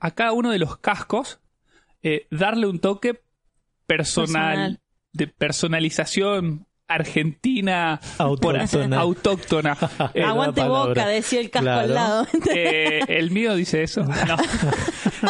a 0.00 0.10
cada 0.10 0.32
uno 0.32 0.50
de 0.50 0.58
los 0.58 0.76
cascos 0.78 1.38
darle 2.32 2.66
un 2.66 2.80
toque 2.80 3.20
personal, 3.86 4.26
Personal. 4.56 4.80
De 5.14 5.26
personalización 5.28 6.66
argentina 6.86 7.98
Autóctona. 8.18 8.98
autóctona. 9.00 9.78
Eh, 10.14 10.22
Aguante 10.22 10.62
boca, 10.64 11.06
decía 11.08 11.40
el 11.40 11.48
casco 11.50 11.64
Claro. 11.64 11.80
al 11.80 11.94
lado. 11.94 12.26
eh, 12.54 13.00
el 13.08 13.30
mío 13.30 13.54
dice 13.54 13.82
eso. 13.82 14.04
No. 14.28 14.36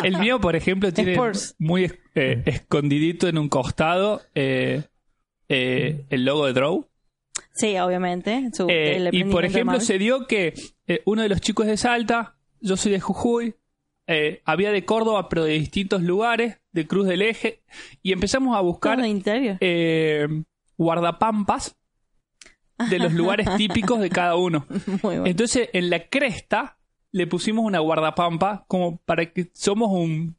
El 0.02 0.18
mío, 0.18 0.40
por 0.40 0.56
ejemplo, 0.56 0.92
tiene 0.92 1.16
muy 1.58 1.92
eh, 2.16 2.42
escondidito 2.46 3.28
en 3.28 3.38
un 3.38 3.48
costado 3.48 4.22
eh, 4.34 4.82
eh, 5.48 6.04
el 6.10 6.24
logo 6.24 6.46
de 6.46 6.52
Draw. 6.54 6.88
Sí, 7.52 7.78
obviamente. 7.78 8.50
su- 8.52 8.68
Eh, 8.68 8.96
el 8.96 9.14
y 9.14 9.24
por 9.24 9.44
ejemplo, 9.44 9.78
se 9.80 9.98
dio 9.98 10.26
que 10.26 10.54
eh, 10.88 11.02
uno 11.04 11.22
de 11.22 11.28
los 11.28 11.40
chicos 11.40 11.66
de 11.66 11.76
Salta, 11.76 12.34
yo 12.60 12.76
soy 12.76 12.90
de 12.92 13.00
Jujuy, 13.00 13.54
eh, 14.06 14.42
había 14.44 14.70
de 14.70 14.84
Córdoba, 14.84 15.28
pero 15.28 15.44
de 15.44 15.52
distintos 15.52 16.02
lugares, 16.02 16.58
de 16.72 16.86
Cruz 16.86 17.06
del 17.06 17.22
Eje, 17.22 17.62
y 18.02 18.12
empezamos 18.12 18.56
a 18.56 18.60
buscar 18.60 18.98
eh, 19.02 20.28
guardapampas 20.76 21.76
de 22.90 22.98
los 22.98 23.12
lugares 23.12 23.48
típicos 23.56 24.00
de 24.00 24.10
cada 24.10 24.36
uno. 24.36 24.66
Bueno. 25.02 25.26
Entonces, 25.26 25.70
en 25.72 25.90
la 25.90 26.08
cresta 26.08 26.78
le 27.12 27.26
pusimos 27.26 27.64
una 27.64 27.78
guardapampa 27.78 28.64
como 28.66 28.98
para 28.98 29.32
que 29.32 29.50
somos 29.54 29.90
un, 29.92 30.36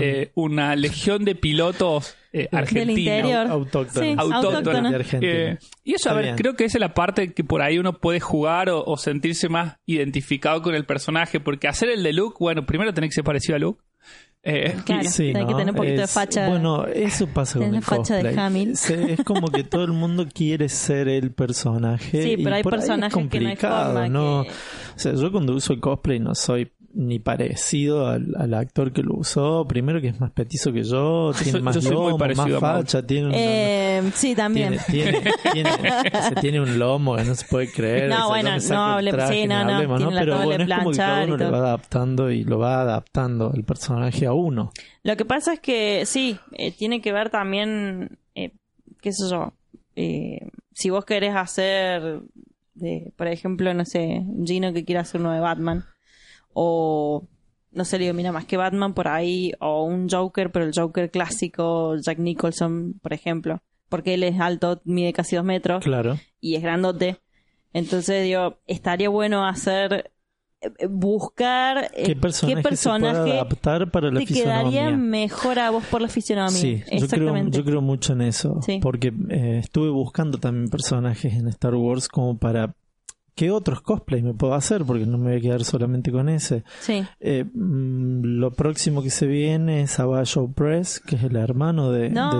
eh, 0.00 0.30
una 0.34 0.74
legión 0.76 1.24
de 1.24 1.34
pilotos 1.34 2.14
eh, 2.32 2.48
argentinos. 2.52 2.98
interior. 2.98 3.46
autóctonos. 3.48 3.92
Sí, 4.08 4.14
autóctonos. 4.18 4.44
autóctonos. 4.56 4.90
de 4.90 4.96
Argentina. 4.96 5.32
Eh, 5.32 5.58
y 5.84 5.94
eso, 5.94 6.10
a 6.10 6.14
ver, 6.14 6.34
creo 6.36 6.56
que 6.56 6.64
esa 6.64 6.78
es 6.78 6.80
la 6.80 6.94
parte 6.94 7.32
que 7.32 7.44
por 7.44 7.62
ahí 7.62 7.78
uno 7.78 7.98
puede 8.00 8.20
jugar 8.20 8.68
o, 8.70 8.84
o 8.84 8.96
sentirse 8.96 9.48
más 9.48 9.76
identificado 9.86 10.62
con 10.62 10.74
el 10.74 10.84
personaje, 10.84 11.40
porque 11.40 11.68
hacer 11.68 11.88
el 11.90 12.02
de 12.02 12.12
Luke, 12.12 12.36
bueno, 12.40 12.66
primero 12.66 12.92
tenés 12.94 13.10
que 13.10 13.14
ser 13.14 13.24
parecido 13.24 13.56
a 13.56 13.58
Luke. 13.58 13.82
Eh, 14.44 14.76
Claro. 14.86 15.02
y- 15.04 15.08
Sí, 15.08 15.32
Hay 15.34 15.46
que 15.46 15.52
tener 15.54 15.70
un 15.70 15.74
poquito 15.74 16.00
de 16.00 16.06
facha. 16.06 16.48
Bueno, 16.48 16.86
eso 16.86 17.26
pasa 17.26 17.58
con 17.58 17.74
el 17.74 17.82
de. 17.82 18.40
Hamill. 18.40 18.70
Es 18.72 19.24
como 19.24 19.48
que 19.48 19.64
todo 19.64 19.82
el 19.84 19.92
mundo 19.92 20.26
quiere 20.32 20.68
ser 20.68 21.08
el 21.08 21.32
personaje. 21.32 22.22
Sí, 22.22 22.30
y 22.38 22.44
pero 22.44 22.54
hay 22.56 22.62
por 22.62 22.74
ahí 22.74 22.78
es 22.78 22.86
personajes 22.86 23.14
que 23.14 23.40
no 23.40 23.48
hay 23.48 23.54
complicado, 23.56 23.92
forma 23.94 24.08
¿no? 24.08 24.44
que- 24.44 24.50
O 24.50 24.98
sea, 24.98 25.12
yo 25.14 25.32
cuando 25.32 25.54
uso 25.54 25.72
el 25.72 25.80
cosplay 25.80 26.20
no 26.20 26.34
soy 26.36 26.70
ni 27.00 27.20
parecido 27.20 28.08
al, 28.08 28.34
al 28.36 28.54
actor 28.54 28.92
que 28.92 29.04
lo 29.04 29.14
usó. 29.14 29.64
Primero 29.68 30.00
que 30.00 30.08
es 30.08 30.18
más 30.18 30.32
petizo 30.32 30.72
que 30.72 30.82
yo, 30.82 31.30
tiene 31.40 31.60
más 31.60 31.76
yo 31.76 31.92
muy 31.92 31.92
lomo, 32.10 32.18
parecido 32.18 32.60
más 32.60 32.78
facha, 32.82 33.06
tiene 33.06 33.28
un... 33.28 33.32
Eh, 33.36 34.02
sí, 34.14 34.34
también. 34.34 34.76
Tiene, 34.90 35.12
tiene, 35.52 35.70
tiene, 35.70 35.70
se 36.28 36.34
tiene 36.40 36.60
un 36.60 36.76
lomo 36.76 37.14
que 37.16 37.22
no 37.22 37.36
se 37.36 37.46
puede 37.46 37.70
creer. 37.70 38.08
No, 38.10 38.28
O 38.30 38.34
sea, 38.34 38.42
yo 38.42 38.48
bueno, 38.50 38.50
no 38.68 38.98
hable- 38.98 39.10
traje, 39.12 39.34
sí, 39.42 39.46
no, 39.46 39.64
no, 39.64 39.74
hablemos, 39.74 40.02
Pero 40.18 40.42
bueno, 40.42 40.64
es 40.64 40.70
como 40.78 40.90
que 40.90 40.96
cada 40.96 41.24
uno 41.24 41.36
le 41.36 41.50
va 41.50 41.58
adaptando 41.58 42.30
y 42.32 42.42
lo 42.42 42.58
va 42.58 42.80
adaptando 42.80 43.52
el 43.54 43.62
personaje 43.62 44.26
a 44.26 44.32
uno. 44.32 44.72
Lo 45.04 45.16
que 45.16 45.24
pasa 45.24 45.52
es 45.52 45.60
que 45.60 46.02
sí, 46.04 46.36
eh, 46.54 46.72
tiene 46.72 47.00
que 47.00 47.12
ver 47.12 47.30
también, 47.30 48.18
eh, 48.34 48.50
qué 49.00 49.12
sé 49.12 49.30
yo, 49.30 49.52
eh, 49.94 50.48
si 50.74 50.90
vos 50.90 51.04
querés 51.04 51.36
hacer, 51.36 52.22
de, 52.74 53.12
por 53.16 53.28
ejemplo, 53.28 53.72
no 53.72 53.84
sé, 53.84 54.20
un 54.26 54.44
Gino 54.44 54.72
que 54.72 54.84
quiera 54.84 55.02
hacer 55.02 55.20
uno 55.20 55.32
de 55.32 55.38
Batman, 55.40 55.84
o 56.60 57.24
no 57.70 57.84
sé, 57.84 57.98
le 57.98 58.06
digo, 58.06 58.14
mira, 58.14 58.32
más 58.32 58.46
que 58.46 58.56
Batman 58.56 58.94
por 58.94 59.06
ahí, 59.06 59.52
o 59.60 59.84
un 59.84 60.08
Joker, 60.08 60.50
pero 60.50 60.64
el 60.64 60.72
Joker 60.74 61.10
clásico, 61.10 61.94
Jack 61.96 62.18
Nicholson, 62.18 62.94
por 63.00 63.12
ejemplo, 63.12 63.60
porque 63.88 64.14
él 64.14 64.24
es 64.24 64.40
alto, 64.40 64.80
mide 64.84 65.12
casi 65.12 65.36
dos 65.36 65.44
metros, 65.44 65.84
Claro. 65.84 66.18
y 66.40 66.56
es 66.56 66.62
grandote. 66.62 67.20
Entonces, 67.72 68.24
digo, 68.24 68.58
estaría 68.66 69.08
bueno 69.10 69.46
hacer, 69.46 70.10
eh, 70.60 70.86
buscar 70.88 71.90
eh, 71.94 72.02
¿Qué 72.06 72.16
personaje, 72.16 72.56
qué 72.56 72.62
personaje 72.62 73.22
se 73.30 73.32
adaptar 73.38 73.90
para 73.92 74.10
la 74.10 74.18
te 74.18 74.26
quedaría 74.26 74.90
mejor 74.90 75.60
a 75.60 75.70
vos 75.70 75.84
por 75.84 76.00
la 76.00 76.08
fisionomía. 76.08 76.50
Sí, 76.50 76.78
yo 76.78 76.84
creo, 76.86 77.04
Exactamente. 77.04 77.56
yo 77.58 77.64
creo 77.64 77.80
mucho 77.82 78.14
en 78.14 78.22
eso. 78.22 78.60
Sí. 78.62 78.80
Porque 78.82 79.12
eh, 79.28 79.58
estuve 79.62 79.90
buscando 79.90 80.38
también 80.38 80.68
personajes 80.68 81.34
en 81.34 81.46
Star 81.48 81.74
Wars 81.76 82.08
como 82.08 82.38
para... 82.38 82.74
¿Qué 83.38 83.52
otros 83.52 83.82
cosplays 83.82 84.24
me 84.24 84.34
puedo 84.34 84.54
hacer? 84.54 84.84
Porque 84.84 85.06
no 85.06 85.16
me 85.16 85.28
voy 85.30 85.38
a 85.38 85.40
quedar 85.40 85.62
solamente 85.62 86.10
con 86.10 86.28
ese. 86.28 86.64
Sí. 86.80 87.04
Eh, 87.20 87.44
mm, 87.44 88.22
lo 88.24 88.50
próximo 88.50 89.00
que 89.00 89.10
se 89.10 89.28
viene 89.28 89.82
es 89.82 90.00
Abajo 90.00 90.50
Press, 90.52 90.98
que 90.98 91.14
es 91.14 91.22
el 91.22 91.36
hermano 91.36 91.92
de, 91.92 92.10
No. 92.10 92.32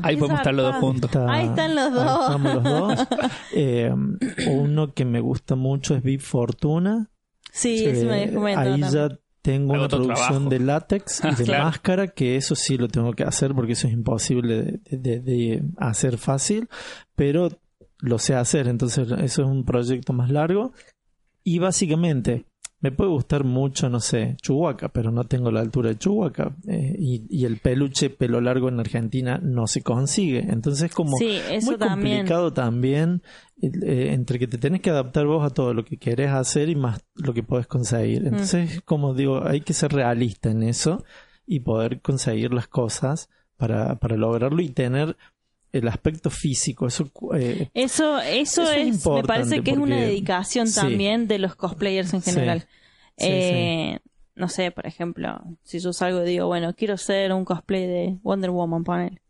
de. 0.00 0.08
Ahí 0.08 0.16
podemos 0.16 0.40
estar 0.40 0.54
los 0.54 0.64
dos 0.72 0.76
juntos. 0.76 1.10
Está- 1.10 1.30
Ahí 1.30 1.44
están 1.48 1.74
los 1.74 1.84
ahí 1.84 1.92
dos. 1.92 2.20
estamos 2.26 2.54
los 2.54 2.64
dos. 2.64 3.08
Eh, 3.54 3.92
uno 4.50 4.94
que 4.94 5.04
me 5.04 5.20
gusta 5.20 5.56
mucho 5.56 5.94
es 5.94 6.02
Big 6.02 6.22
Fortuna. 6.22 7.10
Sí, 7.52 7.84
eso 7.84 8.06
me 8.06 8.24
Eh, 8.24 8.32
comentado 8.32 8.74
Ahí 8.74 8.80
también. 8.80 9.10
ya 9.10 9.18
tengo 9.42 9.74
Hay 9.74 9.78
una 9.80 9.88
producción 9.88 10.26
trabajo. 10.28 10.48
de 10.48 10.58
látex 10.58 11.22
y 11.22 11.34
de 11.36 11.44
Claro. 11.44 11.64
máscara, 11.64 12.08
que 12.08 12.36
eso 12.36 12.54
sí 12.54 12.78
lo 12.78 12.88
tengo 12.88 13.12
que 13.12 13.24
hacer 13.24 13.54
porque 13.54 13.72
eso 13.74 13.88
es 13.88 13.92
imposible 13.92 14.62
de, 14.62 14.80
de- 14.98 15.20
de 15.20 15.62
hacer 15.76 16.16
fácil, 16.16 16.70
pero 17.14 17.50
lo 18.04 18.18
sé 18.18 18.34
hacer, 18.34 18.68
entonces 18.68 19.08
eso 19.10 19.42
es 19.42 19.48
un 19.48 19.64
proyecto 19.64 20.12
más 20.12 20.30
largo. 20.30 20.72
Y 21.42 21.58
básicamente, 21.58 22.44
me 22.80 22.92
puede 22.92 23.10
gustar 23.10 23.44
mucho, 23.44 23.88
no 23.88 23.98
sé, 24.00 24.36
Chewbacca, 24.42 24.88
pero 24.90 25.10
no 25.10 25.24
tengo 25.24 25.50
la 25.50 25.60
altura 25.60 25.88
de 25.90 25.96
Chewbacca. 25.98 26.54
eh, 26.68 26.94
y, 26.98 27.24
y 27.30 27.44
el 27.46 27.58
peluche 27.58 28.10
pelo 28.10 28.40
largo 28.42 28.68
en 28.68 28.78
Argentina 28.80 29.38
no 29.42 29.66
se 29.66 29.82
consigue. 29.82 30.40
Entonces 30.40 30.90
es 30.90 30.94
como 30.94 31.16
Sí, 31.16 31.38
eso 31.50 31.66
muy 31.70 31.78
complicado 31.78 32.52
también 32.52 33.22
eh, 33.62 34.10
entre 34.12 34.38
que 34.38 34.46
te 34.46 34.58
tenés 34.58 34.80
que 34.82 34.90
adaptar 34.90 35.26
vos 35.26 35.44
a 35.44 35.50
todo 35.54 35.72
lo 35.72 35.84
que 35.84 35.96
querés 35.96 36.30
hacer 36.30 36.68
y 36.68 36.76
más 36.76 37.02
lo 37.14 37.32
que 37.32 37.42
podés 37.42 37.66
Mm. 37.66 37.70
conseguir. 37.70 38.26
Entonces, 38.26 38.80
como 38.84 39.14
digo, 39.14 39.46
hay 39.46 39.60
que 39.62 39.72
ser 39.72 39.92
realista 39.92 40.50
en 40.50 40.62
eso 40.62 41.04
y 41.46 41.60
poder 41.60 42.00
conseguir 42.02 42.52
las 42.52 42.68
cosas 42.68 43.30
para, 43.56 43.98
para 43.98 44.16
lograrlo 44.16 44.60
y 44.60 44.68
tener 44.68 45.16
el 45.78 45.88
aspecto 45.88 46.30
físico. 46.30 46.86
Eso 46.86 47.10
eh, 47.36 47.70
Eso, 47.74 48.18
eso, 48.20 48.62
Eso 48.62 48.72
es 48.72 48.96
es, 48.98 49.06
me 49.06 49.22
parece 49.24 49.62
que 49.62 49.72
es 49.72 49.76
una 49.78 50.00
dedicación 50.00 50.68
sí. 50.68 50.80
también 50.80 51.26
de 51.28 51.38
los 51.38 51.54
cosplayers 51.56 52.12
en 52.14 52.22
general. 52.22 52.60
Sí, 53.16 53.26
Eh, 53.28 53.98
No 54.36 54.48
sé, 54.48 54.70
por 54.72 54.86
ejemplo, 54.86 55.40
si 55.62 55.78
yo 55.78 55.92
salgo 55.92 56.22
y 56.22 56.26
digo, 56.26 56.46
bueno, 56.46 56.74
quiero 56.74 56.96
ser 56.96 57.32
un 57.32 57.44
cosplay 57.44 57.86
de 57.86 58.18
Wonder 58.22 58.50
Woman, 58.50 58.82
ponele. 58.84 59.20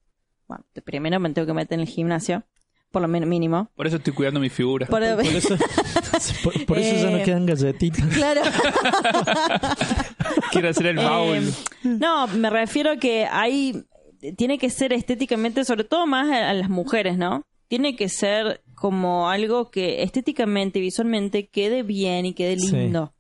Bueno, 0.49 0.65
primero 0.85 1.21
me 1.21 1.31
tengo 1.31 1.47
que 1.47 1.53
meter 1.55 1.75
en 1.75 1.81
el 1.81 1.89
gimnasio, 1.89 2.43
por 2.91 3.03
lo 3.03 3.09
men- 3.09 3.29
mínimo. 3.29 3.71
Por 3.77 3.87
eso 3.87 3.97
estoy 3.97 4.13
cuidando 4.15 4.41
mi 4.41 4.49
figura. 4.51 4.87
Por- 4.87 5.01
por 5.17 5.27
eso, 5.27 5.57
por, 6.45 6.67
por 6.67 6.79
eso 6.79 6.95
ya 7.05 7.11
no 7.11 7.19
Eh, 7.19 7.23
quedan 7.23 7.45
galletitas. 7.47 8.07
claro. 8.15 8.41
Quiero 10.53 10.69
hacer 10.69 10.87
el 10.87 10.99
Eh, 10.99 11.03
Maul. 11.03 11.53
no, 11.83 12.27
me 12.29 12.51
refiero 12.51 12.93
a 12.93 12.97
que 12.97 13.27
hay. 13.31 13.85
Tiene 14.33 14.59
que 14.59 14.71
ser 14.71 14.93
estéticamente, 14.93 15.65
sobre 15.65 15.85
todo 15.85 16.07
más 16.07 16.31
a, 16.31 16.51
a 16.51 16.55
las 16.55 16.69
mujeres, 16.71 17.17
¿no? 17.19 17.43
Tiene 17.69 17.97
que 17.97 18.09
ser 18.09 18.63
como 18.75 19.29
algo 19.31 19.71
que 19.71 20.03
estéticamente 20.03 20.79
y 20.79 20.83
visualmente 20.83 21.47
quede 21.49 21.83
bien 21.83 22.27
y 22.27 22.35
quede 22.35 22.59
Sí. 22.59 22.75
lindo. 22.75 23.13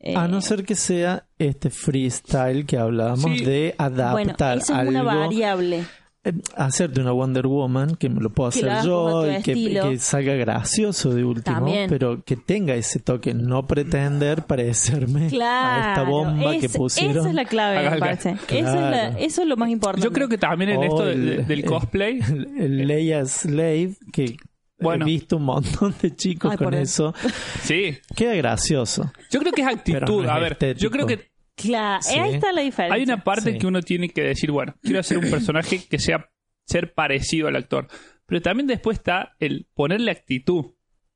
Eh, 0.00 0.14
A 0.16 0.28
no 0.28 0.40
ser 0.40 0.64
que 0.64 0.74
sea 0.76 1.26
este 1.38 1.70
freestyle 1.70 2.66
que 2.66 2.78
hablábamos 2.78 3.38
Sí. 3.38 3.44
de 3.44 3.74
bueno, 3.78 4.02
adaptar 4.02 4.58
eso 4.58 4.72
es 4.80 4.88
una 4.88 5.00
algo. 5.00 5.10
variable. 5.20 5.84
Eh, 6.24 6.32
hacerte 6.56 7.00
una 7.00 7.12
Wonder 7.12 7.46
Woman 7.46 7.94
que 7.94 8.08
me 8.08 8.20
lo 8.20 8.30
puedo 8.30 8.50
Que 8.50 8.62
lo 8.62 8.72
hacer 8.72 8.90
como 8.90 9.24
yo 9.26 9.32
y 9.38 9.42
que, 9.42 9.54
que 9.54 9.98
salga 9.98 10.34
gracioso 10.34 11.14
de 11.14 11.22
último, 11.22 11.56
También. 11.56 11.88
pero 11.88 12.22
que 12.24 12.36
tenga 12.36 12.74
ese 12.74 12.98
toque, 12.98 13.34
no 13.34 13.66
pretender 13.68 14.42
parecerme 14.42 15.28
Claro. 15.28 15.84
a 15.84 15.88
esta 15.90 16.02
bomba 16.02 16.50
que 16.58 16.66
Es- 16.66 16.76
pusieron. 16.76 17.18
Esa 17.18 17.28
es 17.28 17.34
la 17.36 17.44
clave, 17.44 17.88
me 17.90 17.98
parece. 17.98 18.30
acá. 18.30 18.42
Esa 18.48 18.56
es 18.58 18.64
la- 18.64 18.88
Claro. 18.90 19.16
eso 19.20 19.42
es 19.42 19.48
lo 19.48 19.56
más 19.56 19.70
importante. 19.70 20.04
Yo 20.04 20.12
creo 20.12 20.28
que 20.28 20.38
también 20.38 20.70
en 20.72 20.78
O 20.78 20.82
esto 20.82 21.04
de- 21.04 21.12
el- 21.12 21.26
de- 21.26 21.36
del 21.44 21.58
el- 21.60 21.64
cosplay, 21.64 22.18
El, 22.18 22.48
el 22.58 22.86
Leia 22.88 23.24
Slave, 23.24 23.94
que 24.12 24.36
Bueno. 24.80 25.04
he 25.04 25.08
visto 25.10 25.36
un 25.36 25.44
montón 25.44 25.94
de 26.02 26.16
chicos 26.16 26.50
Ay, 26.50 26.56
con 26.58 26.74
eso, 26.74 27.14
sí. 27.62 27.96
queda 28.16 28.34
gracioso. 28.34 29.10
Yo 29.30 29.38
creo 29.38 29.52
que 29.52 29.62
es 29.62 29.68
actitud. 29.68 30.00
No 30.00 30.24
es 30.24 30.28
a 30.30 30.38
ver, 30.40 30.52
estético. 30.52 30.82
yo 30.82 30.90
creo 30.90 31.06
que 31.06 31.30
Claro, 31.58 32.02
Sí. 32.02 32.18
ahí 32.18 32.34
está 32.34 32.52
la 32.52 32.62
diferencia. 32.62 32.94
hay 32.96 33.02
una 33.02 33.22
parte 33.24 33.52
Sí. 33.52 33.58
que 33.58 33.66
uno 33.66 33.82
tiene 33.82 34.08
que 34.08 34.22
decir, 34.22 34.50
bueno, 34.50 34.74
quiero 34.82 35.00
hacer 35.00 35.18
un 35.18 35.30
personaje 35.30 35.80
que 35.88 35.98
sea 35.98 36.30
ser 36.64 36.94
parecido 36.94 37.48
al 37.48 37.56
actor. 37.56 37.88
Pero 38.26 38.40
también 38.42 38.66
después 38.66 38.98
está 38.98 39.34
el 39.40 39.66
ponerle 39.74 40.10
actitud. 40.10 40.66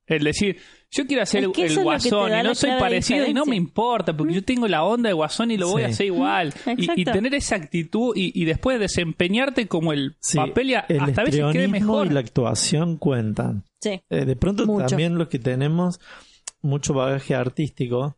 El 0.06 0.24
decir, 0.24 0.56
yo 0.90 1.06
quiero 1.06 1.22
hacer 1.22 1.42
Es 1.42 1.46
el, 1.46 1.52
que 1.52 1.74
guasón 1.82 2.32
y 2.38 2.42
no 2.42 2.54
soy 2.56 2.70
parecido 2.78 3.24
y 3.26 3.32
no 3.32 3.46
me 3.46 3.54
importa 3.54 4.16
porque 4.16 4.34
yo 4.34 4.42
tengo 4.44 4.66
la 4.66 4.82
onda 4.82 5.08
de 5.08 5.12
guasón 5.12 5.50
y 5.52 5.56
lo 5.56 5.68
voy 5.68 5.84
a 5.84 5.86
hacer 5.86 6.06
igual. 6.06 6.52
Y, 6.66 6.70
y 6.70 6.72
Exacto. 6.90 7.12
tener 7.12 7.34
esa 7.34 7.54
actitud 7.56 8.14
y, 8.16 8.32
y 8.38 8.44
después 8.44 8.80
desempeñarte 8.80 9.68
como 9.68 9.92
el 9.92 10.16
Sí, 10.20 10.36
papel 10.38 10.70
y 10.70 10.74
a- 10.74 10.84
el 10.88 11.00
hasta 11.00 11.20
a 11.20 11.24
veces 11.24 11.44
quede 11.52 11.68
mejor. 11.68 12.08
y 12.08 12.10
la 12.10 12.20
actuación 12.20 12.96
cuentan. 12.96 13.64
Sí. 13.80 14.00
Eh, 14.10 14.24
de 14.24 14.36
pronto 14.36 14.66
Mucho. 14.66 14.86
también 14.86 15.16
los 15.16 15.28
que 15.28 15.38
tenemos 15.38 16.00
mucho 16.62 16.94
bagaje 16.94 17.34
artístico, 17.34 18.16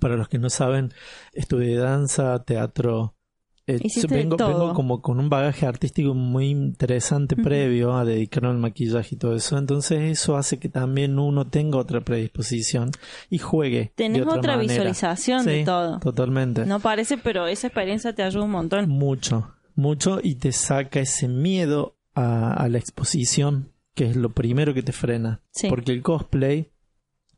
para 0.00 0.16
los 0.16 0.28
que 0.28 0.38
no 0.38 0.50
saben, 0.50 0.92
estudié 1.32 1.76
danza, 1.76 2.42
teatro. 2.44 3.14
eh, 3.68 3.80
vengo, 4.08 4.36
vengo 4.36 4.74
como 4.74 5.02
con 5.02 5.18
un 5.18 5.28
bagaje 5.28 5.66
artístico 5.66 6.14
muy 6.14 6.50
interesante 6.50 7.34
previo 7.34 7.94
a 7.96 8.04
dedicarme 8.04 8.50
al 8.50 8.58
maquillaje 8.58 9.14
y 9.16 9.18
todo 9.18 9.34
eso. 9.34 9.58
Entonces 9.58 10.02
eso 10.02 10.36
hace 10.36 10.58
que 10.58 10.68
también 10.68 11.18
uno 11.18 11.46
tenga 11.48 11.78
otra 11.78 12.00
predisposición 12.00 12.90
y 13.30 13.38
juegue. 13.38 13.92
Tenés 13.96 14.18
de 14.18 14.22
otra, 14.22 14.38
otra 14.38 14.56
visualización 14.56 15.42
Sí, 15.44 15.50
de 15.50 15.64
todo. 15.64 15.98
Totalmente. 16.00 16.64
No 16.66 16.78
parece, 16.80 17.18
pero 17.18 17.46
esa 17.46 17.66
experiencia 17.68 18.14
te 18.14 18.22
ayuda 18.22 18.44
un 18.44 18.50
montón. 18.52 18.88
Mucho, 18.88 19.54
mucho 19.74 20.20
y 20.22 20.36
te 20.36 20.52
saca 20.52 21.00
ese 21.00 21.26
miedo 21.26 21.96
a, 22.14 22.52
a 22.52 22.68
la 22.68 22.78
exposición, 22.78 23.72
que 23.94 24.04
es 24.10 24.14
lo 24.16 24.30
primero 24.32 24.74
que 24.74 24.82
te 24.82 24.92
frena. 24.92 25.42
Sí. 25.50 25.68
Porque 25.68 25.90
el 25.92 26.02
cosplay, 26.02 26.70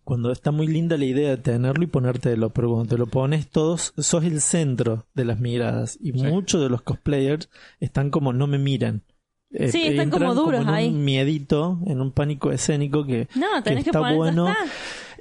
cuando 0.09 0.33
está 0.33 0.53
muy 0.53 0.67
linda 0.67 0.97
la 0.97 1.05
idea 1.05 1.29
de 1.29 1.37
tenerlo 1.37 1.85
y 1.85 1.87
ponértelo, 1.87 2.49
pero 2.49 2.71
cuando 2.71 2.89
te 2.89 2.97
lo 2.97 3.07
pones 3.09 3.47
todos, 3.49 3.93
sos 3.99 4.25
el 4.25 4.41
centro 4.41 5.05
de 5.15 5.27
las 5.27 5.39
miradas. 5.39 5.99
Y 6.01 6.13
Sí. 6.13 6.23
muchos 6.27 6.63
de 6.63 6.71
los 6.71 6.81
cosplayers 6.81 7.51
están 7.79 8.09
como 8.09 8.33
no 8.33 8.47
me 8.47 8.57
miren. 8.59 9.03
eh, 9.51 9.71
Sí, 9.71 9.83
están 9.89 10.09
como 10.09 10.35
duros 10.35 10.63
en 10.63 10.69
ahí. 10.71 10.89
un 10.89 11.05
miedito, 11.05 11.79
en 11.87 12.01
un 12.01 12.13
pánico 12.13 12.51
escénico 12.53 13.05
que, 13.05 13.29
No, 13.35 13.63
tenés 13.63 13.85
que 13.85 13.91
está 13.91 14.01
ya 14.11 14.17
bueno. 14.17 14.49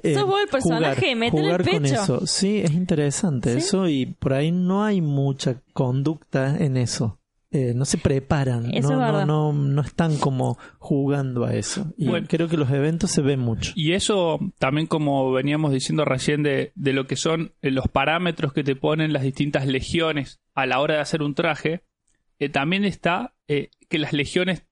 eh, 0.02 0.14
Sos 0.14 0.26
vos 0.26 0.40
el 0.42 0.48
personaje, 0.48 1.00
jugar, 1.00 1.16
metele 1.16 1.42
el 1.42 1.52
jugar 1.52 1.70
con 1.70 1.82
pecho. 1.82 1.94
eso. 2.02 2.26
Sí, 2.26 2.58
es 2.58 2.70
interesante 2.72 3.52
¿Sí? 3.52 3.58
eso 3.58 3.88
y 3.88 4.06
por 4.06 4.32
ahí 4.32 4.52
no 4.52 4.84
hay 4.84 5.02
mucha 5.02 5.60
conducta 5.74 6.56
en 6.58 6.76
eso. 6.78 7.18
Eh, 7.50 7.72
no 7.74 7.86
se 7.86 7.96
preparan, 7.96 8.74
Eso 8.74 8.94
no, 8.94 9.06
es 9.06 9.26
no, 9.26 9.52
no, 9.52 9.52
no 9.54 9.80
están 9.80 10.18
como 10.18 10.58
jugando 10.78 11.46
a 11.46 11.54
eso. 11.54 11.94
Y 11.96 12.08
Bueno. 12.08 12.26
creo 12.28 12.46
que 12.46 12.58
los 12.58 12.70
eventos 12.70 13.10
se 13.10 13.22
ven 13.22 13.40
mucho. 13.40 13.72
Y 13.74 13.92
eso 13.94 14.38
también 14.58 14.86
como 14.86 15.32
veníamos 15.32 15.72
diciendo 15.72 16.04
recién 16.04 16.42
de, 16.42 16.72
de 16.74 16.92
lo 16.92 17.06
que 17.06 17.16
son 17.16 17.54
eh, 17.62 17.70
los 17.70 17.88
parámetros 17.88 18.52
que 18.52 18.64
te 18.64 18.76
ponen 18.76 19.14
las 19.14 19.22
distintas 19.22 19.66
legiones 19.66 20.40
a 20.54 20.66
la 20.66 20.80
hora 20.80 20.96
de 20.96 21.00
hacer 21.00 21.22
un 21.22 21.34
traje, 21.34 21.84
eh, 22.38 22.50
también 22.50 22.84
está 22.84 23.34
eh, 23.48 23.70
que 23.88 23.98
las 23.98 24.12
legiones, 24.12 24.66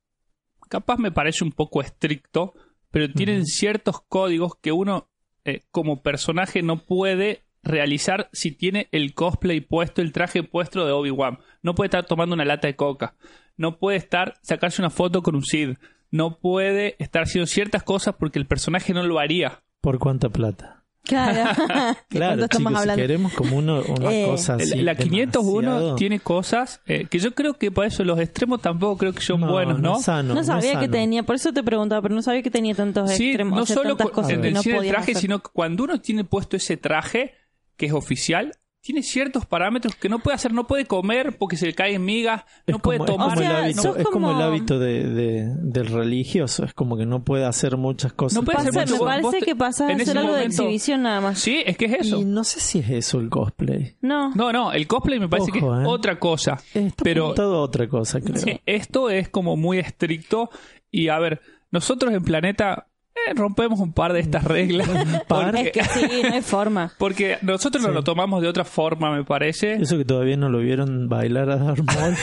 capaz 0.69 0.99
me 0.99 1.11
parece 1.13 1.45
un 1.45 1.53
poco 1.53 1.81
estricto, 1.81 2.53
pero 2.91 3.11
tienen 3.11 3.47
ciertos 3.47 4.03
códigos 4.07 4.53
que 4.61 4.73
uno 4.73 5.09
eh, 5.47 5.63
como 5.71 6.03
personaje 6.03 6.63
no 6.63 6.85
puede 6.85 7.46
realizar 7.67 8.29
si 8.33 8.53
tiene 8.53 8.89
el 8.93 9.15
cosplay 9.15 9.61
puesto, 9.61 10.01
el 10.03 10.13
traje 10.13 10.43
puesto 10.43 10.87
de 10.87 10.93
Obi-Wan. 10.93 11.39
No 11.63 11.75
puede 11.75 11.87
estar 11.89 12.07
tomando 12.07 12.35
una 12.35 12.45
lata 12.45 12.67
de 12.69 12.77
coca. 12.77 13.15
No 13.57 13.79
puede 13.79 13.99
estar 13.99 14.35
sacarse 14.43 14.81
una 14.83 14.91
foto 14.91 15.23
con 15.23 15.35
un 15.35 15.45
Sid. 15.45 15.75
No 16.11 16.39
puede 16.39 16.97
estar 16.99 17.23
haciendo 17.25 17.47
ciertas 17.47 17.83
cosas 17.83 18.15
porque 18.19 18.39
el 18.39 18.47
personaje 18.47 18.95
no 18.95 19.03
lo 19.03 19.19
haría. 19.19 19.63
¿Por 19.81 19.99
cuánta 19.99 20.29
plata? 20.29 20.85
Claro. 21.03 21.51
¿De 22.11 22.17
Claro, 22.19 22.43
chicos, 22.49 22.59
si 22.73 22.77
hablando? 22.79 22.97
queremos 22.97 23.33
como 23.33 23.57
uno, 23.59 23.81
una 23.97 24.13
Eh, 24.13 24.27
cosa 24.27 24.55
así. 24.55 24.83
la 24.83 24.97
501 24.97 25.61
demasiado- 25.71 25.95
tiene 25.95 26.19
cosas 26.19 26.81
eh, 26.87 27.07
que 27.09 27.21
yo 27.21 27.33
creo 27.33 27.55
que 27.55 27.71
por 27.71 27.87
eso 27.87 28.03
los 28.03 28.19
extremos 28.19 28.61
tampoco 28.61 28.99
creo 28.99 29.13
que 29.13 29.21
son 29.21 29.41
No, 29.43 29.53
buenos, 29.53 29.79
¿no? 29.81 30.01
sano, 30.01 30.35
No 30.35 30.43
sabía 30.43 30.81
que 30.81 30.89
tenía, 30.89 31.23
por 31.23 31.37
eso 31.37 31.53
te 31.53 31.63
preguntaba, 31.63 32.03
pero 32.03 32.15
no 32.17 32.23
sabía 32.23 32.43
que 32.43 32.51
tenía 32.51 32.75
tantos 32.75 33.13
Sí, 33.13 33.29
extremos, 33.29 33.57
no 33.57 33.63
o 33.63 33.67
sea, 33.67 33.77
solo 33.77 33.91
tantas 33.91 34.07
cu- 34.09 34.13
cosas 34.15 34.33
en 34.33 34.43
que 34.43 34.49
el 34.49 34.55
no 34.55 34.63
traje, 34.63 35.13
hacer. 35.13 35.17
sino 35.17 35.39
que 35.41 35.49
cuando 35.53 35.85
uno 35.85 36.01
tiene 36.01 36.25
puesto 36.25 36.57
ese 36.57 36.77
traje 36.77 37.35
que 37.77 37.87
es 37.87 37.93
oficial, 37.93 38.53
tiene 38.81 39.03
ciertos 39.03 39.47
parámetros 39.47 39.97
que 39.97 40.09
no 40.09 40.21
puede 40.21 40.37
hacer, 40.37 40.53
no 40.53 40.69
puede 40.69 40.85
comer 40.87 41.37
porque 41.39 41.57
se 41.57 41.67
le 41.67 41.75
caen 41.75 42.05
migas, 42.05 42.45
Es 42.69 42.73
no 42.73 42.79
puede 42.79 42.99
como, 43.01 43.09
es 43.11 43.17
tomar. 43.17 43.29
como 43.31 43.41
O 43.41 43.43
sea, 43.43 43.51
el 43.51 43.65
hábito, 43.65 43.97
es 43.97 44.05
como 44.07 44.29
el 44.29 44.35
como- 44.37 44.45
hábito 44.47 44.79
de, 44.79 45.09
de- 45.11 45.55
del 45.59 45.87
religioso, 45.89 46.65
es 46.65 46.73
como 46.73 46.97
que 46.97 47.05
no 47.05 47.25
puede 47.25 47.45
hacer 47.47 47.77
muchas 47.77 48.13
cosas. 48.13 48.39
No 48.39 48.45
puede 48.45 48.59
hacer 48.59 48.73
Pasa- 48.75 48.93
me 48.93 48.99
Vos- 48.99 49.07
parece 49.09 49.23
vos 49.23 49.35
te- 49.35 49.45
que 49.45 49.57
pasas 49.57 49.89
a 49.89 49.93
en 49.93 50.01
ese 50.01 50.11
hacer 50.13 50.19
algo 50.19 50.33
de 50.35 50.39
momento- 50.43 50.63
exhibición 50.63 51.03
nada 51.03 51.21
más. 51.21 51.41
Sí, 51.41 51.65
es 51.67 51.77
que 51.77 51.87
es 51.87 51.95
eso. 52.07 52.21
Y 52.21 52.25
no 52.27 52.45
sé 52.45 52.61
si 52.61 52.79
es 52.79 52.89
eso 52.91 53.19
el 53.19 53.29
cosplay. 53.29 53.97
No. 54.03 54.33
No, 54.37 54.53
no, 54.53 54.71
el 54.73 54.87
cosplay 54.87 55.19
me 55.19 55.29
parece 55.29 55.51
que 55.51 55.59
es 55.59 55.65
eh. 55.65 55.69
otra 55.85 56.21
cosa. 56.21 56.57
Está 56.73 57.03
pero 57.03 57.35
a 57.37 57.49
otra 57.59 57.89
cosa, 57.89 58.21
creo. 58.21 58.37
Sí, 58.37 58.61
esto 58.67 59.11
es 59.11 59.29
como 59.31 59.57
muy 59.57 59.81
estricto 59.81 60.49
y 60.93 61.09
a 61.09 61.19
ver, 61.19 61.41
nosotros 61.73 62.15
en 62.15 62.23
Planeta 62.23 62.87
eh, 62.87 62.96
rompemos 63.35 63.81
un 63.81 63.93
par 63.93 64.13
de 64.13 64.21
estas 64.21 64.45
reglas. 64.45 64.89
par? 65.27 65.53
porque, 65.53 65.61
Es 65.61 65.73
que 65.73 65.85
sí, 65.85 66.23
no 66.23 66.35
hay 66.35 66.43
forma. 66.43 66.93
porque 66.99 67.39
nosotros 67.43 67.83
nos 67.83 67.91
Sí. 67.91 67.95
lo 67.95 68.05
tomamos 68.05 68.43
de 68.43 68.49
otra 68.49 68.65
forma, 68.65 69.15
me 69.15 69.25
parece. 69.25 69.75
Eso 69.75 69.97
que 69.99 70.05
todavía 70.05 70.37
no 70.37 70.49
lo 70.49 70.59
vieron 70.59 71.09
bailar 71.09 71.51
a 71.51 71.57
Darth 71.57 71.81
Maul 71.85 72.15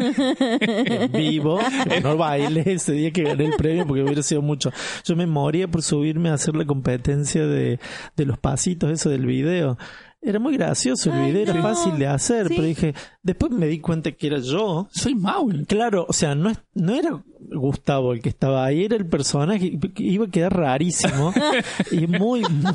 en 0.30 1.12
vivo. 1.12 1.60
No 2.02 2.16
bailé 2.16 2.62
ese 2.66 2.92
día 2.92 3.10
que 3.10 3.22
gané 3.22 3.46
el 3.46 3.54
premio 3.56 3.86
porque 3.86 4.02
hubiera 4.02 4.22
sido 4.22 4.42
mucho. 4.42 4.70
Yo 5.04 5.16
me 5.16 5.26
moría 5.26 5.68
por 5.68 5.82
subirme 5.82 6.28
a 6.30 6.34
hacer 6.34 6.54
la 6.56 6.64
competencia 6.64 7.46
de, 7.46 7.78
de 8.16 8.24
los 8.26 8.38
pasitos, 8.38 8.90
eso 8.90 9.10
del 9.10 9.26
video. 9.26 9.78
Era 10.24 10.38
muy 10.38 10.56
gracioso 10.56 11.10
el 11.12 11.16
Ay, 11.18 11.26
video, 11.32 11.42
era 11.42 11.54
no. 11.54 11.62
fácil 11.62 11.98
de 11.98 12.06
hacer, 12.06 12.46
Sí. 12.46 12.54
pero 12.54 12.66
dije, 12.68 12.94
después 13.24 13.50
me 13.50 13.66
di 13.66 13.80
cuenta 13.80 14.12
que 14.12 14.28
era 14.28 14.38
yo. 14.38 14.86
Soy 14.92 15.16
Maul. 15.16 15.66
Claro, 15.66 16.06
o 16.08 16.12
sea, 16.12 16.36
no, 16.36 16.48
es, 16.50 16.58
no 16.74 16.94
era 16.94 17.20
Gustavo 17.54 18.12
el 18.12 18.20
que 18.22 18.28
estaba 18.28 18.64
ahí, 18.64 18.84
era 18.84 18.96
el 18.96 19.06
personaje 19.06 19.78
que 19.94 20.02
iba 20.02 20.26
a 20.26 20.30
quedar 20.30 20.56
rarísimo 20.56 21.32
y 21.90 22.06
muy, 22.06 22.42
muy, 22.42 22.72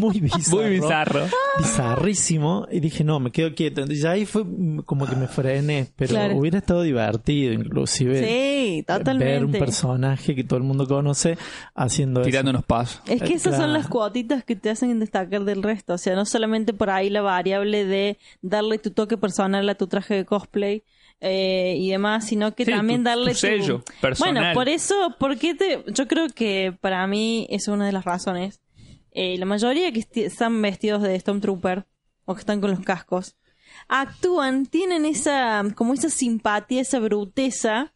muy 0.00 0.20
bizarro. 0.20 0.56
Muy 0.62 0.70
bizarro. 0.70 1.26
Bizarrísimo. 1.58 2.66
Y 2.70 2.80
dije, 2.80 3.04
no, 3.04 3.20
me 3.20 3.30
quedo 3.30 3.54
quieto. 3.54 3.80
Entonces, 3.80 4.02
ya 4.02 4.12
ahí 4.12 4.26
fue 4.26 4.44
como 4.84 5.06
que 5.06 5.16
me 5.16 5.28
frené, 5.28 5.86
pero 5.96 6.10
Claro. 6.10 6.36
hubiera 6.36 6.58
estado 6.58 6.82
divertido, 6.82 7.52
inclusive. 7.52 8.18
Sí, 8.20 8.84
Ver 8.86 8.98
un 8.98 9.04
totalmente. 9.04 9.58
personaje 9.58 10.34
que 10.34 10.44
todo 10.44 10.56
el 10.58 10.64
mundo 10.64 10.86
conoce 10.86 11.36
haciendo 11.74 12.22
Tirando 12.22 12.50
unos 12.50 12.64
pasos. 12.64 13.02
Es 13.06 13.22
que 13.22 13.34
esas 13.34 13.56
son 13.56 13.72
las 13.72 13.88
cuotitas 13.88 14.44
que 14.44 14.56
te 14.56 14.70
hacen 14.70 14.98
destacar 14.98 15.44
del 15.44 15.62
resto. 15.62 15.94
O 15.94 15.98
sea, 15.98 16.14
no 16.14 16.24
solamente 16.24 16.72
por 16.72 16.90
ahí 16.90 17.10
la 17.10 17.20
variable 17.22 17.84
de 17.84 18.18
darle 18.42 18.78
tu 18.78 18.90
toque 18.90 19.16
personal 19.16 19.68
a 19.68 19.74
tu 19.74 19.86
traje 19.86 20.14
de 20.14 20.24
cosplay 20.24 20.82
eh, 21.20 21.74
y 21.78 21.90
demás, 21.90 22.26
sino 22.26 22.54
que 22.54 22.64
Sí, 22.64 22.70
también 22.70 23.00
tu- 23.00 23.04
darle 23.04 23.32
tu 23.32 23.38
sello 23.38 23.82
personal. 24.00 24.34
Bueno, 24.34 24.54
por 24.54 24.68
eso, 24.68 25.16
porque 25.18 25.54
te, 25.54 25.82
yo 25.88 26.06
creo 26.08 26.28
que 26.28 26.76
para 26.80 27.06
mí 27.06 27.46
es 27.50 27.68
una 27.68 27.86
de 27.86 27.92
las 27.92 28.04
razones. 28.04 28.60
Eh, 29.12 29.38
la 29.38 29.46
mayoría 29.46 29.90
que 29.92 30.04
están 30.24 30.60
vestidos 30.60 31.02
de 31.02 31.18
Stormtrooper 31.18 31.86
o 32.26 32.34
que 32.34 32.40
están 32.40 32.60
con 32.60 32.70
los 32.70 32.80
cascos 32.80 33.36
actúan, 33.88 34.66
tienen 34.66 35.04
esa 35.04 35.62
como 35.74 35.94
esa 35.94 36.08
simpatía, 36.10 36.82
esa 36.82 36.98
bruteza 36.98 37.92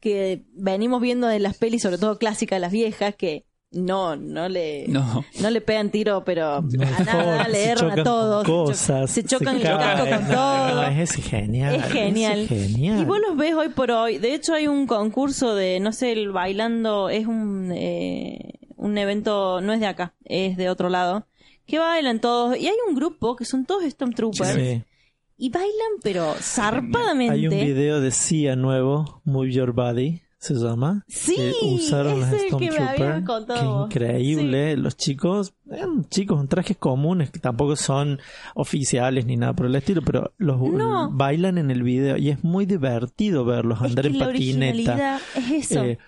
que 0.00 0.44
venimos 0.52 1.00
viendo 1.00 1.26
de 1.26 1.38
las 1.40 1.56
pelis, 1.56 1.82
sobre 1.82 1.98
todo 1.98 2.18
clásicas, 2.18 2.60
las 2.60 2.72
viejas, 2.72 3.14
que 3.16 3.45
no, 3.72 4.16
no 4.16 4.48
le, 4.48 4.86
No. 4.88 5.24
no 5.40 5.50
le 5.50 5.60
pegan 5.60 5.90
tiro, 5.90 6.24
pero 6.24 6.62
No 6.62 6.82
a 6.84 7.00
nada, 7.00 7.22
importa, 7.22 7.48
le 7.48 7.54
se 7.56 7.70
erran 7.70 7.84
a 7.84 7.90
chocan 7.90 8.04
todos. 8.04 8.44
cosas, 8.46 9.10
se 9.10 9.24
chocan 9.24 9.60
se 9.60 9.62
el 9.62 9.76
casco 9.76 10.04
caen. 10.04 10.16
con 10.20 10.28
No, 10.28 10.34
todo. 10.34 10.82
es 10.86 11.12
genial. 11.14 11.74
Es 11.74 11.84
genial. 11.92 12.38
es 12.40 12.48
genial. 12.48 13.00
Y 13.00 13.04
vos 13.04 13.18
los 13.26 13.36
ves 13.36 13.54
hoy 13.54 13.68
por 13.70 13.90
hoy. 13.90 14.18
De 14.18 14.34
hecho, 14.34 14.54
hay 14.54 14.66
un 14.68 14.86
concurso 14.86 15.54
de, 15.54 15.80
no 15.80 15.92
sé, 15.92 16.12
el 16.12 16.32
bailando, 16.32 17.08
es 17.10 17.26
un, 17.26 17.72
eh, 17.74 18.54
un 18.76 18.96
evento, 18.98 19.60
no 19.60 19.72
es 19.72 19.80
de 19.80 19.86
acá, 19.86 20.14
es 20.24 20.56
de 20.56 20.70
otro 20.70 20.88
lado, 20.88 21.26
que 21.66 21.78
bailan 21.78 22.20
todos. 22.20 22.56
Y 22.56 22.68
hay 22.68 22.76
un 22.88 22.94
grupo 22.94 23.36
que 23.36 23.44
son 23.44 23.64
todos 23.66 23.82
Stormtroopers. 23.84 24.54
Sí. 24.54 24.82
Y 25.38 25.50
bailan, 25.50 25.70
pero 26.02 26.34
zarpadamente. 26.40 27.34
Hay 27.34 27.46
un 27.48 27.54
video 27.54 28.00
de 28.00 28.10
Sia 28.10 28.56
nuevo, 28.56 29.20
Move 29.24 29.50
Your 29.52 29.72
Body, 29.72 30.22
se 30.46 30.54
llama. 30.54 31.04
Sí, 31.08 31.34
que 31.36 31.52
usaron 31.74 32.22
habías 32.24 32.42
Stormtroopers. 32.42 33.62
increíble. 33.84 34.76
Los 34.76 34.96
chicos, 34.96 35.54
eran 35.70 36.04
chicos 36.08 36.40
en 36.40 36.48
trajes 36.48 36.76
comunes 36.76 37.30
que 37.30 37.38
tampoco 37.38 37.76
son 37.76 38.18
oficiales 38.54 39.26
ni 39.26 39.36
nada 39.36 39.52
por 39.54 39.66
el 39.66 39.74
estilo, 39.74 40.02
pero 40.02 40.32
los 40.38 40.60
No. 40.60 41.10
bailan 41.12 41.58
en 41.58 41.70
el 41.70 41.82
video 41.82 42.16
y 42.16 42.30
es 42.30 42.42
muy 42.44 42.66
divertido 42.66 43.44
verlos 43.44 43.78
Es 43.80 43.84
andar 43.90 44.04
que 44.04 44.10
en 44.10 44.18
la 44.18 44.26
patineta. 44.26 45.20
es 45.36 45.70
eso. 45.70 45.84
Eh, 45.84 45.98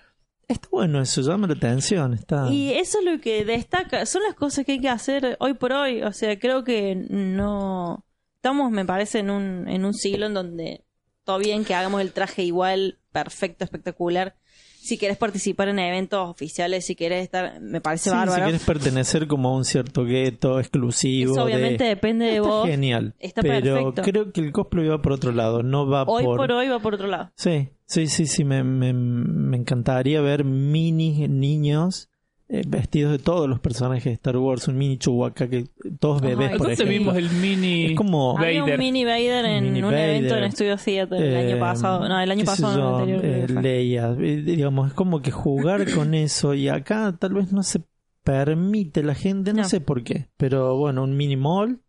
está 0.47 0.67
bueno 0.71 1.01
eso, 1.01 1.21
llama 1.21 1.47
la 1.47 1.53
atención. 1.53 2.13
Está... 2.13 2.49
Y 2.51 2.71
eso 2.73 2.99
es 2.99 3.05
lo 3.05 3.19
que 3.21 3.45
destaca, 3.45 4.05
son 4.05 4.23
las 4.23 4.35
cosas 4.35 4.65
que 4.65 4.73
hay 4.73 4.79
que 4.79 4.89
hacer 4.89 5.37
hoy 5.39 5.53
por 5.53 5.73
hoy. 5.73 6.01
O 6.03 6.11
sea, 6.13 6.37
creo 6.39 6.63
que 6.63 6.95
no. 6.95 8.05
Estamos, 8.37 8.71
me 8.71 8.85
parece, 8.85 9.19
en 9.19 9.29
un, 9.31 9.67
en 9.67 9.83
un 9.83 9.93
siglo 9.93 10.25
en 10.25 10.33
donde 10.33 10.85
todo 11.29 11.37
bien 11.37 11.63
que 11.63 11.75
hagamos 11.75 12.01
el 12.01 12.11
traje 12.11 12.41
igual, 12.43 12.97
perfecto, 13.11 13.63
espectacular. 13.63 14.33
Si 14.81 14.97
querés 14.97 15.17
participar 15.17 15.67
en 15.67 15.77
eventos 15.77 16.27
oficiales, 16.27 16.85
si 16.85 16.95
querés 16.95 17.21
estar, 17.21 17.59
me 17.61 17.81
parece 17.81 18.05
Sí, 18.05 18.09
si 18.09 18.15
bárbaro. 18.15 18.43
quieres 18.45 18.63
pertenecer 18.63 19.27
como 19.27 19.49
a 19.49 19.55
un 19.57 19.63
cierto 19.63 20.05
gueto 20.05 20.59
exclusivo. 20.59 21.33
Eso 21.33 21.43
obviamente 21.43 21.83
de- 21.83 21.89
depende 21.89 22.25
de 22.25 22.37
Está 22.37 22.47
vos. 22.49 22.67
genial. 22.67 23.13
Está 23.19 23.41
pero 23.43 23.75
perfecto. 23.75 24.01
creo 24.01 24.31
que 24.31 24.41
el 24.41 24.51
cosplay 24.51 24.87
va 24.87 25.01
por 25.03 25.11
otro 25.11 25.31
lado, 25.33 25.61
no 25.61 25.85
va 25.87 26.03
Hoy 26.07 26.23
por... 26.23 26.37
por 26.37 26.51
hoy 26.51 26.67
va 26.69 26.79
por 26.79 26.95
otro 26.95 27.05
lado. 27.07 27.29
Sí, 27.35 27.69
sí, 27.85 28.07
sí, 28.07 28.25
sí, 28.25 28.43
me, 28.43 28.63
me, 28.63 28.93
me 28.93 29.57
encantaría 29.57 30.21
ver 30.21 30.45
mini 30.45 31.27
niños 31.27 32.09
eh, 32.51 32.63
vestidos 32.67 33.11
de 33.11 33.19
todos 33.19 33.47
los 33.47 33.59
personajes 33.59 34.05
de 34.05 34.11
Star 34.13 34.35
Wars, 34.37 34.67
un 34.67 34.77
mini 34.77 34.97
Chewbacca, 34.97 35.47
que 35.47 35.65
todos 35.99 36.19
bebés, 36.21 36.49
por 36.49 36.57
¿Dónde 36.67 36.73
ejemplo. 36.73 36.93
vimos 36.97 37.15
el 37.17 37.29
mini 37.29 37.85
Es 37.91 37.95
como- 37.95 38.37
Había 38.37 38.63
un 38.63 38.77
mini 38.77 39.05
Vader 39.05 39.45
en 39.45 39.63
Mini 39.65 39.83
un 39.83 39.93
evento 39.93 40.35
en 40.35 40.51
Studio 40.51 40.75
Theater 40.77 41.21
el 41.23 41.33
Eh, 41.33 41.51
año 41.51 41.59
pasado. 41.59 42.09
No, 42.09 42.19
el 42.19 42.31
año 42.31 42.45
pasado, 42.45 42.77
no, 42.77 43.03
el 43.03 43.13
anterior. 43.15 43.51
eh. 43.59 43.61
Leia, 43.61 44.15
eh, 44.19 44.41
digamos, 44.41 44.87
es 44.87 44.93
como 44.93 45.21
que 45.21 45.29
jugar 45.31 45.85
con 45.95 46.13
eso 46.15 46.53
y 46.55 46.69
acá 46.69 47.15
tal 47.19 47.33
vez 47.35 47.51
no 47.53 47.61
se 47.63 47.81
permite 48.23 49.03
la 49.03 49.13
gente, 49.15 49.53
no, 49.53 49.61
No. 49.61 49.69
sé 49.69 49.79
por 49.81 50.03
qué, 50.03 50.27
pero 50.37 50.75
bueno, 50.77 51.03
un 51.03 51.15
mini 51.15 51.35
mall, 51.37 51.79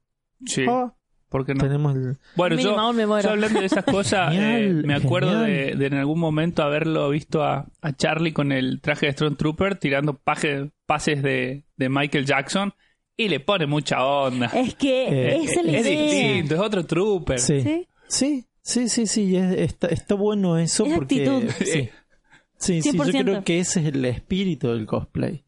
Sí, 0.47 0.65
¿por 1.31 1.47
qué 1.47 1.55
no? 1.55 1.65
tenemos 1.65 1.97
el... 1.97 2.19
Bueno, 2.37 2.57
yo, 2.57 2.77
Maul 2.77 2.95
me 2.95 3.07
muero. 3.07 3.23
yo 3.29 3.31
hablando 3.31 3.61
de 3.61 3.67
esas 3.67 3.85
cosas, 3.85 4.33
Genial, 4.35 4.81
eh, 4.81 4.87
me 4.87 4.95
acuerdo 4.95 5.41
de, 5.41 5.71
en 5.71 5.95
algún 5.95 6.19
momento 6.21 6.63
haberlo 6.63 7.09
visto 7.09 7.43
a, 7.43 7.67
a 7.81 7.93
Charlie 7.97 8.35
con 8.35 8.53
el 8.53 8.83
traje 8.83 9.07
de 9.07 9.13
Stormtrooper 9.13 9.77
tirando 9.77 10.13
paje- 10.19 10.71
pases 10.85 11.23
de, 11.23 11.65
de 11.77 11.89
Michael 11.89 12.27
Jackson 12.27 12.75
y 13.17 13.29
le 13.29 13.41
pone 13.41 13.67
mucha 13.67 14.05
onda. 14.05 14.47
Es 14.55 14.75
que 14.75 15.07
Eh, 15.09 15.37
es 15.45 15.65
la 15.65 15.73
es 15.79 15.85
distinto, 15.87 16.55
es 16.57 16.61
otro 16.61 16.85
trooper. 16.85 17.39
Sí, 17.39 17.63
¿Sí? 17.63 17.87
sí, 18.09 18.45
sí, 18.63 18.89
sí, 18.89 19.07
sí, 19.07 19.37
es- 19.37 19.53
está, 19.57 19.87
está 19.89 20.15
bueno 20.15 20.59
eso 20.59 20.85
Es 20.85 20.95
porque... 20.95 21.27
actitud. 21.29 21.51
Sí. 21.65 21.89
Sí, 22.59 22.83
sí, 22.83 22.93
yo 22.93 23.05
100%. 23.05 23.23
creo 23.25 23.43
que 23.45 23.59
ese 23.59 23.81
es 23.81 23.87
el 23.87 24.05
espíritu 24.05 24.69
del 24.69 24.85
cosplay. 24.85 25.45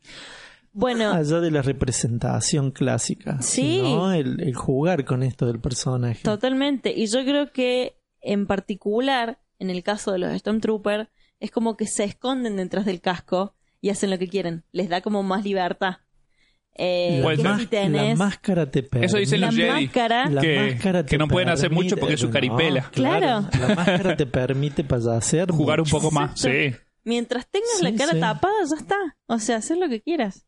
Bueno, 0.73 1.13
Allá 1.13 1.41
de 1.41 1.51
la 1.51 1.63
representación 1.63 2.71
clásica. 2.71 3.41
Sí. 3.43 3.81
¿no? 3.83 4.13
El, 4.13 4.41
el 4.41 4.55
jugar 4.55 5.05
con 5.05 5.23
esto 5.23 5.47
del 5.47 5.61
personaje. 5.61 6.23
Totalmente. 6.23 6.93
Y 6.97 7.07
yo 7.07 7.25
creo 7.25 7.53
que 7.53 7.99
en 8.21 8.47
particular, 8.47 9.39
en 9.59 9.71
el 9.71 9.83
caso 9.83 10.13
de 10.13 10.19
los 10.19 10.33
Stormtroopers, 10.39 11.09
es 11.41 11.51
como 11.51 11.77
que 11.77 11.87
se 11.87 12.05
esconden 12.05 12.57
detrás 12.57 12.85
del 12.87 13.01
casco 13.01 13.55
y 13.81 13.91
hacen 13.91 14.11
lo 14.11 14.19
que 14.19 14.29
quieren. 14.29 14.65
Les 14.73 14.89
da 14.89 15.01
como 15.03 15.23
más 15.23 15.45
libertad. 15.45 15.97
Eh, 16.75 17.21
la, 17.23 17.59
que 17.69 17.89
la 17.91 18.15
máscara 18.15 18.71
te 18.71 18.83
permite. 18.83 19.07
Eso 19.07 19.19
dicen 19.19 19.43
la 19.43 19.49
los 19.49 19.57
Jedi. 19.57 19.69
máscara, 19.85 20.31
La 20.31 20.41
que- 20.41 20.57
máscara 20.73 21.05
que 21.05 21.19
no 21.19 21.29
pueden 21.29 21.51
hacer 21.51 21.71
mucho 21.71 21.99
porque 21.99 22.15
es 22.15 22.21
su 22.21 22.29
no, 22.29 22.33
caripela. 22.33 22.89
Claro. 22.93 23.47
La 23.61 23.75
máscara 23.75 24.17
te 24.17 24.25
permite 24.25 24.83
payasear 24.83 25.51
Jugar 25.51 25.81
un 25.83 25.87
poco 25.91 26.11
más. 26.11 26.41
Sí. 26.41 26.73
mientras 27.05 27.47
tengas 27.51 27.69
Sí, 27.79 27.85
la 27.85 27.95
cara 27.95 28.13
sí. 28.13 28.21
tapada, 28.21 28.55
ya 28.71 28.77
está. 28.77 28.97
O 29.27 29.39
sea, 29.39 29.57
hacer 29.57 29.77
lo 29.77 29.89
que 29.91 30.01
quieras. 30.01 30.47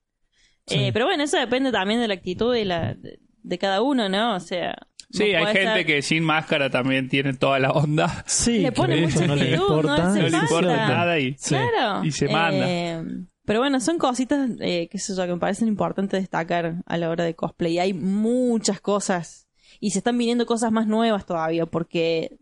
Sí. 0.67 0.77
Eh, 0.79 0.91
pero 0.93 1.07
bueno, 1.07 1.23
eso 1.25 1.39
depende 1.39 1.71
también 1.73 2.01
de 2.01 2.09
la 2.09 2.15
actitud 2.15 2.53
de, 2.53 2.65
la, 2.65 2.95
de, 2.95 3.21
de 3.43 3.59
cada 3.59 3.83
uno, 3.83 4.09
¿no? 4.09 4.35
O 4.37 4.41
sea. 4.41 4.77
Sí, 5.11 5.35
hay 5.35 5.47
gente 5.55 5.85
que 5.87 6.03
sin 6.03 6.25
máscara 6.25 6.71
también 6.71 7.09
tiene 7.09 7.35
toda 7.35 7.59
la 7.61 7.71
onda. 7.71 8.25
Sí, 8.27 8.59
Le 8.61 8.73
pone 8.73 8.97
mucha 9.01 9.27
no 9.27 9.37
le 9.37 9.43
actitud, 9.43 9.63
importa. 9.77 10.09
no 10.09 10.15
le 10.29 10.37
importa 10.39 10.89
nada 10.89 11.19
y, 11.21 11.35
Sí. 11.39 11.55
Claro. 11.55 12.05
y 12.05 12.11
se 12.11 12.29
manda. 12.29 12.65
Eh, 12.69 13.03
pero 13.45 13.61
bueno, 13.61 13.79
son 13.79 13.99
cositas 13.99 14.51
eh, 14.61 14.89
que, 14.91 14.99
sé 14.99 15.15
yo, 15.15 15.25
que 15.27 15.33
me 15.35 15.39
parecen 15.39 15.69
importantes 15.69 16.21
destacar 16.21 16.77
a 16.87 16.97
la 16.97 17.11
hora 17.11 17.25
de 17.25 17.35
cosplay. 17.37 17.75
Y 17.75 17.79
hay 17.79 17.93
muchas 17.93 18.81
cosas. 18.81 19.47
Y 19.81 19.91
se 19.91 19.99
están 19.99 20.17
viniendo 20.19 20.47
cosas 20.47 20.73
más 20.73 20.87
nuevas 20.87 21.27
todavía, 21.27 21.67
porque 21.67 22.39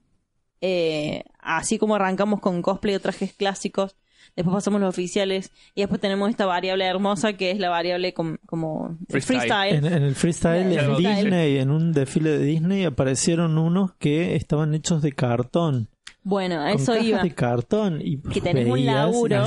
eh, 0.61 1.25
así 1.41 1.77
como 1.79 1.97
arrancamos 1.97 2.41
con 2.41 2.63
cosplay 2.63 2.95
o 2.95 3.01
trajes 3.01 3.33
clásicos, 3.35 3.97
después 4.37 4.55
pasamos 4.55 4.81
los 4.81 4.91
oficiales, 4.91 5.51
y 5.75 5.81
después 5.83 6.01
tenemos 6.01 6.31
esta 6.31 6.47
variable 6.47 6.85
hermosa 6.85 7.33
que 7.35 7.51
es 7.51 7.59
la 7.59 7.69
variable 7.71 8.15
com- 8.15 8.39
como 8.47 8.99
Freestyle. 9.09 9.41
freestyle. 9.41 9.75
En, 9.77 9.85
en 9.87 10.03
el 10.03 10.15
freestyle, 10.15 10.73
En. 10.73 10.97
Disney, 10.97 11.59
en 11.59 11.71
un 11.71 11.93
desfile 11.93 12.31
de 12.39 12.45
Disney, 12.45 12.85
aparecieron 12.85 13.59
unos 13.59 13.95
que 13.99 14.35
estaban 14.37 14.75
hechos 14.75 15.03
de 15.03 15.13
cartón. 15.13 15.89
Bueno, 16.25 16.61
a 16.63 16.71
con 16.73 16.81
eso 16.81 16.93
cajas 16.93 17.07
iba. 17.07 17.23
de 17.23 17.35
cartón. 17.35 18.01
Y 18.01 18.19
Que 18.19 18.41
tenés 18.41 18.69
un 18.69 18.85
laburo. 18.87 19.47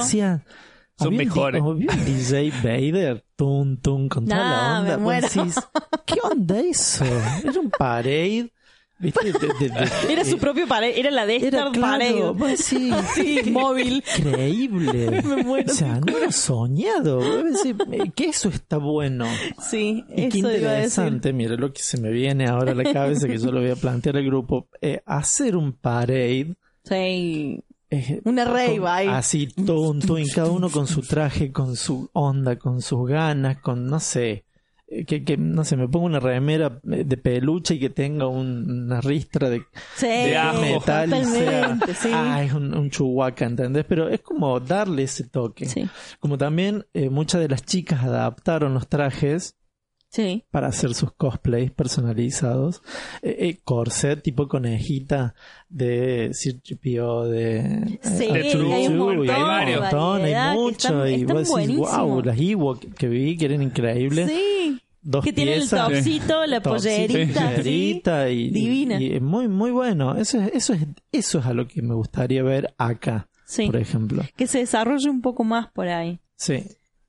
Son 0.97 1.13
mejores. 1.15 1.61
DJ 2.05 2.51
Vader, 2.63 3.25
tum, 3.35 3.77
tum, 3.77 4.07
con 4.07 4.25
toda 4.25 4.37
Nah, 4.37 4.49
la 4.51 4.79
onda. 4.79 4.89
me 4.91 4.95
Vos 4.95 5.03
muero. 5.03 5.27
decís, 5.27 5.55
¿Qué 6.05 6.15
onda 6.23 6.59
eso? 6.59 7.05
Era 7.43 7.59
un 7.59 7.69
parade. 7.69 8.51
¿Viste? 8.97 9.25
De- 9.25 9.31
de- 9.59 9.69
de- 9.69 9.89
Era 10.13 10.23
su 10.23 10.37
propio 10.37 10.67
pared, 10.67 10.93
era 10.97 11.11
la 11.11 11.25
de 11.25 11.39
claro, 11.73 12.33
vos 12.33 12.47
decís, 12.49 12.93
Sí, 13.13 13.41
móvil. 13.51 14.01
increíble. 14.17 15.21
Me 15.25 15.43
muero. 15.43 15.69
O 15.71 15.75
sea, 15.75 15.99
no 15.99 16.17
lo 16.17 16.31
soñado. 16.31 17.19
Eh, 17.21 18.11
que 18.15 18.25
eso 18.25 18.49
está 18.49 18.77
bueno. 18.77 19.25
Sí, 19.61 20.03
Y 20.09 20.29
qué 20.29 20.39
eso 20.39 20.51
interesante, 20.51 21.33
mire 21.33 21.57
lo 21.57 21.73
que 21.73 21.81
se 21.83 21.99
me 21.99 22.09
viene 22.11 22.47
ahora 22.47 22.71
a 22.71 22.75
la 22.75 22.91
cabeza, 22.93 23.27
que 23.27 23.37
yo 23.37 23.51
lo 23.51 23.59
voy 23.61 23.71
a 23.71 23.75
plantear 23.75 24.15
al 24.17 24.25
grupo. 24.25 24.67
Eh, 24.81 25.01
hacer 25.05 25.57
un 25.57 25.73
parade. 25.73 26.55
Sí, 26.83 27.59
eh, 27.89 28.21
una 28.23 28.45
rave 28.45 28.77
con- 28.77 28.87
ahí. 28.87 29.07
Así, 29.07 29.47
tonto, 29.47 30.17
y 30.17 30.29
cada 30.29 30.49
uno 30.51 30.69
con 30.69 30.87
su 30.87 31.01
traje, 31.01 31.51
con 31.51 31.75
su 31.75 32.09
onda, 32.13 32.57
con 32.57 32.81
sus 32.81 33.07
ganas, 33.09 33.57
con, 33.59 33.87
no 33.87 33.99
sé, 33.99 34.31
eh, 34.31 34.44
que, 35.07 35.23
que 35.23 35.35
no 35.37 35.63
sé, 35.63 35.75
me 35.77 35.87
pongo 35.87 36.05
una 36.05 36.19
remera 36.19 36.79
eh, 36.91 37.03
de 37.03 37.17
peluche 37.17 37.75
y 37.75 37.79
que 37.79 37.89
tenga 37.89 38.27
un- 38.27 38.69
una 38.85 39.01
ristra 39.01 39.49
de, 39.49 39.63
Sí, 39.95 40.07
de 40.07 40.37
metal 40.61 41.09
y 41.21 41.25
sea, 41.25 41.77
sí. 41.95 42.09
ah, 42.13 42.43
es 42.43 42.53
un, 42.53 42.73
un 42.77 42.89
chuhuaca, 42.89 43.45
¿entendés? 43.45 43.85
Pero 43.87 44.09
es 44.09 44.21
como 44.21 44.59
darle 44.59 45.03
ese 45.03 45.23
toque. 45.27 45.65
sí, 45.65 45.89
Como 46.19 46.37
también 46.37 46.85
eh, 46.93 47.09
muchas 47.09 47.41
de 47.41 47.49
las 47.49 47.63
chicas 47.65 48.03
adaptaron 48.03 48.73
los 48.73 48.87
trajes 48.87 49.55
sí. 50.09 50.43
para 50.51 50.67
hacer 50.67 50.93
sus 50.93 51.11
cosplays 51.13 51.71
personalizados. 51.71 52.81
Eh, 53.21 53.35
eh, 53.39 53.59
corset 53.63 54.21
tipo 54.21 54.47
conejita 54.47 55.35
de 55.69 56.31
Circipio, 56.33 57.23
de... 57.23 57.99
Sí, 58.01 58.25
eh, 58.33 58.49
True, 58.51 58.73
hay 58.73 58.87
un 58.87 58.97
montón, 58.97 59.25
y 59.25 59.29
hay 59.29 59.41
varios. 59.41 59.81
montón, 59.81 60.21
hay 60.23 60.55
mucho. 60.57 60.77
están- 61.05 61.09
y 61.09 61.13
están 61.21 61.35
vos 61.35 61.55
decís, 61.55 61.77
wow, 61.77 62.21
las 62.23 62.39
Ewok 62.39 62.93
que 62.95 63.07
vi, 63.07 63.37
que 63.37 63.45
eran 63.45 63.61
increíbles. 63.61 64.29
Sí, 64.29 64.81
Dos 65.07 65.23
que 65.23 65.33
tiene 65.33 65.53
el 65.53 65.59
piezas. 65.59 65.87
topsito, 65.87 66.45
la 66.47 66.61
pollerita, 66.61 67.61
sí. 68.27 68.33
y, 68.33 68.49
Divina. 68.49 68.99
y- 69.01 69.15
y 69.15 69.19
muy, 69.19 69.47
muy 69.47 69.71
bueno. 69.71 70.15
Eso 70.15 70.41
es, 70.41 70.51
eso 70.53 70.73
es, 70.73 70.81
eso 71.11 71.39
es 71.39 71.45
a 71.45 71.53
lo 71.53 71.67
que 71.67 71.81
me 71.81 71.93
gustaría 71.93 72.41
ver 72.43 72.73
acá, 72.77 73.27
Sí, 73.45 73.67
por 73.67 73.75
ejemplo. 73.77 74.23
que 74.35 74.47
se 74.47 74.59
desarrolle 74.59 75.09
un 75.09 75.21
poco 75.21 75.43
más 75.43 75.67
por 75.71 75.87
ahí. 75.87 76.19
Sí. 76.35 76.63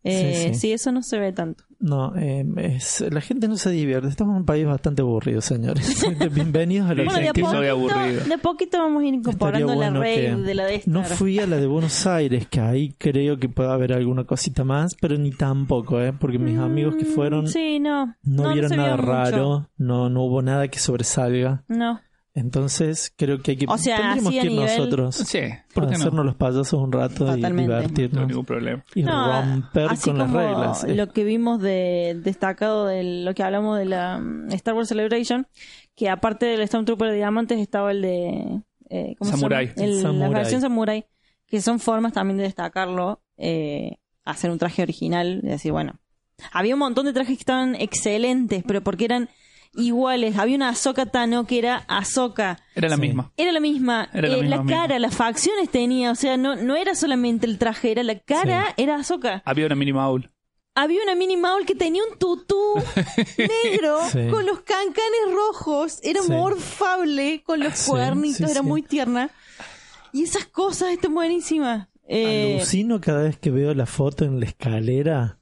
Eh, 0.05 0.43
Sí, 0.45 0.49
sí, 0.55 0.61
sí. 0.61 0.73
eso 0.73 0.93
no 0.93 1.03
se 1.03 1.19
ve 1.19 1.33
tanto. 1.33 1.65
No, 1.79 2.15
eh, 2.17 2.45
es- 2.57 3.05
la 3.11 3.21
gente 3.21 3.49
no 3.49 3.57
se 3.57 3.71
divierte. 3.71 4.09
Estamos 4.09 4.33
en 4.33 4.39
un 4.41 4.47
país 4.47 4.67
bastante 4.67 5.03
aburrido, 5.03 5.41
señores. 5.43 6.03
Bienvenidos 6.35 6.89
a 6.91 6.95
la 6.95 7.05
Bueno, 7.05 7.21
de 7.21 7.27
poquito, 7.29 7.49
aburrido. 7.71 8.25
de 8.25 8.39
poquito 8.39 8.79
vamos 8.79 9.03
a 9.03 9.07
ir 9.07 9.15
incorporando 9.15 9.69
la 9.69 9.75
bueno 9.75 10.01
rave 10.01 10.15
que- 10.15 10.37
de 10.37 10.55
la 10.55 10.65
de 10.65 10.75
Star. 10.77 10.95
No 10.95 11.05
fui 11.05 11.39
a 11.39 11.47
la 11.47 11.57
de 11.59 11.67
Buenos 11.67 12.07
Aires, 12.07 12.47
que 12.49 12.61
ahí 12.61 12.95
creo 12.97 13.37
que 13.39 13.49
puede 13.51 13.71
haber 13.71 13.93
alguna 13.93 14.25
cosita 14.25 14.65
más, 14.65 14.95
pero 15.01 15.19
ni 15.19 15.33
tampoco, 15.33 16.01
¿eh? 16.01 16.15
Porque 16.19 16.39
mis 16.39 16.59
amigos 16.59 16.97
que 16.97 17.05
Mm, 17.05 17.15
fueron 17.15 17.47
Sí, 17.49 17.79
no. 17.79 18.15
no, 18.23 18.53
vieron 18.55 18.71
nada 18.75 18.97
mucho. 18.97 19.07
raro, 19.13 19.69
no, 19.77 20.09
no 20.09 20.23
hubo 20.25 20.41
nada 20.41 20.69
que 20.69 20.79
sobresalga. 20.79 21.63
No. 21.69 22.01
Entonces 22.37 23.13
creo 23.17 23.41
que 23.41 23.53
hay 23.53 23.57
que 23.57 23.67
O 23.67 23.79
sea, 23.79 23.97
tendríamos 23.97 24.31
que 24.31 24.37
ir 24.37 24.53
nivel- 24.53 24.77
nosotros 24.77 25.17
Sí, 25.17 25.41
¿por 25.75 25.87
qué 25.87 25.93
no? 25.93 25.97
hacernos 25.97 26.27
los 26.27 26.35
payasos 26.37 26.75
un 26.75 26.93
rato 26.93 27.25
y 27.27 27.37
Totalmente. 27.37 27.73
No 27.73 27.79
divertirnos 27.81 28.29
ningún 28.29 28.45
problema. 28.45 28.85
y 28.95 29.03
No, 29.03 29.41
romper 29.43 29.89
así 29.89 30.11
con 30.11 30.19
las 30.19 30.31
reglas. 30.31 30.85
Eh, 30.85 30.95
Lo 30.95 31.09
que 31.09 31.25
vimos 31.25 31.61
de 31.63 32.21
destacado 32.23 32.87
de 32.87 33.03
lo 33.25 33.35
que 33.35 33.43
hablamos 33.43 33.79
de 33.79 33.87
la 33.87 34.19
mm, 34.19 34.53
Star 34.53 34.75
Wars 34.75 34.89
Celebration, 34.89 35.47
que 35.95 36.11
aparte 36.11 36.45
del 36.47 36.67
Stormtrooper 36.69 37.09
de 37.09 37.17
diamantes 37.17 37.59
estaba 37.59 37.91
el 37.91 38.03
de 38.03 38.61
eh, 38.91 39.15
¿cómo 39.19 39.31
se 39.31 39.37
Samurai. 39.39 39.67
llama? 39.75 39.83
El- 39.89 40.03
Samurai. 40.03 40.31
La 40.31 40.39
versión 40.39 40.61
Samurai, 40.61 41.07
que 41.47 41.61
son 41.63 41.81
formas 41.81 42.13
también 42.13 42.37
de 42.37 42.45
destacarlo, 42.45 43.23
eh, 43.39 43.97
hacer 44.27 44.51
un 44.51 44.59
traje 44.59 44.83
original, 44.83 45.41
y 45.43 45.47
decir, 45.47 45.73
bueno, 45.73 45.99
había 46.53 46.75
un 46.75 46.81
montón 46.81 47.07
de 47.07 47.15
trajes 47.15 47.37
que 47.39 47.41
estaban 47.41 47.75
excelentes, 47.77 48.63
pero 48.67 48.83
porque 48.83 49.07
eran 49.07 49.31
iguales. 49.77 50.37
Había 50.39 50.57
una 50.57 50.71
Ahsoka 50.71 51.07
Tano 51.07 51.47
que 51.47 51.59
era 51.59 51.85
Ahsoka. 51.89 52.59
Era 52.75 52.89
la 52.89 52.97
Sí. 52.97 53.03
misma. 53.03 53.33
Era 53.37 53.53
la 53.53 53.61
misma. 53.61 54.09
Era 54.13 54.29
la 54.29 54.35
Eh, 54.37 54.41
misma, 54.43 54.57
la 54.57 54.63
misma. 54.63 54.77
cara, 54.83 54.99
las 54.99 55.15
facciones 55.15 55.71
tenía. 55.71 56.11
O 56.11 56.15
sea, 56.15 56.37
no, 56.37 56.57
no 56.57 56.77
era 56.77 56.95
solamente 56.95 57.47
el 57.47 57.59
traje, 57.59 57.93
era 57.93 58.03
la 58.03 58.19
cara, 58.19 58.75
era 58.77 58.97
Ahsoka. 58.97 59.43
Había 59.45 59.67
una 59.67 59.75
mini 59.75 59.93
Maul. 59.93 60.31
Había 60.79 61.03
una 61.03 61.15
Minnie 61.15 61.39
Maul 61.39 61.65
que 61.65 61.75
tenía 61.75 62.03
un 62.05 62.19
tutú 62.19 62.75
negro 63.39 63.99
Sí. 64.13 64.29
con 64.31 64.45
los 64.45 64.61
cancanes 64.61 65.33
rojos. 65.33 66.01
Era 66.03 66.21
Sí. 66.23 66.31
morfable 66.31 67.43
con 67.45 67.61
los 67.61 67.75
Sí, 67.75 67.91
cuernitos, 67.91 68.37
sí, 68.37 68.45
era 68.45 68.61
sí. 68.61 68.67
muy 68.67 68.83
tierna. 68.83 69.31
Y 70.13 70.25
esas 70.25 70.45
cosas 70.45 70.91
están 70.93 71.15
buenísimas. 71.15 71.89
Eh, 72.09 72.57
Alucino 72.57 73.01
cada 73.01 73.23
vez 73.23 73.39
que 73.39 73.51
veo 73.51 73.73
la 73.75 73.87
foto 73.87 74.25
en 74.27 74.39
la 74.39 74.45
escalera 74.47 75.36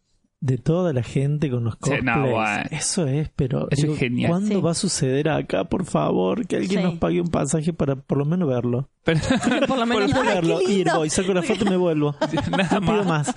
de 0.47 0.59
toda 0.59 0.93
la 0.93 1.03
gente 1.03 1.51
con 1.51 1.65
los 1.65 1.73
Sí, 1.75 1.79
cosplays. 1.81 2.05
no, 2.05 2.21
bueno. 2.33 2.63
Eso 2.71 3.07
es, 3.07 3.31
pero 3.35 3.67
Eso 3.71 3.93
es 3.93 3.99
genial. 3.99 4.29
¿cuándo 4.31 4.55
Sí. 4.57 4.61
va 4.61 4.71
a 4.73 4.75
suceder 4.75 5.31
acá? 5.31 5.65
Por 5.65 5.87
favor, 5.87 6.47
que 6.47 6.57
alguien 6.57 6.81
Sí. 6.83 6.87
nos 6.87 6.99
pague 6.99 7.23
un 7.23 7.29
pasaje 7.29 7.73
para 7.73 7.97
por 7.97 8.19
lo 8.19 8.27
menos 8.27 8.47
verlo. 8.49 8.91
Pero, 9.05 9.21
por 9.67 9.79
lo 9.79 9.87
menos. 9.87 10.05
Quiero 10.13 10.21
¡Ay, 10.21 10.27
qué 10.29 10.35
verlo, 10.35 10.61
ir, 10.61 10.87
voy, 10.95 11.09
saco 11.09 11.33
la 11.33 11.43
foto 11.43 11.65
y 11.65 11.71
me 11.71 11.79
vuelvo. 11.79 12.15
nada 12.51 12.79
No 12.79 12.87
pido 12.87 13.05
más. 13.05 13.35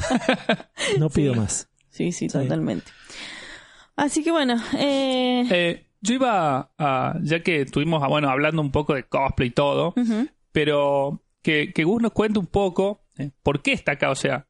No 1.00 1.10
pido 1.10 1.34
Sí. 1.34 1.40
más. 1.40 1.70
Sí, 1.90 2.12
sí, 2.12 2.28
Sí. 2.30 2.38
totalmente. 2.40 2.92
Así 3.96 4.22
que 4.24 4.32
bueno, 4.32 4.56
eh, 4.78 5.46
Eh, 5.50 5.86
yo 6.02 6.14
iba 6.16 6.72
a, 6.78 7.16
ya 7.24 7.42
que 7.42 7.62
estuvimos 7.62 8.04
ah, 8.04 8.08
bueno, 8.10 8.30
hablando 8.30 8.62
un 8.62 8.72
poco 8.72 8.94
de 8.96 9.04
cosplay 9.04 9.48
y 9.48 9.52
todo, 9.52 9.96
pero 10.52 11.24
que, 11.42 11.72
que 11.74 11.84
Gus 11.86 12.02
nos 12.02 12.12
cuente 12.12 12.38
un 12.38 12.48
poco 12.48 13.02
eh, 13.18 13.32
por 13.44 13.62
qué 13.62 13.72
está 13.72 13.94
acá, 13.94 14.12
o 14.12 14.16
sea, 14.16 14.46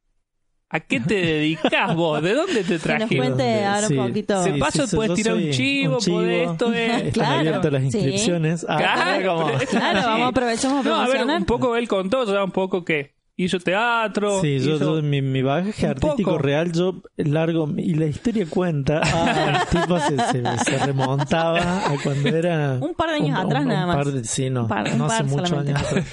¿a 0.70 0.80
qué 0.80 1.00
te 1.00 1.14
dedicas 1.14 1.94
vos? 1.96 2.22
¿De 2.22 2.34
dónde 2.34 2.64
te 2.64 2.78
que 2.78 2.98
nos 2.98 3.08
cuente 3.08 3.64
ahora 3.64 3.88
un 3.88 3.96
poquito. 4.08 4.42
Se 4.42 4.52
pasa, 4.54 4.84
puedes 4.94 5.10
yo 5.10 5.14
tirar 5.14 5.34
un 5.34 5.42
soy 5.42 5.50
chivo, 5.52 5.98
podés 6.06 6.50
esto, 6.50 6.72
eh. 6.74 6.86
Están 6.96 7.10
Claro, 7.12 7.38
abiertas 7.38 7.72
las 7.72 7.80
sí. 7.82 7.86
inscripciones. 7.86 8.66
Ah, 8.68 8.76
Claro, 8.78 9.46
Claro, 9.70 10.00
Sí. 10.00 10.06
vamos 10.06 10.22
a 10.22 10.28
aprovechar 10.28 10.70
a 10.72 10.82
No, 10.82 10.94
a 11.00 11.08
ver, 11.08 11.24
un 11.24 11.44
poco 11.44 11.76
él 11.76 11.88
contó, 11.88 12.24
ya 12.32 12.44
un 12.44 12.50
poco 12.50 12.84
que 12.84 13.17
hizo 13.40 13.58
teatro. 13.60 14.40
Sí, 14.42 14.58
yo, 14.58 14.76
hizo- 14.76 14.96
yo- 14.96 15.02
mi, 15.02 15.22
mi 15.22 15.42
bagaje 15.42 15.84
un 15.86 15.90
artístico 15.92 16.30
poco. 16.32 16.42
real, 16.42 16.72
yo 16.72 17.00
largo, 17.16 17.68
y 17.76 17.94
la 17.94 18.06
historia 18.06 18.46
cuenta, 18.50 19.00
ah, 19.04 19.64
el 19.72 19.80
tipo 19.80 19.98
se, 20.00 20.16
se- 20.32 20.58
se 20.64 20.78
remontaba 20.84 21.86
a 21.86 21.94
cuando 22.02 22.28
era... 22.28 22.78
Un 22.80 22.94
par 22.94 23.10
de 23.10 23.14
años 23.16 23.38
atrás 23.38 23.64
nada 23.64 23.86
más. 23.86 23.96
par 23.96 24.06
de- 24.12 24.24
sí, 24.24 24.50
no, 24.50 24.62
Un 24.62 24.68
par- 24.68 24.88
un 24.92 24.98
no 24.98 25.06
hace 25.06 25.22
muchos 25.22 25.52
años 25.52 25.80
atrás. 25.80 26.04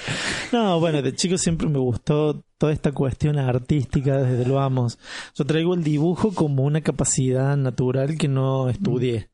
No, 0.52 0.78
bueno, 0.80 1.02
de 1.02 1.14
chico 1.14 1.36
siempre 1.36 1.68
me 1.68 1.78
gustó 1.80 2.44
toda 2.58 2.72
esta 2.72 2.92
cuestión 2.92 3.38
artística, 3.38 4.18
desde 4.18 4.46
lo 4.46 4.54
vamos. 4.54 4.98
Yo 5.34 5.44
traigo 5.44 5.74
el 5.74 5.82
dibujo 5.82 6.32
como 6.32 6.62
una 6.62 6.80
capacidad 6.80 7.56
natural 7.56 8.16
que 8.16 8.28
no 8.28 8.68
estudié. 8.70 9.30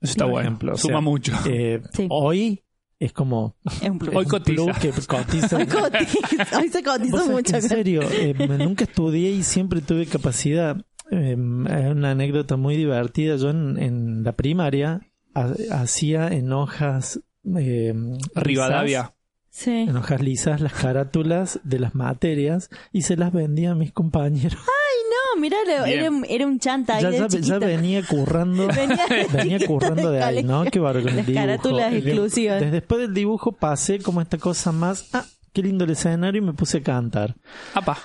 Eso 0.00 0.10
está 0.12 0.24
por 0.24 0.32
bueno, 0.32 0.48
ejemplo, 0.48 0.72
o 0.72 0.76
suma 0.76 0.94
sea, 0.94 1.00
mucho. 1.02 1.32
Eh, 1.46 1.82
Sí. 1.92 2.06
Hoy 2.10 2.63
es 3.04 3.12
como... 3.12 3.56
Es 3.82 3.88
un 3.90 3.98
plus. 3.98 4.14
Hoy 4.14 4.24
un 4.24 4.30
cotiza. 4.30 4.64
plus 4.64 4.78
que 4.78 4.90
cotiza. 5.06 5.56
Hoy 5.56 5.66
cotiza, 5.66 6.58
hoy 6.60 6.68
se 6.68 6.82
cotiza 6.82 7.24
mucho. 7.26 7.56
En 7.56 7.62
serio, 7.62 8.02
eh, 8.10 8.34
nunca 8.58 8.84
estudié 8.84 9.30
y 9.30 9.42
siempre 9.42 9.80
tuve 9.80 10.06
capacidad. 10.06 10.76
Eh, 11.10 11.36
hay 11.70 11.84
una 11.86 12.10
anécdota 12.12 12.56
muy 12.56 12.76
divertida. 12.76 13.36
Yo 13.36 13.50
en, 13.50 13.78
en 13.78 14.24
la 14.24 14.32
primaria 14.32 15.00
ha- 15.34 15.54
hacía 15.72 16.28
en 16.28 16.52
hojas. 16.52 17.20
Eh, 17.58 17.94
Rivadavia. 18.34 19.14
Sí. 19.50 19.70
en 19.70 19.96
hojas 19.96 20.20
lisas 20.20 20.60
las 20.60 20.72
carátulas 20.72 21.60
de 21.62 21.78
las 21.78 21.94
materias 21.94 22.70
y 22.92 23.02
se 23.02 23.16
las 23.16 23.32
vendía 23.32 23.70
a 23.70 23.74
mis 23.76 23.92
compañeros. 23.92 24.54
No, 24.58 25.13
mirá, 25.40 25.56
era, 25.86 26.46
un 26.46 26.58
chanta 26.58 26.96
ahí 26.96 27.02
ya, 27.02 27.26
ya, 27.28 27.58
venía 27.58 28.02
currando. 28.06 28.66
Venía, 28.74 29.06
Venía 29.32 29.66
currando 29.66 30.10
de 30.10 30.22
ahí, 30.22 30.42
¿no? 30.42 30.64
Qué 30.64 30.78
bárbaro 30.78 31.02
con 31.04 31.10
el 31.10 31.16
Las 31.18 31.26
dibujo. 31.26 31.46
carátulas 31.46 31.92
El 31.92 32.06
exclusivas. 32.08 32.60
Desde 32.60 32.72
después 32.72 33.00
del 33.00 33.14
dibujo 33.14 33.52
pasé 33.52 33.98
como 34.00 34.20
esta 34.20 34.38
cosa 34.38 34.72
más. 34.72 35.08
Ah, 35.12 35.24
qué 35.52 35.62
lindo 35.62 35.84
el 35.84 35.90
escenario 35.90 36.42
y 36.42 36.44
me 36.44 36.52
puse 36.52 36.78
a 36.78 36.82
cantar. 36.82 37.34
Apa. 37.74 37.98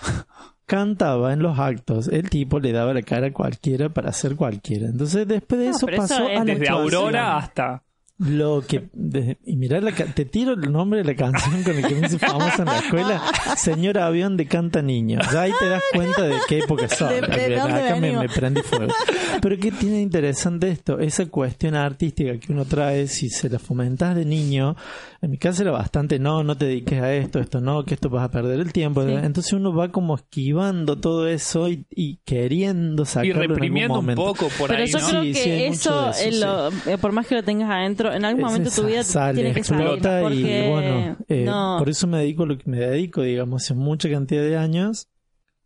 Cantaba 0.66 1.34
en 1.34 1.40
los 1.42 1.58
actos. 1.58 2.08
El 2.08 2.30
tipo 2.30 2.60
le 2.60 2.72
daba 2.72 2.94
la 2.94 3.02
cara 3.02 3.28
a 3.28 3.34
cualquiera 3.34 3.90
para 3.90 4.10
hacer 4.10 4.36
cualquiera. 4.36 4.88
Entonces 4.88 5.28
después 5.28 5.60
de 5.60 5.70
No, 5.70 5.76
eso 5.78 5.90
eso 5.90 5.98
pasó 6.02 6.30
es 6.30 6.40
a 6.40 6.44
la 6.44 6.54
Desde 6.54 6.68
actuación. 6.70 6.94
Aurora 7.04 7.38
hasta. 7.38 7.84
Lo 8.20 8.62
que. 8.68 8.90
de- 8.94 9.38
y 9.46 9.56
mirá, 9.56 9.80
la, 9.80 9.94
ca- 9.94 10.06
te 10.06 10.26
tiro 10.26 10.54
el 10.54 10.72
nombre 10.72 11.00
de 11.00 11.06
la 11.06 11.16
canción 11.16 11.64
con 11.64 11.82
la 11.82 11.88
que 11.88 11.96
me 11.96 12.06
hice 12.08 12.20
famosa 12.20 12.58
en 12.60 12.66
la 12.66 12.80
escuela. 12.80 13.22
Señor 13.56 13.98
Avión 13.98 14.36
de 14.36 14.46
Canta 14.46 14.82
Niño. 14.82 15.20
Ya 15.32 15.44
ahí 15.44 15.54
te 15.58 15.70
das 15.70 15.82
cuenta 15.94 16.24
de 16.24 16.36
qué 16.48 16.60
época 16.60 16.90
son. 16.90 17.10
De- 17.10 17.22
de 17.22 17.60
Acá 17.60 17.96
me, 17.96 18.18
me 18.18 18.28
prendí 18.28 18.62
fuego. 18.62 18.94
Pero 19.42 19.58
¿qué 19.58 19.72
tiene 19.72 20.02
interesante 20.02 20.70
esto? 20.70 21.00
Esa 21.00 21.28
cuestión 21.28 21.76
artística 21.76 22.38
que 22.38 22.52
uno 22.52 22.66
trae, 22.66 23.08
si 23.08 23.30
se 23.30 23.50
la 23.50 23.58
fomentas 23.58 24.14
de 24.16 24.26
niño, 24.26 24.76
en 25.22 25.32
mi 25.32 25.38
caso 25.38 25.62
era 25.62 25.72
bastante, 25.72 26.20
no, 26.20 26.44
no 26.44 26.58
te 26.58 26.66
dediques 26.66 27.02
a 27.02 27.14
esto, 27.14 27.40
esto 27.40 27.62
no, 27.62 27.86
que 27.86 27.94
esto 27.94 28.10
vas 28.10 28.26
a 28.26 28.32
perder 28.32 28.60
el 28.60 28.74
tiempo. 28.74 29.02
Sí. 29.06 29.12
Entonces 29.14 29.54
uno 29.54 29.74
va 29.74 29.90
como 29.94 30.16
esquivando 30.16 30.98
todo 31.00 31.26
eso 31.28 31.70
y, 31.70 31.86
y 31.90 32.18
queriendo 32.26 33.04
Y 33.04 33.06
sacarlo 33.06 33.32
en 33.32 33.42
algún 33.44 33.56
reprimiendo 33.56 33.94
un 34.00 34.06
momento. 34.06 34.22
poco 34.26 34.50
por 34.58 34.70
Pero 34.70 34.84
ahí, 34.84 34.90
yo 34.92 35.00
¿no? 35.00 35.08
creo 35.08 35.22
Sí, 35.24 35.32
que 35.34 35.40
sí, 35.44 35.50
hay 35.52 35.70
mucho 35.70 36.10
eso, 36.10 36.22
eh, 36.22 36.32
lo- 36.40 36.92
eh, 36.92 36.98
por 37.00 37.12
más 37.14 37.26
que 37.28 37.36
lo 37.36 37.44
tengas 37.44 37.70
adentro, 37.72 38.09
en 38.14 38.26
algún 38.26 38.44
momento 38.44 38.70
tu 38.72 38.86
vida 38.86 39.04
sale, 39.04 39.36
tiene 39.42 39.54
que 39.54 39.64
salir. 39.64 39.84
explota 39.88 40.22
Porque, 40.22 40.66
y 40.66 40.70
bueno, 40.70 41.18
eh, 41.28 41.44
no. 41.46 41.76
por 41.80 41.90
eso 41.90 42.08
me 42.08 42.20
dedico 42.20 42.44
a 42.44 42.48
lo 42.48 42.58
que 42.58 42.70
me 42.70 42.80
dedico, 42.80 43.22
digamos, 43.22 43.64
hace 43.64 43.74
mucha 43.74 44.10
cantidad 44.10 44.42
de 44.44 44.58
años. 44.58 45.08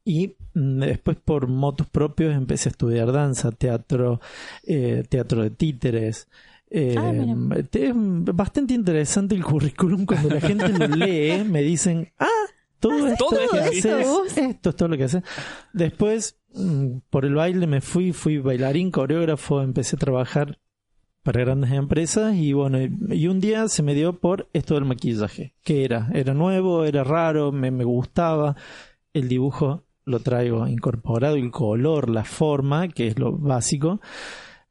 Y 0.06 0.36
mm, 0.54 0.80
después 0.82 1.18
por 1.24 1.48
motos 1.48 1.88
propios 1.88 2.36
empecé 2.36 2.70
a 2.70 2.72
estudiar 2.72 3.12
danza, 3.12 3.52
teatro, 3.52 4.20
eh, 4.66 5.04
teatro 5.08 5.44
de 5.44 5.50
títeres. 5.50 6.28
Eh, 6.70 6.96
Ah, 6.98 7.12
mira. 7.14 7.64
te- 7.64 7.88
es 7.89 7.94
bastante 7.96 8.74
interesante 8.74 9.36
el 9.36 9.44
currículum 9.44 10.06
cuando 10.06 10.30
la 10.30 10.41
gente 10.41 10.68
lo 10.70 10.88
lee, 10.96 11.44
me 11.46 11.62
dicen, 11.62 12.12
ah, 12.20 12.28
todo 12.80 13.08
esto 13.08 13.26
todo 13.30 13.39
que 13.52 13.78
esto 13.78 13.96
haces, 13.96 14.08
vos". 14.08 14.38
esto 14.38 14.70
es 14.72 14.76
todo 14.76 14.89
lo 14.89 14.98
que 14.98 15.04
haces. 15.06 15.24
Después, 15.72 16.38
mm, 16.54 16.98
por 17.10 17.26
el 17.26 17.36
baile 17.36 17.68
me 17.68 17.80
fui, 17.80 18.12
fui 18.12 18.39
bailarín, 18.39 18.91
coreógrafo, 18.91 19.62
empecé 19.62 19.96
a 19.96 20.00
trabajar 20.00 20.60
para 21.24 21.39
grandes 21.39 21.71
empresas 21.71 22.36
y 22.36 22.51
bueno, 22.51 22.80
y, 22.82 23.28
un 23.28 23.39
día 23.39 23.67
se 23.69 23.82
me 23.82 23.95
dio 23.95 24.19
por 24.19 24.49
esto 24.51 24.76
del 24.76 24.86
maquillaje. 24.86 25.55
¿Qué 25.63 25.86
era? 25.86 26.09
Era 26.13 26.34
nuevo, 26.34 26.84
era 26.84 27.03
raro, 27.03 27.51
me, 27.51 27.71
me 27.71 27.86
gustaba. 27.86 28.57
El 29.13 29.30
dibujo 29.30 29.86
lo 30.03 30.19
traigo 30.19 30.67
incorporado, 30.67 31.36
el 31.36 31.49
color, 31.49 32.09
la 32.09 32.26
forma, 32.26 32.89
que 32.89 33.07
es 33.07 33.17
lo 33.17 33.38
básico. 33.38 34.01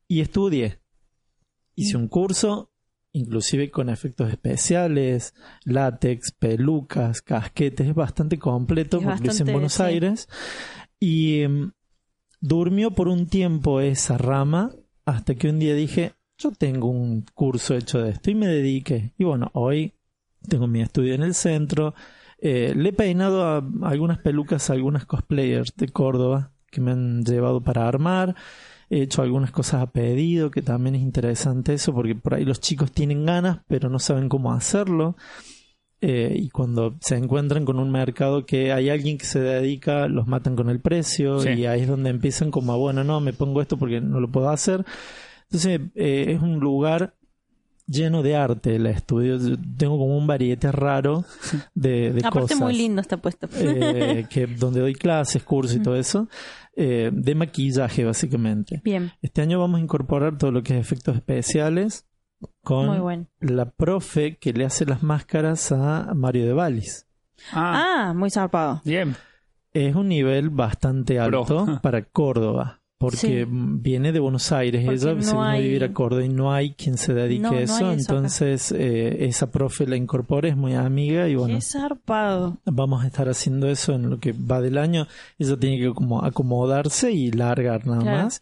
Y 0.06 0.20
estudié. 0.20 0.78
Hice 1.74 1.96
un 1.96 2.08
curso, 2.08 2.70
inclusive 3.12 3.70
con 3.70 3.88
efectos 3.88 4.30
especiales, 4.30 5.34
látex, 5.64 6.32
pelucas, 6.32 7.22
casquetes, 7.22 7.88
es 7.88 7.94
bastante 7.94 8.38
completo 8.38 8.98
Es 8.98 9.04
porque 9.04 9.26
lo 9.26 9.32
hice 9.32 9.42
en 9.44 9.52
Buenos 9.52 9.72
sí. 9.72 9.82
Aires. 9.82 10.28
Y 11.00 11.40
em, 11.40 11.72
durmió 12.40 12.90
por 12.90 13.08
un 13.08 13.26
tiempo 13.26 13.80
esa 13.80 14.18
rama 14.18 14.70
hasta 15.06 15.34
que 15.34 15.48
un 15.48 15.58
día 15.58 15.74
dije, 15.74 16.12
yo 16.42 16.50
tengo 16.50 16.88
un 16.88 17.24
curso 17.34 17.74
hecho 17.74 18.02
de 18.02 18.10
esto 18.10 18.30
y 18.30 18.34
me 18.34 18.46
dediqué. 18.48 19.12
Y 19.18 19.24
bueno, 19.24 19.50
hoy 19.54 19.92
tengo 20.48 20.66
mi 20.66 20.80
estudio 20.82 21.14
en 21.14 21.22
el 21.22 21.34
centro. 21.34 21.94
Eh, 22.38 22.74
le 22.76 22.88
he 22.88 22.92
peinado 22.92 23.44
a 23.44 23.64
algunas 23.82 24.18
pelucas 24.18 24.68
a 24.68 24.72
algunas 24.72 25.06
cosplayers 25.06 25.74
de 25.76 25.88
Córdoba 25.88 26.50
que 26.70 26.80
me 26.80 26.90
han 26.90 27.22
llevado 27.24 27.60
para 27.60 27.86
armar. 27.86 28.34
He 28.90 29.02
hecho 29.02 29.22
algunas 29.22 29.52
cosas 29.52 29.82
a 29.82 29.86
pedido, 29.90 30.50
que 30.50 30.60
también 30.60 30.96
es 30.96 31.02
interesante 31.02 31.74
eso, 31.74 31.94
porque 31.94 32.14
por 32.14 32.34
ahí 32.34 32.44
los 32.44 32.60
chicos 32.60 32.92
tienen 32.92 33.24
ganas, 33.24 33.60
pero 33.68 33.88
no 33.88 33.98
saben 33.98 34.28
cómo 34.28 34.52
hacerlo. 34.52 35.16
Eh, 36.00 36.34
y 36.36 36.48
cuando 36.50 36.96
se 37.00 37.16
encuentran 37.16 37.64
con 37.64 37.78
un 37.78 37.90
mercado 37.92 38.44
que 38.44 38.72
hay 38.72 38.90
alguien 38.90 39.18
que 39.18 39.24
se 39.24 39.38
dedica, 39.38 40.08
los 40.08 40.26
matan 40.26 40.56
con 40.56 40.68
el 40.68 40.80
precio 40.80 41.38
Sí. 41.38 41.50
y 41.50 41.66
ahí 41.66 41.82
es 41.82 41.88
donde 41.88 42.10
empiezan 42.10 42.50
como, 42.50 42.72
a, 42.72 42.76
bueno, 42.76 43.04
no, 43.04 43.20
me 43.20 43.32
pongo 43.32 43.62
esto 43.62 43.76
porque 43.76 44.00
no 44.00 44.18
lo 44.18 44.28
puedo 44.28 44.50
hacer. 44.50 44.84
Entonces 45.52 45.80
eh, 45.94 46.26
es 46.28 46.40
un 46.42 46.58
lugar 46.60 47.14
lleno 47.86 48.22
de 48.22 48.36
arte 48.36 48.76
el 48.76 48.86
estudio. 48.86 49.36
Yo 49.36 49.56
Tengo 49.76 49.98
como 49.98 50.16
un 50.16 50.26
variete 50.26 50.72
raro 50.72 51.24
de, 51.74 52.12
de 52.12 52.20
Aparte 52.24 52.40
cosas. 52.40 52.58
muy 52.60 52.74
lindo 52.74 53.00
está 53.00 53.16
puesto. 53.18 53.48
eh, 53.54 54.26
que 54.30 54.46
donde 54.46 54.80
doy 54.80 54.94
clases, 54.94 55.42
cursos 55.42 55.76
y 55.76 55.80
todo 55.82 55.96
eso, 55.96 56.28
eh, 56.74 57.10
de 57.12 57.34
maquillaje 57.34 58.04
básicamente. 58.04 58.80
Bien, 58.84 59.12
Este 59.20 59.42
año 59.42 59.60
vamos 59.60 59.78
a 59.80 59.82
incorporar 59.82 60.38
todo 60.38 60.52
lo 60.52 60.62
que 60.62 60.74
es 60.78 60.80
efectos 60.80 61.16
especiales 61.16 62.06
con 62.62 62.86
muy 62.86 62.98
bueno. 62.98 63.26
la 63.40 63.66
profe 63.70 64.36
que 64.38 64.52
le 64.52 64.64
hace 64.64 64.84
las 64.86 65.02
máscaras 65.02 65.70
a 65.72 66.12
Mario 66.14 66.46
de 66.46 66.52
Valis. 66.54 67.06
Ah, 67.52 68.08
Ah, 68.08 68.14
muy 68.14 68.30
zarpado. 68.30 68.80
bien. 68.84 69.16
Es 69.74 69.94
un 69.96 70.08
nivel 70.08 70.50
bastante 70.50 71.16
Pro. 71.26 71.40
alto 71.40 71.66
para 71.82 72.02
Córdoba. 72.04 72.81
Porque 73.02 73.44
Sí. 73.44 73.44
viene 73.48 74.12
de 74.12 74.20
Buenos 74.20 74.52
Aires, 74.52 74.82
Porque 74.84 74.96
ella 75.00 75.14
no 75.14 75.22
se 75.22 75.30
vino 75.32 75.42
a 75.44 75.56
vivir 75.56 75.84
a 75.84 75.92
Córdoba 75.92 76.24
y 76.24 76.28
no 76.28 76.52
hay 76.52 76.72
quien 76.74 76.96
se 76.96 77.12
dedique 77.12 77.42
No, 77.42 77.50
a 77.50 77.60
eso. 77.60 77.92
Entonces, 77.92 78.72
eh, 78.72 79.26
esa 79.26 79.50
profe 79.50 79.86
la 79.86 79.96
incorpora, 79.96 80.48
es 80.48 80.56
muy 80.56 80.74
amiga 80.74 81.28
y 81.28 81.34
bueno, 81.34 81.56
Qué 81.56 81.60
zarpado. 81.60 82.58
vamos 82.64 83.02
a 83.04 83.06
estar 83.08 83.28
haciendo 83.28 83.68
eso 83.68 83.92
en 83.94 84.08
lo 84.08 84.18
que 84.18 84.32
va 84.32 84.60
del 84.60 84.78
año. 84.78 85.06
Ella 85.38 85.56
tiene 85.56 85.78
que 85.78 85.92
como 85.92 86.24
acomodarse 86.24 87.12
y 87.12 87.30
largar 87.32 87.86
nada 87.86 88.00
Claro. 88.02 88.22
más. 88.24 88.40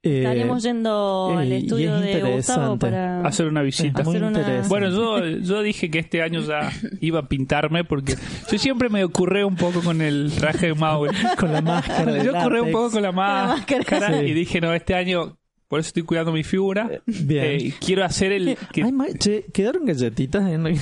Eh, 0.00 0.18
Estaríamos 0.18 0.62
yendo 0.62 1.34
al 1.36 1.50
estudio 1.52 1.96
es 1.96 2.22
de 2.22 2.32
Gustavo 2.36 2.78
para 2.78 3.20
Hacer 3.26 3.46
una 3.48 3.62
visita. 3.62 4.02
hacer 4.02 4.22
una- 4.22 4.38
interesante. 4.38 4.68
Bueno, 4.68 4.90
yo, 4.90 5.26
yo 5.26 5.60
dije 5.62 5.90
que 5.90 5.98
este 5.98 6.22
año 6.22 6.40
ya 6.40 6.70
iba 7.00 7.18
a 7.20 7.28
pintarme 7.28 7.82
porque 7.82 8.14
yo 8.50 8.58
siempre 8.58 8.88
me 8.90 9.02
ocurre 9.02 9.44
un 9.44 9.56
poco 9.56 9.80
con 9.82 10.00
el 10.00 10.30
traje 10.38 10.66
de 10.68 10.74
Maui. 10.74 11.08
con 11.38 11.52
la 11.52 11.60
máscara 11.62 12.22
Yo 12.22 12.30
ocurre 12.38 12.60
un 12.60 12.70
poco 12.70 12.92
con 12.92 13.02
la 13.02 13.10
máscara. 13.12 13.78
máscara 13.80 14.20
Sí. 14.20 14.26
y 14.26 14.34
dije, 14.34 14.60
no, 14.60 14.72
este 14.72 14.94
año, 14.94 15.36
por 15.66 15.80
eso 15.80 15.88
estoy 15.88 16.04
cuidando 16.04 16.30
mi 16.32 16.44
figura. 16.44 16.88
Bien. 17.06 17.44
Eh, 17.44 17.74
quiero 17.84 18.04
hacer 18.04 18.30
el... 18.30 18.56
que- 18.72 18.84
Ay, 18.84 18.92
ma- 18.92 19.06
che, 19.18 19.46
quedaron 19.52 19.84
galletitas 19.84 20.48
en 20.48 20.62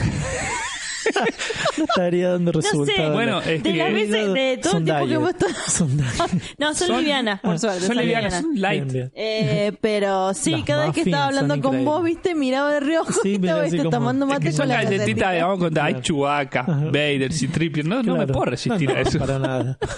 no 1.78 1.84
estaría 1.84 2.28
dando 2.30 2.52
No 2.52 2.62
sé, 2.62 2.68
resultados. 2.68 3.12
Bueno, 3.12 3.40
es 3.40 3.62
de 3.62 3.72
que- 3.72 3.76
las 3.78 3.92
veces, 3.92 4.32
de 4.34 4.58
todo 4.62 4.76
el 4.78 4.84
tiempo 4.84 5.02
que 5.02 5.08
diet. 5.08 5.20
vos 5.20 5.30
estás- 5.30 5.72
Son 5.72 5.96
diet. 5.96 6.08
No, 6.58 6.74
son, 6.74 6.86
Son- 6.88 6.98
livianas, 7.00 7.40
por 7.40 7.58
suerte. 7.58 7.86
son 7.86 7.96
livianas, 7.96 8.34
son 8.40 8.50
light. 8.60 8.82
Bien, 8.84 8.92
bien. 8.92 9.12
Eh, 9.14 9.72
pero 9.80 10.34
sí, 10.34 10.50
Las 10.52 10.62
cada 10.64 10.84
vez 10.86 10.94
que 10.94 11.00
estaba 11.02 11.26
hablando 11.26 11.60
con 11.60 11.84
vos, 11.84 12.02
viste, 12.02 12.34
miraba 12.34 12.72
de 12.72 12.80
reojo 12.80 13.12
Sí, 13.22 13.30
y 13.32 13.34
estaba 13.36 13.68
como- 13.68 13.90
tomando 13.90 14.26
es 14.26 14.32
mate 14.32 14.50
que 14.50 14.56
con 14.56 14.68
la 14.68 14.82
galletita. 14.82 15.32
digamos, 15.32 15.58
cuando 15.58 15.82
hay 15.82 15.92
Claro. 15.94 16.02
Chewbacca. 16.04 16.62
Vader, 16.62 17.32
Citripio. 17.32 17.84
No, 17.84 18.02
no 18.02 18.12
me 18.12 18.18
Claro. 18.24 18.32
puedo 18.32 18.44
resistir 18.46 18.88
No, 18.88 18.94
a 18.96 19.02
no, 19.02 19.08
eso. 19.08 19.18
Para 19.18 19.38
nada. 19.38 19.78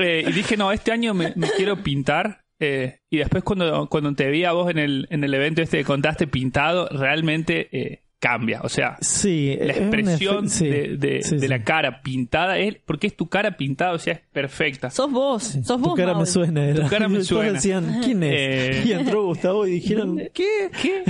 Eh, 0.00 0.24
y 0.28 0.32
dije, 0.32 0.56
no, 0.56 0.70
este 0.70 0.92
año 0.92 1.12
me, 1.14 1.32
me 1.34 1.50
quiero 1.50 1.82
pintar. 1.82 2.44
eh, 2.60 3.00
y 3.10 3.18
después 3.18 3.42
cuando, 3.42 3.88
cuando 3.88 4.14
te 4.14 4.28
vi 4.30 4.44
a 4.44 4.52
vos 4.52 4.70
en 4.70 4.78
el, 4.78 5.06
en 5.10 5.24
el 5.24 5.32
evento 5.34 5.62
este 5.62 5.78
que 5.78 5.84
contaste 5.84 6.26
pintado, 6.26 6.88
realmente 6.90 7.68
eh, 7.72 8.02
cambia. 8.20 8.60
O 8.62 8.68
sea, 8.68 8.96
Sí, 9.00 9.56
la 9.60 9.72
expresión 9.72 10.48
sí, 10.50 10.66
de, 10.66 10.96
de- 10.96 11.22
sí, 11.22 11.36
de 11.36 11.40
sí. 11.42 11.48
la 11.48 11.62
cara 11.62 12.02
pintada 12.02 12.58
es 12.58 12.76
porque 12.84 13.06
es 13.06 13.16
tu 13.16 13.28
cara 13.28 13.56
pintada, 13.56 13.92
o 13.92 13.98
sea, 13.98 14.14
es 14.14 14.20
perfecta. 14.32 14.90
Sos 14.90 15.10
vos, 15.10 15.42
sos 15.44 15.64
Tu 15.66 15.78
vos, 15.78 15.94
cara 15.94 16.14
me 16.14 16.26
suena. 16.26 16.64
era. 16.64 16.82
Tu 16.84 16.88
cara 16.90 17.08
me 17.08 17.14
Todos 17.18 17.28
suena. 17.28 17.52
decían, 17.52 18.00
¿quién 18.02 18.22
es? 18.24 18.32
Eh. 18.34 18.82
Y 18.86 18.92
entró 18.92 19.24
Gustavo 19.24 19.66
y 19.66 19.72
dijeron, 19.72 20.16
¿qué? 20.34 20.70
¿Qué? 20.82 21.04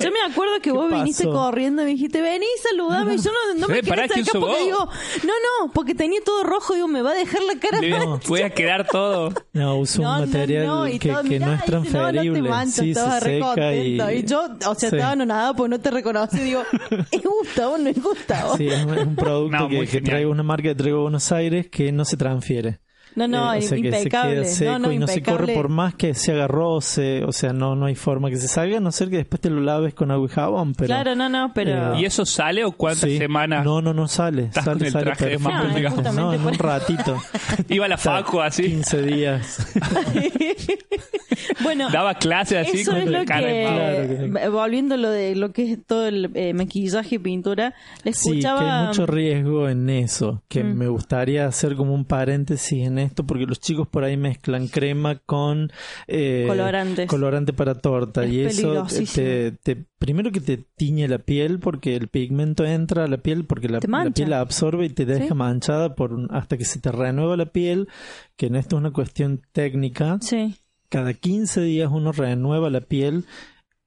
Yo 0.00 0.10
me 0.12 0.20
acuerdo 0.30 0.60
que 0.62 0.70
vos 0.72 0.86
pasó? 0.90 1.02
viniste 1.02 1.24
corriendo 1.24 1.82
y 1.82 1.84
me 1.86 1.90
dijiste, 1.92 2.20
vení, 2.20 2.46
saludame. 2.62 3.14
Y 3.14 3.18
yo 3.22 3.30
no, 3.32 3.60
no 3.60 3.68
me 3.68 3.74
Eh, 3.74 3.80
quería 3.80 3.88
pará, 3.90 4.08
¿quién 4.08 4.22
acercar 4.22 4.40
sos 4.40 4.40
porque 4.40 4.56
vos? 4.56 4.64
digo, 4.64 5.24
no, 5.24 5.66
no, 5.66 5.72
porque 5.72 5.94
tenía 5.94 6.20
todo 6.24 6.44
rojo. 6.44 6.74
Digo, 6.74 6.88
me 6.88 7.02
va 7.02 7.10
a 7.10 7.14
dejar 7.14 7.42
la 7.42 7.58
cara. 7.58 7.80
Le 7.80 7.98
voy 8.28 8.42
a- 8.42 8.50
quedar 8.50 8.86
todo. 8.86 9.32
No, 9.52 9.78
usó 9.78 10.02
No, 10.02 10.14
un 10.14 10.20
no, 10.20 10.26
material 10.26 10.66
no, 10.66 10.84
que, 10.84 11.08
todo, 11.08 11.22
que 11.22 11.28
mirá, 11.30 11.46
no 11.46 11.52
es 11.54 11.60
dice, 11.62 11.72
no, 11.72 11.78
no 11.78 11.82
te 11.84 11.90
transferible. 11.90 12.48
manches, 12.48 12.74
sí, 12.74 12.90
estaba 12.90 13.20
se 13.20 13.40
seca 13.40 13.74
y... 13.74 14.22
yo, 14.24 14.44
o 14.68 14.74
sea, 14.74 14.90
Sí. 14.90 14.96
estaba 14.96 15.12
anonadada 15.12 15.54
porque 15.54 15.70
no 15.70 15.80
te 15.80 15.90
reconocí. 15.90 16.43
Digo, 16.44 16.62
¿es 17.10 17.22
Gustavo 17.22 17.74
o 17.74 17.78
no 17.78 17.88
es 17.90 18.02
Gustavo? 18.02 18.56
Sí, 18.58 18.68
es 18.68 18.84
un, 18.84 18.94
es 18.98 19.06
un 19.06 19.16
producto 19.16 19.56
No, 19.58 19.68
que, 19.68 19.86
que 19.86 20.00
traigo 20.00 20.30
una 20.30 20.42
marca 20.42 20.68
que 20.68 20.74
traigo 20.74 20.98
a 20.98 21.02
Buenos 21.02 21.32
Aires 21.32 21.68
que 21.70 21.90
no 21.92 22.04
se 22.04 22.16
transfiere. 22.16 22.80
No, 23.16 23.28
no, 23.28 23.54
Eh, 23.54 23.58
o 23.58 23.62
sea, 23.62 23.78
que 23.80 23.90
se 23.92 23.98
impecable. 23.98 24.34
queda 24.34 24.44
seco 24.44 24.72
no, 24.72 24.78
no, 24.80 24.92
y 24.92 24.98
no 24.98 25.06
se 25.06 25.22
corre 25.22 25.32
impecable. 25.34 25.54
por 25.54 25.68
más 25.68 25.94
que 25.94 26.14
se 26.14 26.32
haga 26.32 26.48
roce, 26.48 27.22
o 27.22 27.30
sea, 27.30 27.52
no, 27.52 27.76
no 27.76 27.86
hay 27.86 27.94
forma 27.94 28.28
que 28.28 28.36
se 28.38 28.48
salga, 28.48 28.78
a 28.78 28.80
no 28.80 28.90
ser 28.90 29.08
que 29.08 29.18
después 29.18 29.40
te 29.40 29.50
lo 29.50 29.60
laves 29.60 29.94
con 29.94 30.10
agua 30.10 30.26
y 30.28 30.34
jabón, 30.34 30.74
pero... 30.74 30.86
Claro, 30.88 31.14
no, 31.14 31.28
no, 31.28 31.52
pero... 31.54 31.94
Eh, 31.94 32.00
¿Y 32.00 32.04
eso 32.06 32.26
sale 32.26 32.64
o 32.64 32.72
cuántas 32.72 33.08
Sí. 33.08 33.16
semanas? 33.18 33.64
No, 33.64 33.80
no, 33.80 33.94
no 33.94 34.08
sale. 34.08 34.46
Estás 34.46 34.64
sale, 34.64 34.78
con 34.78 34.86
el 34.86 34.92
sale 34.92 35.04
traje 35.04 35.24
de 35.26 35.30
perfecto. 35.38 35.48
Mauro, 35.54 35.68
No, 35.68 35.76
digamos. 35.76 36.14
No, 36.14 36.32
en 36.34 36.44
un 36.44 36.54
ratito. 36.54 37.22
Iba 37.68 37.84
a 37.86 37.88
la 37.88 37.98
facu 37.98 38.40
así. 38.40 38.64
15 38.64 39.02
días. 39.02 39.64
Bueno, 41.62 41.90
Daba 41.90 42.14
clases 42.14 42.66
así 42.68 42.80
eso 42.80 42.92
con 42.92 43.00
es 43.02 43.06
lo 43.08 43.24
cara 43.24 43.46
de 43.46 43.52
que. 43.52 44.28
Claro 44.30 44.52
volviendo 44.52 44.94
a 44.94 44.98
lo 44.98 45.10
de 45.10 45.34
lo 45.36 45.52
que 45.52 45.72
es 45.72 45.78
todo 45.86 46.06
el 46.06 46.30
eh, 46.34 46.52
maquillaje 46.54 47.16
y 47.16 47.18
pintura, 47.18 47.74
le 48.04 48.12
Sí, 48.12 48.30
que 48.30 48.38
escuchaba... 48.38 48.80
hay 48.82 48.86
mucho 48.88 49.06
riesgo 49.06 49.68
en 49.68 49.88
eso, 49.90 50.42
que 50.48 50.62
Mm. 50.64 50.76
me 50.76 50.88
gustaría 50.88 51.46
hacer 51.46 51.76
como 51.76 51.94
un 51.94 52.04
paréntesis 52.04 52.86
en 52.86 52.98
esto, 52.98 53.26
porque 53.26 53.46
los 53.46 53.60
chicos 53.60 53.88
por 53.88 54.04
ahí 54.04 54.16
mezclan 54.16 54.68
crema 54.68 55.16
con 55.26 55.70
eh, 56.06 56.44
Colorantes. 56.48 57.08
colorante 57.08 57.52
para 57.52 57.74
torta 57.74 58.24
Es 58.24 58.32
y 58.32 58.40
eso 58.42 58.86
te, 59.14 59.52
te- 59.52 59.84
primero 59.98 60.30
que 60.32 60.40
te 60.40 60.58
tiñe 60.76 61.08
la 61.08 61.18
piel 61.18 61.58
porque 61.60 61.96
el 61.96 62.08
pigmento 62.08 62.64
entra 62.64 63.04
a 63.04 63.08
la 63.08 63.16
piel 63.18 63.44
porque 63.46 63.68
la, 63.68 63.78
la 63.86 64.10
piel 64.10 64.30
la 64.30 64.40
absorbe 64.40 64.84
y 64.86 64.90
te 64.90 65.04
deja 65.06 65.28
Sí. 65.28 65.34
manchada 65.34 65.94
por 65.94 66.12
un- 66.12 66.28
hasta 66.30 66.56
que 66.58 66.64
se 66.64 66.80
te 66.80 66.92
renueva 66.92 67.36
la 67.36 67.46
piel, 67.46 67.88
que 68.36 68.46
en 68.46 68.56
esto 68.56 68.76
es 68.76 68.80
una 68.80 68.90
cuestión 68.92 69.40
técnica. 69.52 70.18
Sí, 70.20 70.54
Cada 70.94 71.12
15 71.12 71.60
días 71.62 71.90
uno 71.92 72.12
renueva 72.12 72.70
la 72.70 72.80
piel 72.80 73.24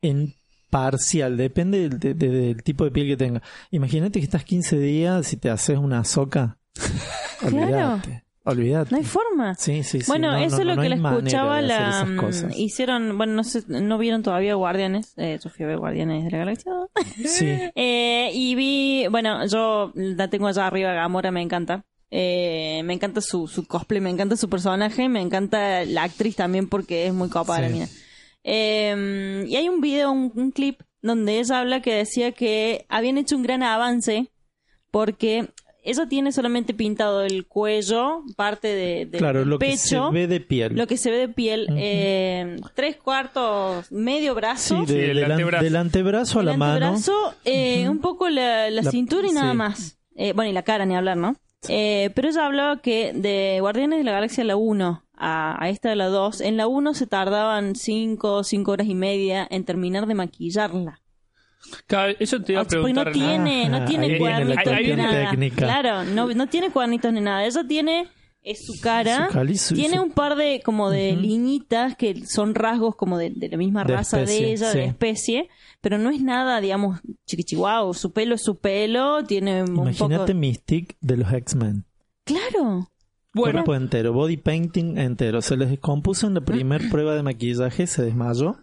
en 0.01 0.33
parcial, 0.69 1.37
depende 1.37 1.79
del, 1.87 1.99
de- 1.99 2.13
de- 2.13 2.29
del 2.29 2.63
tipo 2.63 2.83
de 2.83 2.91
piel 2.91 3.07
que 3.07 3.15
tenga. 3.17 3.41
Imagínate 3.71 4.19
que 4.19 4.25
estás 4.25 4.43
15 4.43 4.77
días 4.77 5.31
y 5.31 5.37
te 5.37 5.49
haces 5.49 5.77
una 5.77 6.03
soca. 6.03 6.57
Claro. 7.49 8.01
Olvídate. 8.45 8.91
No 8.91 8.97
hay 8.97 9.03
forma. 9.03 9.55
Sí, 9.55 9.83
sí, 9.83 9.99
sí. 10.01 10.05
Bueno, 10.07 10.31
No, 10.31 10.37
eso 10.37 10.55
no, 10.55 10.61
es 10.61 10.67
lo 10.67 10.75
no 10.75 10.81
que 10.81 10.87
escuchaba 10.93 11.61
la 11.61 11.89
esas 11.89 12.09
mm, 12.09 12.17
cosas. 12.17 12.57
hicieron, 12.57 13.17
bueno, 13.17 13.33
no 13.33 13.43
sé, 13.43 13.63
no 13.67 13.97
vieron 13.97 14.23
todavía 14.23 14.55
Guardianes, 14.55 15.13
eh, 15.17 15.37
yo 15.43 15.49
fui 15.49 15.65
a 15.65 15.67
ver 15.67 15.77
Guardianes 15.77 16.23
de 16.25 16.31
la 16.31 16.37
Galaxia. 16.39 16.71
Sí. 17.25 17.45
Eh, 17.75 18.31
y 18.33 18.55
vi, 18.55 19.07
bueno, 19.11 19.45
yo 19.47 19.91
la 19.95 20.29
tengo 20.29 20.47
allá 20.47 20.65
arriba, 20.67 20.93
Gamora 20.93 21.29
me 21.31 21.41
encanta. 21.41 21.83
Eh, 22.09 22.81
me 22.85 22.93
encanta 22.93 23.19
su, 23.21 23.47
su 23.47 23.65
cosplay, 23.67 23.99
me 24.01 24.09
encanta 24.09 24.37
su 24.37 24.49
personaje, 24.49 25.09
me 25.09 25.21
encanta 25.21 25.83
la 25.85 26.03
actriz 26.03 26.35
también 26.35 26.69
porque 26.69 27.05
es 27.07 27.13
muy 27.13 27.29
copada 27.29 27.61
la 27.61 27.67
Sí. 27.67 27.73
mina. 27.73 27.87
Eh, 28.43 29.45
y 29.47 29.55
hay 29.55 29.67
un 29.69 29.81
video, 29.81 30.11
un, 30.11 30.31
un 30.35 30.51
clip, 30.51 30.81
donde 31.01 31.39
ella 31.39 31.59
habla 31.59 31.81
que 31.81 31.93
decía 31.93 32.31
que 32.31 32.85
habían 32.89 33.17
hecho 33.17 33.35
un 33.35 33.43
gran 33.43 33.61
avance 33.61 34.29
porque 34.89 35.49
ella 35.83 36.07
tiene 36.07 36.31
solamente 36.31 36.73
pintado 36.73 37.21
el 37.23 37.45
cuello, 37.45 38.23
parte 38.35 38.67
de, 38.69 39.05
de- 39.05 39.17
Claro, 39.17 39.39
del 39.39 39.49
lo 39.49 39.59
que 39.59 39.67
pecho, 39.67 40.07
se 40.07 40.13
ve 40.13 40.27
de 40.27 40.39
piel. 40.39 40.75
lo 40.75 40.87
que 40.87 40.97
se 40.97 41.11
ve 41.11 41.17
de 41.17 41.29
piel, 41.29 41.67
eh, 41.77 42.57
tres 42.73 42.95
cuartos, 42.97 43.91
medio 43.91 44.33
brazo. 44.33 44.85
Sí, 44.85 44.93
de- 44.93 44.99
Sí, 45.05 45.09
el 45.11 45.15
del, 45.17 45.25
an- 45.25 45.31
antebrazo. 45.33 45.63
del 45.63 45.75
antebrazo 45.75 46.39
a 46.39 46.43
la 46.43 46.57
mano. 46.57 46.95
eh, 47.45 47.87
un 47.89 47.99
poco 47.99 48.29
la, 48.29 48.69
la 48.69 48.81
La- 48.81 48.91
cintura 48.91 49.27
y 49.27 49.31
nada 49.31 49.51
sí. 49.51 49.57
más. 49.57 49.97
Eh, 50.15 50.33
bueno, 50.33 50.49
y 50.49 50.53
la 50.53 50.63
cara, 50.63 50.85
ni 50.85 50.95
hablar, 50.95 51.15
¿no? 51.17 51.35
Eh, 51.69 52.11
pero 52.15 52.29
ella 52.29 52.45
hablaba 52.45 52.81
que 52.81 53.13
de 53.13 53.57
Guardianes 53.59 53.97
de 53.99 54.03
la 54.03 54.11
Galaxia 54.11 54.43
la 54.43 54.55
1 54.55 55.03
a, 55.15 55.63
a 55.63 55.69
esta 55.69 55.89
de 55.89 55.95
la 55.95 56.07
2, 56.07 56.41
en 56.41 56.57
la 56.57 56.67
1 56.67 56.93
se 56.93 57.07
tardaban 57.07 57.75
5, 57.75 58.43
5 58.43 58.71
horas 58.71 58.87
y 58.87 58.95
media 58.95 59.47
en 59.49 59.65
terminar 59.65 60.05
de 60.05 60.13
maquillarla. 60.15 61.01
Claro, 61.87 62.13
eso 62.19 62.39
te 62.41 62.53
iba 62.53 62.61
a 62.61 62.65
Porque 62.65 62.77
no 62.77 62.83
preguntar. 63.03 63.11
tiene, 63.11 63.67
no 63.67 63.77
Ah, 63.77 63.85
tiene 63.85 64.05
ahí 64.05 64.11
viene 64.19 64.45
la 64.45 64.61
cuernitos 64.61 64.79
ni 64.87 64.95
nada. 64.95 65.29
técnica. 65.31 65.55
Claro, 65.65 66.03
no, 66.05 66.27
no 66.33 66.47
tiene 66.47 66.69
cuernitos 66.69 67.11
ni 67.11 67.19
nada. 67.21 67.45
Ella 67.45 67.63
tiene 67.67 68.07
es 68.41 68.65
su 68.65 68.79
cara. 68.79 69.27
Su 69.27 69.33
cali- 69.33 69.57
su- 69.57 69.75
tiene 69.75 69.97
su- 69.97 70.03
un 70.03 70.11
par 70.11 70.35
de 70.35 70.61
como 70.63 70.89
de 70.89 71.13
Ujú. 71.13 71.21
liñitas 71.21 71.95
que 71.97 72.25
son 72.25 72.55
rasgos 72.55 72.95
como 72.95 73.17
de, 73.17 73.31
de 73.31 73.49
la 73.49 73.57
misma 73.57 73.83
De 73.83 73.93
raza 73.93 74.21
especie, 74.21 74.45
de 74.45 74.51
ella, 74.53 74.65
de 74.67 74.71
sí. 74.73 74.77
la 74.79 74.85
especie, 74.85 75.49
pero 75.81 75.97
no 75.97 76.09
es 76.09 76.21
nada, 76.21 76.61
digamos, 76.61 76.99
chiquichihuahua. 77.25 77.93
Su 77.93 78.13
pelo 78.13 78.35
es 78.35 78.43
su 78.43 78.57
pelo, 78.59 79.23
tiene 79.25 79.63
un 79.63 79.75
Imagínate 79.75 80.33
poco... 80.33 80.33
Mystic 80.39 80.95
de 81.01 81.17
los 81.17 81.31
X-Men. 81.33 81.85
Claro. 82.23 82.89
Bueno, 83.33 83.63
Cuerpo 83.63 83.75
entero, 83.75 84.13
body 84.13 84.37
painting 84.37 84.97
entero. 84.97 85.41
Se 85.41 85.57
les 85.57 85.69
descompuso 85.69 86.25
en 86.27 86.33
la 86.33 86.41
primer 86.41 86.89
prueba 86.89 87.13
de 87.15 87.21
maquillaje, 87.23 87.85
se 87.85 88.01
desmayó 88.03 88.57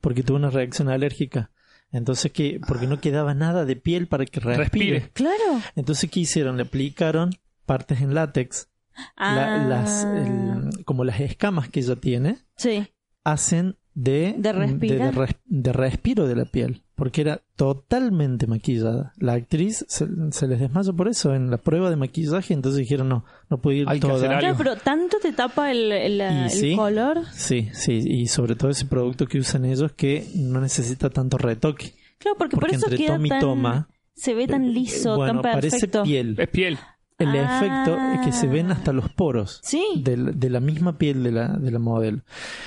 porque 0.00 0.22
tuvo 0.22 0.36
una 0.36 0.50
reacción 0.50 0.88
alérgica. 0.90 1.50
Entonces, 1.90 2.30
¿qué? 2.32 2.60
Porque 2.66 2.86
no 2.86 3.00
quedaba 3.00 3.32
nada 3.34 3.64
de 3.64 3.76
piel 3.76 4.08
para 4.08 4.26
que 4.26 4.40
respire. 4.40 4.64
Respire. 4.98 5.10
Claro. 5.14 5.62
Entonces, 5.76 6.10
¿qué 6.10 6.20
hicieron? 6.20 6.56
Le 6.56 6.64
aplicaron 6.64 7.30
partes 7.64 8.00
en 8.02 8.14
látex. 8.14 8.68
La- 9.16 9.54
Ah, 9.56 9.66
las, 9.68 10.04
el- 10.04 10.84
como 10.84 11.04
las 11.04 11.20
escamas 11.20 11.68
que 11.68 11.80
ella 11.80 11.96
tiene, 11.96 12.38
Sí. 12.56 12.86
hacen 13.24 13.76
de, 13.94 14.34
De 14.38 14.52
de, 14.52 15.10
res- 15.12 15.36
de 15.44 15.72
respiro 15.72 16.26
de 16.26 16.36
la 16.36 16.44
piel. 16.46 16.82
Porque 16.96 17.22
era 17.22 17.42
totalmente 17.56 18.46
maquillada. 18.46 19.12
La 19.16 19.32
actriz 19.32 19.84
se, 19.88 20.06
se 20.30 20.46
les 20.46 20.60
desmayó 20.60 20.94
por 20.94 21.08
eso 21.08 21.34
en 21.34 21.50
la 21.50 21.56
prueba 21.58 21.90
de 21.90 21.96
maquillaje. 21.96 22.54
Entonces 22.54 22.78
dijeron, 22.78 23.08
no, 23.08 23.24
no 23.50 23.60
puede 23.60 23.78
ir 23.78 23.88
Hay 23.88 23.98
que 23.98 24.02
toda. 24.06 24.14
hacer 24.16 24.28
algo. 24.30 24.40
Claro, 24.40 24.54
pero 24.58 24.76
tanto 24.76 25.16
te 25.20 25.32
tapa 25.32 25.72
el, 25.72 25.90
el- 25.90 26.20
el 26.20 26.50
sí. 26.50 26.76
color. 26.76 27.22
Sí, 27.32 27.68
sí, 27.72 28.00
y 28.04 28.26
sobre 28.28 28.54
todo 28.54 28.70
ese 28.70 28.86
producto 28.86 29.26
que 29.26 29.38
usan 29.38 29.64
ellos 29.64 29.92
que 29.92 30.26
no 30.36 30.60
necesita 30.60 31.10
tanto 31.10 31.36
retoque. 31.36 31.94
Claro, 32.18 32.36
porque, 32.38 32.56
Porque 32.56 32.66
por 32.72 32.76
eso 32.76 32.86
entre 32.86 33.04
queda 33.04 33.40
toma 33.40 33.72
tan... 33.72 33.86
se 34.14 34.34
ve 34.34 34.46
tan 34.46 34.72
liso, 34.72 35.16
bueno, 35.16 35.40
tan 35.40 35.42
parece 35.42 35.70
perfecto. 35.70 36.02
piel. 36.04 36.36
es 36.38 36.48
piel. 36.48 36.78
El 37.18 37.28
Ah. 37.28 37.58
efecto 37.58 37.96
es 38.14 38.26
que 38.26 38.32
se 38.32 38.48
ven 38.48 38.72
hasta 38.72 38.92
los 38.92 39.08
poros 39.08 39.60
Sí. 39.62 40.02
de, 40.02 40.50
la 40.50 40.60
misma 40.60 40.98
piel 40.98 41.22
de 41.22 41.30
la, 41.30 41.48
de 41.48 41.70
la 41.70 41.78
modelo. 41.78 42.22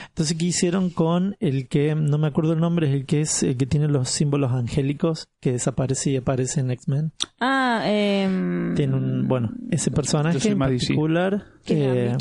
Entonces, 0.08 0.38
¿qué 0.38 0.45
hicieron 0.45 0.89
con 0.89 1.36
el 1.41 1.68
que, 1.68 1.95
no 1.95 2.18
me 2.18 2.28
acuerdo 2.28 2.54
el 2.54 2.60
nombre, 2.60 2.88
es 2.88 2.93
el 2.93 3.06
que 3.06 3.22
es 3.22 3.43
el 3.43 3.58
que 3.58 3.66
tiene 3.66 3.88
los 3.89 4.10
símbolos 4.10 4.54
angélicos 4.54 5.28
que 5.41 5.52
desaparece 5.52 6.12
y 6.12 6.16
aparece 6.18 6.62
en 6.62 6.72
X-Men? 6.72 7.12
Ah, 7.41 7.82
eh... 7.86 8.74
Tiene 8.76 8.95
un, 8.95 9.28
bueno, 9.28 9.52
ese 9.70 9.91
personaje 9.91 10.50
en 10.50 10.58
particular 10.58 11.45
¿Qué 11.66 12.08
es 12.08 12.14
eh, 12.14 12.18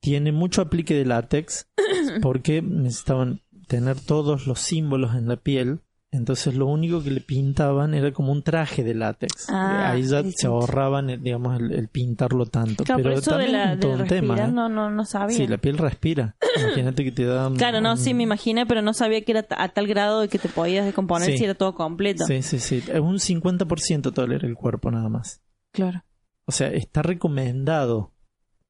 tiene 0.00 0.32
mucho 0.32 0.62
aplique 0.62 0.94
de 0.94 1.04
látex 1.04 1.68
porque 2.22 2.60
necesitaban 2.60 3.40
tener 3.68 3.98
todos 3.98 4.46
los 4.46 4.58
símbolos 4.60 5.14
en 5.14 5.28
la 5.28 5.36
piel. 5.36 5.80
Entonces 6.14 6.54
lo 6.54 6.66
único 6.66 7.02
que 7.02 7.10
le 7.10 7.22
pintaban 7.22 7.94
era 7.94 8.12
como 8.12 8.32
un 8.32 8.42
traje 8.42 8.84
de 8.84 8.92
látex. 8.94 9.48
Ah, 9.48 9.90
Ahí 9.90 10.02
ya 10.02 10.22
se 10.30 10.46
ahorraban, 10.46 11.08
eh, 11.08 11.16
digamos, 11.16 11.58
el, 11.58 11.72
el 11.72 11.88
pintarlo 11.88 12.44
tanto. 12.44 12.84
Claro, 12.84 13.02
Pero 13.02 13.14
por 13.14 13.18
eso 13.22 13.38
de 13.38 13.48
la 13.48 13.80
todo 13.80 13.96
de 13.96 14.02
un 14.02 14.08
tema. 14.08 14.34
respirar 14.34 14.48
¿eh? 14.50 14.52
no, 14.52 14.68
no, 14.68 14.90
no 14.90 15.04
sabía. 15.06 15.34
Sí, 15.36 15.46
la 15.46 15.56
piel 15.56 15.78
respira. 15.78 16.36
Imagínate 16.62 17.02
que 17.02 17.12
te 17.12 17.24
da... 17.24 17.48
un- 17.48 17.56
Claro, 17.56 17.80
no, 17.80 17.92
un- 17.92 17.96
sí, 17.98 18.12
me 18.12 18.24
imaginé, 18.24 18.66
pero 18.66 18.82
no 18.82 18.92
sabía 18.92 19.24
que 19.24 19.32
era 19.32 19.46
a 19.56 19.68
tal 19.70 19.86
grado 19.86 20.20
de 20.20 20.28
que 20.28 20.38
te 20.38 20.50
podías 20.50 20.84
descomponer 20.84 21.30
Sí. 21.30 21.38
si 21.38 21.44
era 21.44 21.54
todo 21.54 21.74
completo. 21.74 22.24
Sí, 22.26 22.42
sí, 22.42 22.58
sí. 22.58 22.82
Es 22.92 23.00
un 23.00 23.18
50% 23.18 24.12
tolera 24.12 24.46
el 24.46 24.54
cuerpo 24.54 24.90
nada 24.90 25.08
más. 25.08 25.40
Claro, 25.72 26.04
O 26.44 26.52
sea, 26.52 26.68
está 26.68 27.00
recomendado 27.00 28.12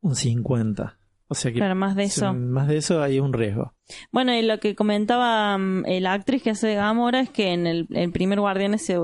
un 0.00 0.14
50%. 0.14 0.94
O 1.32 1.34
sea 1.34 1.50
que 1.52 1.58
claro, 1.58 1.74
más 1.74 1.96
de 1.96 2.04
eso. 2.04 2.32
más 2.34 2.68
de 2.68 2.76
eso 2.76 3.02
hay 3.02 3.18
un 3.20 3.32
riesgo. 3.32 3.72
Bueno, 4.10 4.34
y 4.34 4.42
lo 4.42 4.60
que 4.60 4.74
comentaba 4.74 5.58
mm, 5.58 5.84
la 6.00 6.12
actriz 6.12 6.42
que 6.42 6.50
hace 6.50 6.74
Gamora 6.74 7.20
es 7.20 7.30
que 7.30 7.52
en 7.52 7.66
el, 7.66 7.86
el 7.90 8.12
primer 8.12 8.38
Guardianes 8.40 8.84
se 8.86 8.98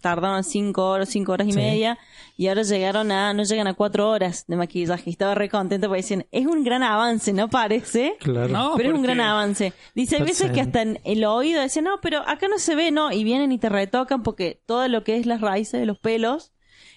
tardaron 0.00 0.42
cinco 0.42 0.88
horas, 0.88 1.08
cinco 1.10 1.32
horas 1.32 1.46
y 1.46 1.52
Sí. 1.52 1.58
media, 1.58 1.96
y 2.36 2.48
ahora 2.48 2.62
llegaron 2.62 3.12
a, 3.12 3.32
no 3.34 3.44
llegan 3.44 3.68
a 3.68 3.74
cuatro 3.74 4.10
horas 4.10 4.44
de 4.48 4.56
maquillaje. 4.56 5.04
Y 5.06 5.10
estaba 5.12 5.34
re 5.36 5.48
contenta 5.48 5.86
porque 5.86 6.02
decían, 6.02 6.26
es 6.32 6.44
un 6.46 6.64
gran 6.64 6.82
avance, 6.82 7.32
¿no 7.32 7.48
parece? 7.48 8.16
Claro. 8.18 8.48
No, 8.48 8.74
Pero 8.76 8.88
es 8.90 8.94
un 8.96 9.02
gran 9.02 9.20
avance. 9.20 9.72
Dice, 9.94 10.16
hay 10.16 10.22
veces 10.22 10.50
que 10.50 10.60
hasta 10.60 10.82
en 10.82 10.98
el 11.04 11.24
oído 11.24 11.60
decían, 11.60 11.84
no, 11.84 12.00
pero 12.02 12.18
acá 12.28 12.48
no 12.48 12.58
se 12.58 12.74
ve, 12.74 12.90
no, 12.90 13.12
y 13.12 13.22
vienen 13.22 13.52
y 13.52 13.58
te 13.58 13.68
retocan 13.68 14.24
porque 14.24 14.60
todo 14.66 14.88
lo 14.88 15.04
que 15.04 15.16
es 15.18 15.26
las 15.26 15.40
raíces 15.40 15.78
de 15.78 15.86
los 15.86 15.98
pelos, 16.00 16.51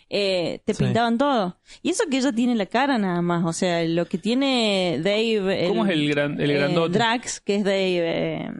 eh, 0.10 0.62
te 0.66 0.74
Sí. 0.74 0.84
pintaban 0.84 1.18
todo. 1.18 1.58
Y 1.82 1.90
eso 1.90 2.04
que 2.10 2.18
ella 2.18 2.32
tiene 2.32 2.56
la 2.56 2.66
cara 2.68 2.98
nada 2.98 3.22
más, 3.22 3.44
o 3.46 3.54
sea, 3.54 3.84
lo 3.86 4.06
que 4.06 4.18
tiene 4.18 5.00
Dave... 5.04 5.68
¿Cómo 5.68 5.86
es 5.86 5.92
el 5.92 6.10
gran- 6.10 6.40
el 6.40 6.52
eh, 6.52 6.54
grandote? 6.56 6.94
Drax, 6.98 7.40
que 7.42 7.56
es 7.56 7.64
Dave... 7.64 8.00
eh, 8.46 8.52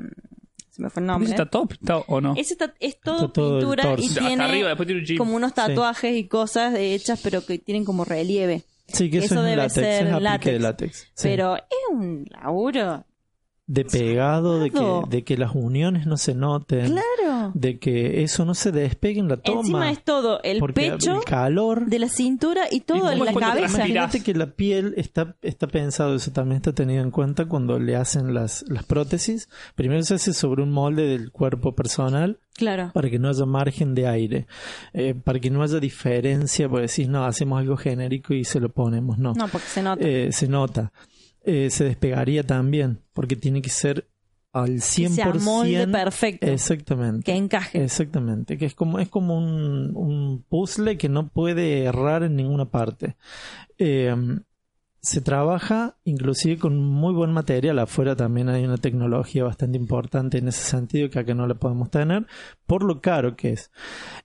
se 0.72 0.82
me 0.82 0.90
fue 0.90 1.02
el 1.02 1.08
nombre. 1.08 1.26
¿Ese 1.28 1.36
está 1.36 1.50
todo 1.50 1.66
pintado 1.68 2.04
o 2.08 2.20
no? 2.20 2.34
Ese 2.36 2.54
está- 2.54 2.74
es 2.82 3.00
todo 3.00 3.16
Está 3.28 3.34
todo 3.34 3.60
pintura 3.60 3.96
y 3.98 4.10
tiene 4.10 4.44
arriba, 4.44 4.68
después 4.70 4.88
tiene 4.88 5.02
un 5.02 5.08
jean. 5.08 5.18
como 5.18 5.36
unos 5.36 5.54
tatuajes 5.54 6.16
y 6.18 6.28
cosas 6.28 6.76
hechas, 6.78 7.22
pero 7.24 7.46
que 7.46 7.60
tienen 7.60 7.86
como 7.86 8.04
relieve. 8.04 8.64
Sí, 8.88 9.10
que 9.10 9.20
eso, 9.20 9.26
Eso 9.28 9.40
es 9.40 9.44
debe 9.46 9.56
látex, 9.56 9.74
ser 9.74 10.08
es 10.08 10.22
látex. 10.22 10.54
de 10.54 10.60
látex. 10.60 10.98
Sí. 11.14 11.28
Pero 11.30 11.56
es 11.56 11.64
un 11.92 12.28
laburo. 12.30 13.06
de 13.68 13.84
pegado, 13.86 14.60
de 14.60 14.70
que, 14.70 15.02
de 15.10 15.24
que 15.24 15.38
las 15.38 15.56
uniones 15.56 16.06
no 16.06 16.18
se 16.18 16.36
noten, 16.36 16.86
Claro. 16.92 17.25
De 17.54 17.80
que 17.80 18.24
eso 18.24 18.46
no 18.46 18.54
se 18.54 18.72
despegue 18.72 19.20
en 19.20 19.28
la 19.28 19.38
toma. 19.38 19.60
Encima 19.62 19.92
es 19.92 20.04
todo 20.04 20.40
el 20.44 20.62
pecho 20.74 21.20
el 21.20 21.24
calor. 21.24 21.86
de 21.88 22.00
la 22.00 22.10
cintura 22.10 22.64
y 22.72 22.82
todo 22.82 23.12
en 23.12 23.20
es 23.20 23.26
la 23.26 23.34
cabeza. 23.34 23.78
Imagínate 23.78 24.24
que 24.24 24.34
la 24.34 24.48
piel 24.48 24.94
está, 24.98 25.36
está 25.42 25.68
pensado, 25.68 26.16
eso 26.16 26.32
también 26.32 26.58
está 26.58 26.74
tenido 26.74 27.04
en 27.04 27.12
cuenta 27.12 27.46
cuando 27.46 27.80
le 27.80 27.96
hacen 27.96 28.34
las, 28.34 28.66
las 28.68 28.84
prótesis. 28.86 29.50
Primero 29.76 30.02
se 30.04 30.16
hace 30.16 30.34
sobre 30.34 30.64
un 30.64 30.72
molde 30.72 31.08
del 31.08 31.32
cuerpo 31.32 31.76
personal 31.76 32.40
Claro. 32.56 32.92
para 32.94 33.10
que 33.10 33.20
no 33.20 33.28
haya 33.28 33.46
margen 33.46 33.94
de 33.96 34.08
aire, 34.08 34.48
eh, 34.94 35.14
para 35.14 35.40
que 35.40 35.50
no 35.50 35.62
haya 35.62 35.80
diferencia, 35.80 36.70
porque 36.70 36.88
decís, 36.88 37.10
no, 37.10 37.26
hacemos 37.26 37.60
algo 37.60 37.76
genérico 37.76 38.34
y 38.34 38.46
se 38.46 38.62
lo 38.62 38.70
ponemos, 38.70 39.18
no. 39.18 39.34
No, 39.34 39.48
porque 39.50 39.68
se 39.68 39.84
nota. 39.84 40.08
Eh, 40.08 40.32
se 40.32 40.48
nota. 40.48 40.94
Eh, 41.44 41.70
se 41.70 41.84
despegaría 41.84 42.44
también, 42.44 43.02
porque 43.14 43.36
tiene 43.36 43.62
que 43.62 43.70
ser 43.70 44.08
al 44.56 44.80
100%. 44.80 45.66
que 45.66 45.88
perfecto. 45.88 46.48
Exactamente. 46.48 47.24
Que 47.24 47.36
encaje. 47.36 47.84
Exactamente, 47.84 48.58
que 48.58 48.66
es 48.66 48.74
como, 48.74 49.00
es 49.00 49.10
como 49.10 49.38
un, 49.38 49.92
un 49.96 50.46
puzzle 50.48 50.98
que 50.98 51.10
no 51.10 51.28
puede 51.28 51.84
errar 51.84 52.24
en 52.24 52.38
ninguna 52.38 52.66
parte. 52.66 53.18
Eh, 53.78 54.16
se 55.06 55.22
trabaja 55.22 55.98
inclusive 56.04 56.58
con 56.58 56.84
muy 56.84 57.14
buen 57.14 57.32
material. 57.32 57.78
Afuera 57.78 58.16
también 58.16 58.50
hay 58.50 58.66
una 58.66 58.78
tecnología 58.78 59.44
bastante 59.44 59.78
importante 59.78 60.40
en 60.40 60.48
ese 60.48 60.64
sentido 60.64 61.12
que 61.12 61.20
acá 61.20 61.36
no 61.36 61.46
la 61.46 61.54
podemos 61.54 61.92
tener 61.92 62.26
por 62.66 62.82
lo 62.82 63.02
caro 63.02 63.36
que 63.36 63.52
es. 63.52 63.70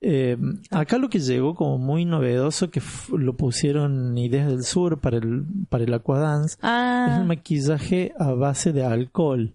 Eh, 0.01 0.39
acá 0.71 0.97
lo 0.97 1.11
que 1.11 1.19
llegó 1.19 1.55
como 1.55 1.77
muy 1.77 2.07
novedoso 2.07 2.71
que 2.71 2.81
lo 3.15 3.37
pusieron 3.37 4.17
Ideas 4.17 4.49
del 4.49 4.63
Sur 4.63 5.01
para 5.01 5.19
el, 5.19 5.45
para 5.69 5.85
el 5.85 5.93
Aquadance 5.93 6.55
es 6.55 6.59
Ah, 6.63 7.19
el 7.21 7.27
maquillaje 7.27 8.15
a 8.19 8.33
base 8.33 8.73
de 8.73 8.83
alcohol. 8.83 9.53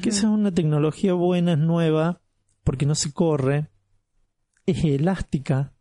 Que 0.00 0.08
esa 0.08 0.20
es 0.20 0.24
una 0.32 0.52
tecnología 0.52 1.12
buena, 1.14 1.52
es 1.52 1.58
nueva, 1.58 2.20
porque 2.62 2.86
no 2.86 2.94
se 2.94 3.12
corre, 3.12 3.68
es 4.66 4.82
elástica, 4.84 5.72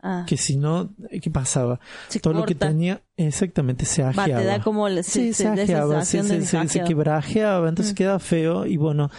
ah, 0.00 0.24
que 0.26 0.36
si 0.36 0.56
no, 0.56 0.94
¿qué 1.22 1.30
pasaba? 1.30 1.80
se 2.08 2.20
Todo 2.20 2.34
lo 2.34 2.46
que 2.46 2.54
tenía, 2.54 3.02
exactamente, 3.16 3.84
se 3.84 4.02
Va, 4.02 4.10
ajeaba. 4.10 4.40
te 4.40 4.46
da 4.46 4.60
como 4.60 4.88
la 4.88 5.02
Sí, 5.02 5.32
se 5.32 5.42
se- 5.44 5.48
ajeaba, 5.48 6.04
se, 6.04 6.22
se, 6.22 6.46
se- 6.46 6.68
se 6.68 6.84
quebrajeaba, 6.84 7.68
entonces 7.68 7.94
Mm. 7.94 7.96
quedaba 7.96 8.18
feo 8.20 8.66
y 8.66 8.76
bueno, 8.76 9.10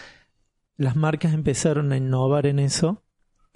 las 0.78 0.96
marcas 0.96 1.34
empezaron 1.34 1.92
a 1.92 1.98
innovar 1.98 2.46
en 2.46 2.60
eso. 2.60 3.04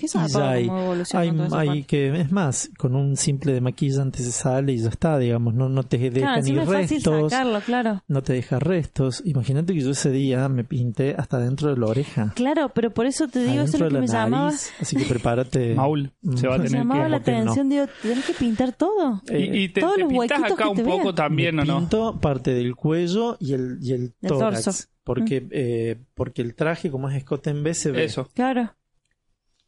¿Qué 0.04 0.08
Y 0.08 0.10
ya 0.10 0.28
zarpado 0.28 0.50
hay- 0.50 0.70
Hay, 1.14 1.70
hay 1.70 1.84
que, 1.84 2.20
es 2.20 2.30
más, 2.30 2.70
con 2.78 2.94
un 2.94 3.16
simple 3.16 3.54
de 3.54 3.62
maquillante 3.62 4.22
se 4.22 4.34
sale 4.34 4.74
y 4.74 4.80
ya 4.80 4.90
está, 4.90 5.18
digamos, 5.18 5.54
no, 5.54 5.70
no 5.70 5.84
te 5.84 5.98
deja 5.98 6.20
Claro, 6.20 6.42
ni 6.42 6.60
restos, 6.60 7.32
sacarlo, 7.32 7.62
claro. 7.62 8.04
no 8.10 8.22
te 8.22 8.34
deja 8.34 8.60
restos. 8.60 9.22
Imagínate 9.26 9.74
que 9.74 9.80
yo 9.80 9.92
ese 9.92 10.12
día 10.12 10.50
me 10.50 10.66
pinté 10.66 11.16
hasta 11.18 11.40
dentro 11.40 11.70
de 11.74 11.78
la 11.80 11.86
oreja. 11.86 12.34
Claro, 12.36 12.70
pero 12.76 12.92
por 12.94 13.06
eso 13.06 13.30
te 13.30 13.46
digo, 13.46 13.64
eso 13.64 13.78
es 13.78 13.80
lo 13.82 13.88
que 13.88 13.94
me 13.94 14.08
la 14.08 14.14
llamaba. 14.26 14.46
nariz, 14.48 14.74
así 14.82 14.98
que 14.98 15.06
prepárate. 15.06 15.74
Maul 15.76 16.12
se 16.36 16.48
va 16.50 16.56
a 16.56 16.58
Me 16.58 16.64
Me 16.66 16.70
tener 16.70 16.82
llamaba 16.82 17.04
que... 17.06 17.10
la 17.10 17.16
¿Cómo 17.20 17.26
que 17.26 17.32
no? 17.32 17.38
atención, 17.40 17.70
digo, 17.70 17.86
tenés 18.02 18.26
que 18.26 18.34
pintar 18.34 18.74
todo. 18.74 19.22
Eh, 19.30 19.50
Y, 19.54 19.58
y 19.64 19.70
te, 19.70 19.80
todos 19.80 19.96
te 19.96 20.02
los 20.02 20.10
pintas 20.10 20.40
huequitos 20.40 20.52
acá 20.60 20.64
que 20.66 20.70
un 20.70 20.76
te 20.76 20.84
poco 20.84 21.04
vean. 21.04 21.16
también, 21.16 21.60
¿o 21.60 21.62
me 21.62 21.68
no? 21.68 21.80
pinto 21.80 22.20
parte 22.20 22.54
del 22.54 22.76
cuello 22.76 23.38
y 23.40 23.54
el, 23.54 23.78
y 23.82 23.94
el 23.94 24.14
El 24.22 24.28
tórax. 24.30 24.64
torso. 24.66 24.84
Porque, 25.06 25.46
eh, 25.52 25.98
porque 26.14 26.42
el 26.42 26.56
traje, 26.56 26.90
como 26.90 27.10
es 27.10 27.18
escote 27.18 27.50
en 27.50 27.62
B, 27.62 27.74
se 27.74 27.92
ve. 27.92 28.06
Eso. 28.06 28.30
Claro. 28.34 28.74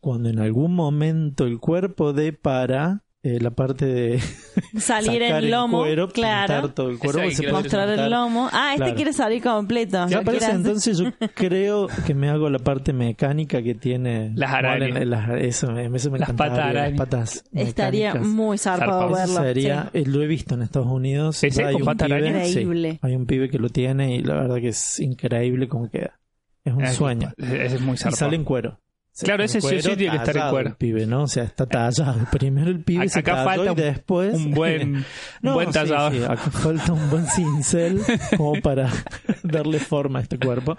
Cuando 0.05 0.29
en 0.29 0.37
algún 0.37 0.75
momento 0.75 1.47
el 1.47 1.59
cuerpo 1.59 2.13
dé 2.13 2.31
para 2.31 3.01
eh, 3.23 3.39
la 3.41 3.49
parte 3.49 3.87
de 3.87 4.19
Salir 4.79 5.23
sacar 5.23 5.43
en 5.43 5.49
lomo, 5.49 5.79
cuero, 5.79 6.09
claro. 6.09 6.53
pintar 6.53 6.75
todo 6.75 6.89
el 6.91 6.99
cuerpo. 6.99 7.21
Se 7.31 7.51
Mostrar 7.51 7.89
el 7.89 8.11
lomo. 8.11 8.47
Ah, 8.53 8.73
este 8.73 8.83
Claro. 8.83 8.95
quiere 8.97 9.13
salir 9.13 9.41
completo. 9.41 10.07
Ya 10.07 10.21
parece 10.21 10.51
entonces 10.51 10.99
yo 10.99 11.05
creo 11.33 11.87
que 12.05 12.13
me 12.13 12.29
hago 12.29 12.51
la 12.51 12.59
parte 12.59 12.93
mecánica 12.93 13.63
que 13.63 13.73
tiene 13.73 14.31
Las 14.35 14.53
arañas. 14.53 15.03
Las- 15.07 15.41
eso, 15.41 15.71
me- 15.71 15.87
eso 15.87 16.11
me 16.11 16.19
Las 16.19 16.33
patas 16.33 16.71
las 16.71 16.91
patas 16.93 17.43
Estaría 17.51 18.13
muy 18.13 18.59
zarpado 18.59 19.11
verlo. 19.11 19.41
sería, 19.41 19.89
sí. 19.91 20.01
eh, 20.01 20.03
lo 20.05 20.21
he 20.21 20.27
visto 20.27 20.53
en 20.53 20.61
Estados 20.61 20.87
Unidos. 20.89 21.43
¿Ese 21.43 21.61
Ya 21.63 21.69
hay 21.69 21.75
un 21.77 21.81
pibe- 21.87 22.45
sí, 22.45 22.59
Increíble. 22.59 22.99
hay 23.01 23.15
un 23.15 23.25
pibe 23.25 23.49
que 23.49 23.57
lo 23.57 23.69
tiene 23.69 24.15
y 24.17 24.19
la 24.21 24.35
verdad 24.35 24.57
que 24.57 24.67
es 24.67 24.99
increíble 24.99 25.67
cómo 25.67 25.89
queda. 25.89 26.19
Es 26.63 26.73
un 26.75 26.85
sueño. 26.89 27.31
Ese 27.37 27.65
es 27.77 27.81
muy 27.81 27.95
Y 27.95 27.97
zarpado. 27.97 28.17
sale 28.17 28.35
en 28.35 28.43
cuero. 28.43 28.79
Sí, 29.17 29.25
Claro, 29.25 29.43
ese 29.45 29.61
sí 29.61 29.67
o 29.67 29.69
sí 29.69 29.75
cuero, 29.81 29.97
tiene 29.97 30.11
que 30.11 30.17
estar 30.17 30.35
en 30.37 30.49
cuero. 30.51 30.69
El 30.71 30.75
pibe, 30.75 31.05
¿no? 31.05 31.23
O 31.23 31.27
sea, 31.27 31.43
está 31.45 31.65
tallado. 31.65 32.27
Primero 32.33 32.69
el 32.69 32.83
pibe 32.83 33.07
se 33.07 33.19
Acá 33.19 33.31
talló 33.35 33.45
falta 33.45 33.65
y 33.65 33.69
un- 33.69 33.75
después... 33.75 34.35
un 34.35 34.51
buen, 34.51 34.95
un 34.97 35.05
No, 35.41 35.53
buen 35.53 35.67
sí, 35.67 35.73
tallador. 35.73 36.11
sí, 36.11 36.23
acá 36.23 36.51
falta 36.51 36.91
un 36.91 37.09
buen 37.09 37.25
cincel 37.27 38.01
como 38.35 38.59
para 38.61 38.91
darle 39.43 39.79
forma 39.79 40.19
a 40.19 40.21
este 40.21 40.37
cuerpo. 40.37 40.75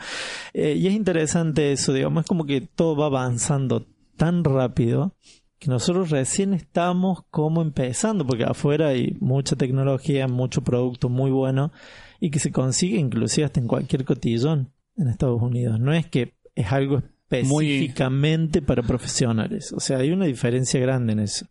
Eh, 0.52 0.74
y 0.74 0.86
es 0.86 0.92
interesante 0.92 1.72
eso, 1.72 1.94
digamos, 1.94 2.24
es 2.24 2.28
como 2.28 2.44
que 2.44 2.60
todo 2.60 2.94
va 2.94 3.06
avanzando 3.06 3.86
tan 4.18 4.44
rápido 4.44 5.14
que 5.58 5.68
nosotros 5.70 6.10
recién 6.10 6.52
estamos 6.52 7.20
como 7.30 7.62
empezando, 7.62 8.26
porque 8.26 8.44
afuera 8.44 8.88
hay 8.88 9.16
mucha 9.18 9.56
tecnología, 9.56 10.28
mucho 10.28 10.60
producto 10.62 11.08
muy 11.08 11.30
bueno 11.30 11.72
y 12.20 12.28
que 12.28 12.38
se 12.38 12.52
consigue 12.52 12.98
inclusive 12.98 13.46
hasta 13.46 13.60
en 13.60 13.66
cualquier 13.66 14.04
cotillón 14.04 14.74
en 14.98 15.08
Estados 15.08 15.40
Unidos. 15.40 15.80
No 15.80 15.94
es 15.94 16.06
que 16.06 16.34
es 16.54 16.70
algo 16.70 17.02
específicamente 17.30 18.62
para 18.62 18.82
profesionales, 18.82 19.72
o 19.72 19.80
sea, 19.80 19.98
hay 19.98 20.10
una 20.12 20.26
diferencia 20.26 20.80
grande 20.80 21.12
en 21.12 21.20
eso. 21.20 21.46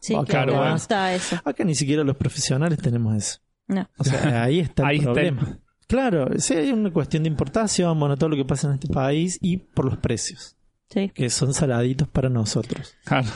Sí, 0.00 0.14
Acá 0.14 0.24
claro, 0.44 0.52
no 0.64 0.76
está 0.76 1.14
eso. 1.14 1.40
Acá 1.44 1.64
ni 1.64 1.74
siquiera 1.74 2.04
los 2.04 2.16
profesionales 2.16 2.78
tenemos 2.78 3.16
eso. 3.16 3.38
No. 3.66 3.88
O 3.96 4.04
sea, 4.04 4.42
ahí 4.44 4.60
está 4.60 4.82
el 4.82 4.88
Ahí 4.88 4.96
está 4.98 5.08
el- 5.10 5.14
problema. 5.34 5.58
Claro, 5.86 6.28
sí, 6.38 6.54
hay 6.54 6.72
una 6.72 6.90
cuestión 6.90 7.22
de 7.24 7.28
importación, 7.28 7.98
bueno, 8.00 8.16
todo 8.16 8.30
lo 8.30 8.36
que 8.36 8.44
pasa 8.44 8.68
en 8.68 8.74
este 8.74 8.88
país 8.88 9.38
y 9.42 9.58
por 9.58 9.84
los 9.84 9.98
precios, 9.98 10.56
Sí. 10.88 11.10
que 11.14 11.28
son 11.30 11.52
saladitos 11.54 12.08
para 12.08 12.28
nosotros. 12.30 12.94
Claro. 13.04 13.28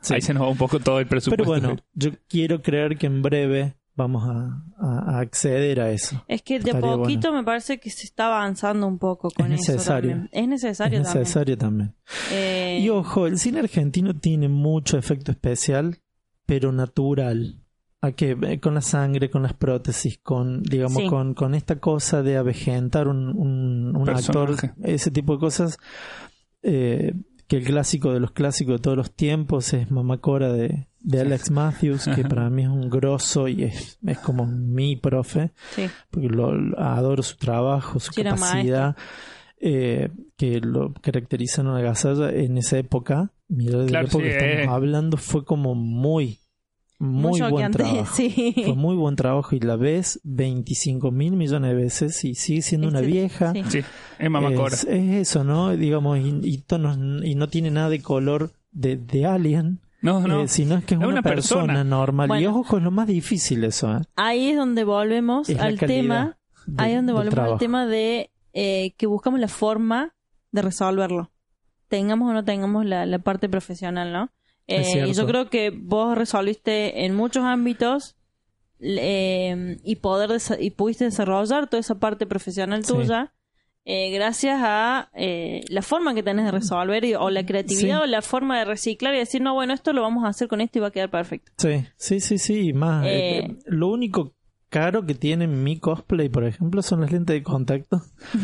Sí. 0.00 0.14
Ahí 0.14 0.20
se 0.20 0.34
nos 0.34 0.42
va 0.42 0.48
un 0.48 0.56
poco 0.56 0.80
todo 0.80 0.98
el 0.98 1.06
presupuesto. 1.06 1.44
Pero 1.44 1.60
bueno, 1.60 1.76
yo 1.94 2.10
quiero 2.28 2.60
creer 2.60 2.98
que 2.98 3.06
en 3.06 3.22
breve 3.22 3.76
vamos 3.94 4.24
a, 4.26 4.62
a- 4.78 5.16
a 5.16 5.20
acceder 5.20 5.80
a 5.80 5.90
eso. 5.90 6.24
Es 6.28 6.42
que 6.42 6.58
de 6.60 6.70
a 6.70 6.74
Estaría 6.74 6.96
poquito 6.96 7.32
me 7.32 7.44
parece 7.44 7.78
que 7.78 7.90
se 7.90 8.04
está 8.06 8.26
avanzando 8.26 8.86
un 8.86 8.98
poco 8.98 9.30
con 9.30 9.52
Es 9.52 9.62
eso 9.62 9.72
necesario. 9.72 10.10
también. 10.10 10.28
Es 10.32 10.48
necesario, 10.48 11.00
es 11.00 11.14
necesario 11.14 11.58
también. 11.58 11.94
también. 11.94 12.42
Eh, 12.42 12.78
Y 12.82 12.88
ojo, 12.88 13.26
el 13.26 13.38
cine 13.38 13.60
argentino 13.60 14.14
tiene 14.18 14.48
mucho 14.48 14.96
efecto 14.98 15.30
especial, 15.30 15.98
pero 16.46 16.72
natural. 16.72 17.58
¿A 18.04 18.10
qué? 18.12 18.36
Eh, 18.42 18.58
Con 18.58 18.74
la 18.74 18.80
sangre, 18.80 19.30
con 19.30 19.42
las 19.44 19.52
prótesis, 19.54 20.18
con, 20.18 20.62
digamos, 20.64 21.02
Sí. 21.02 21.08
con, 21.08 21.34
con 21.34 21.54
esta 21.54 21.78
cosa 21.78 22.22
de 22.22 22.36
avejentar 22.36 23.06
un, 23.06 23.28
un, 23.28 23.94
un 23.94 24.08
actor, 24.08 24.56
ese 24.82 25.10
tipo 25.12 25.34
de 25.34 25.38
cosas. 25.38 25.78
eh, 26.62 27.12
que 27.52 27.58
el 27.58 27.64
clásico 27.64 28.12
de 28.12 28.20
los 28.20 28.30
clásicos 28.32 28.76
de 28.76 28.78
todos 28.82 28.96
los 28.96 29.12
tiempos 29.14 29.74
es 29.74 29.90
Mamacora 29.90 30.52
de, 30.52 30.86
de 31.00 31.20
Alex 31.20 31.50
Matthews, 31.50 32.06
que 32.14 32.24
para 32.24 32.48
mí 32.48 32.62
es 32.62 32.68
un 32.68 32.88
grosso 32.88 33.46
y 33.46 33.64
es, 33.64 33.98
es 34.06 34.18
como 34.20 34.46
mi 34.46 34.96
profe 34.96 35.52
sí. 35.74 35.86
porque 36.10 36.28
lo, 36.28 36.52
lo- 36.54 36.78
adoro 36.80 37.22
su 37.22 37.36
trabajo, 37.36 38.00
su 38.00 38.12
Sí, 38.12 38.22
capacidad, 38.22 38.96
eh, 39.60 40.08
que 40.36 40.60
lo 40.60 40.92
caracteriza 40.94 41.60
en 41.60 41.68
una 41.68 41.80
gazalla 41.82 42.30
en 42.30 42.56
esa 42.58 42.78
época. 42.78 43.32
Mira, 43.48 43.80
de 43.80 43.86
Claro, 43.86 44.04
la 44.04 44.08
época 44.08 44.24
sí, 44.24 44.30
que 44.30 44.36
estamos 44.36 44.66
eh. 44.66 44.68
hablando 44.74 45.16
fue 45.18 45.44
como 45.44 45.74
muy, 45.74 46.38
muy 47.02 47.32
Mucho 47.40 47.50
buen 47.50 47.70
trabajo. 47.72 48.06
sí. 48.14 48.52
Fue 48.64 48.74
muy 48.74 48.96
buen 48.96 49.16
trabajo 49.16 49.54
y 49.56 49.60
la 49.60 49.76
ves 49.76 50.20
25 50.24 51.10
mil 51.10 51.32
millones 51.32 51.70
de 51.70 51.76
veces 51.76 52.24
y 52.24 52.34
sigue 52.34 52.62
siendo 52.62 52.88
una 52.88 53.00
vieja. 53.00 53.52
sí. 53.52 53.62
Sí, 53.68 53.78
es 54.18 54.30
mamacora. 54.30 54.74
Es, 54.74 54.84
es 54.84 55.14
eso, 55.28 55.44
¿no? 55.44 55.70
Digamos, 55.76 56.18
y, 56.18 56.28
y 56.42 56.58
tonos- 56.58 57.24
y 57.26 57.34
no 57.34 57.48
tiene 57.48 57.70
nada 57.70 57.88
de 57.88 58.00
color 58.00 58.52
de, 58.70 58.96
de 58.96 59.26
Alien, 59.26 59.80
No, 60.00 60.20
no. 60.26 60.42
eh, 60.42 60.48
sino 60.48 60.76
es 60.76 60.84
que 60.84 60.94
es, 60.94 61.00
Es 61.00 61.04
una, 61.06 61.14
una 61.14 61.22
persona, 61.22 61.60
persona. 61.66 61.84
normal. 61.84 62.40
Y 62.40 62.46
ojo, 62.46 62.76
es 62.78 62.82
lo 62.82 62.90
más 62.90 63.06
difícil 63.06 63.64
eso, 63.64 63.92
¿eh? 63.96 64.00
Ahí 64.16 64.48
es 64.50 64.56
donde 64.56 64.84
volvemos 64.84 65.50
al 65.50 65.78
tema. 65.78 66.38
de- 66.66 66.74
ahí 66.82 66.92
es 66.92 66.96
donde 66.98 67.12
volvemos 67.12 67.38
al 67.52 67.58
tema 67.58 67.86
de 67.86 68.30
eh, 68.52 68.92
que 68.96 69.06
buscamos 69.06 69.40
la 69.40 69.48
forma 69.48 70.14
de 70.52 70.62
resolverlo. 70.62 71.30
Tengamos 71.88 72.30
o 72.30 72.32
no 72.32 72.44
tengamos 72.44 72.86
la, 72.86 73.04
la 73.06 73.18
parte 73.18 73.48
profesional, 73.48 74.12
¿no? 74.12 74.30
Eh, 74.68 75.06
y 75.08 75.12
yo 75.12 75.26
creo 75.26 75.50
que 75.50 75.70
vos 75.70 76.16
resolviste 76.16 77.04
en 77.04 77.14
muchos 77.14 77.42
ámbitos 77.44 78.16
eh, 78.80 79.78
y 79.84 79.96
poder 79.96 80.30
y 80.60 80.70
pudiste 80.70 81.04
desarrollar 81.04 81.68
toda 81.68 81.80
esa 81.80 81.96
parte 81.96 82.26
profesional 82.26 82.84
Sí. 82.84 82.92
tuya 82.92 83.32
eh, 83.84 84.10
gracias 84.12 84.60
a 84.62 85.10
eh, 85.14 85.62
la 85.68 85.82
forma 85.82 86.14
que 86.14 86.22
tenés 86.22 86.44
de 86.44 86.52
resolver 86.52 87.04
y- 87.04 87.14
o 87.14 87.30
la 87.30 87.44
creatividad 87.44 87.98
Sí. 87.98 88.02
o 88.04 88.06
la 88.06 88.22
forma 88.22 88.58
de 88.58 88.64
reciclar 88.64 89.14
y 89.14 89.18
decir 89.18 89.40
no 89.42 89.54
bueno 89.54 89.74
esto 89.74 89.92
lo 89.92 90.02
vamos 90.02 90.24
a 90.24 90.28
hacer 90.28 90.46
con 90.48 90.60
esto 90.60 90.78
y 90.78 90.82
va 90.82 90.88
a 90.88 90.90
quedar 90.92 91.10
perfecto 91.10 91.50
Sí, 91.58 91.84
sí, 91.96 92.20
sí, 92.20 92.38
sí. 92.38 92.68
y 92.68 92.72
Más, 92.72 93.04
lo 93.66 93.88
único 93.88 94.34
caro 94.72 95.04
que 95.06 95.14
tiene 95.14 95.46
mi 95.46 95.78
cosplay, 95.78 96.28
por 96.28 96.44
ejemplo, 96.44 96.82
son 96.82 97.02
las 97.02 97.12
lentes 97.12 97.34
de 97.34 97.42
contacto. 97.42 98.02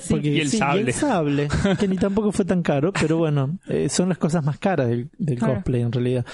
Sí. 0.00 0.08
Porque, 0.10 0.28
Y 0.28 0.40
el 0.40 0.48
sí, 0.48 0.58
sable. 0.58 0.80
el 0.82 0.92
sable, 0.92 1.48
que 1.78 1.86
ni 1.86 1.96
tampoco 1.96 2.32
fue 2.32 2.44
tan 2.44 2.62
caro, 2.62 2.92
pero 2.92 3.18
bueno, 3.18 3.58
eh, 3.68 3.88
son 3.88 4.08
las 4.08 4.18
cosas 4.18 4.44
más 4.44 4.58
caras 4.58 4.88
del, 4.88 5.10
del 5.18 5.38
Claro. 5.38 5.54
cosplay 5.56 5.82
en 5.82 5.92
realidad. 5.92 6.24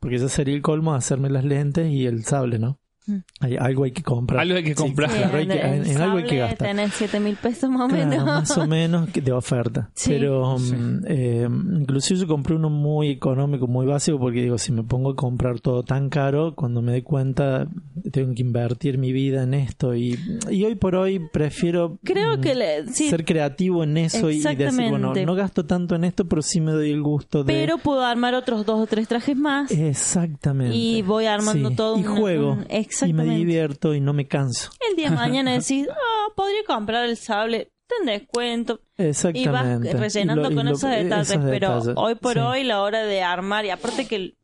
Porque 0.00 0.18
ya 0.18 0.28
sería 0.28 0.54
el 0.54 0.62
colmo 0.62 0.94
hacerme 0.94 1.30
las 1.30 1.44
lentes 1.44 1.90
y 1.90 2.06
el 2.06 2.24
sable, 2.24 2.58
¿no? 2.58 2.78
Mm. 3.06 3.16
Hay, 3.40 3.56
algo 3.56 3.84
hay 3.84 3.92
que 3.92 4.02
comprar. 4.02 4.40
Algo 4.40 4.56
hay 4.56 4.62
que 4.64 4.70
Sí, 4.70 4.74
comprar. 4.76 5.10
claro, 5.10 5.36
hay 5.38 5.46
que- 5.46 5.60
en, 5.60 5.86
en 5.86 6.00
algo 6.00 6.16
hay 6.18 6.24
que 6.24 6.38
gastar. 6.38 6.68
Tener 6.68 6.90
7 6.90 7.20
mil 7.20 7.36
pesos 7.36 7.68
más 7.70 7.82
o 7.82 7.88
Claro, 7.88 8.08
menos. 8.08 8.24
más 8.26 8.58
o 8.58 8.66
menos 8.66 9.12
de 9.12 9.32
oferta. 9.32 9.90
Sí. 9.94 10.10
Pero 10.10 10.58
mm, 10.58 11.00
eh, 11.06 11.48
inclusive 11.80 12.20
yo 12.20 12.26
compré 12.26 12.54
uno 12.56 12.70
muy 12.70 13.10
económico, 13.10 13.66
muy 13.66 13.84
básico, 13.86 14.18
porque 14.18 14.42
digo, 14.42 14.56
si 14.58 14.72
me 14.72 14.82
pongo 14.84 15.10
a 15.10 15.16
comprar 15.16 15.60
todo 15.60 15.82
tan 15.82 16.08
caro, 16.08 16.54
cuando 16.54 16.80
me 16.82 16.92
doy 16.92 17.02
cuenta 17.02 17.66
tengo 18.12 18.34
que 18.34 18.42
invertir 18.42 18.96
mi 18.98 19.12
vida 19.12 19.42
en 19.42 19.54
esto 19.54 19.94
y, 19.94 20.18
y 20.50 20.64
hoy 20.64 20.74
por 20.74 20.94
hoy 20.96 21.20
prefiero 21.32 21.98
Creo 22.04 22.38
mm, 22.38 22.40
que 22.40 22.54
le- 22.54 22.86
sí, 22.88 23.08
ser 23.10 23.24
creativo 23.24 23.82
en 23.84 23.96
eso 23.98 24.30
y, 24.30 24.36
y 24.36 24.54
decir, 24.54 24.88
bueno, 24.90 25.12
no 25.14 25.34
gasto 25.34 25.64
tanto 25.66 25.94
en 25.94 26.04
esto, 26.04 26.26
pero 26.26 26.42
sí 26.42 26.60
me 26.60 26.72
doy 26.72 26.90
el 26.90 27.02
gusto 27.02 27.44
de... 27.44 27.52
pero 27.52 27.78
puedo 27.78 28.02
armar 28.04 28.34
otros 28.34 28.64
dos 28.66 28.80
o 28.80 28.86
tres 28.86 29.08
trajes 29.08 29.36
más. 29.36 29.70
Exactamente. 29.70 30.74
Y 30.76 31.02
voy 31.02 31.26
armando 31.26 31.70
Sí. 31.70 31.76
todo 31.76 31.98
Y 31.98 32.06
un- 32.06 32.16
juego. 32.16 32.52
un- 32.52 32.66
y 33.02 33.12
me 33.12 33.24
divierto 33.24 33.94
y 33.94 34.00
no 34.00 34.12
me 34.12 34.26
canso. 34.26 34.70
El 34.90 34.96
día 34.96 35.10
de 35.10 35.16
mañana 35.16 35.52
decís, 35.52 35.86
ah, 35.90 36.32
podría 36.36 36.62
comprar 36.66 37.04
el 37.04 37.16
sable, 37.16 37.72
ten 37.86 38.06
descuento. 38.06 38.80
Y 38.98 39.02
vas 39.04 39.24
Exactamente. 39.24 39.92
rellenando 39.94 40.42
Y 40.42 40.44
lo- 40.46 40.50
y 40.52 40.54
con 40.56 40.66
lo- 40.66 40.72
esos 40.72 40.90
detalles. 40.90 41.30
esos 41.30 41.44
pero 41.44 41.74
detalles, 41.74 41.94
hoy 41.96 42.14
por 42.14 42.34
sí. 42.34 42.38
hoy, 42.40 42.64
la 42.64 42.80
hora 42.82 43.02
de 43.04 43.22
armar, 43.22 43.64
y 43.64 43.70
aparte 43.70 44.06
que, 44.06 44.16
el- 44.16 44.38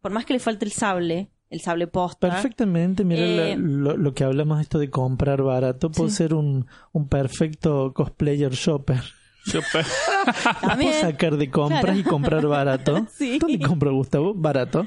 por 0.00 0.12
más 0.12 0.24
que 0.24 0.32
le 0.34 0.38
falte 0.38 0.64
el 0.64 0.72
sable, 0.72 1.30
el 1.50 1.60
sable 1.60 1.86
posta. 1.86 2.28
Perfectamente, 2.30 3.04
mira 3.04 3.22
Eh, 3.22 3.56
la- 3.56 3.62
lo, 3.62 3.96
lo 3.96 4.14
que 4.14 4.24
hablamos 4.24 4.60
esto 4.60 4.78
de 4.78 4.90
comprar 4.90 5.42
barato, 5.42 5.90
puedo 5.90 6.08
Sí. 6.10 6.16
ser 6.16 6.34
un, 6.34 6.66
un 6.92 7.08
perfecto 7.08 7.92
cosplayer 7.94 8.52
shopper. 8.52 9.02
También. 10.62 10.90
Puedo 10.92 11.02
sacar 11.02 11.36
de 11.36 11.50
compras 11.50 11.80
Claro. 11.82 11.98
y 11.98 12.02
comprar 12.02 12.46
barato. 12.46 13.06
Sí. 13.18 13.38
¿Dónde 13.38 13.58
compro, 13.60 13.92
Gustavo? 13.94 14.32
Barato. 14.34 14.86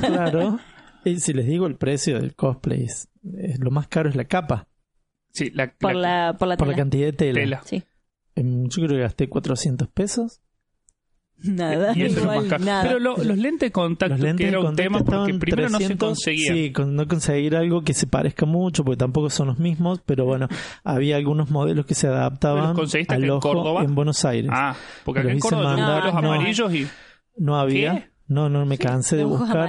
claro. 0.00 0.58
Y 1.10 1.20
si 1.20 1.32
les 1.32 1.46
digo 1.46 1.66
el 1.66 1.76
precio 1.76 2.18
del 2.20 2.34
cosplay, 2.34 2.84
es, 2.84 3.08
es- 3.38 3.58
lo 3.60 3.70
más 3.70 3.88
caro 3.88 4.08
es 4.08 4.16
la 4.16 4.24
capa, 4.24 4.66
sí, 5.32 5.50
la, 5.54 5.72
por 5.72 5.94
la- 5.94 6.26
la, 6.32 6.32
por 6.38 6.48
la 6.48 6.56
por 6.56 6.66
la 6.66 6.72
tela. 6.74 6.82
cantidad 6.82 7.06
de 7.06 7.12
tela. 7.12 7.40
tela. 7.40 7.62
Sí. 7.64 7.82
Em, 8.34 8.64
Yo 8.68 8.82
creo 8.84 8.96
que 8.96 9.02
gasté 9.02 9.28
400 9.28 9.88
pesos. 9.88 10.40
Nada. 11.42 11.92
Y 11.94 12.00
eso 12.02 12.20
igual, 12.20 12.48
nada. 12.64 12.82
Pero 12.82 12.98
lo- 12.98 13.16
los 13.18 13.36
lentes 13.36 13.68
de 13.68 13.70
contacto, 13.70 14.14
Los 14.14 14.20
lentes 14.22 14.44
que 14.44 14.48
era 14.48 14.58
un 14.60 14.74
tema 14.74 14.98
porque 15.00 15.10
estaban 15.10 15.38
primero 15.38 15.62
no 15.64 15.68
se 15.68 15.76
300, 15.84 16.08
conseguía. 16.08 16.52
Sí, 16.54 16.72
con 16.72 16.96
no 16.96 17.06
conseguir 17.06 17.54
algo 17.56 17.82
que 17.82 17.92
se 17.92 18.06
parezca 18.06 18.46
mucho, 18.46 18.84
porque 18.84 18.96
tampoco 18.96 19.28
son 19.28 19.48
los 19.48 19.58
mismos, 19.58 20.00
pero 20.06 20.24
bueno, 20.24 20.48
había 20.82 21.16
algunos 21.16 21.50
modelos 21.50 21.84
que 21.84 21.94
se 21.94 22.06
adaptaban 22.06 22.68
¿Los 22.68 22.76
conseguiste 22.78 23.14
al 23.14 23.24
en 23.24 23.30
ojo 23.30 23.40
Córdoba? 23.40 23.84
en 23.84 23.94
Buenos 23.94 24.24
Aires. 24.24 24.50
Ah, 24.52 24.74
porque 25.04 25.20
acá 25.20 25.28
en 25.28 25.34
los 25.36 25.44
hice 25.44 25.48
Córdoba 25.54 25.76
mandar, 25.76 26.02
busqué 26.04 26.12
los 26.14 26.22
no. 26.22 26.32
amarillos 26.32 26.74
y 26.74 26.88
No 27.36 27.56
había. 27.58 27.92
¿Qué? 27.96 28.10
No, 28.28 28.48
no 28.48 28.66
me 28.66 28.76
cansé 28.76 29.16
de 29.16 29.22
buscar. 29.24 29.68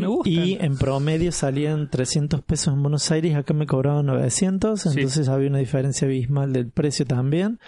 Y 0.24 0.54
en 0.60 0.78
promedio 0.78 1.30
salían 1.30 1.90
300 1.90 2.40
pesos 2.42 2.72
en 2.72 2.82
Buenos 2.82 3.10
Aires, 3.10 3.34
acá 3.36 3.52
me 3.54 3.66
cobraban 3.66 4.06
900, 4.06 4.80
Sí. 4.80 4.88
entonces 4.88 5.28
había 5.28 5.48
una 5.48 5.58
diferencia 5.58 6.06
abismal 6.06 6.52
del 6.52 6.70
precio 6.70 7.04
también. 7.04 7.58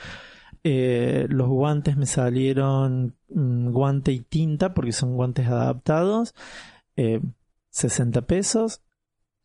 Eh, 0.64 1.26
los 1.30 1.48
guantes 1.48 1.96
me 1.96 2.06
salieron 2.06 3.14
mm, 3.28 3.70
guante 3.70 4.12
y 4.12 4.20
tinta, 4.20 4.72
porque 4.74 4.92
son 4.92 5.14
guantes 5.14 5.46
adaptados, 5.46 6.34
eh, 6.96 7.20
60 7.70 8.22
pesos. 8.22 8.80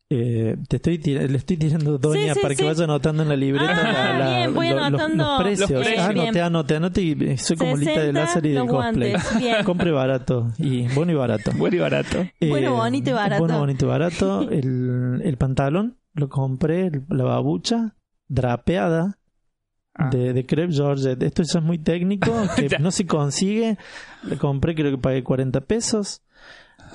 Eh, 0.08 0.56
te 0.68 0.76
estoy 0.76 0.98
le 0.98 1.36
estoy 1.36 1.56
tirando 1.56 1.98
doña 1.98 2.32
sí, 2.34 2.40
para 2.40 2.54
sí. 2.54 2.60
que 2.60 2.64
vaya 2.68 2.84
anotando 2.84 3.24
en 3.24 3.28
la 3.28 3.34
libreta 3.34 3.72
Ah, 3.72 4.12
la- 4.12 4.18
la- 4.18 4.38
bien, 4.38 4.54
voy 4.54 4.68
lo- 4.68 4.74
los- 4.76 4.84
anotando 4.84 5.24
los, 5.24 5.42
precios. 5.42 5.70
los. 5.70 5.86
Ah, 5.98 6.06
anoté, 6.44 6.74
anoté 6.74 7.02
y 7.02 7.12
eh, 7.24 7.38
soy 7.38 7.56
como 7.56 7.76
Lita 7.76 7.90
de 7.90 7.96
60 8.12 8.20
Lázaro 8.20 8.46
y 8.46 8.52
del 8.52 8.66
cosplay. 8.68 9.14
Compre 9.64 9.90
barato 9.90 10.52
y 10.58 10.86
bueno 10.94 11.10
y 11.10 11.14
barato. 11.16 11.50
bueno 11.56 11.76
y 11.76 11.80
barato. 11.80 12.18
Bueno, 12.40 12.68
Eh, 12.68 12.70
bonito 12.70 13.10
y 13.10 13.12
barato. 13.14 13.42
Bueno, 13.42 13.58
bonito 13.58 13.84
y 13.84 13.88
barato. 13.88 14.42
El, 14.48 15.22
el 15.24 15.36
pantalón 15.38 15.96
lo 16.14 16.28
compré, 16.28 16.92
la 17.08 17.24
babucha 17.24 17.96
drapeada 18.28 19.18
Ah. 19.98 20.10
de, 20.10 20.34
de 20.34 20.44
Crepe 20.44 20.74
Georgette. 20.74 21.22
Esto 21.22 21.42
ya 21.42 21.58
es 21.58 21.64
muy 21.64 21.78
técnico, 21.78 22.30
que 22.56 22.78
no 22.78 22.90
se 22.90 23.06
consigue. 23.06 23.78
Lo 24.24 24.36
compré, 24.38 24.74
creo 24.74 24.90
que 24.92 24.98
pagué 24.98 25.24
40 25.24 25.62
pesos. 25.62 26.20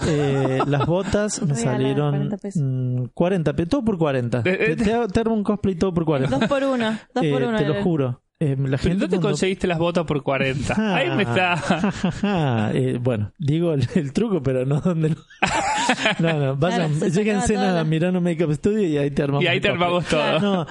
Eh, 0.07 0.59
las 0.67 0.85
botas 0.85 1.41
me 1.41 1.53
Regala, 1.53 1.71
salieron 1.71 2.11
40 2.11 2.37
pesos. 2.37 2.61
mm, 2.63 3.03
40 3.13 3.53
pesos, 3.53 3.69
todo 3.69 3.85
por 3.85 3.97
40. 3.97 4.39
Eh, 4.39 4.41
eh, 4.45 4.75
Te, 4.75 4.83
te 4.85 4.93
hago- 4.93 5.07
te 5.07 5.19
armo 5.19 5.33
un 5.35 5.43
cosplay 5.43 5.75
todo 5.75 5.93
por 5.93 6.05
40. 6.05 6.37
Dos 6.37 6.47
por 6.49 6.63
uno. 6.63 6.97
Dos 7.13 7.23
Eh, 7.23 7.31
por 7.31 7.43
uno. 7.43 7.57
te 7.57 7.65
lo 7.65 7.73
era. 7.73 7.83
juro. 7.83 8.21
Eh, 8.39 8.55
la 8.57 8.63
Pero 8.65 8.77
gente 8.79 8.89
¿dónde 9.01 9.07
cuando- 9.17 9.27
conseguiste 9.29 9.67
las 9.67 9.77
botas 9.77 10.03
por 10.05 10.23
40? 10.23 10.95
Ahí 10.95 11.09
me 11.15 11.21
está. 11.23 11.61
Ah, 12.23 12.71
eh, 12.73 12.97
bueno, 12.99 13.31
digo 13.37 13.73
el, 13.73 13.87
el 13.93 14.13
truco, 14.13 14.41
pero 14.41 14.65
no 14.65 14.81
donde 14.81 15.09
lo... 15.09 15.15
No, 16.19 16.33
no, 16.39 16.55
vayan, 16.55 16.91
Claro, 16.93 16.99
se 16.99 17.11
lleguen 17.11 17.41
sacaba 17.41 17.59
toda 17.61 17.73
la- 17.73 17.79
a 17.81 17.83
Mirano 17.83 18.19
Makeup 18.21 18.51
Studio 18.53 18.87
y 18.87 18.97
ahí 18.97 19.11
te 19.11 19.21
armamos. 19.23 19.43
Y 19.43 19.47
ahí 19.47 19.57
el 19.57 19.61
te 19.61 19.69
cosplay. 19.69 19.85
armamos 19.87 20.05
todo. 20.07 20.39
No, 20.39 20.67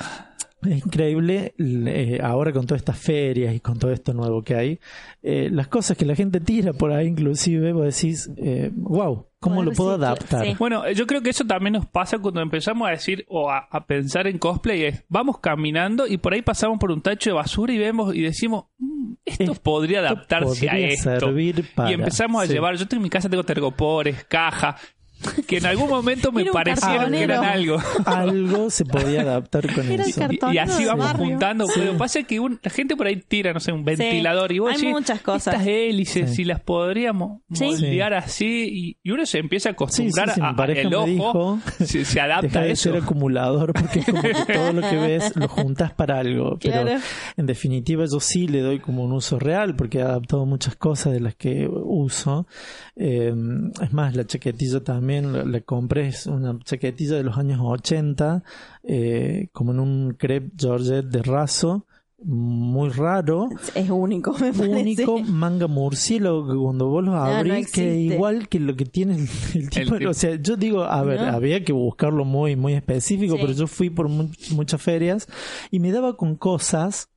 es 0.62 0.84
increíble 0.84 1.54
eh, 1.58 2.18
ahora 2.22 2.52
con 2.52 2.66
todas 2.66 2.80
estas 2.82 2.98
ferias 2.98 3.54
y 3.54 3.60
con 3.60 3.78
todo 3.78 3.90
esto 3.92 4.12
nuevo 4.14 4.42
que 4.42 4.54
hay. 4.54 4.80
eh, 5.22 5.48
las 5.52 5.68
cosas 5.68 5.96
que 5.96 6.04
la 6.04 6.14
gente 6.14 6.40
tira 6.40 6.72
por 6.72 6.92
ahí, 6.92 7.06
inclusive, 7.06 7.72
vos 7.72 7.84
decís, 7.94 8.30
eh, 8.36 8.70
wow, 8.74 9.26
¿cómo 9.38 9.62
lo 9.62 9.72
puedo 9.72 9.92
adaptar? 9.92 10.44
sí. 10.46 10.54
Bueno, 10.58 10.90
yo 10.92 11.06
creo 11.06 11.22
que 11.22 11.30
eso 11.30 11.44
también 11.44 11.74
nos 11.74 11.86
pasa 11.86 12.18
cuando 12.18 12.40
empezamos 12.40 12.86
a 12.88 12.90
decir 12.92 13.24
o 13.28 13.50
a, 13.50 13.58
a 13.70 13.86
pensar 13.86 14.26
en 14.26 14.38
cosplay. 14.38 14.84
Es, 14.84 15.04
vamos 15.08 15.38
caminando 15.40 16.06
y 16.06 16.18
por 16.18 16.34
ahí 16.34 16.42
pasamos 16.42 16.78
por 16.78 16.90
un 16.90 17.00
tacho 17.00 17.30
de 17.30 17.34
basura 17.34 17.72
y 17.72 17.78
vemos 17.78 18.14
y 18.14 18.20
decimos, 18.22 18.64
"Mm, 18.78 19.12
esto 19.24 19.42
Esto 19.44 19.62
podría 19.62 20.00
adaptarse 20.00 20.68
a 20.68 20.78
esto. 20.78 21.18
servir 21.20 21.64
para- 21.74 21.90
y 21.90 21.94
empezamos 21.94 22.42
a 22.42 22.46
sí. 22.46 22.52
llevar, 22.52 22.76
yo 22.76 22.86
en 22.90 23.02
mi 23.02 23.10
casa 23.10 23.28
tengo 23.28 23.44
tergopores, 23.44 24.24
cajas, 24.24 24.80
que 25.46 25.58
en 25.58 25.66
algún 25.66 25.88
momento 25.88 26.32
me 26.32 26.44
parecieron 26.46 27.12
que 27.12 27.22
eran 27.22 27.44
algo. 27.44 27.78
Algo 28.04 28.70
se 28.70 28.84
podía 28.84 29.22
adaptar 29.22 29.72
con 29.74 29.90
Era 29.90 30.04
el 30.04 30.10
eso. 30.10 30.22
Y, 30.50 30.54
y 30.54 30.58
así 30.58 30.84
vamos 30.84 31.06
barrio. 31.06 31.26
juntando. 31.26 31.66
Pero 31.74 31.96
pasa 31.96 32.22
que 32.22 32.40
un- 32.40 32.58
la 32.62 32.70
gente 32.70 32.96
por 32.96 33.06
ahí 33.06 33.16
tira, 33.16 33.52
no 33.52 33.60
sé, 33.60 33.72
un 33.72 33.84
ventilador. 33.84 34.52
Y 34.52 34.58
vos 34.60 34.70
hay 34.70 34.76
decís, 34.78 34.92
muchas 34.92 35.20
cosas. 35.20 35.54
Estas 35.54 35.66
hélices, 35.66 36.30
Sí. 36.30 36.36
si 36.36 36.44
las 36.44 36.60
podríamos 36.60 37.40
Sí. 37.52 37.64
moldear 37.66 38.14
así. 38.14 38.68
Y, 38.72 38.96
y 39.02 39.10
uno 39.12 39.26
se 39.26 39.38
empieza 39.38 39.70
a 39.70 39.72
Sí, 39.72 39.74
sí, 39.74 39.74
acostumbrar 39.74 40.30
sí, 40.34 40.40
mi 40.40 40.46
a, 40.46 40.80
el 40.80 40.94
ojo. 40.94 41.06
dijo, 41.06 41.58
se, 41.84 42.04
se 42.04 42.20
adapta 42.20 42.46
Deja 42.48 42.60
a 42.60 42.62
de 42.64 42.72
eso. 42.72 42.90
ser 42.92 43.02
acumulador 43.02 43.72
porque 43.72 44.00
es 44.00 44.04
como 44.06 44.22
que 44.22 44.34
todo 44.52 44.72
lo 44.72 44.80
que 44.82 44.96
ves 44.96 45.36
lo 45.36 45.48
juntas 45.48 45.92
para 45.92 46.18
algo. 46.18 46.58
Pero 46.60 46.82
Claro. 46.82 47.00
en 47.36 47.46
definitiva 47.46 48.04
yo 48.10 48.20
sí 48.20 48.46
le 48.48 48.60
doy 48.60 48.78
como 48.78 49.04
un 49.04 49.12
uso 49.12 49.38
real 49.38 49.74
porque 49.76 49.98
he 49.98 50.02
adaptado 50.02 50.46
muchas 50.46 50.76
cosas 50.76 51.12
de 51.12 51.20
las 51.20 51.34
que 51.34 51.68
uso. 51.68 52.46
Eh, 52.96 53.32
es 53.82 53.92
más, 53.92 54.14
la 54.14 54.26
chaquetilla 54.26 54.80
también 54.80 55.09
la 55.20 55.60
compré, 55.62 56.12
una 56.26 56.58
chaquetilla 56.64 57.16
de 57.16 57.22
los 57.24 57.36
años 57.38 57.60
80, 57.62 58.42
eh, 58.84 59.48
como 59.52 59.72
en 59.72 59.80
un 59.80 60.14
crepe 60.18 60.50
Georgette 60.56 61.06
de 61.06 61.22
raso, 61.22 61.86
muy 62.22 62.90
raro. 62.90 63.48
Es 63.74 63.88
único, 63.88 64.32
me 64.40 64.52
parece. 64.52 64.68
Único 64.80 65.18
manga 65.20 65.66
murciélago 65.68 66.46
que 66.48 66.54
cuando 66.56 66.88
vos 66.88 67.02
lo 67.02 67.12
no 67.12 67.16
abrís 67.16 67.72
que 67.72 67.98
igual 67.98 68.46
que 68.48 68.60
lo 68.60 68.76
que 68.76 68.84
tiene 68.84 69.14
el, 69.16 69.28
el 69.54 69.70
tipo. 69.70 69.94
o 70.08 70.14
sea, 70.14 70.34
yo 70.36 70.56
digo, 70.56 70.82
a 70.84 71.02
ver, 71.02 71.20
¿No? 71.20 71.26
había 71.28 71.64
que 71.64 71.72
buscarlo 71.72 72.24
muy, 72.26 72.56
muy 72.56 72.74
específico, 72.74 73.36
Sí. 73.36 73.40
pero 73.40 73.52
yo 73.54 73.66
fui 73.66 73.88
por 73.90 74.08
mu- 74.08 74.28
muchas 74.52 74.82
ferias 74.82 75.26
y 75.70 75.80
me 75.80 75.92
daba 75.92 76.16
con 76.18 76.36
cosas 76.36 77.08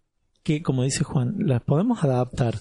que, 0.41 0.61
como 0.61 0.84
dice 0.84 1.03
Juan, 1.03 1.36
las 1.40 1.61
podemos 1.61 2.03
adaptar. 2.03 2.56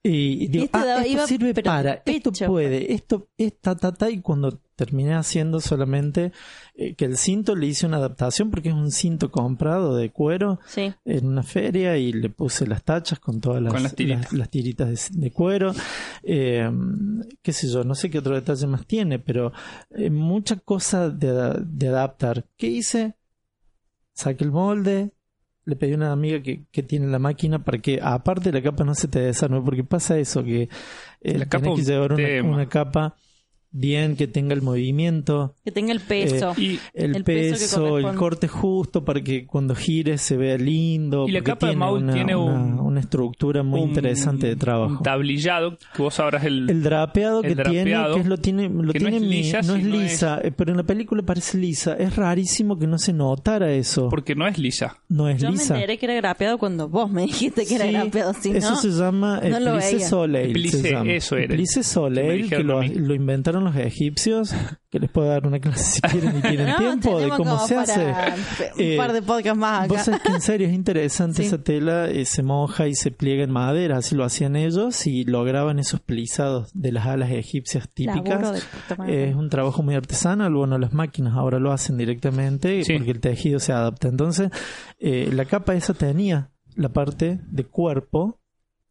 Y, 0.00 0.44
y 0.44 0.46
digo, 0.48 0.64
esto 0.66 0.78
ah, 0.78 0.84
daba- 0.84 1.00
esto 1.00 1.12
iba, 1.12 1.26
sirve 1.26 1.54
pero 1.54 1.64
para, 1.64 2.02
esto 2.06 2.30
puede, 2.46 2.92
esto 2.94 3.28
es 3.36 3.58
ta, 3.60 3.74
ta, 3.76 3.92
ta, 3.92 4.08
y 4.08 4.20
cuando 4.20 4.60
terminé 4.76 5.14
haciendo 5.14 5.58
solamente 5.60 6.30
eh, 6.76 6.94
que 6.94 7.04
el 7.04 7.16
cinto 7.16 7.56
le 7.56 7.66
hice 7.66 7.84
una 7.84 7.96
adaptación 7.96 8.48
porque 8.52 8.68
es 8.68 8.76
un 8.76 8.92
cinto 8.92 9.32
comprado 9.32 9.96
de 9.96 10.10
cuero 10.10 10.60
Sí. 10.68 10.94
en 11.04 11.26
una 11.26 11.42
feria 11.42 11.96
y 11.96 12.12
le 12.12 12.30
puse 12.30 12.64
las 12.68 12.84
tachas 12.84 13.18
con 13.18 13.40
todas 13.40 13.60
las, 13.60 13.72
Con 13.72 13.82
las 13.82 13.94
tiritas. 13.96 14.22
las- 14.22 14.32
las 14.34 14.50
tiritas 14.50 15.10
de, 15.10 15.20
de 15.20 15.30
cuero. 15.32 15.74
Eh, 16.22 16.70
qué 17.42 17.52
sé 17.52 17.68
yo, 17.68 17.82
no 17.82 17.96
sé 17.96 18.08
qué 18.08 18.18
otro 18.20 18.36
detalle 18.36 18.68
más 18.68 18.86
tiene, 18.86 19.18
pero 19.18 19.52
eh, 19.90 20.10
mucha 20.10 20.56
cosa 20.60 21.10
de, 21.10 21.54
de 21.66 21.88
adaptar. 21.88 22.46
¿Qué 22.56 22.68
hice? 22.68 23.16
Saqué 24.14 24.44
el 24.44 24.52
molde, 24.52 25.10
le 25.68 25.76
pedí 25.76 25.92
a 25.92 25.96
una 25.96 26.12
amiga 26.12 26.40
que, 26.40 26.64
que 26.72 26.82
tiene 26.82 27.08
la 27.08 27.18
máquina 27.18 27.62
para 27.62 27.76
que 27.76 28.00
aparte 28.02 28.50
la 28.50 28.62
capa 28.62 28.84
no 28.84 28.94
se 28.94 29.06
te 29.06 29.20
desarme, 29.20 29.60
porque 29.60 29.84
pasa 29.84 30.18
eso, 30.18 30.42
que 30.42 30.70
eh, 31.20 31.38
La 31.38 31.44
capa 31.44 31.64
tenés 31.64 31.80
que 31.80 31.92
llevar 31.92 32.14
una 32.42 32.66
capa 32.70 33.16
bien, 33.70 34.16
que 34.16 34.26
tenga 34.26 34.54
el 34.54 34.62
movimiento, 34.62 35.56
Que 35.64 35.70
tenga 35.72 35.92
el 35.92 36.00
peso. 36.00 36.54
Y, 36.56 36.78
el, 36.94 37.16
El 37.16 37.24
peso 37.24 37.54
peso, 37.54 37.98
el 37.98 38.14
corte 38.16 38.48
justo 38.48 39.04
para 39.04 39.20
que 39.22 39.46
cuando 39.46 39.74
gire 39.74 40.18
se 40.18 40.36
vea 40.36 40.56
lindo. 40.56 41.28
Y 41.28 41.32
la 41.32 41.42
capa 41.42 41.68
de 41.68 41.76
Maul 41.76 42.02
una, 42.04 42.12
tiene 42.14 42.34
una- 42.34 42.54
un- 42.54 42.80
una 42.80 43.00
estructura 43.00 43.62
muy 43.62 43.80
un- 43.80 43.88
interesante 43.90 44.46
de 44.46 44.56
trabajo. 44.56 44.96
Un 44.98 45.02
tablillado, 45.02 45.76
que 45.94 46.02
vos 46.02 46.14
sabrás 46.14 46.44
el... 46.44 46.68
El 46.70 46.82
drapeado 46.82 47.42
el 47.42 47.56
que 47.56 47.62
tiene, 47.64 47.92
que 48.14 48.20
es 48.20 48.26
lo 48.26 48.38
tiene, 48.38 48.68
lo 48.68 48.92
que 48.92 49.00
no 49.00 49.08
es 49.08 49.20
mi- 49.20 49.28
lisa, 49.28 49.60
no 49.62 49.76
es 49.76 49.84
lisa, 49.84 50.40
eh, 50.42 50.50
pero 50.56 50.70
en 50.70 50.76
la 50.78 50.82
película 50.84 51.22
parece 51.22 51.58
lisa. 51.58 51.94
Es 51.94 52.16
rarísimo 52.16 52.78
que 52.78 52.86
no 52.86 52.98
se 52.98 53.12
notara 53.12 53.70
eso. 53.72 54.08
Porque 54.08 54.34
no 54.34 54.46
es 54.46 54.58
lisa. 54.58 54.96
no 55.08 55.28
es 55.28 55.40
Yo 55.42 55.50
lisa. 55.50 55.74
me 55.74 55.80
enteré 55.80 55.98
que 55.98 56.06
era 56.06 56.14
grapeado 56.14 56.58
cuando 56.58 56.88
vos 56.88 57.10
me 57.10 57.22
dijiste 57.22 57.66
que 57.66 57.74
era 57.76 57.86
Sí, 57.86 57.92
grapeado. 57.92 58.32
Si 58.34 58.50
eso 58.50 58.70
no, 58.70 58.76
se 58.76 58.88
llama 58.90 59.40
eh, 59.42 59.50
no. 59.50 59.80
Soleil. 60.08 60.54
Llama. 60.70 61.10
eso 61.12 61.36
era. 61.36 61.54
Me 61.56 61.66
Soleil, 61.66 62.48
que 62.48 62.58
lo, 62.64 62.82
lo 62.82 63.14
inventaron 63.14 63.57
los 63.64 63.76
egipcios, 63.76 64.54
que 64.90 64.98
les 64.98 65.10
puedo 65.10 65.28
dar 65.28 65.46
una 65.46 65.58
clase 65.60 65.84
si 65.84 66.00
quieren 66.00 66.38
y 66.38 66.40
tienen 66.42 66.66
No, 66.68 66.76
tiempo 66.78 67.20
de 67.20 67.28
cómo 67.30 67.58
se 67.66 67.74
para 67.74 67.82
hace. 67.92 68.04
Un 68.06 68.80
Eh, 68.80 68.96
par 68.96 69.12
de 69.12 69.22
podcasts 69.22 69.58
más 69.58 69.88
Vos 69.88 69.96
acá. 69.98 70.04
sabés 70.04 70.20
que 70.22 70.32
en 70.32 70.40
serio 70.40 70.68
es 70.68 70.74
interesante 70.74 71.36
Sí. 71.42 71.48
esa 71.48 71.62
tela, 71.62 72.08
eh, 72.08 72.24
se 72.24 72.42
moja 72.42 72.86
y 72.88 72.94
se 72.94 73.10
pliega 73.10 73.44
en 73.44 73.50
madera, 73.50 73.98
así 73.98 74.14
lo 74.14 74.24
hacían 74.24 74.56
ellos 74.56 75.06
y 75.06 75.24
lograban 75.24 75.78
esos 75.78 76.00
plisados 76.00 76.70
de 76.74 76.92
las 76.92 77.06
alas 77.06 77.30
egipcias 77.30 77.88
típicas. 77.92 78.66
Es 79.06 79.34
un 79.34 79.48
trabajo 79.50 79.82
muy 79.82 79.94
artesanal, 79.94 80.52
bueno, 80.54 80.78
las 80.78 80.92
máquinas 80.92 81.34
ahora 81.34 81.58
lo 81.58 81.72
hacen 81.72 81.96
directamente 81.96 82.82
Sí. 82.84 82.94
porque 82.94 83.10
el 83.10 83.20
tejido 83.20 83.58
se 83.60 83.72
adapta. 83.72 84.08
Entonces, 84.08 84.50
eh, 84.98 85.30
la 85.32 85.44
capa 85.44 85.74
esa 85.74 85.94
tenía 85.94 86.50
la 86.74 86.90
parte 86.90 87.40
de 87.50 87.64
cuerpo, 87.64 88.37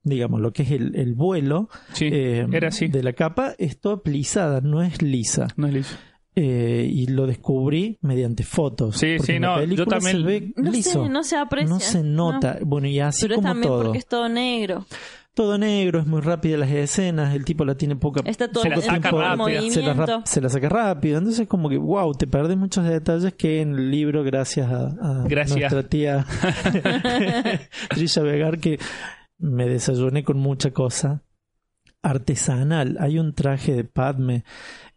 digamos, 0.08 0.42
lo 0.42 0.52
que 0.54 0.64
es 0.64 0.72
el, 0.72 0.96
el 0.96 1.14
vuelo 1.14 1.70
Sí, 1.94 2.10
eh, 2.12 2.48
era 2.52 2.70
así. 2.70 2.88
de 2.88 3.04
la 3.04 3.14
capa, 3.14 3.54
es 3.58 3.80
toda 3.80 4.02
plisada, 4.02 4.62
no 4.62 4.82
es 4.82 5.02
lisa. 5.02 5.48
No 5.58 5.68
es 5.68 5.74
lisa. 5.74 6.00
Eh, 6.40 6.88
y 6.92 7.08
lo 7.08 7.26
descubrí 7.26 7.98
mediante 8.02 8.44
fotos. 8.44 8.98
Sí, 8.98 9.16
porque 9.18 9.34
sí, 9.34 9.40
no, 9.40 9.56
yo 9.56 9.62
película 9.62 9.86
también- 9.98 10.18
se 10.18 10.24
ve 10.24 10.54
no 10.56 10.72
liso. 10.72 11.04
sé, 11.04 11.10
no 11.10 11.24
se 11.24 11.36
aprecia. 11.36 11.68
No 11.70 11.80
se 11.80 12.04
nota. 12.04 12.60
Bueno, 12.64 12.88
y 12.88 13.00
así 13.00 13.24
Pero 13.24 13.34
es 13.34 13.38
como 13.38 13.48
también 13.50 13.68
todo. 13.68 13.84
porque 13.84 13.98
es 13.98 14.06
todo 14.06 14.30
negro. 14.30 14.86
todo 15.34 15.58
negro, 15.60 16.00
es 16.00 16.06
muy 16.08 16.22
rápida 16.22 16.58
las 16.58 16.70
escenas, 16.72 17.36
el 17.36 17.46
tipo 17.46 17.64
la 17.66 17.76
tiene 17.76 17.96
poca 17.96 18.22
Está 18.26 18.52
todo 18.52 18.64
Se 18.64 18.70
la 18.70 18.76
el 18.76 18.82
saca 18.84 19.12
rápido. 19.12 19.70
se 19.72 19.82
la, 19.84 20.22
se 20.26 20.50
saca 20.50 20.70
rápido. 20.70 21.18
Entonces, 21.20 21.48
como 21.48 21.70
que, 21.70 21.78
wow, 21.78 22.12
te 22.14 22.26
perdés 22.28 22.58
muchos 22.58 22.86
detalles 22.86 23.34
que 23.36 23.62
en 23.62 23.74
el 23.76 23.90
libro, 23.92 24.24
gracias 24.24 24.68
a, 24.72 24.88
a 24.88 25.24
Gracias. 25.28 25.58
nuestra 25.60 25.84
tía 25.90 26.26
Trisha 27.90 28.22
Vegar, 28.22 28.60
que 28.60 28.80
me 29.40 29.68
desayuné 29.68 30.24
con 30.24 30.38
mucha 30.38 30.72
cosa 30.72 31.24
artesanal. 32.02 32.98
Hay 33.00 33.20
un 33.20 33.34
traje 33.34 33.74
de 33.74 33.84
Padme 33.84 34.44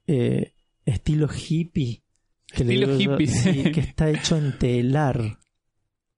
eh, 0.06 0.54
estilo 0.84 1.28
hippie. 1.28 2.02
Que 2.46 2.64
le 2.64 2.74
Estilo 2.74 2.98
yo, 2.98 3.12
hippie. 3.14 3.26
sí, 3.28 3.62
que 3.72 3.80
está 3.80 4.10
hecho 4.10 4.36
en 4.36 4.58
telar. 4.58 5.38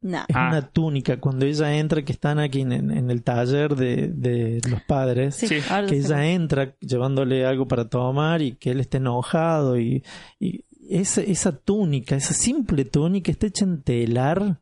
Nah. 0.01 0.25
Es 0.29 0.35
Ah. 0.35 0.49
una 0.49 0.63
túnica. 0.71 1.19
Cuando 1.21 1.45
ella 1.47 1.77
entra, 1.77 2.03
que 2.05 2.13
están 2.13 2.39
aquí 2.39 2.63
en, 2.63 2.73
en 2.73 3.11
el 3.11 3.23
taller 3.23 3.77
de, 3.77 4.09
de 4.09 4.61
los 4.69 4.83
padres, 4.83 5.37
Sí, 5.37 5.47
Sí. 5.47 5.57
ahora 5.71 5.87
que 5.87 6.01
sé. 6.03 6.07
ella 6.07 6.27
entra 6.33 6.75
llevándole 6.81 7.45
algo 7.47 7.69
para 7.69 7.89
tomar 7.89 8.43
y 8.43 8.53
que 8.57 8.71
él 8.73 8.81
esté 8.81 8.97
enojado 8.97 9.79
y, 9.79 10.03
y 10.41 10.65
esa, 10.91 11.21
esa 11.21 11.57
túnica, 11.57 12.17
esa 12.17 12.35
simple 12.35 12.85
túnica 12.85 13.31
está 13.31 13.47
hecha 13.47 13.65
en 13.65 13.83
telar, 13.83 14.61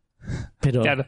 pero 0.61 0.83
Claro. 0.83 1.07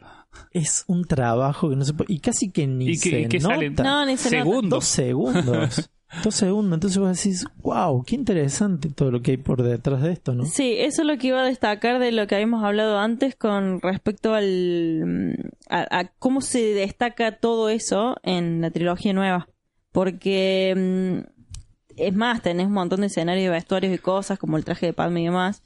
Es 0.51 0.83
un 0.87 1.05
trabajo 1.05 1.69
que 1.69 1.75
no 1.75 1.85
se 1.85 1.93
puede, 1.93 2.13
y 2.13 2.19
casi 2.19 2.51
que 2.51 2.67
ni 2.67 2.89
Y 2.89 2.99
que- 2.99 3.09
se 3.09 3.19
y 3.21 3.27
que 3.27 3.39
nota. 3.39 3.55
salen 3.55 3.75
No, 3.75 4.05
ni 4.05 4.17
se 4.17 4.37
nota. 4.37 4.67
Dos 4.67 4.85
Segundos. 4.85 4.85
segundos. 4.85 5.89
Dos 6.23 6.35
segundos. 6.35 6.75
Entonces 6.75 6.97
vos 6.99 7.17
decís, 7.17 7.45
wow, 7.63 8.03
qué 8.03 8.13
interesante 8.13 8.89
todo 8.89 9.09
lo 9.09 9.23
que 9.23 9.31
hay 9.31 9.37
por 9.37 9.63
detrás 9.63 10.03
de 10.03 10.11
esto, 10.11 10.35
¿no? 10.35 10.45
Sí, 10.45 10.75
eso 10.77 11.01
es 11.01 11.07
lo 11.07 11.17
que 11.17 11.27
iba 11.29 11.41
a 11.41 11.45
destacar 11.45 11.97
de 11.97 12.11
lo 12.11 12.27
que 12.27 12.35
habíamos 12.35 12.63
hablado 12.63 12.99
antes 12.99 13.35
con 13.35 13.81
respecto 13.81 14.35
al 14.35 15.51
a, 15.69 15.99
a 15.99 16.05
cómo 16.19 16.41
se 16.41 16.59
destaca 16.75 17.37
todo 17.37 17.69
eso 17.69 18.17
en 18.21 18.61
la 18.61 18.69
trilogía 18.69 19.11
nueva. 19.13 19.47
Porque 19.91 21.23
mm, 21.25 21.97
es 21.97 22.13
más, 22.15 22.41
tenés 22.43 22.67
un 22.67 22.73
montón 22.73 23.01
de 23.01 23.07
escenarios 23.07 23.45
de 23.45 23.49
vestuarios 23.51 23.93
y 23.93 23.97
cosas, 23.97 24.37
como 24.37 24.57
el 24.57 24.65
traje 24.65 24.85
de 24.87 24.93
Padme 24.93 25.21
y 25.21 25.25
demás, 25.25 25.63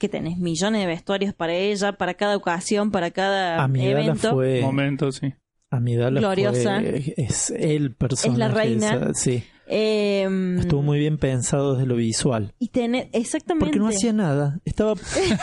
que 0.00 0.08
tenés 0.08 0.38
millones 0.38 0.80
de 0.80 0.86
vestuarios 0.88 1.32
para 1.32 1.54
ella, 1.54 1.92
para 1.92 2.14
cada 2.14 2.36
ocasión, 2.36 2.90
para 2.90 3.12
cada 3.12 3.64
evento. 3.64 4.32
fue. 4.32 4.60
Momento, 4.62 5.12
sí. 5.12 5.32
Amidala 5.70 6.18
Gloriosa. 6.18 6.80
fue- 6.80 7.14
es 7.16 7.50
el 7.50 7.94
personaje. 7.94 8.52
reina. 8.52 8.94
esa- 8.94 9.14
sí. 9.14 9.44
Em, 9.72 10.58
Estuvo 10.58 10.82
muy 10.82 10.98
bien 10.98 11.16
pensado 11.16 11.74
desde 11.74 11.86
lo 11.86 11.94
visual. 11.94 12.52
y 12.58 12.68
tenés, 12.70 13.06
exactamente. 13.12 13.66
Porque 13.66 13.78
no 13.78 13.86
hacía 13.86 14.12
nada. 14.12 14.58
Estaba 14.64 14.94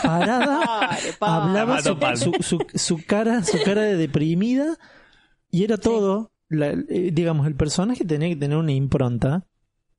parada, 0.04 0.60
Pare, 0.90 1.14
pare. 1.18 1.32
hablaba 1.48 1.82
su, 1.82 1.98
Palma. 1.98 2.18
su, 2.18 2.34
su- 2.42 2.66
su 2.76 3.06
cara, 3.06 3.42
su 3.46 3.58
cara 3.64 3.84
de 3.84 3.96
deprimida 3.96 4.76
y 5.50 5.64
era 5.64 5.78
todo. 5.78 6.32
La- 6.50 6.72
eh, 6.72 7.12
digamos, 7.14 7.48
el 7.48 7.56
personaje 7.56 8.04
tenía 8.04 8.28
que 8.28 8.36
tener 8.36 8.58
una 8.58 8.74
impronta. 8.74 9.46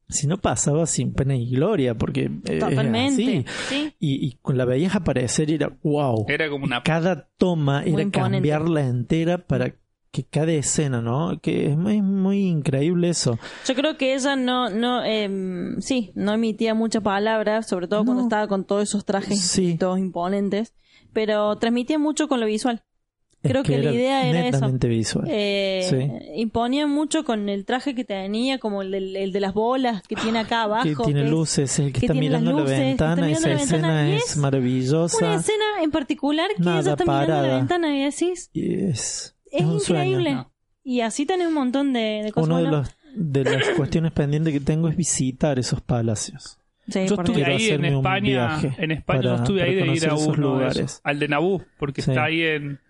Si 0.09 0.26
no 0.26 0.39
pasaba 0.39 0.86
sin 0.86 1.12
pena 1.12 1.36
y 1.36 1.51
gloria, 1.51 1.94
porque 1.94 2.30
eh, 2.47 2.59
Totalmente. 2.59 3.22
así. 3.22 3.44
Sí. 3.68 3.93
Y, 4.01 4.26
y 4.26 4.32
con 4.40 4.56
la 4.56 4.64
veías 4.64 4.94
aparecer 4.97 5.51
y 5.51 5.55
era 5.55 5.70
wow. 5.82 6.24
Era 6.28 6.48
como 6.48 6.64
una. 6.64 6.82
Cada 6.82 7.28
toma 7.36 7.82
Muy 7.82 7.93
era 7.93 8.02
imponente. 8.02 8.36
cambiarla 8.39 8.86
entera 8.86 9.39
para 9.39 9.74
que 10.10 10.24
cada 10.24 10.51
escena, 10.52 11.02
¿no? 11.02 11.39
Que 11.43 11.66
es 11.70 11.76
muy, 11.76 12.01
muy 12.01 12.47
increíble 12.47 13.10
eso. 13.10 13.39
Yo 13.66 13.74
creo 13.74 13.98
que 13.98 14.14
ella 14.14 14.35
no, 14.36 14.70
no, 14.70 15.05
em, 15.05 15.78
sí, 15.82 16.10
no 16.14 16.32
emitía 16.32 16.72
mucha 16.72 17.02
palabra, 17.02 17.62
sobre 17.62 17.86
todo 17.89 18.06
cuando 18.06 18.22
estaba 18.22 18.48
con 18.48 18.64
todos 18.64 18.85
esos 18.85 19.05
trajes 19.05 19.39
Sí. 19.43 19.76
todos 19.78 19.98
imponentes, 19.98 20.72
pero 21.12 21.55
transmitía 21.56 21.98
mucho 21.98 22.26
con 22.28 22.40
lo 22.40 22.47
visual. 22.47 22.82
Creo 23.43 23.62
que 23.62 23.78
la 23.78 23.93
idea 23.93 24.28
era 24.28 24.40
eso. 24.40 24.51
netamente 24.56 24.89
visual. 24.89 25.27
Eh, 25.31 25.86
Sí. 25.89 26.10
Imponía 26.40 26.86
mucho 26.86 27.24
con 27.24 27.48
el 27.48 27.65
traje 27.65 27.94
que 27.94 28.05
tenía, 28.05 28.59
como 28.59 28.82
el, 28.82 28.90
del- 28.90 29.16
el 29.16 29.32
de 29.32 29.40
las 29.40 29.55
bolas 29.55 30.02
que 30.02 30.16
tiene 30.16 30.40
acá 30.40 30.62
abajo. 30.62 30.82
que 30.85 30.94
tiene 31.05 31.20
que 31.20 31.27
es 31.27 31.31
luces, 31.31 31.78
el 31.78 31.86
que, 31.93 32.01
que 32.01 32.06
está 32.06 32.12
tiene 32.15 32.31
las 32.31 32.40
mirando 32.43 32.60
luces, 32.62 32.78
la 32.78 32.85
ventana, 32.85 33.15
mirando 33.27 33.39
esa 33.39 33.48
la 33.48 33.55
ventana, 33.55 33.77
escena 34.02 34.09
y 34.10 34.16
es 34.16 34.24
es 34.31 34.36
maravillosa. 34.36 35.24
Una 35.27 35.35
escena 35.36 35.65
en 35.82 35.90
particular 35.90 36.48
que 36.56 36.62
Nada 36.62 36.81
ella 36.81 36.90
está 36.93 37.05
mirando 37.05 37.27
parada. 37.27 37.48
la 37.48 37.56
ventana 37.59 37.97
y 37.97 38.02
decís, 38.05 38.51
es, 38.55 39.36
es, 39.52 39.65
un 39.65 39.81
sueño. 39.81 40.02
increíble. 40.05 40.32
No. 40.35 40.52
Y 40.82 41.01
así 41.02 41.24
tenés 41.24 41.47
un 41.48 41.55
montón 41.55 41.93
de, 41.93 42.23
de 42.24 42.32
cosas. 42.32 42.48
Uno 42.48 42.59
de, 42.62 42.69
los, 42.70 42.89
de 43.15 43.44
las 43.44 43.69
cuestiones 43.77 44.10
pendientes 44.12 44.52
que 44.52 44.60
tengo 44.60 44.89
es 44.89 44.97
visitar 44.97 45.59
esos 45.59 45.81
palacios. 45.81 46.59
Sí, 46.89 47.06
Yo 47.06 47.15
estuve 47.16 47.44
ahí 47.44 47.69
en 47.69 47.85
España. 47.85 48.59
En 48.78 48.90
España 48.90 49.20
no 49.23 49.35
estuve 49.36 49.62
ahí 49.62 49.74
de 49.74 49.86
ir 49.94 50.09
a 50.09 50.15
uno 50.15 50.32
de 50.32 50.39
lugares. 50.39 50.77
esos, 50.78 51.01
al 51.05 51.19
de 51.19 51.28
Nabú, 51.28 51.62
porque 51.78 52.02
Sí. 52.02 52.10
está 52.10 52.24
ahí 52.24 52.43
en. 52.43 52.81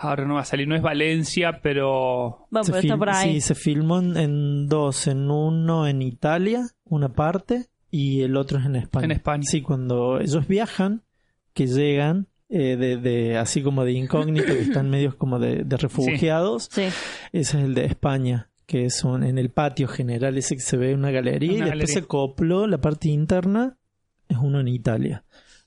Ahora 0.00 0.24
no 0.24 0.34
va 0.34 0.42
a 0.42 0.44
salir, 0.44 0.68
no 0.68 0.76
es 0.76 0.82
Valencia, 0.82 1.58
pero. 1.60 2.46
Bueno, 2.50 2.64
Se 2.64 2.70
pero 2.72 2.82
está 2.82 2.96
por 2.96 3.10
ahí. 3.10 3.34
Sí, 3.34 3.40
se 3.40 3.54
filmó 3.56 3.98
en, 3.98 4.16
en 4.16 4.68
dos, 4.68 5.08
en 5.08 5.28
uno 5.30 5.88
en 5.88 6.02
Italia, 6.02 6.68
una 6.84 7.08
parte, 7.12 7.66
y 7.90 8.20
el 8.22 8.36
otro 8.36 8.58
es 8.60 8.66
en 8.66 8.76
España. 8.76 9.06
En 9.06 9.10
España. 9.10 9.42
Sí, 9.44 9.60
cuando 9.60 10.20
ellos 10.20 10.46
viajan, 10.46 11.02
que 11.52 11.66
llegan, 11.66 12.28
eh, 12.48 12.76
de, 12.76 12.96
de- 12.98 13.36
así 13.38 13.60
como 13.62 13.84
de 13.84 13.92
incógnito, 13.92 14.46
que 14.46 14.60
están 14.60 14.88
medios 14.88 15.16
como 15.16 15.40
de, 15.40 15.64
de 15.64 15.76
refugiados, 15.76 16.68
Sí. 16.70 16.82
ese 16.82 16.92
es 17.32 17.54
el 17.54 17.74
de 17.74 17.86
España, 17.86 18.50
que 18.66 18.84
es 18.84 19.02
un- 19.02 19.24
en 19.24 19.36
el 19.36 19.50
patio 19.50 19.88
general, 19.88 20.38
ese 20.38 20.54
que 20.54 20.62
se 20.62 20.76
ve 20.76 20.92
en 20.92 21.00
una 21.00 21.10
galería, 21.10 21.48
Una 21.50 21.56
y 21.56 21.60
después 21.62 21.70
galería. 21.70 21.94
se 21.94 21.98
acopló 22.04 22.66
la 22.68 22.78
parte 22.80 23.08
interna, 23.08 23.76
es 24.28 24.36
uno 24.38 24.60
en 24.60 24.68
Italia, 24.68 25.24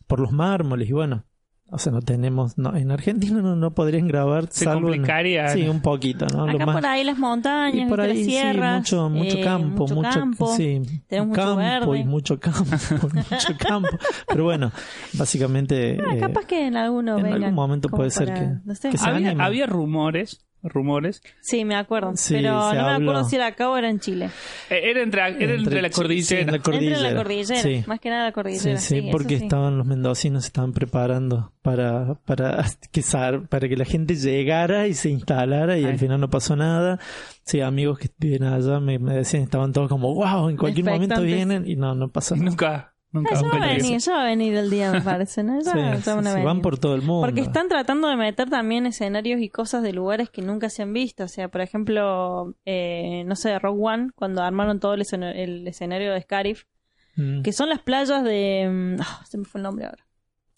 por 0.07 0.21
los 0.21 0.31
mármoles, 0.31 0.87
y 0.89 0.93
bueno. 0.93 1.25
O 1.73 1.77
sea, 1.77 1.93
no 1.93 2.02
tenemos, 2.02 2.57
no, 2.57 2.76
en 2.76 2.91
Argentina 2.91 3.41
no, 3.41 3.56
no 3.56 3.72
podrían 3.73 4.06
grabar, 4.06 4.48
Se 4.49 4.65
salvo 4.65 4.89
en- 4.89 4.95
complicaría. 4.95 5.48
sí, 5.48 5.68
un 5.69 5.81
poquito, 5.81 6.26
¿no? 6.27 6.45
Lo 6.45 6.52
Acá 6.56 6.65
más- 6.65 6.76
por 6.76 6.85
ahí 6.85 7.03
las 7.06 7.18
montañas, 7.18 7.85
y 7.88 7.89
por 7.89 8.02
ahí 8.02 8.10
las 8.18 8.26
sierras, 8.26 8.88
sí, 8.89 8.95
mucho, 8.95 9.10
mucho 9.10 9.38
eh, 9.38 9.41
campo, 9.41 9.84
mucho, 9.84 9.95
mucho, 9.95 10.10
campo. 10.19 10.56
sí, 10.57 10.81
tenemos 11.07 11.30
mucho 11.30 11.41
campo 11.41 11.56
verde. 11.57 11.99
y 11.99 12.03
mucho 12.03 12.39
campo, 12.41 12.61
mucho 13.31 13.57
campo. 13.57 13.88
Pero 14.27 14.43
bueno, 14.43 14.72
básicamente 15.14 15.98
Ah, 16.06 16.15
eh, 16.15 16.19
capaz 16.19 16.45
que 16.45 16.68
en 16.68 16.76
alguno 16.76 17.18
en 17.18 17.23
vengan 17.23 17.43
algún 17.43 17.56
momento 17.56 17.88
puede 17.89 18.10
ser 18.11 18.27
para- 18.27 18.39
que- 18.39 18.56
no 18.65 18.76
sé. 18.76 18.89
que 18.89 18.98
se 18.98 19.10
había, 19.10 19.31
había 19.39 19.65
rumores. 19.65 20.45
Rumores. 20.63 21.21
Sí, 21.41 21.65
me 21.65 21.75
acuerdo. 21.75 22.11
Sí, 22.15 22.35
pero 22.35 22.51
no 22.53 22.71
me 22.73 22.79
habló. 22.79 23.11
acuerdo 23.11 23.29
si 23.29 23.35
era 23.35 23.47
acá 23.47 23.69
o 23.69 23.77
era 23.77 23.89
en 23.89 23.99
Chile. 23.99 24.29
Eh, 24.69 24.91
Era 24.91 25.01
entre, 25.03 25.21
era 25.21 25.53
entre, 25.55 25.81
la 25.81 25.88
sí, 25.89 25.93
cordillera. 25.95 26.41
en 26.41 26.51
la 26.51 26.59
cordillera. 26.59 26.95
Entre 26.97 27.11
la 27.11 27.17
cordillera, 27.17 27.61
Sí. 27.61 27.83
más 27.88 27.99
que 27.99 28.09
nada 28.09 28.23
la 28.23 28.29
Sí, 28.29 28.33
cordillera. 28.33 28.77
sí, 28.77 29.09
porque 29.11 29.38
sí. 29.38 29.43
estaban 29.43 29.77
los 29.77 29.88
mendocinos 29.88 30.45
estaban 30.45 30.73
preparando 30.73 31.51
para 31.61 32.15
para 32.25 32.63
que 32.91 33.01
para 33.49 33.67
que 33.69 33.75
la 33.77 33.85
gente 33.85 34.15
llegara 34.15 34.88
y 34.88 34.93
se 34.93 35.09
instalara 35.09 35.77
y 35.77 35.85
Ay. 35.85 35.91
al 35.91 35.97
final 35.99 36.19
no 36.19 36.29
pasó 36.29 36.55
nada. 36.55 36.99
Sí, 37.43 37.59
amigos 37.61 37.99
que 37.99 38.09
viven 38.17 38.43
allá 38.43 38.79
me, 38.79 38.99
me 38.99 39.15
decían 39.15 39.43
estaban 39.43 39.73
todos 39.73 39.89
como 39.89 40.13
wow, 40.13 40.49
en 40.49 40.57
cualquier 40.57 40.85
momento 40.85 41.21
vienen 41.21 41.67
y 41.67 41.75
no 41.75 41.95
no 41.95 42.09
pasó 42.09 42.35
nada. 42.35 42.49
Nunca, 42.49 42.90
nunca. 43.11 43.35
Ya 43.35 43.41
va 43.41 43.65
a 43.65 43.67
venir, 43.75 43.99
va 44.09 44.21
a 44.21 44.25
venir 44.25 44.55
el 44.55 44.69
día, 44.69 44.91
me 44.91 45.01
parece, 45.01 45.43
¿no? 45.43 45.59
Ya, 45.61 45.71
Sí, 45.71 45.79
ya 45.79 45.95
sí, 46.21 46.29
sí, 46.35 46.41
van 46.43 46.61
por 46.61 46.77
todo 46.79 46.95
el 46.95 47.01
mundo. 47.01 47.25
Porque 47.27 47.41
están 47.41 47.67
tratando 47.69 48.07
de 48.07 48.15
meter 48.15 48.49
también 48.49 48.85
escenarios 48.85 49.41
y 49.41 49.49
cosas 49.49 49.83
de 49.83 49.93
lugares 49.93 50.29
que 50.29 50.41
nunca 50.41 50.69
se 50.69 50.81
han 50.83 50.93
visto. 50.93 51.23
O 51.23 51.27
sea, 51.27 51.47
por 51.49 51.61
ejemplo, 51.61 52.55
eh, 52.65 53.23
no 53.25 53.35
sé, 53.35 53.57
Rogue 53.59 53.79
One, 53.83 54.09
cuando 54.15 54.41
armaron 54.41 54.79
todo 54.79 54.93
el, 54.93 55.01
escena- 55.01 55.31
el 55.31 55.67
escenario 55.67 56.13
de 56.13 56.21
Scarif, 56.21 56.63
Mm. 57.17 57.41
que 57.41 57.51
son 57.51 57.67
las 57.67 57.79
playas 57.79 58.23
de... 58.23 58.69
mm, 58.97 59.01
ah, 59.01 59.25
se 59.27 59.38
me 59.38 59.43
fue 59.43 59.59
el 59.59 59.63
nombre 59.63 59.85
ahora. 59.85 60.07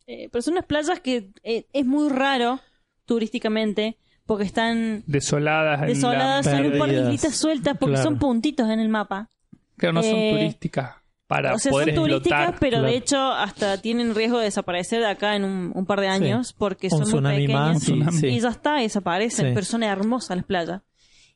Eh, 0.05 0.29
pero 0.31 0.43
son 0.43 0.53
unas 0.53 0.65
playas 0.65 0.99
que 0.99 1.31
eh, 1.41 1.65
es 1.73 1.83
muy 1.85 2.09
raro 2.09 2.59
turísticamente 3.05 3.97
porque 4.25 4.43
están 4.45 5.03
Desoladas. 5.07 5.81
en 5.81 5.87
desoladas, 5.87 6.45
son 6.45 6.65
un 6.67 6.77
par 6.77 6.89
de 6.89 7.01
islitas 7.01 7.35
sueltas 7.35 7.75
porque 7.79 7.95
Claro. 7.95 8.09
son 8.09 8.19
puntitos 8.19 8.69
en 8.69 8.79
el 8.79 8.87
mapa. 8.89 9.29
Claro, 9.77 9.93
no 9.93 10.03
son 10.03 10.11
turísticas. 10.13 10.95
Para 11.33 11.55
o 11.55 11.59
sea, 11.59 11.71
poder 11.71 11.95
son 11.95 12.03
turísticas, 12.03 12.39
explotar. 12.39 12.59
pero 12.59 12.77
claro. 12.77 12.87
de 12.87 12.95
hecho 12.97 13.17
hasta 13.33 13.77
tienen 13.79 14.13
riesgo 14.15 14.37
de 14.39 14.45
desaparecer 14.45 14.99
de 15.01 15.07
acá 15.07 15.35
en 15.35 15.43
un, 15.43 15.71
un 15.73 15.85
par 15.85 15.99
de 15.99 16.07
Sí. 16.07 16.11
años 16.13 16.53
porque 16.53 16.87
un 16.91 17.05
son 17.05 17.23
muy 17.23 17.31
pequeñas. 17.47 17.89
más 17.89 18.13
y, 18.15 18.17
sí. 18.19 18.27
y 18.27 18.39
ya 18.39 18.49
está, 18.49 18.75
desaparecen, 18.75 19.47
Sí. 19.47 19.51
pero 19.53 19.65
son 19.65 19.83
hermosas 19.83 20.37
las 20.37 20.45
playas. 20.45 20.81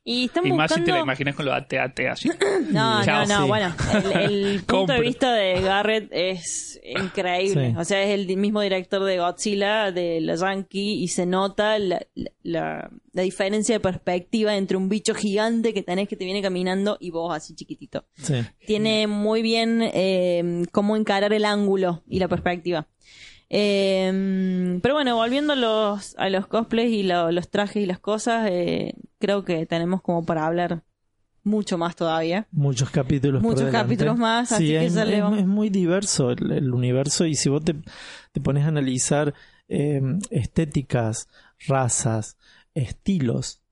Y 0.04 0.24
están 0.24 0.46
Y 0.46 0.52
más 0.52 0.70
si 0.70 0.76
te 0.76 0.80
buscando... 0.80 0.96
la 0.98 1.02
imaginas 1.04 1.34
con 1.34 1.44
los 1.44 1.54
AT-AT 1.54 2.00
así. 2.10 2.30
No, 2.70 3.04
Chao, 3.04 3.26
no, 3.26 3.34
no, 3.34 3.42
sí. 3.42 3.48
bueno, 3.48 3.74
el, 4.14 4.46
el 4.46 4.62
punto 4.66 4.92
de 4.94 5.00
vista 5.00 5.32
de 5.34 5.60
Garrett 5.60 6.08
es 6.12 6.80
increíble. 6.98 7.70
Sí. 7.72 7.76
O 7.76 7.84
sea, 7.84 8.02
es 8.02 8.10
el 8.18 8.34
mismo 8.38 8.60
director 8.62 9.04
de 9.04 9.18
Godzilla, 9.18 9.92
de 9.92 10.20
la 10.22 10.34
Yankee, 10.36 11.02
y 11.02 11.08
se 11.08 11.26
nota 11.26 11.78
la, 11.78 12.00
la, 12.14 12.30
la- 12.42 12.90
la 13.12 13.22
diferencia 13.22 13.74
de 13.74 13.80
perspectiva 13.80 14.56
entre 14.56 14.76
un 14.76 14.88
bicho 14.88 15.12
gigante 15.14 15.74
que 15.74 15.82
tenés 15.82 16.08
que 16.08 16.14
te 16.16 16.24
viene 16.24 16.40
caminando 16.40 16.96
y 17.00 17.10
vos 17.10 17.34
así 17.36 17.54
chiquitito. 17.56 18.04
Sí. 18.14 18.34
Tiene 18.64 19.08
muy 19.08 19.42
bien 19.42 19.80
eh, 19.82 20.62
cómo 20.72 20.96
encarar 20.96 21.32
el 21.32 21.44
ángulo 21.44 22.02
y 22.08 22.20
la 22.20 22.28
perspectiva. 22.28 22.86
Eh, 23.50 24.78
pero 24.82 24.94
bueno, 24.94 25.16
volviendo 25.16 25.54
a 25.54 25.56
los, 25.56 26.14
a 26.16 26.28
los 26.28 26.46
cosplays 26.46 26.92
y 26.92 27.02
lo- 27.02 27.32
los 27.32 27.50
trajes 27.50 27.82
y 27.82 27.86
las 27.86 27.98
cosas, 27.98 28.48
eh, 28.50 28.94
creo 29.18 29.44
que 29.44 29.66
tenemos 29.66 30.02
como 30.02 30.24
para 30.24 30.46
hablar 30.46 30.82
mucho 31.44 31.78
más 31.78 31.96
todavía. 31.96 32.46
Muchos 32.50 32.90
capítulos. 32.90 33.42
Muchos 33.42 33.70
capítulos 33.70 34.18
más, 34.18 34.52
así 34.52 34.66
Sí, 34.66 34.72
que 34.72 34.84
es, 34.86 34.96
es- 34.96 35.46
muy 35.46 35.70
diverso 35.70 36.30
el, 36.30 36.50
el 36.52 36.72
universo 36.74 37.24
y 37.26 37.34
si 37.34 37.48
vos 37.48 37.64
te, 37.64 37.74
te 38.32 38.40
pones 38.40 38.64
a 38.64 38.68
analizar 38.68 39.34
eh, 39.68 40.00
estéticas, 40.30 41.28
razas, 41.66 42.36
estilos, 42.74 43.62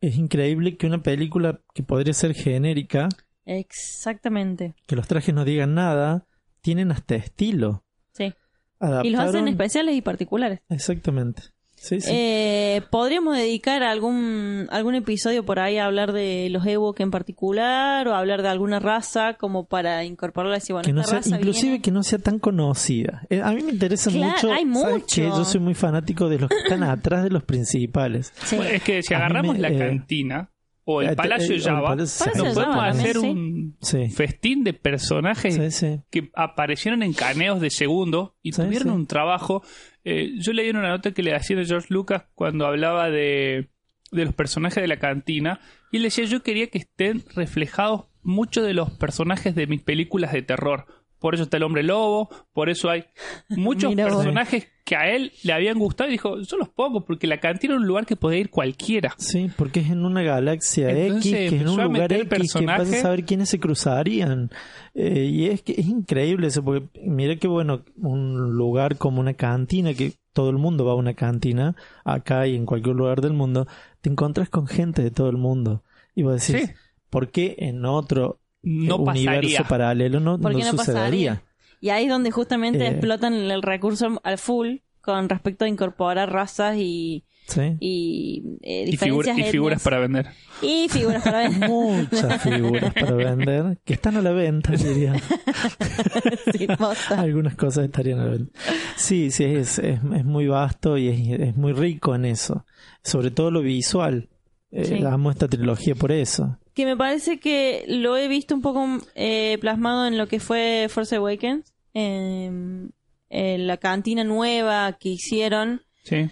es 0.00 0.16
increíble 0.16 0.76
que 0.76 0.86
una 0.86 1.02
película 1.02 1.60
que 1.74 1.82
podría 1.82 2.12
ser 2.14 2.34
genérica, 2.34 3.08
Exactamente. 3.46 4.74
que 4.86 4.96
los 4.96 5.08
trajes 5.08 5.34
no 5.34 5.44
digan 5.44 5.74
nada, 5.74 6.26
tienen 6.60 6.92
hasta 6.92 7.14
estilo. 7.16 7.84
Sí. 8.12 8.24
Y 8.24 8.34
Adaptaron... 8.80 9.12
los 9.12 9.20
hacen 9.24 9.48
especiales 9.48 9.96
y 9.96 10.02
particulares. 10.02 10.60
Exactamente. 10.68 11.42
Sí, 11.80 12.00
sí. 12.00 12.10
Eh, 12.12 12.82
Podríamos 12.90 13.36
dedicar 13.36 13.82
algún, 13.82 14.66
algún 14.70 14.94
episodio 14.94 15.44
por 15.44 15.58
ahí 15.60 15.78
a 15.78 15.84
hablar 15.86 16.12
de 16.12 16.48
los 16.50 16.66
Ewok 16.66 16.98
en 17.00 17.10
particular 17.10 18.06
o 18.08 18.14
hablar 18.14 18.42
de 18.42 18.48
alguna 18.48 18.78
raza 18.80 19.34
como 19.34 19.64
para 19.64 20.04
incorporarla 20.04 20.56
y 20.56 20.60
decir, 20.60 20.74
bueno, 20.74 20.84
que 20.86 20.92
no 20.92 21.00
esta 21.00 21.10
sea, 21.10 21.18
raza 21.20 21.36
inclusive 21.36 21.68
viene- 21.68 21.82
que 21.82 21.90
no 21.90 22.02
sea 22.02 22.18
tan 22.18 22.38
conocida. 22.38 23.22
Eh, 23.30 23.40
a 23.42 23.52
mí 23.52 23.62
me 23.62 23.72
interesa 23.72 24.10
Claro, 24.10 24.32
mucho. 24.34 24.52
hay 24.52 24.64
¿sabes 24.64 24.92
mucho. 25.00 25.06
qué? 25.14 25.22
Yo 25.28 25.44
soy 25.44 25.60
muy 25.60 25.74
fanático 25.74 26.28
de 26.28 26.38
los 26.40 26.48
que 26.50 26.56
están 26.58 26.82
atrás 26.82 27.22
de 27.24 27.30
los 27.30 27.44
principales. 27.44 28.32
Sí. 28.44 28.56
Bueno, 28.56 28.70
es 28.72 28.82
que 28.82 29.02
si 29.02 29.14
agarramos 29.14 29.54
me- 29.54 29.60
la 29.60 29.68
eh, 29.68 29.78
cantina 29.78 30.50
o 30.90 31.02
eh, 31.02 31.08
el 31.08 31.16
Palacio 31.16 31.54
eh, 31.54 31.58
de 31.58 31.64
o 31.64 31.68
el 31.68 31.74
Java, 31.74 31.88
Palacio- 31.90 32.24
Palacio 32.24 32.44
nos 32.44 32.54
de 32.54 32.54
podemos 32.54 32.76
Java 32.76 32.88
hacer 32.88 33.18
un 33.18 33.76
Sí. 33.82 34.08
festín 34.08 34.64
de 34.64 34.72
personajes 34.72 35.54
Sí, 35.54 35.70
sí. 35.70 36.00
que 36.10 36.30
aparecieron 36.34 37.02
en 37.02 37.12
caneos 37.12 37.60
de 37.60 37.68
segundo 37.70 38.36
y 38.42 38.52
Sí, 38.52 38.62
tuvieron 38.62 38.88
sí. 38.88 38.94
un 38.94 39.06
trabajo. 39.06 39.62
Eh, 40.04 40.32
yo 40.38 40.52
leí 40.54 40.68
en 40.70 40.76
una 40.78 40.88
nota 40.88 41.12
que 41.12 41.22
le 41.22 41.34
hacían 41.34 41.58
a 41.58 41.64
George 41.66 41.88
Lucas 41.90 42.22
cuando 42.34 42.66
hablaba 42.66 43.10
de, 43.10 43.68
de 44.12 44.24
los 44.24 44.32
personajes 44.34 44.82
de 44.82 44.88
la 44.88 44.98
cantina 44.98 45.60
y 45.92 45.98
él 45.98 46.04
decía 46.04 46.24
yo 46.24 46.42
quería 46.42 46.68
que 46.68 46.78
estén 46.78 47.22
reflejados 47.36 48.06
muchos 48.22 48.64
de 48.64 48.72
los 48.74 48.90
personajes 48.90 49.54
de 49.54 49.66
mis 49.66 49.82
películas 49.82 50.32
de 50.32 50.40
terror. 50.42 50.86
Por 51.18 51.34
eso 51.34 51.42
está 51.44 51.56
el 51.56 51.62
hombre 51.64 51.82
lobo, 51.82 52.28
por 52.52 52.68
eso 52.68 52.88
hay 52.90 53.04
muchos 53.48 53.94
personajes 53.94 54.68
que 54.84 54.96
a 54.96 55.10
él 55.14 55.32
le 55.42 55.52
habían 55.52 55.78
gustado 55.78 56.08
y 56.08 56.12
dijo, 56.12 56.40
yo 56.40 56.56
los 56.56 56.68
pongo 56.70 57.04
porque 57.04 57.26
la 57.26 57.38
cantina 57.40 57.74
era 57.74 57.80
un 57.80 57.86
lugar 57.86 58.06
que 58.06 58.16
podía 58.16 58.38
ir 58.38 58.48
cualquiera. 58.50 59.14
Sí, 59.18 59.50
porque 59.56 59.80
es 59.80 59.90
en 59.90 60.04
una 60.04 60.22
galaxia 60.22 60.88
Entonces, 60.90 61.32
X, 61.32 61.32
que 61.34 61.46
es 61.56 61.62
en 61.62 61.68
un 61.68 61.82
lugar 61.84 62.12
X, 62.12 62.22
que 62.22 62.28
personajes. 62.28 62.90
vas 62.90 62.98
a 62.98 63.02
saber 63.02 63.24
quiénes 63.24 63.48
se 63.50 63.60
cruzarían. 63.60 64.50
Eh, 64.94 65.24
y 65.30 65.46
es 65.46 65.60
que 65.62 65.72
es 65.72 65.86
increíble 65.86 66.46
eso, 66.46 66.64
porque 66.64 66.86
mira 67.04 67.36
que 67.36 67.48
bueno, 67.48 67.82
un 68.00 68.52
lugar 68.56 68.96
como 68.96 69.20
una 69.20 69.34
cantina, 69.34 69.92
que 69.92 70.14
todo 70.32 70.48
el 70.50 70.56
mundo 70.56 70.84
va 70.86 70.92
a 70.92 70.96
una 70.96 71.14
cantina, 71.14 71.76
acá 72.04 72.46
y 72.46 72.54
en 72.56 72.64
cualquier 72.64 72.96
lugar 72.96 73.20
del 73.20 73.32
mundo, 73.34 73.66
te 74.00 74.08
encuentras 74.08 74.48
con 74.48 74.66
gente 74.66 75.02
de 75.02 75.10
todo 75.10 75.28
el 75.28 75.36
mundo. 75.36 75.82
Y 76.14 76.22
vos 76.22 76.46
decís, 76.46 76.66
Sí. 76.68 76.74
¿por 77.10 77.30
qué 77.30 77.56
en 77.58 77.84
otro 77.84 78.38
No 78.68 78.96
universo 78.96 79.40
pasaría. 79.40 79.64
paralelo 79.64 80.20
no, 80.20 80.38
¿Por 80.38 80.52
no 80.52 80.60
sucedería? 80.60 80.76
pasaría? 80.94 81.42
Y 81.80 81.90
ahí 81.90 82.04
es 82.04 82.10
donde 82.10 82.30
justamente 82.30 82.84
Eh. 82.84 82.88
explotan 82.88 83.34
el 83.34 83.62
recurso 83.62 84.20
al 84.24 84.38
full 84.38 84.76
con 85.00 85.28
respecto 85.28 85.64
a 85.64 85.68
incorporar 85.68 86.30
razas 86.32 86.76
y, 86.76 87.24
Sí. 87.46 87.76
y 87.80 88.42
eh, 88.62 88.84
Y, 88.86 88.96
figu- 88.98 89.18
diferencias 89.22 89.38
y 89.38 89.50
figuras 89.52 89.82
para 89.82 89.98
vender. 90.00 90.26
Y 90.60 90.86
figuras 90.90 91.22
para 91.22 91.48
ver. 91.48 91.52
Muchas 91.70 92.42
figuras 92.42 92.92
para 92.92 93.12
vender 93.14 93.78
que 93.84 93.94
están 93.94 94.16
a 94.16 94.22
la 94.22 94.32
venta, 94.32 94.72
diría. 94.72 95.14
Sí. 96.52 96.66
Algunas 97.10 97.54
cosas 97.54 97.84
estarían 97.86 98.18
a 98.20 98.24
la 98.24 98.30
venta. 98.32 98.58
Sí, 98.96 99.30
sí, 99.30 99.44
es, 99.44 99.78
es, 99.78 100.00
es 100.02 100.24
muy 100.24 100.46
vasto 100.48 100.96
y 100.98 101.08
es, 101.08 101.40
es 101.40 101.56
muy 101.56 101.72
rico 101.72 102.14
en 102.14 102.24
eso. 102.24 102.64
Sobre 103.02 103.30
todo 103.30 103.50
lo 103.50 103.62
visual. 103.62 104.28
Eh, 104.70 104.84
Sí. 104.84 105.04
Amo 105.04 105.30
esta 105.30 105.48
trilogía 105.48 105.94
por 105.94 106.12
eso. 106.12 106.58
Que 106.74 106.84
me 106.84 106.96
parece 106.96 107.40
que 107.40 107.84
lo 107.88 108.16
he 108.16 108.28
visto 108.28 108.54
un 108.54 108.62
poco 108.62 108.86
eh, 109.14 109.58
plasmado 109.60 110.06
en 110.06 110.18
lo 110.18 110.28
que 110.28 110.40
fue 110.40 110.86
Force 110.90 111.16
Awakens. 111.16 111.72
En, 111.94 112.92
en 113.30 113.66
la 113.66 113.76
cantina 113.78 114.24
nueva 114.24 114.92
que 114.98 115.08
hicieron. 115.10 115.82
Sí. 116.04 116.30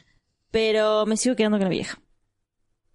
Pero 0.50 1.06
me 1.06 1.16
sigo 1.16 1.34
quedando 1.36 1.56
con 1.58 1.64
la 1.64 1.70
vieja. 1.70 1.98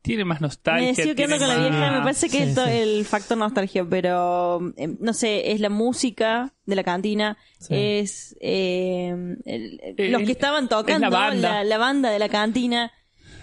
Tiene 0.03 0.26
más 0.26 0.41
nostalgia. 0.41 0.88
Me 0.88 0.95
sigo 0.95 1.13
quedando 1.15 1.38
con 1.38 1.47
la 1.47 1.57
vieja. 1.59 1.91
Me 1.91 2.01
parece 2.01 2.27
que 2.30 2.38
Sí, 2.38 2.43
es 2.49 2.55
to- 2.55 2.65
sí. 2.65 2.72
el 2.72 3.05
factor 3.05 3.38
nostalgia. 3.38 3.85
Pero 3.88 4.73
eh, 4.77 4.95
no 4.99 5.13
sé, 5.13 5.51
es 5.51 5.59
la 5.59 5.69
música 5.69 6.53
de 6.65 6.76
la 6.76 6.84
cantina. 6.84 7.38
Sí. 7.59 7.73
Es 7.76 8.35
eh, 8.41 9.09
el- 9.45 9.80
Eh, 9.97 10.09
los 10.09 10.23
que 10.23 10.31
estaban 10.31 10.63
es 10.63 10.69
tocando. 10.69 11.09
la 11.09 11.09
banda. 11.09 11.49
La, 11.55 11.63
la 11.63 11.77
banda 11.77 12.09
de 12.09 12.19
la 12.19 12.30
cantina. 12.30 12.91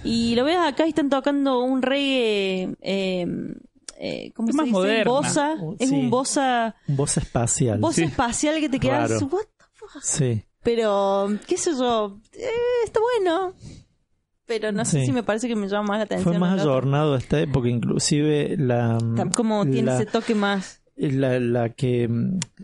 Y 0.04 0.34
lo 0.34 0.44
veo 0.44 0.62
acá 0.62 0.86
y 0.86 0.90
están 0.90 1.10
tocando 1.10 1.60
un 1.60 1.82
reggae. 1.82 2.74
Eh, 2.80 3.26
eh, 3.98 4.32
¿Cómo 4.34 4.48
Es 4.48 4.54
se 4.54 4.56
más 4.58 4.64
dice? 4.66 4.72
moderna. 4.72 5.10
Bossa. 5.10 5.54
Uh, 5.60 5.76
Es 5.78 5.88
sí. 5.88 5.94
un 5.94 6.10
bossa. 6.10 6.76
Un 6.86 6.96
voz 6.96 7.16
espacial. 7.16 7.80
Sí. 7.92 8.04
espacial 8.04 8.60
que 8.60 8.68
te 8.68 8.78
quedas. 8.78 9.10
What 9.22 9.42
the 9.58 9.64
fuck? 9.74 10.02
Sí. 10.02 10.42
Pero, 10.62 11.28
qué 11.46 11.56
sé 11.56 11.72
yo. 11.78 12.18
eh, 12.32 12.48
está 12.84 13.00
bueno. 13.00 13.54
Pero 14.46 14.72
no 14.72 14.84
sé 14.84 15.00
Sí. 15.00 15.06
si 15.06 15.12
me 15.12 15.22
parece 15.22 15.46
que 15.48 15.54
me 15.56 15.68
llama 15.68 15.88
más 15.88 15.98
la 15.98 16.04
atención. 16.04 16.32
Fue 16.32 16.38
más 16.38 16.58
adornado 16.60 17.16
esta 17.16 17.38
época, 17.40 17.68
inclusive 17.68 18.56
la... 18.58 18.96
Como 19.34 19.64
tiene 19.64 19.82
la, 19.82 19.96
ese 19.96 20.06
toque 20.06 20.34
más. 20.34 20.80
la, 20.96 21.38
la 21.38 21.68
que 21.70 22.08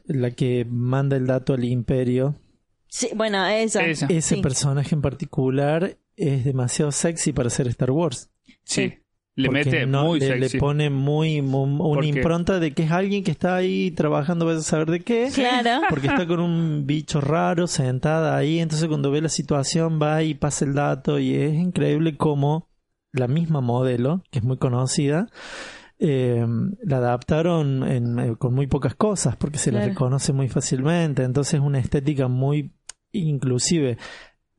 la 0.07 0.31
que 0.31 0.67
manda 0.69 1.17
el 1.17 1.27
dato 1.27 1.53
al 1.53 1.65
imperio 1.65 2.37
Sí, 2.89 3.11
bueno, 3.15 3.45
esa. 3.47 3.85
Esa. 3.87 4.07
ese 4.07 4.37
Sí. 4.37 4.41
personaje 4.41 4.95
en 4.95 5.03
particular 5.03 5.99
es 6.17 6.45
demasiado 6.45 6.93
sexy 6.93 7.33
para 7.33 7.51
ser 7.51 7.67
Star 7.69 7.91
Wars 7.91 8.31
Sí. 8.65 8.95
Le 9.37 9.49
Porque 9.49 9.65
mete 9.65 9.87
no- 9.87 10.05
muy 10.05 10.21
le, 10.21 10.49
pone 10.61 10.91
muy, 10.91 11.43
muy- 11.43 11.69
una 11.69 11.79
Porque- 11.97 12.07
impronta 12.09 12.61
de 12.61 12.71
que 12.73 12.85
es 12.85 12.93
alguien 12.93 13.25
que 13.25 13.33
está 13.33 13.57
ahí 13.57 13.91
trabajando, 13.91 14.47
vas 14.47 14.59
a 14.59 14.63
saber 14.63 14.91
de 14.93 15.01
qué. 15.01 15.29
Claro. 15.35 15.83
Porque 15.91 16.07
está 16.07 16.25
con 16.27 16.39
un 16.39 16.87
bicho 16.87 17.21
raro 17.21 17.67
sentada 17.67 18.37
ahí, 18.37 18.61
entonces 18.61 18.87
cuando 18.87 19.11
ve 19.11 19.21
la 19.21 19.29
situación 19.29 19.99
va 20.01 20.23
y 20.23 20.35
pasa 20.35 20.65
el 20.65 20.75
dato 20.75 21.19
y 21.19 21.35
es 21.35 21.53
increíble 21.55 22.17
cómo 22.17 22.69
la 23.13 23.27
misma 23.27 23.61
modelo, 23.61 24.23
que 24.31 24.39
es 24.39 24.45
muy 24.45 24.57
conocida, 24.57 25.27
eh, 25.99 26.47
la 26.85 26.99
adaptaron 26.99 27.83
en- 27.89 28.19
eh, 28.21 28.37
con 28.39 28.55
muy 28.55 28.69
pocas 28.69 28.95
cosas 28.95 29.35
porque 29.37 29.59
se 29.59 29.73
la 29.73 29.79
Claro. 29.81 29.93
reconoce 29.95 30.33
muy 30.33 30.49
fácilmente, 30.49 31.25
entonces 31.25 31.55
es 31.55 31.61
una 31.61 31.81
estética 31.81 32.29
muy, 32.29 32.73
inclusive, 33.13 33.99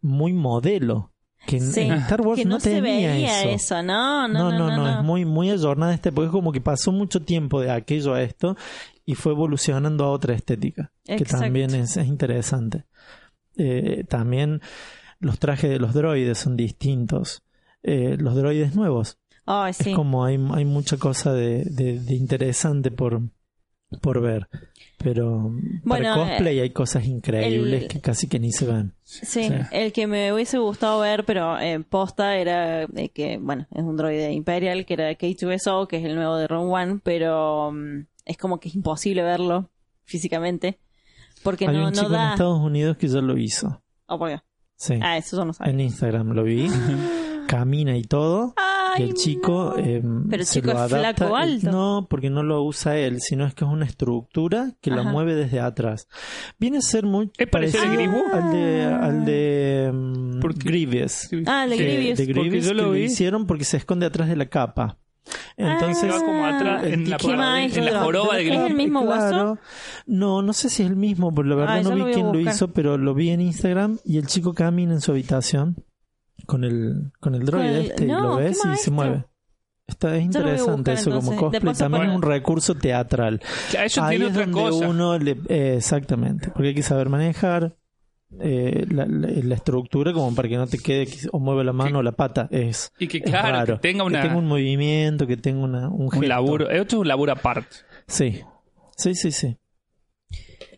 muy 0.01 0.33
modelo. 0.33 1.11
Que 1.45 1.57
en, 1.57 1.71
Sí. 1.71 1.81
en 1.81 1.93
Star 1.93 2.21
Wars 2.21 2.39
que 2.41 2.45
no, 2.45 2.59
se 2.59 2.71
tenía 2.75 2.81
veía 3.11 3.43
eso. 3.43 3.75
eso. 3.75 3.83
No, 3.83 4.27
no, 4.27 4.51
No, 4.51 4.57
no, 4.69 4.75
no. 4.77 4.99
es 4.99 5.03
muy, 5.05 5.25
muy 5.25 5.49
ayornada 5.51 5.93
este, 5.93 6.11
porque 6.11 6.27
es 6.27 6.31
como 6.31 6.51
que 6.51 6.61
pasó 6.61 6.91
mucho 6.91 7.21
tiempo 7.21 7.61
de 7.61 7.71
aquello 7.71 8.13
a 8.13 8.21
esto 8.23 8.55
y 9.05 9.13
fue 9.15 9.33
evolucionando 9.33 10.05
a 10.05 10.09
otra 10.11 10.33
estética, 10.33 10.91
que 11.05 11.23
también 11.25 11.75
es, 11.75 11.95
es 11.97 12.07
interesante. 12.07 12.85
Eh, 13.57 14.03
también 14.09 14.61
los 15.19 15.39
trajes 15.39 15.69
de 15.69 15.79
los 15.79 15.93
droides 15.93 16.37
son 16.39 16.57
distintos. 16.57 17.43
Eh, 17.83 18.17
los 18.19 18.35
droides 18.35 18.75
nuevos. 18.75 19.19
Sí. 19.73 19.89
Es 19.91 19.95
como 19.95 20.25
hay, 20.25 20.39
hay 20.53 20.65
mucha 20.65 20.97
cosa 20.97 21.31
de, 21.31 21.63
de- 21.65 21.99
de 21.99 22.15
interesante 22.15 22.89
por, 22.89 23.21
por 24.01 24.19
ver. 24.21 24.47
Pero 24.97 25.51
Bueno, 25.83 26.15
para 26.15 26.29
cosplay 26.29 26.59
hay 26.59 26.69
cosas 26.71 27.05
increíbles 27.05 27.83
el- 27.83 27.87
que 27.87 28.01
casi 28.01 28.27
que 28.27 28.39
ni 28.39 28.51
se 28.51 28.65
ven. 28.65 28.93
Sí, 29.03 29.49
el 29.71 29.91
que 29.93 30.07
me 30.07 30.33
hubiese 30.33 30.57
gustado 30.57 31.01
ver, 31.01 31.25
pero 31.25 31.59
en 31.59 31.83
posta 31.83 32.37
era 32.37 32.83
eh, 32.83 33.09
que, 33.13 33.37
bueno, 33.37 33.67
es 33.73 33.83
un 33.83 33.97
droide 33.97 34.31
Imperial, 34.31 34.85
que 34.85 34.93
era 34.95 35.11
K2SO, 35.11 35.87
que 35.87 35.97
es 35.97 36.05
el 36.05 36.15
nuevo 36.15 36.37
de 36.37 36.47
Rogue 36.47 36.71
One, 36.71 36.99
pero 37.03 37.71
mm, 37.71 38.05
es 38.25 38.37
como 38.37 38.59
que 38.59 38.69
es 38.69 38.75
imposible 38.75 39.21
verlo 39.21 39.69
físicamente, 40.05 40.79
porque 41.43 41.67
hay 41.67 41.75
no, 41.75 41.79
un 41.87 41.91
no 41.91 41.91
chico 41.91 42.05
en 42.07 42.11
da... 42.13 42.31
Estados 42.31 42.59
Unidos 42.59 42.97
que 42.97 43.07
ya 43.07 43.21
lo 43.21 43.37
hizo. 43.37 43.81
Oh, 44.07 44.17
por 44.17 44.29
Dios. 44.29 44.41
Sí. 44.77 44.95
Ah, 45.01 45.17
eso 45.17 45.37
yo 45.37 45.45
no 45.45 45.53
sabía. 45.53 45.73
En 45.73 45.79
Instagram 45.81 46.31
lo 46.31 46.43
vi. 46.43 46.67
Camina 47.47 47.95
y 47.95 48.03
todo. 48.03 48.53
Ay, 48.95 49.03
y 49.05 49.09
el 49.09 49.13
chico. 49.15 49.73
no. 49.77 49.83
eh, 49.83 50.01
Pero 50.29 50.41
el 50.41 50.45
se 50.47 50.53
chico 50.61 50.67
lo 50.73 50.85
es 50.85 50.91
adapta- 50.93 51.15
flaco, 51.15 51.35
alto. 51.35 51.71
No, 51.71 52.07
porque 52.09 52.29
no 52.29 52.43
lo 52.43 52.63
usa 52.63 52.97
él, 52.97 53.21
sino 53.21 53.45
es 53.45 53.53
que 53.53 53.65
es 53.65 53.69
una 53.71 53.85
estructura 53.85 54.71
que 54.81 54.91
la 54.91 55.03
mueve 55.03 55.35
desde 55.35 55.59
atrás. 55.59 56.07
Viene 56.59 56.77
a 56.77 56.81
ser 56.81 57.05
muy 57.05 57.31
¿Es 57.37 57.47
parecido 57.47 57.83
parecido 57.83 57.83
al 57.83 57.95
Grievous? 57.95 58.33
al 58.33 58.51
de, 58.53 58.83
al 58.85 59.25
de 59.25 60.39
¿Por 60.41 60.53
qué? 60.57 60.69
Grievous. 60.69 61.29
Ah, 61.45 61.67
de 61.67 61.77
Que- 61.77 61.83
Grievous. 61.83 62.17
de 62.17 62.25
Grievous 62.25 62.47
Porque 62.47 62.61
yo 62.61 62.69
que 62.69 62.73
lo 62.75 62.83
lo 62.83 62.91
vi. 62.91 63.01
hicieron 63.03 63.45
porque 63.47 63.63
se 63.65 63.77
esconde 63.77 64.05
atrás 64.05 64.29
de 64.29 64.35
la 64.35 64.45
capa. 64.47 64.97
Entonces, 65.57 66.11
va 66.13 66.19
como 66.19 66.45
atrás 66.45 66.83
en 66.85 67.09
la, 67.09 67.15
en 67.15 67.21
joroba 68.03 68.35
de 68.35 68.41
¿Es 68.43 68.47
Grievous. 68.47 68.69
el 68.69 68.75
mismo 68.75 69.05
Claro. 69.05 69.57
No, 70.05 70.41
no 70.41 70.53
sé 70.53 70.69
si 70.69 70.83
es 70.83 70.89
el 70.89 70.95
mismo, 70.95 71.33
pero 71.33 71.47
la 71.47 71.55
verdad 71.55 71.77
Ah, 71.77 71.81
no 71.81 72.05
vi 72.05 72.13
quién 72.13 72.31
lo 72.31 72.39
hizo, 72.39 72.71
pero 72.73 72.97
lo 72.97 73.13
vi 73.13 73.29
en 73.29 73.41
Instagram 73.41 73.97
y 74.05 74.17
el 74.17 74.27
chico 74.27 74.53
camina 74.53 74.93
en 74.93 75.01
su 75.01 75.11
habitación 75.11 75.77
con 76.45 76.63
el, 76.63 77.11
con 77.19 77.35
el 77.35 77.45
droide 77.45 77.79
el- 77.79 77.85
este 77.91 78.05
y 78.05 78.07
lo 78.07 78.37
ves 78.37 78.59
y 78.73 78.75
se 78.77 78.91
mueve. 78.91 79.25
Está, 79.87 80.15
es 80.15 80.21
Yo 80.21 80.25
interesante 80.25 80.91
buscar, 80.91 80.93
eso 80.95 81.09
como 81.11 81.31
entonces. 81.33 81.59
Cosplay. 81.61 81.73
También 81.75 82.09
es 82.09 82.15
un 82.15 82.21
recurso 82.23 82.73
teatral. 82.75 83.39
Eso 83.83 84.03
Ahí 84.03 84.17
tiene 84.17 84.25
es 84.25 84.31
otra 84.31 84.45
donde 84.47 84.61
cosa. 84.61 84.87
uno 84.89 85.17
le... 85.19 85.31
eh, 85.47 85.75
exactamente, 85.77 86.49
porque 86.49 86.69
hay 86.69 86.73
que 86.75 86.81
saber 86.81 87.07
manejar 87.09 87.75
eh, 88.39 88.85
la, 88.89 89.05
la- 89.05 89.27
la 89.29 89.55
estructura 89.55 90.11
como 90.11 90.33
para 90.33 90.49
que 90.49 90.57
no 90.57 90.65
te 90.65 90.79
quede 90.79 91.05
que 91.05 91.17
o 91.31 91.39
mueve 91.39 91.63
la 91.63 91.71
mano 91.71 91.99
o 91.99 92.01
la 92.03 92.13
pata. 92.13 92.47
Es, 92.49 92.91
Y 92.97 93.07
que 93.07 93.17
es 93.19 93.23
claro, 93.25 93.49
raro. 93.51 93.75
que 93.75 93.81
tenga 93.81 94.03
una, 94.03 94.21
que 94.21 94.27
tenga 94.27 94.39
un 94.39 94.47
movimiento, 94.47 95.27
que 95.27 95.37
tenga 95.37 95.63
una, 95.63 95.87
un, 95.89 96.01
un 96.05 96.11
gesto. 96.11 96.27
laburo. 96.27 96.69
Esto 96.69 96.95
es 96.95 96.99
un 97.01 97.07
laburo 97.07 97.33
aparte. 97.33 97.75
Sí, 98.07 98.41
sí, 98.97 99.13
sí, 99.13 99.31
sí. 99.31 99.55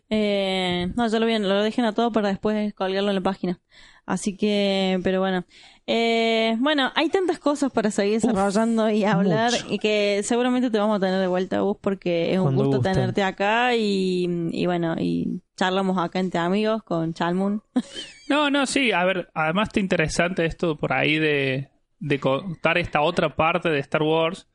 Eh, 0.10 0.92
no, 0.96 1.08
ya 1.08 1.20
lo, 1.20 1.26
vi, 1.26 1.38
lo 1.40 1.62
dejen 1.64 1.86
a 1.86 1.94
todo 1.94 2.12
para 2.12 2.30
después 2.30 2.74
colgarlo 2.74 3.10
en 3.10 3.16
la 3.16 3.22
página. 3.22 3.60
Así 4.08 4.36
que, 4.36 5.00
pero 5.04 5.20
bueno. 5.20 5.46
Eh, 5.90 6.56
bueno, 6.60 6.92
hay 6.96 7.08
tantas 7.10 7.40
cosas 7.40 7.72
para 7.72 7.92
seguir 7.92 8.16
desarrollando 8.20 8.90
y 8.90 9.06
hablar 9.06 9.52
mucho. 9.54 9.74
y 9.74 9.80
que 9.80 10.22
seguramente 10.24 10.70
te 10.70 10.80
vamos 10.80 10.98
a 10.98 11.00
tener 11.00 11.20
de 11.22 11.28
vuelta, 11.28 11.62
Bus, 11.62 11.78
porque 11.80 12.32
es 12.34 12.40
un 12.40 12.46
Cuando 12.46 12.64
gusto 12.64 12.78
gusten. 12.78 12.94
tenerte 12.94 13.24
acá 13.24 13.74
y, 13.76 14.28
y 14.52 14.66
bueno, 14.66 14.96
y 15.00 15.42
charlamos 15.56 15.98
acá 15.98 16.20
entre 16.20 16.40
amigos 16.40 16.82
con 16.84 17.14
Chalmun. 17.14 17.62
No, 18.30 18.50
no, 18.50 18.66
sí, 18.66 18.92
a 18.92 19.06
ver, 19.06 19.30
además 19.34 19.70
está 19.70 19.80
interesante 19.80 20.46
esto 20.46 20.76
por 20.78 20.92
ahí 20.92 21.18
de, 21.18 21.70
de 22.00 22.20
contar 22.20 22.78
esta 22.78 23.00
otra 23.00 23.34
parte 23.38 23.70
de 23.70 23.80
Star 23.80 24.04
Wars, 24.04 24.50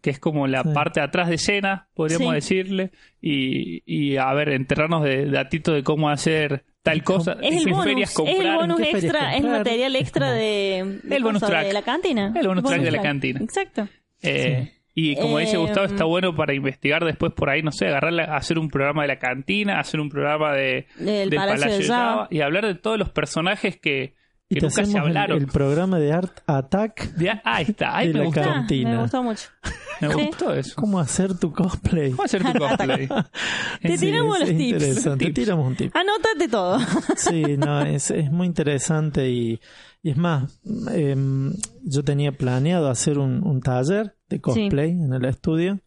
que 0.00 0.10
es 0.10 0.20
como 0.20 0.46
la 0.46 0.62
Sí. 0.62 0.68
parte 0.72 1.00
de 1.00 1.06
atrás 1.06 1.28
de 1.28 1.34
escena, 1.34 1.88
podríamos 1.94 2.28
Sí. 2.28 2.34
decirle, 2.36 2.92
y, 3.20 3.82
y 3.84 4.16
a 4.16 4.32
ver, 4.32 4.50
enterrarnos 4.50 5.02
de 5.02 5.28
datito 5.28 5.72
de 5.72 5.82
cómo 5.82 6.08
hacer 6.08 6.64
tal 6.86 7.02
cosa, 7.04 7.36
Es 7.42 7.56
el 7.64 7.70
bonus, 7.72 7.84
ferias 7.84 8.10
es 8.10 8.18
el 8.18 8.24
comprar. 8.24 8.56
bonus 8.56 8.78
¿En 8.78 8.84
qué 8.86 8.92
ferias 8.92 9.04
extra, 9.14 9.36
es 9.36 9.44
material 9.44 9.96
extra 9.96 10.30
de, 10.32 11.00
de 11.02 11.16
El 11.16 11.22
bonus 11.24 11.42
track. 11.42 11.66
de 11.66 11.72
la 11.72 11.82
cantina. 11.82 12.32
El 12.34 12.46
bonus 12.48 12.64
track 12.64 12.80
de 12.80 12.90
la 12.92 13.02
cantina. 13.02 13.40
Exacto. 13.42 13.88
Eh, 14.22 14.72
Y 14.94 15.14
como 15.16 15.38
dice 15.38 15.56
Eh, 15.56 15.58
Gustavo, 15.58 15.84
está 15.86 16.04
bueno 16.04 16.34
para 16.34 16.54
investigar 16.54 17.04
después 17.04 17.32
por 17.34 17.50
ahí, 17.50 17.60
no 17.62 17.70
sé, 17.72 17.86
agarrarla, 17.88 18.34
hacer 18.36 18.58
un 18.58 18.68
programa 18.70 19.02
de 19.02 19.08
la 19.08 19.18
cantina, 19.18 19.78
hacer 19.78 20.00
un 20.00 20.08
programa 20.08 20.54
de, 20.54 20.86
Del 20.96 21.28
del 21.28 21.38
Palacio 21.38 21.78
de 21.78 21.84
Java. 21.84 22.28
y 22.30 22.40
hablar 22.40 22.64
de 22.66 22.76
todos 22.76 22.98
los 22.98 23.10
personajes 23.10 23.78
que, 23.78 24.14
Y 24.48 24.54
que 24.54 24.60
te 24.60 24.66
nunca 24.66 24.74
se 24.76 24.80
hacemos 24.82 24.94
el, 25.00 25.06
hablaron. 25.16 25.38
el 25.38 25.46
programa 25.48 25.98
de 25.98 26.12
Art 26.12 26.38
Attack. 26.46 27.14
De- 27.14 27.30
ah, 27.30 27.40
ahí 27.44 27.64
está, 27.68 27.96
ahí 27.96 28.08
de 28.08 28.12
me 28.14 28.18
la 28.20 28.24
gustó, 28.26 28.40
Ah, 28.42 28.64
me 28.68 28.98
gustó 28.98 29.22
mucho. 29.24 29.48
me 30.00 30.08
Sí. 30.08 30.26
gustó 30.26 30.54
eso. 30.54 30.72
¿Cómo 30.76 31.00
hacer 31.00 31.36
tu 31.38 31.52
cosplay? 31.52 32.10
¿Cómo 32.12 32.22
hacer 32.22 32.42
tu 32.44 32.52
cosplay? 32.58 33.08
Te 33.82 33.98
Sí, 33.98 34.06
tiramos 34.06 34.36
es 34.36 34.40
los 34.42 34.48
tips. 34.50 34.60
interesante. 34.62 35.24
Tips. 35.24 35.34
Tiramos 35.34 35.66
un 35.66 35.74
tip. 35.76 35.96
Anótate 35.96 36.48
todo. 36.48 36.78
Sí, 37.16 37.56
no, 37.58 37.82
es, 37.82 38.10
es 38.12 38.30
muy 38.30 38.46
interesante 38.46 39.28
y, 39.30 39.58
y 40.02 40.10
es 40.10 40.16
más, 40.16 40.60
em, 40.92 41.52
yo 41.82 42.04
tenía 42.04 42.30
planeado 42.30 42.88
hacer 42.88 43.18
un, 43.18 43.42
un 43.44 43.60
taller 43.60 44.14
de 44.28 44.40
cosplay 44.40 44.90
en 44.90 45.12
el 45.12 45.24
estudio, 45.24 45.80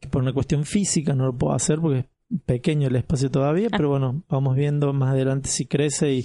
que 0.00 0.08
por 0.08 0.22
una 0.22 0.32
cuestión 0.32 0.64
física 0.64 1.14
no 1.14 1.26
lo 1.26 1.36
puedo 1.38 1.54
hacer 1.54 1.78
porque 1.80 1.98
es 2.00 2.06
pequeño 2.44 2.88
el 2.88 2.96
espacio 2.96 3.30
todavía, 3.30 3.68
Ah. 3.70 3.76
pero 3.76 3.88
bueno, 3.90 4.24
vamos 4.28 4.56
viendo 4.56 4.92
más 4.92 5.10
adelante 5.10 5.48
si 5.48 5.66
crece 5.66 6.12
y 6.12 6.24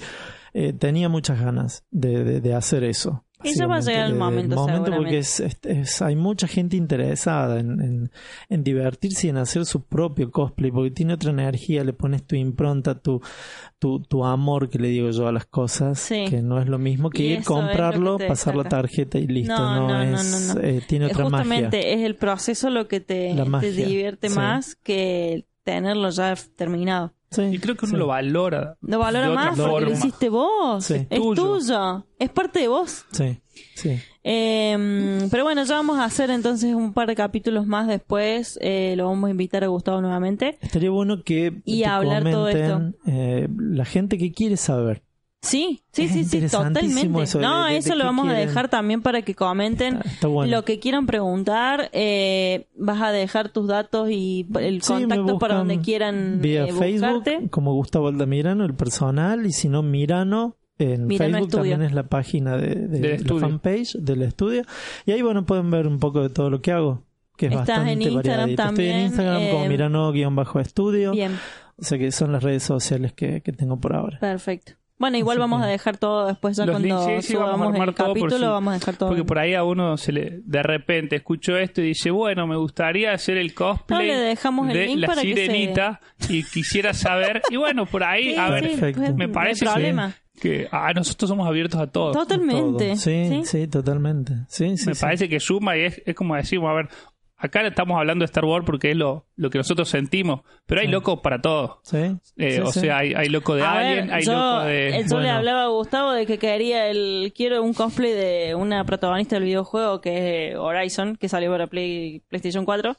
eh, 0.58 0.72
tenía 0.72 1.10
muchas 1.10 1.40
ganas 1.42 1.84
de, 1.92 2.24
de- 2.24 2.40
de 2.42 2.54
hacer 2.54 2.84
eso. 2.86 3.24
Y 3.44 3.54
ya 3.54 3.68
va 3.68 3.76
a 3.76 3.80
llegar 3.82 4.06
el 4.08 4.14
de- 4.14 4.18
momento, 4.18 4.92
porque 4.96 5.18
es, 5.20 5.40
es- 5.42 5.60
es- 5.64 6.02
hay 6.02 6.16
mucha 6.16 6.48
gente 6.48 6.78
interesada 6.78 7.60
en, 7.60 7.80
en, 7.82 8.12
en 8.50 8.64
divertirse 8.64 9.28
y 9.28 9.30
en 9.32 9.38
hacer 9.38 9.66
su 9.66 9.82
propio 9.84 10.32
cosplay, 10.32 10.72
porque 10.72 10.90
tiene 10.92 11.14
otra 11.14 11.30
energía, 11.32 11.84
le 11.84 11.92
pones 11.94 12.24
tu 12.26 12.36
impronta, 12.38 12.96
tu, 12.98 13.22
tu, 13.78 14.00
tu 14.00 14.24
amor, 14.26 14.70
que 14.70 14.80
le 14.80 14.88
digo 14.88 15.12
yo 15.12 15.28
a 15.28 15.32
las 15.34 15.46
cosas, 15.46 16.00
Sí. 16.00 16.26
que 16.30 16.42
no 16.42 16.60
es 16.60 16.68
lo 16.68 16.80
mismo 16.80 17.10
que 17.10 17.22
Y 17.24 17.34
ir, 17.34 17.44
comprarlo, 17.44 18.18
que 18.18 18.28
pasar 18.28 18.56
la 18.56 18.64
tarjeta 18.64 19.20
y 19.20 19.28
listo. 19.28 19.54
No, 19.56 19.88
No, 19.90 20.06
no, 20.06 20.18
es, 20.18 20.56
no, 20.56 20.62
eh, 20.62 20.82
tiene 20.88 21.08
otra 21.08 21.26
Justamente 21.26 21.78
magia. 21.78 21.92
es 21.94 22.02
el 22.02 22.16
proceso 22.16 22.70
lo 22.70 22.88
que 22.88 23.02
te, 23.02 23.36
divierte 23.62 24.30
sí. 24.30 24.36
más 24.36 24.76
que 24.76 25.46
tenerlo 25.64 26.10
ya 26.10 26.34
terminado. 26.56 27.14
Sí, 27.32 27.42
Y 27.42 27.60
creo 27.60 27.76
que 27.76 27.86
uno 27.86 27.94
sí. 27.96 28.00
lo 28.00 28.08
valora. 28.08 28.78
Lo 28.82 29.00
valora 29.00 29.30
más 29.32 29.48
porque 29.58 29.62
lo 29.64 29.70
forma. 29.72 29.90
hiciste 29.92 30.30
vos. 30.30 30.86
Sí. 30.86 31.06
Es 31.10 31.20
Tuyo. 31.20 31.44
tuyo. 31.60 32.06
Es 32.20 32.30
parte 32.30 32.60
de 32.60 32.68
vos. 32.68 33.06
Sí, 33.12 33.42
sí. 33.76 34.00
Eh, 34.24 35.28
pero 35.30 35.44
bueno, 35.44 35.64
ya 35.64 35.76
vamos 35.76 35.98
a 36.00 36.06
hacer 36.06 36.30
entonces 36.30 36.74
un 36.74 36.94
par 36.94 37.08
de 37.08 37.16
capítulos 37.16 37.66
más 37.68 37.88
después. 37.88 38.58
Eh, 38.62 38.94
lo 38.98 39.06
vamos 39.08 39.28
a 39.28 39.32
invitar 39.32 39.64
a 39.64 39.68
Gustavo 39.68 40.02
nuevamente. 40.02 40.58
Estaría 40.62 40.90
bueno 40.90 41.24
que 41.24 41.62
Y 41.66 41.82
te 41.82 41.88
hablar 41.88 42.24
todo 42.24 42.46
comenten 42.50 42.96
eh, 43.06 43.48
la 43.60 43.86
gente 43.86 44.18
que 44.18 44.32
quiere 44.32 44.58
saber. 44.58 45.04
Sí, 45.46 45.84
sí, 45.92 46.04
Es 46.06 46.12
sí, 46.12 46.24
sí, 46.26 46.42
totalmente. 46.48 47.24
eso 47.24 47.38
de- 47.40 47.46
no, 47.46 47.66
de- 47.66 47.72
de 47.74 47.78
eso 47.78 47.96
lo 47.96 48.04
vamos 48.06 48.28
a 48.28 48.34
dejar 48.34 48.68
también 48.70 49.02
para 49.02 49.22
que 49.22 49.36
comenten 49.36 50.00
Está 50.04 50.28
bueno. 50.28 50.52
lo 50.56 50.66
que 50.66 50.80
quieran 50.80 51.06
preguntar. 51.06 51.90
Eh, 51.94 52.68
vas 52.76 53.02
a 53.02 53.12
dejar 53.12 53.50
tus 53.50 53.68
datos 53.68 54.10
y 54.10 54.48
el 54.60 54.82
Sí, 54.82 54.94
contacto 54.94 55.38
para 55.40 55.56
donde 55.56 55.80
quieran 55.82 56.40
vía 56.42 56.66
eh, 56.66 56.74
Facebook 56.74 57.14
buscarte. 57.14 57.50
como 57.50 57.74
Gustavo 57.74 58.08
Aldamirano, 58.08 58.66
el 58.66 58.74
personal, 58.74 59.46
y 59.46 59.52
si 59.52 59.70
no 59.70 59.84
Mirano 59.84 60.56
en 60.78 61.06
Mirano 61.08 61.34
Facebook 61.38 61.48
Estudio. 61.48 61.72
también 61.72 61.82
es 61.90 61.94
la 61.94 62.04
página 62.08 62.58
de, 62.58 63.20
la 63.24 63.40
fanpage 63.40 63.94
del 64.00 64.24
estudio. 64.24 64.64
Y 65.06 65.12
ahí 65.12 65.22
bueno 65.22 65.46
pueden 65.46 65.70
ver 65.72 65.88
un 65.88 66.00
poco 66.00 66.22
de 66.22 66.30
todo 66.30 66.50
lo 66.50 66.62
que 66.62 66.72
hago, 66.72 67.04
que 67.38 67.46
es 67.46 67.52
Estás 67.52 67.68
bastante 67.68 67.92
en 67.94 68.02
Instagram 68.02 68.24
variadito. 68.26 68.62
Estoy 68.64 68.86
en 68.86 68.92
también, 68.92 69.06
Instagram 69.06 69.50
como 69.52 69.64
eh, 69.66 69.70
Mirano-estudio. 69.70 71.12
Bien, 71.12 71.32
O 71.78 71.84
sea 71.84 71.98
que 71.98 72.12
son 72.12 72.32
las 72.32 72.42
redes 72.44 72.64
sociales 72.64 73.14
que, 73.14 73.42
que 73.42 73.52
tengo 73.52 73.80
por 73.80 73.96
ahora. 73.96 74.18
perfecto. 74.20 74.74
Bueno, 74.98 75.18
igual 75.18 75.36
Así 75.36 75.42
vamos 75.42 75.60
que- 75.62 75.66
a 75.66 75.70
dejar 75.70 75.98
todo 75.98 76.28
después 76.28 76.56
ya 76.56 76.66
Los 76.66 76.76
cuando 76.80 77.08
links, 77.08 77.26
sí, 77.26 77.32
sí, 77.34 77.36
vamos 77.38 77.68
a 77.76 77.78
el 77.84 77.94
todo 77.94 78.08
por 78.08 78.08
capítulo, 78.08 78.38
si- 78.38 78.44
vamos 78.46 78.72
a 78.72 78.78
dejar 78.80 78.96
todo. 78.96 79.10
Porque 79.10 79.24
por 79.26 79.40
ahí 79.40 79.54
a 79.54 79.64
uno 79.66 79.98
se 79.98 80.12
le 80.14 80.40
de 80.46 80.64
repente 80.64 81.18
escucho 81.18 81.58
esto 81.58 81.82
y 81.82 81.88
dice, 81.88 82.12
bueno, 82.12 82.48
me 82.48 82.56
gustaría 82.56 83.12
hacer 83.12 83.36
el 83.38 83.54
cosplay 83.54 84.08
No, 84.08 84.14
le 84.14 84.20
dejamos 84.20 84.68
el 84.70 84.74
de 84.74 84.86
link 84.88 85.00
la 85.00 85.08
para 85.08 85.22
que 85.22 85.34
se- 85.34 85.42
sirenita 85.48 86.00
y 86.30 86.44
quisiera 86.44 86.94
saber. 86.94 87.42
Y 87.50 87.58
bueno, 87.58 87.86
por 87.86 88.04
ahí, 88.06 88.32
Sí, 88.34 88.36
a 88.38 88.50
ver, 88.50 88.64
sí, 88.64 88.70
Perfecto. 88.70 89.02
pues, 89.02 89.16
me 89.16 89.28
no 89.28 89.34
parece 89.34 89.68
hay 89.68 89.74
problema. 89.74 90.14
que 90.40 90.68
ah, 90.72 90.92
nosotros 90.96 91.28
somos 91.30 91.46
abiertos 91.48 91.80
a 91.82 91.88
todo. 91.88 92.12
Totalmente. 92.14 92.86
Todo. 92.88 92.96
Sí, 92.96 93.26
¿sí? 93.28 93.42
sí, 93.44 93.68
totalmente. 93.68 94.34
Sí, 94.48 94.78
sí, 94.78 94.88
me 94.88 94.96
sí. 94.96 95.02
parece 95.02 95.28
que 95.28 95.40
suma 95.42 95.76
y 95.78 95.82
es, 95.82 96.02
es 96.06 96.16
como 96.16 96.36
decimos, 96.36 96.70
a 96.70 96.74
ver, 96.74 96.88
acá 97.46 97.66
estamos 97.68 97.98
hablando 97.98 98.24
de 98.24 98.26
Star 98.28 98.46
Wars 98.46 98.66
porque 98.66 98.92
es 98.92 98.98
lo, 98.98 99.26
lo 99.36 99.50
que 99.50 99.58
nosotros 99.58 99.88
sentimos, 99.90 100.42
pero 100.66 100.82
hay 100.82 100.88
Sí. 100.88 100.92
locos 100.92 101.20
para 101.22 101.42
todo. 101.42 101.80
Sí, 101.84 101.98
Eh, 102.38 102.52
sí, 102.56 102.60
o 102.62 102.72
sí. 102.72 102.80
sea, 102.82 102.98
hay, 102.98 103.14
hay 103.14 103.30
loco 103.30 103.56
de 103.56 103.64
A 103.64 103.72
Alien, 103.74 104.08
ver, 104.08 104.16
hay 104.16 104.24
yo, 104.26 104.34
loco 104.34 104.60
de... 104.66 104.92
yo 104.92 104.98
le 104.98 105.08
bueno. 105.24 105.32
hablaba 105.38 105.64
a 105.64 105.68
Gustavo 105.68 106.12
de 106.12 106.26
que 106.26 106.38
quería 106.38 106.88
el 106.90 107.34
quiero 107.36 107.62
un 107.64 107.74
cosplay 107.74 108.12
de 108.14 108.56
una 108.56 108.84
protagonista 108.86 109.36
del 109.38 109.46
videojuego 109.46 110.02
que 110.02 110.50
es 110.52 110.56
Horizon, 110.58 111.16
que 111.16 111.30
salió 111.30 111.50
para 111.52 111.68
Play, 111.68 112.22
PlayStation 112.28 112.66
4. 112.66 112.96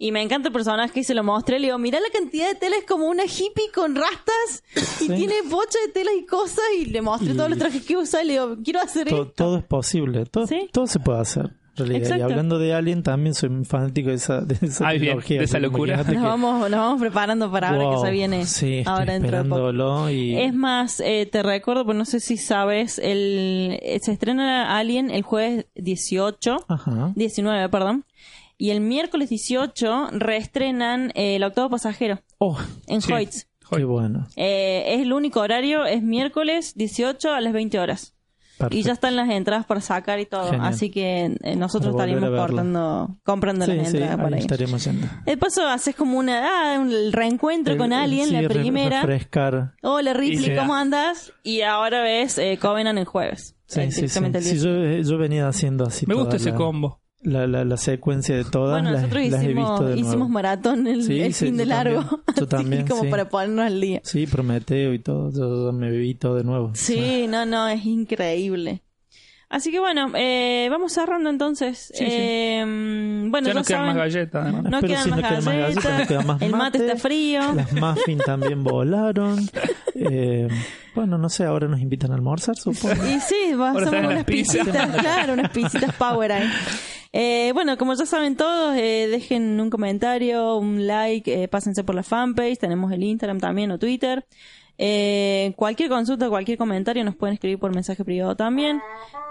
Y 0.00 0.12
me 0.12 0.22
encanta 0.22 0.46
el 0.46 0.52
personaje 0.52 1.00
y 1.00 1.02
se 1.02 1.12
lo 1.12 1.24
mostré. 1.24 1.58
Le 1.58 1.66
digo, 1.66 1.78
mirá 1.78 1.98
la 1.98 2.08
cantidad 2.12 2.46
de 2.46 2.54
tela, 2.54 2.76
es 2.76 2.84
como 2.84 3.06
una 3.08 3.24
hippie 3.24 3.72
con 3.74 3.96
rastas 3.96 4.62
y 5.00 5.06
Sí. 5.06 5.08
tiene 5.08 5.34
bocha 5.50 5.76
de 5.86 5.92
tela 5.92 6.12
y 6.16 6.24
cosas. 6.24 6.62
Y 6.78 6.84
le 6.84 7.02
mostré 7.02 7.32
Y- 7.32 7.36
todos 7.36 7.50
los 7.50 7.58
trajes 7.58 7.84
que 7.84 7.96
usa 7.96 8.22
y 8.22 8.26
le 8.28 8.32
digo, 8.34 8.56
quiero 8.62 8.78
hacer 8.80 9.08
To- 9.08 9.22
esto. 9.22 9.32
todo 9.36 9.58
es 9.58 9.64
posible, 9.64 10.24
todo, 10.26 10.46
Sí. 10.46 10.68
todo 10.72 10.86
se 10.86 11.00
puede 11.00 11.18
hacer. 11.18 11.50
En 11.84 11.88
realidad. 11.88 12.02
Exacto. 12.12 12.28
Y 12.28 12.32
hablando 12.32 12.58
de 12.58 12.74
Alien, 12.74 13.02
también 13.02 13.34
soy 13.34 13.48
un 13.50 13.64
fanático 13.64 14.08
de 14.10 14.14
esa, 14.16 14.40
de 14.40 14.56
esa 14.60 14.86
Ay, 14.88 14.98
bien, 14.98 15.12
trilogía, 15.12 15.38
de 15.38 15.44
esa 15.44 15.58
locura. 15.60 15.96
Nos 15.98 16.06
que- 16.06 16.16
vamos, 16.18 16.60
nos 16.70 16.78
vamos 16.78 17.00
preparando 17.00 17.50
para 17.50 17.70
ahora 17.70 17.84
Wow, 17.84 18.00
que 18.02 18.06
se 18.06 18.12
viene. 18.12 18.44
Sí, 18.46 18.78
estoy 18.78 18.92
ahora 18.92 19.12
dentro 19.12 19.30
de 19.30 19.44
poco. 19.44 19.56
esperándolo 19.68 20.10
y 20.10 20.36
Es 20.38 20.54
más, 20.54 21.00
eh, 21.00 21.28
te 21.30 21.42
recuerdo, 21.42 21.84
pero 21.86 21.98
no 21.98 22.04
sé 22.04 22.20
si 22.20 22.36
sabes, 22.36 22.98
el, 22.98 23.78
eh, 23.82 23.98
se 24.02 24.12
estrena 24.12 24.76
Alien 24.78 25.10
el 25.10 25.22
jueves 25.22 25.66
18, 25.74 26.64
Ajá. 26.68 27.12
19, 27.14 27.68
perdón, 27.68 28.04
y 28.56 28.70
el 28.70 28.80
miércoles 28.80 29.28
18 29.28 30.08
reestrenan 30.12 31.10
eh, 31.14 31.36
El 31.36 31.44
octavo 31.44 31.70
pasajero 31.70 32.20
Oh, 32.38 32.58
en 32.86 33.00
Sí. 33.02 33.12
Hoyts. 33.12 33.48
qué 33.70 33.84
bueno. 33.84 34.26
Eh, 34.36 34.94
es 34.94 35.00
el 35.02 35.12
único 35.12 35.40
horario, 35.40 35.84
es 35.84 36.02
miércoles 36.02 36.74
18 36.74 37.32
a 37.32 37.40
las 37.40 37.52
20 37.52 37.78
horas. 37.78 38.14
Y 38.70 38.82
ya 38.82 38.92
están 38.92 39.16
las 39.16 39.28
entradas 39.30 39.64
para 39.66 39.80
sacar 39.80 40.18
y 40.20 40.26
todo. 40.26 40.50
Genial. 40.50 40.66
Así 40.66 40.90
que 40.90 41.36
eh, 41.42 41.56
nosotros 41.56 41.94
verlo. 42.30 42.36
cortando, 42.36 43.16
comprando 43.24 43.64
Sí, 43.66 43.72
las 43.74 43.90
sí, 43.90 43.96
entradas 43.96 44.16
por 44.16 44.26
ahí 44.26 44.34
ahí. 44.34 44.40
estaremos 44.40 44.84
yendo. 44.84 45.06
De 45.24 45.36
paso, 45.36 45.66
haces 45.68 45.94
como 45.94 46.18
una, 46.18 46.74
ah, 46.74 46.78
un 46.78 47.12
reencuentro 47.12 47.76
con 47.76 47.92
Eh, 47.92 47.96
alguien, 47.96 48.28
sí, 48.28 48.32
la 48.34 48.48
primera. 48.48 49.00
refrescar. 49.02 49.72
Hola 49.82 50.12
Ripley. 50.12 50.56
¿cómo 50.56 50.74
andas? 50.74 51.32
Y 51.42 51.62
ahora 51.62 52.02
ves 52.02 52.38
eh, 52.38 52.58
Covenant 52.60 52.98
el 52.98 53.04
jueves. 53.04 53.54
Sí, 53.66 53.82
sí, 53.82 53.90
sí. 53.90 53.96
directamente 54.00 54.38
el 54.38 54.44
Sí, 54.44 54.50
18. 54.54 55.02
yo, 55.02 55.10
yo 55.10 55.18
venía 55.18 55.46
haciendo 55.48 55.84
así 55.84 56.06
Me 56.06 56.14
gusta 56.14 56.36
ese 56.36 56.50
la, 56.50 56.56
combo. 56.56 57.00
La, 57.20 57.46
la, 57.48 57.64
la 57.64 57.76
secuencia 57.76 58.36
de 58.36 58.44
todas. 58.44 58.80
Bueno, 58.80 58.92
las, 58.92 59.02
nosotros 59.02 59.26
las 59.30 59.42
he 59.42 59.44
hicimos, 59.46 59.70
visto 59.70 59.84
de 59.88 59.94
nuevo. 59.96 60.08
hicimos 60.08 60.28
maratón 60.30 60.86
el, 60.86 61.02
Sí, 61.02 61.20
el 61.20 61.34
sí, 61.34 61.46
fin 61.46 61.56
de 61.56 61.64
yo 61.64 61.68
largo. 61.70 62.00
también. 62.04 62.22
Yo 62.26 62.32
Así 62.32 62.46
también, 62.46 62.86
como 62.86 63.02
sí. 63.02 63.08
para 63.08 63.28
ponernos 63.28 63.66
al 63.66 63.80
día. 63.80 64.00
Sí, 64.04 64.26
Prometeo 64.26 64.94
y 64.94 64.98
todo. 65.00 65.30
Yo, 65.32 65.66
yo 65.66 65.72
me 65.72 65.90
viví 65.90 66.14
todo 66.14 66.36
de 66.36 66.44
nuevo. 66.44 66.70
Sí, 66.74 67.26
no, 67.28 67.44
no, 67.44 67.66
es 67.68 67.84
increíble. 67.84 68.82
Así 69.50 69.70
que 69.72 69.80
bueno, 69.80 70.12
eh, 70.14 70.68
vamos 70.70 70.92
cerrando 70.92 71.30
entonces. 71.30 71.90
Sí, 71.94 72.04
sí. 72.04 72.04
Eh, 72.06 72.62
bueno, 73.30 73.48
ya 73.48 73.54
no 73.54 73.62
ya 73.62 73.66
quedan 73.66 73.86
más 73.86 73.94
saben, 73.94 73.96
galletas. 73.96 74.42
además. 74.44 74.62
no 74.64 74.70
Pero 74.80 74.88
quedan 74.92 75.04
si 75.04 75.10
más 75.10 75.18
no 75.22 75.28
quedan 75.28 75.44
más 75.44 75.54
galletas, 75.54 75.84
galletas, 75.84 76.00
no 76.00 76.06
queda 76.06 76.22
más 76.34 76.42
el 76.42 76.52
mate 76.52 76.78
está 76.78 76.96
frío. 76.96 77.40
Las 77.54 77.72
muffins 77.72 78.24
también 78.24 78.62
volaron. 78.62 79.38
Eh, 80.00 80.46
bueno, 80.94 81.18
no 81.18 81.28
sé, 81.28 81.42
ahora 81.42 81.66
nos 81.66 81.80
invitan 81.80 82.12
a 82.12 82.14
almorzar, 82.14 82.54
supongo. 82.54 82.94
Y 83.04 83.18
sí, 83.18 83.52
va, 83.60 83.72
traen 83.72 84.04
unas 84.04 84.14
las 84.18 84.24
pizzas. 84.24 84.58
pisitas, 84.58 84.90
claro, 84.96 85.32
unas 85.32 85.50
pisitas 85.50 85.92
power 85.98 86.30
ahí. 86.30 86.48
Eh, 87.12 87.52
bueno, 87.54 87.78
como 87.78 87.94
ya 87.94 88.04
saben 88.06 88.36
todos, 88.36 88.76
eh, 88.76 89.08
dejen 89.10 89.60
un 89.60 89.70
comentario, 89.70 90.56
un 90.56 90.86
like, 90.86 91.42
eh, 91.42 91.48
pásense 91.48 91.82
por 91.84 91.94
la 91.94 92.02
fanpage, 92.02 92.58
tenemos 92.58 92.92
el 92.92 93.02
Instagram 93.02 93.40
también 93.40 93.70
o 93.70 93.78
Twitter. 93.78 94.26
Eh, 94.80 95.54
cualquier 95.56 95.88
consulta, 95.88 96.28
cualquier 96.28 96.56
comentario 96.56 97.04
nos 97.04 97.16
pueden 97.16 97.34
escribir 97.34 97.58
por 97.58 97.74
mensaje 97.74 98.04
privado 98.04 98.36
también. 98.36 98.80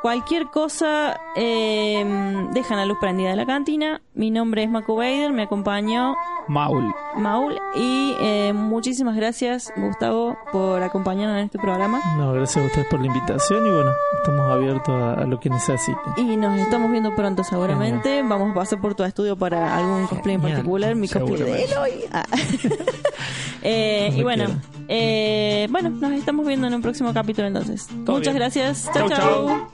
Cualquier 0.01 0.47
cosa, 0.47 1.19
eh, 1.37 2.05
dejan 2.53 2.77
la 2.77 2.85
luz 2.85 2.97
prendida 2.99 3.29
de 3.29 3.37
la 3.37 3.45
cantina. 3.45 4.01
Mi 4.13 4.29
nombre 4.29 4.63
es 4.63 4.69
Macu 4.69 4.97
Bader, 4.97 5.31
me 5.31 5.43
acompañó 5.43 6.15
Maul. 6.49 6.93
Maul 7.15 7.57
y 7.75 8.13
eh, 8.19 8.51
muchísimas 8.53 9.15
gracias 9.15 9.71
Gustavo 9.75 10.37
por 10.51 10.83
acompañarnos 10.83 11.39
en 11.39 11.45
este 11.45 11.59
programa. 11.59 12.01
No, 12.17 12.33
gracias 12.33 12.63
a 12.63 12.67
ustedes 12.67 12.87
por 12.87 12.99
la 12.99 13.07
invitación 13.07 13.65
y 13.65 13.69
bueno, 13.69 13.91
estamos 14.17 14.51
abiertos 14.51 14.89
a, 14.89 15.13
a 15.13 15.25
lo 15.25 15.39
que 15.39 15.49
necesiten. 15.49 15.97
Y 16.17 16.35
nos 16.35 16.59
estamos 16.59 16.91
viendo 16.91 17.15
pronto 17.15 17.43
seguramente. 17.43 18.21
Vamos 18.21 18.51
a 18.51 18.53
pasar 18.53 18.81
por 18.81 18.95
tu 18.95 19.03
estudio 19.03 19.37
para 19.37 19.77
algún 19.77 20.07
cosplay 20.07 20.35
en 20.35 20.41
particular, 20.41 20.95
mi 20.95 21.07
cosplay 21.07 21.41
de. 21.41 21.63
Eloy. 21.63 21.91
Ah. 22.11 22.25
Eh, 23.63 24.13
y 24.15 24.23
bueno. 24.23 24.45
Eh, 24.87 25.67
bueno, 25.69 25.89
nos 25.89 26.11
estamos 26.13 26.47
viendo 26.47 26.67
en 26.67 26.73
un 26.73 26.81
próximo 26.81 27.13
capítulo 27.13 27.47
entonces. 27.47 27.87
Todo 28.05 28.17
Muchas 28.17 28.35
gracias. 28.35 28.89
Chao, 28.93 29.09
chao. 29.09 29.67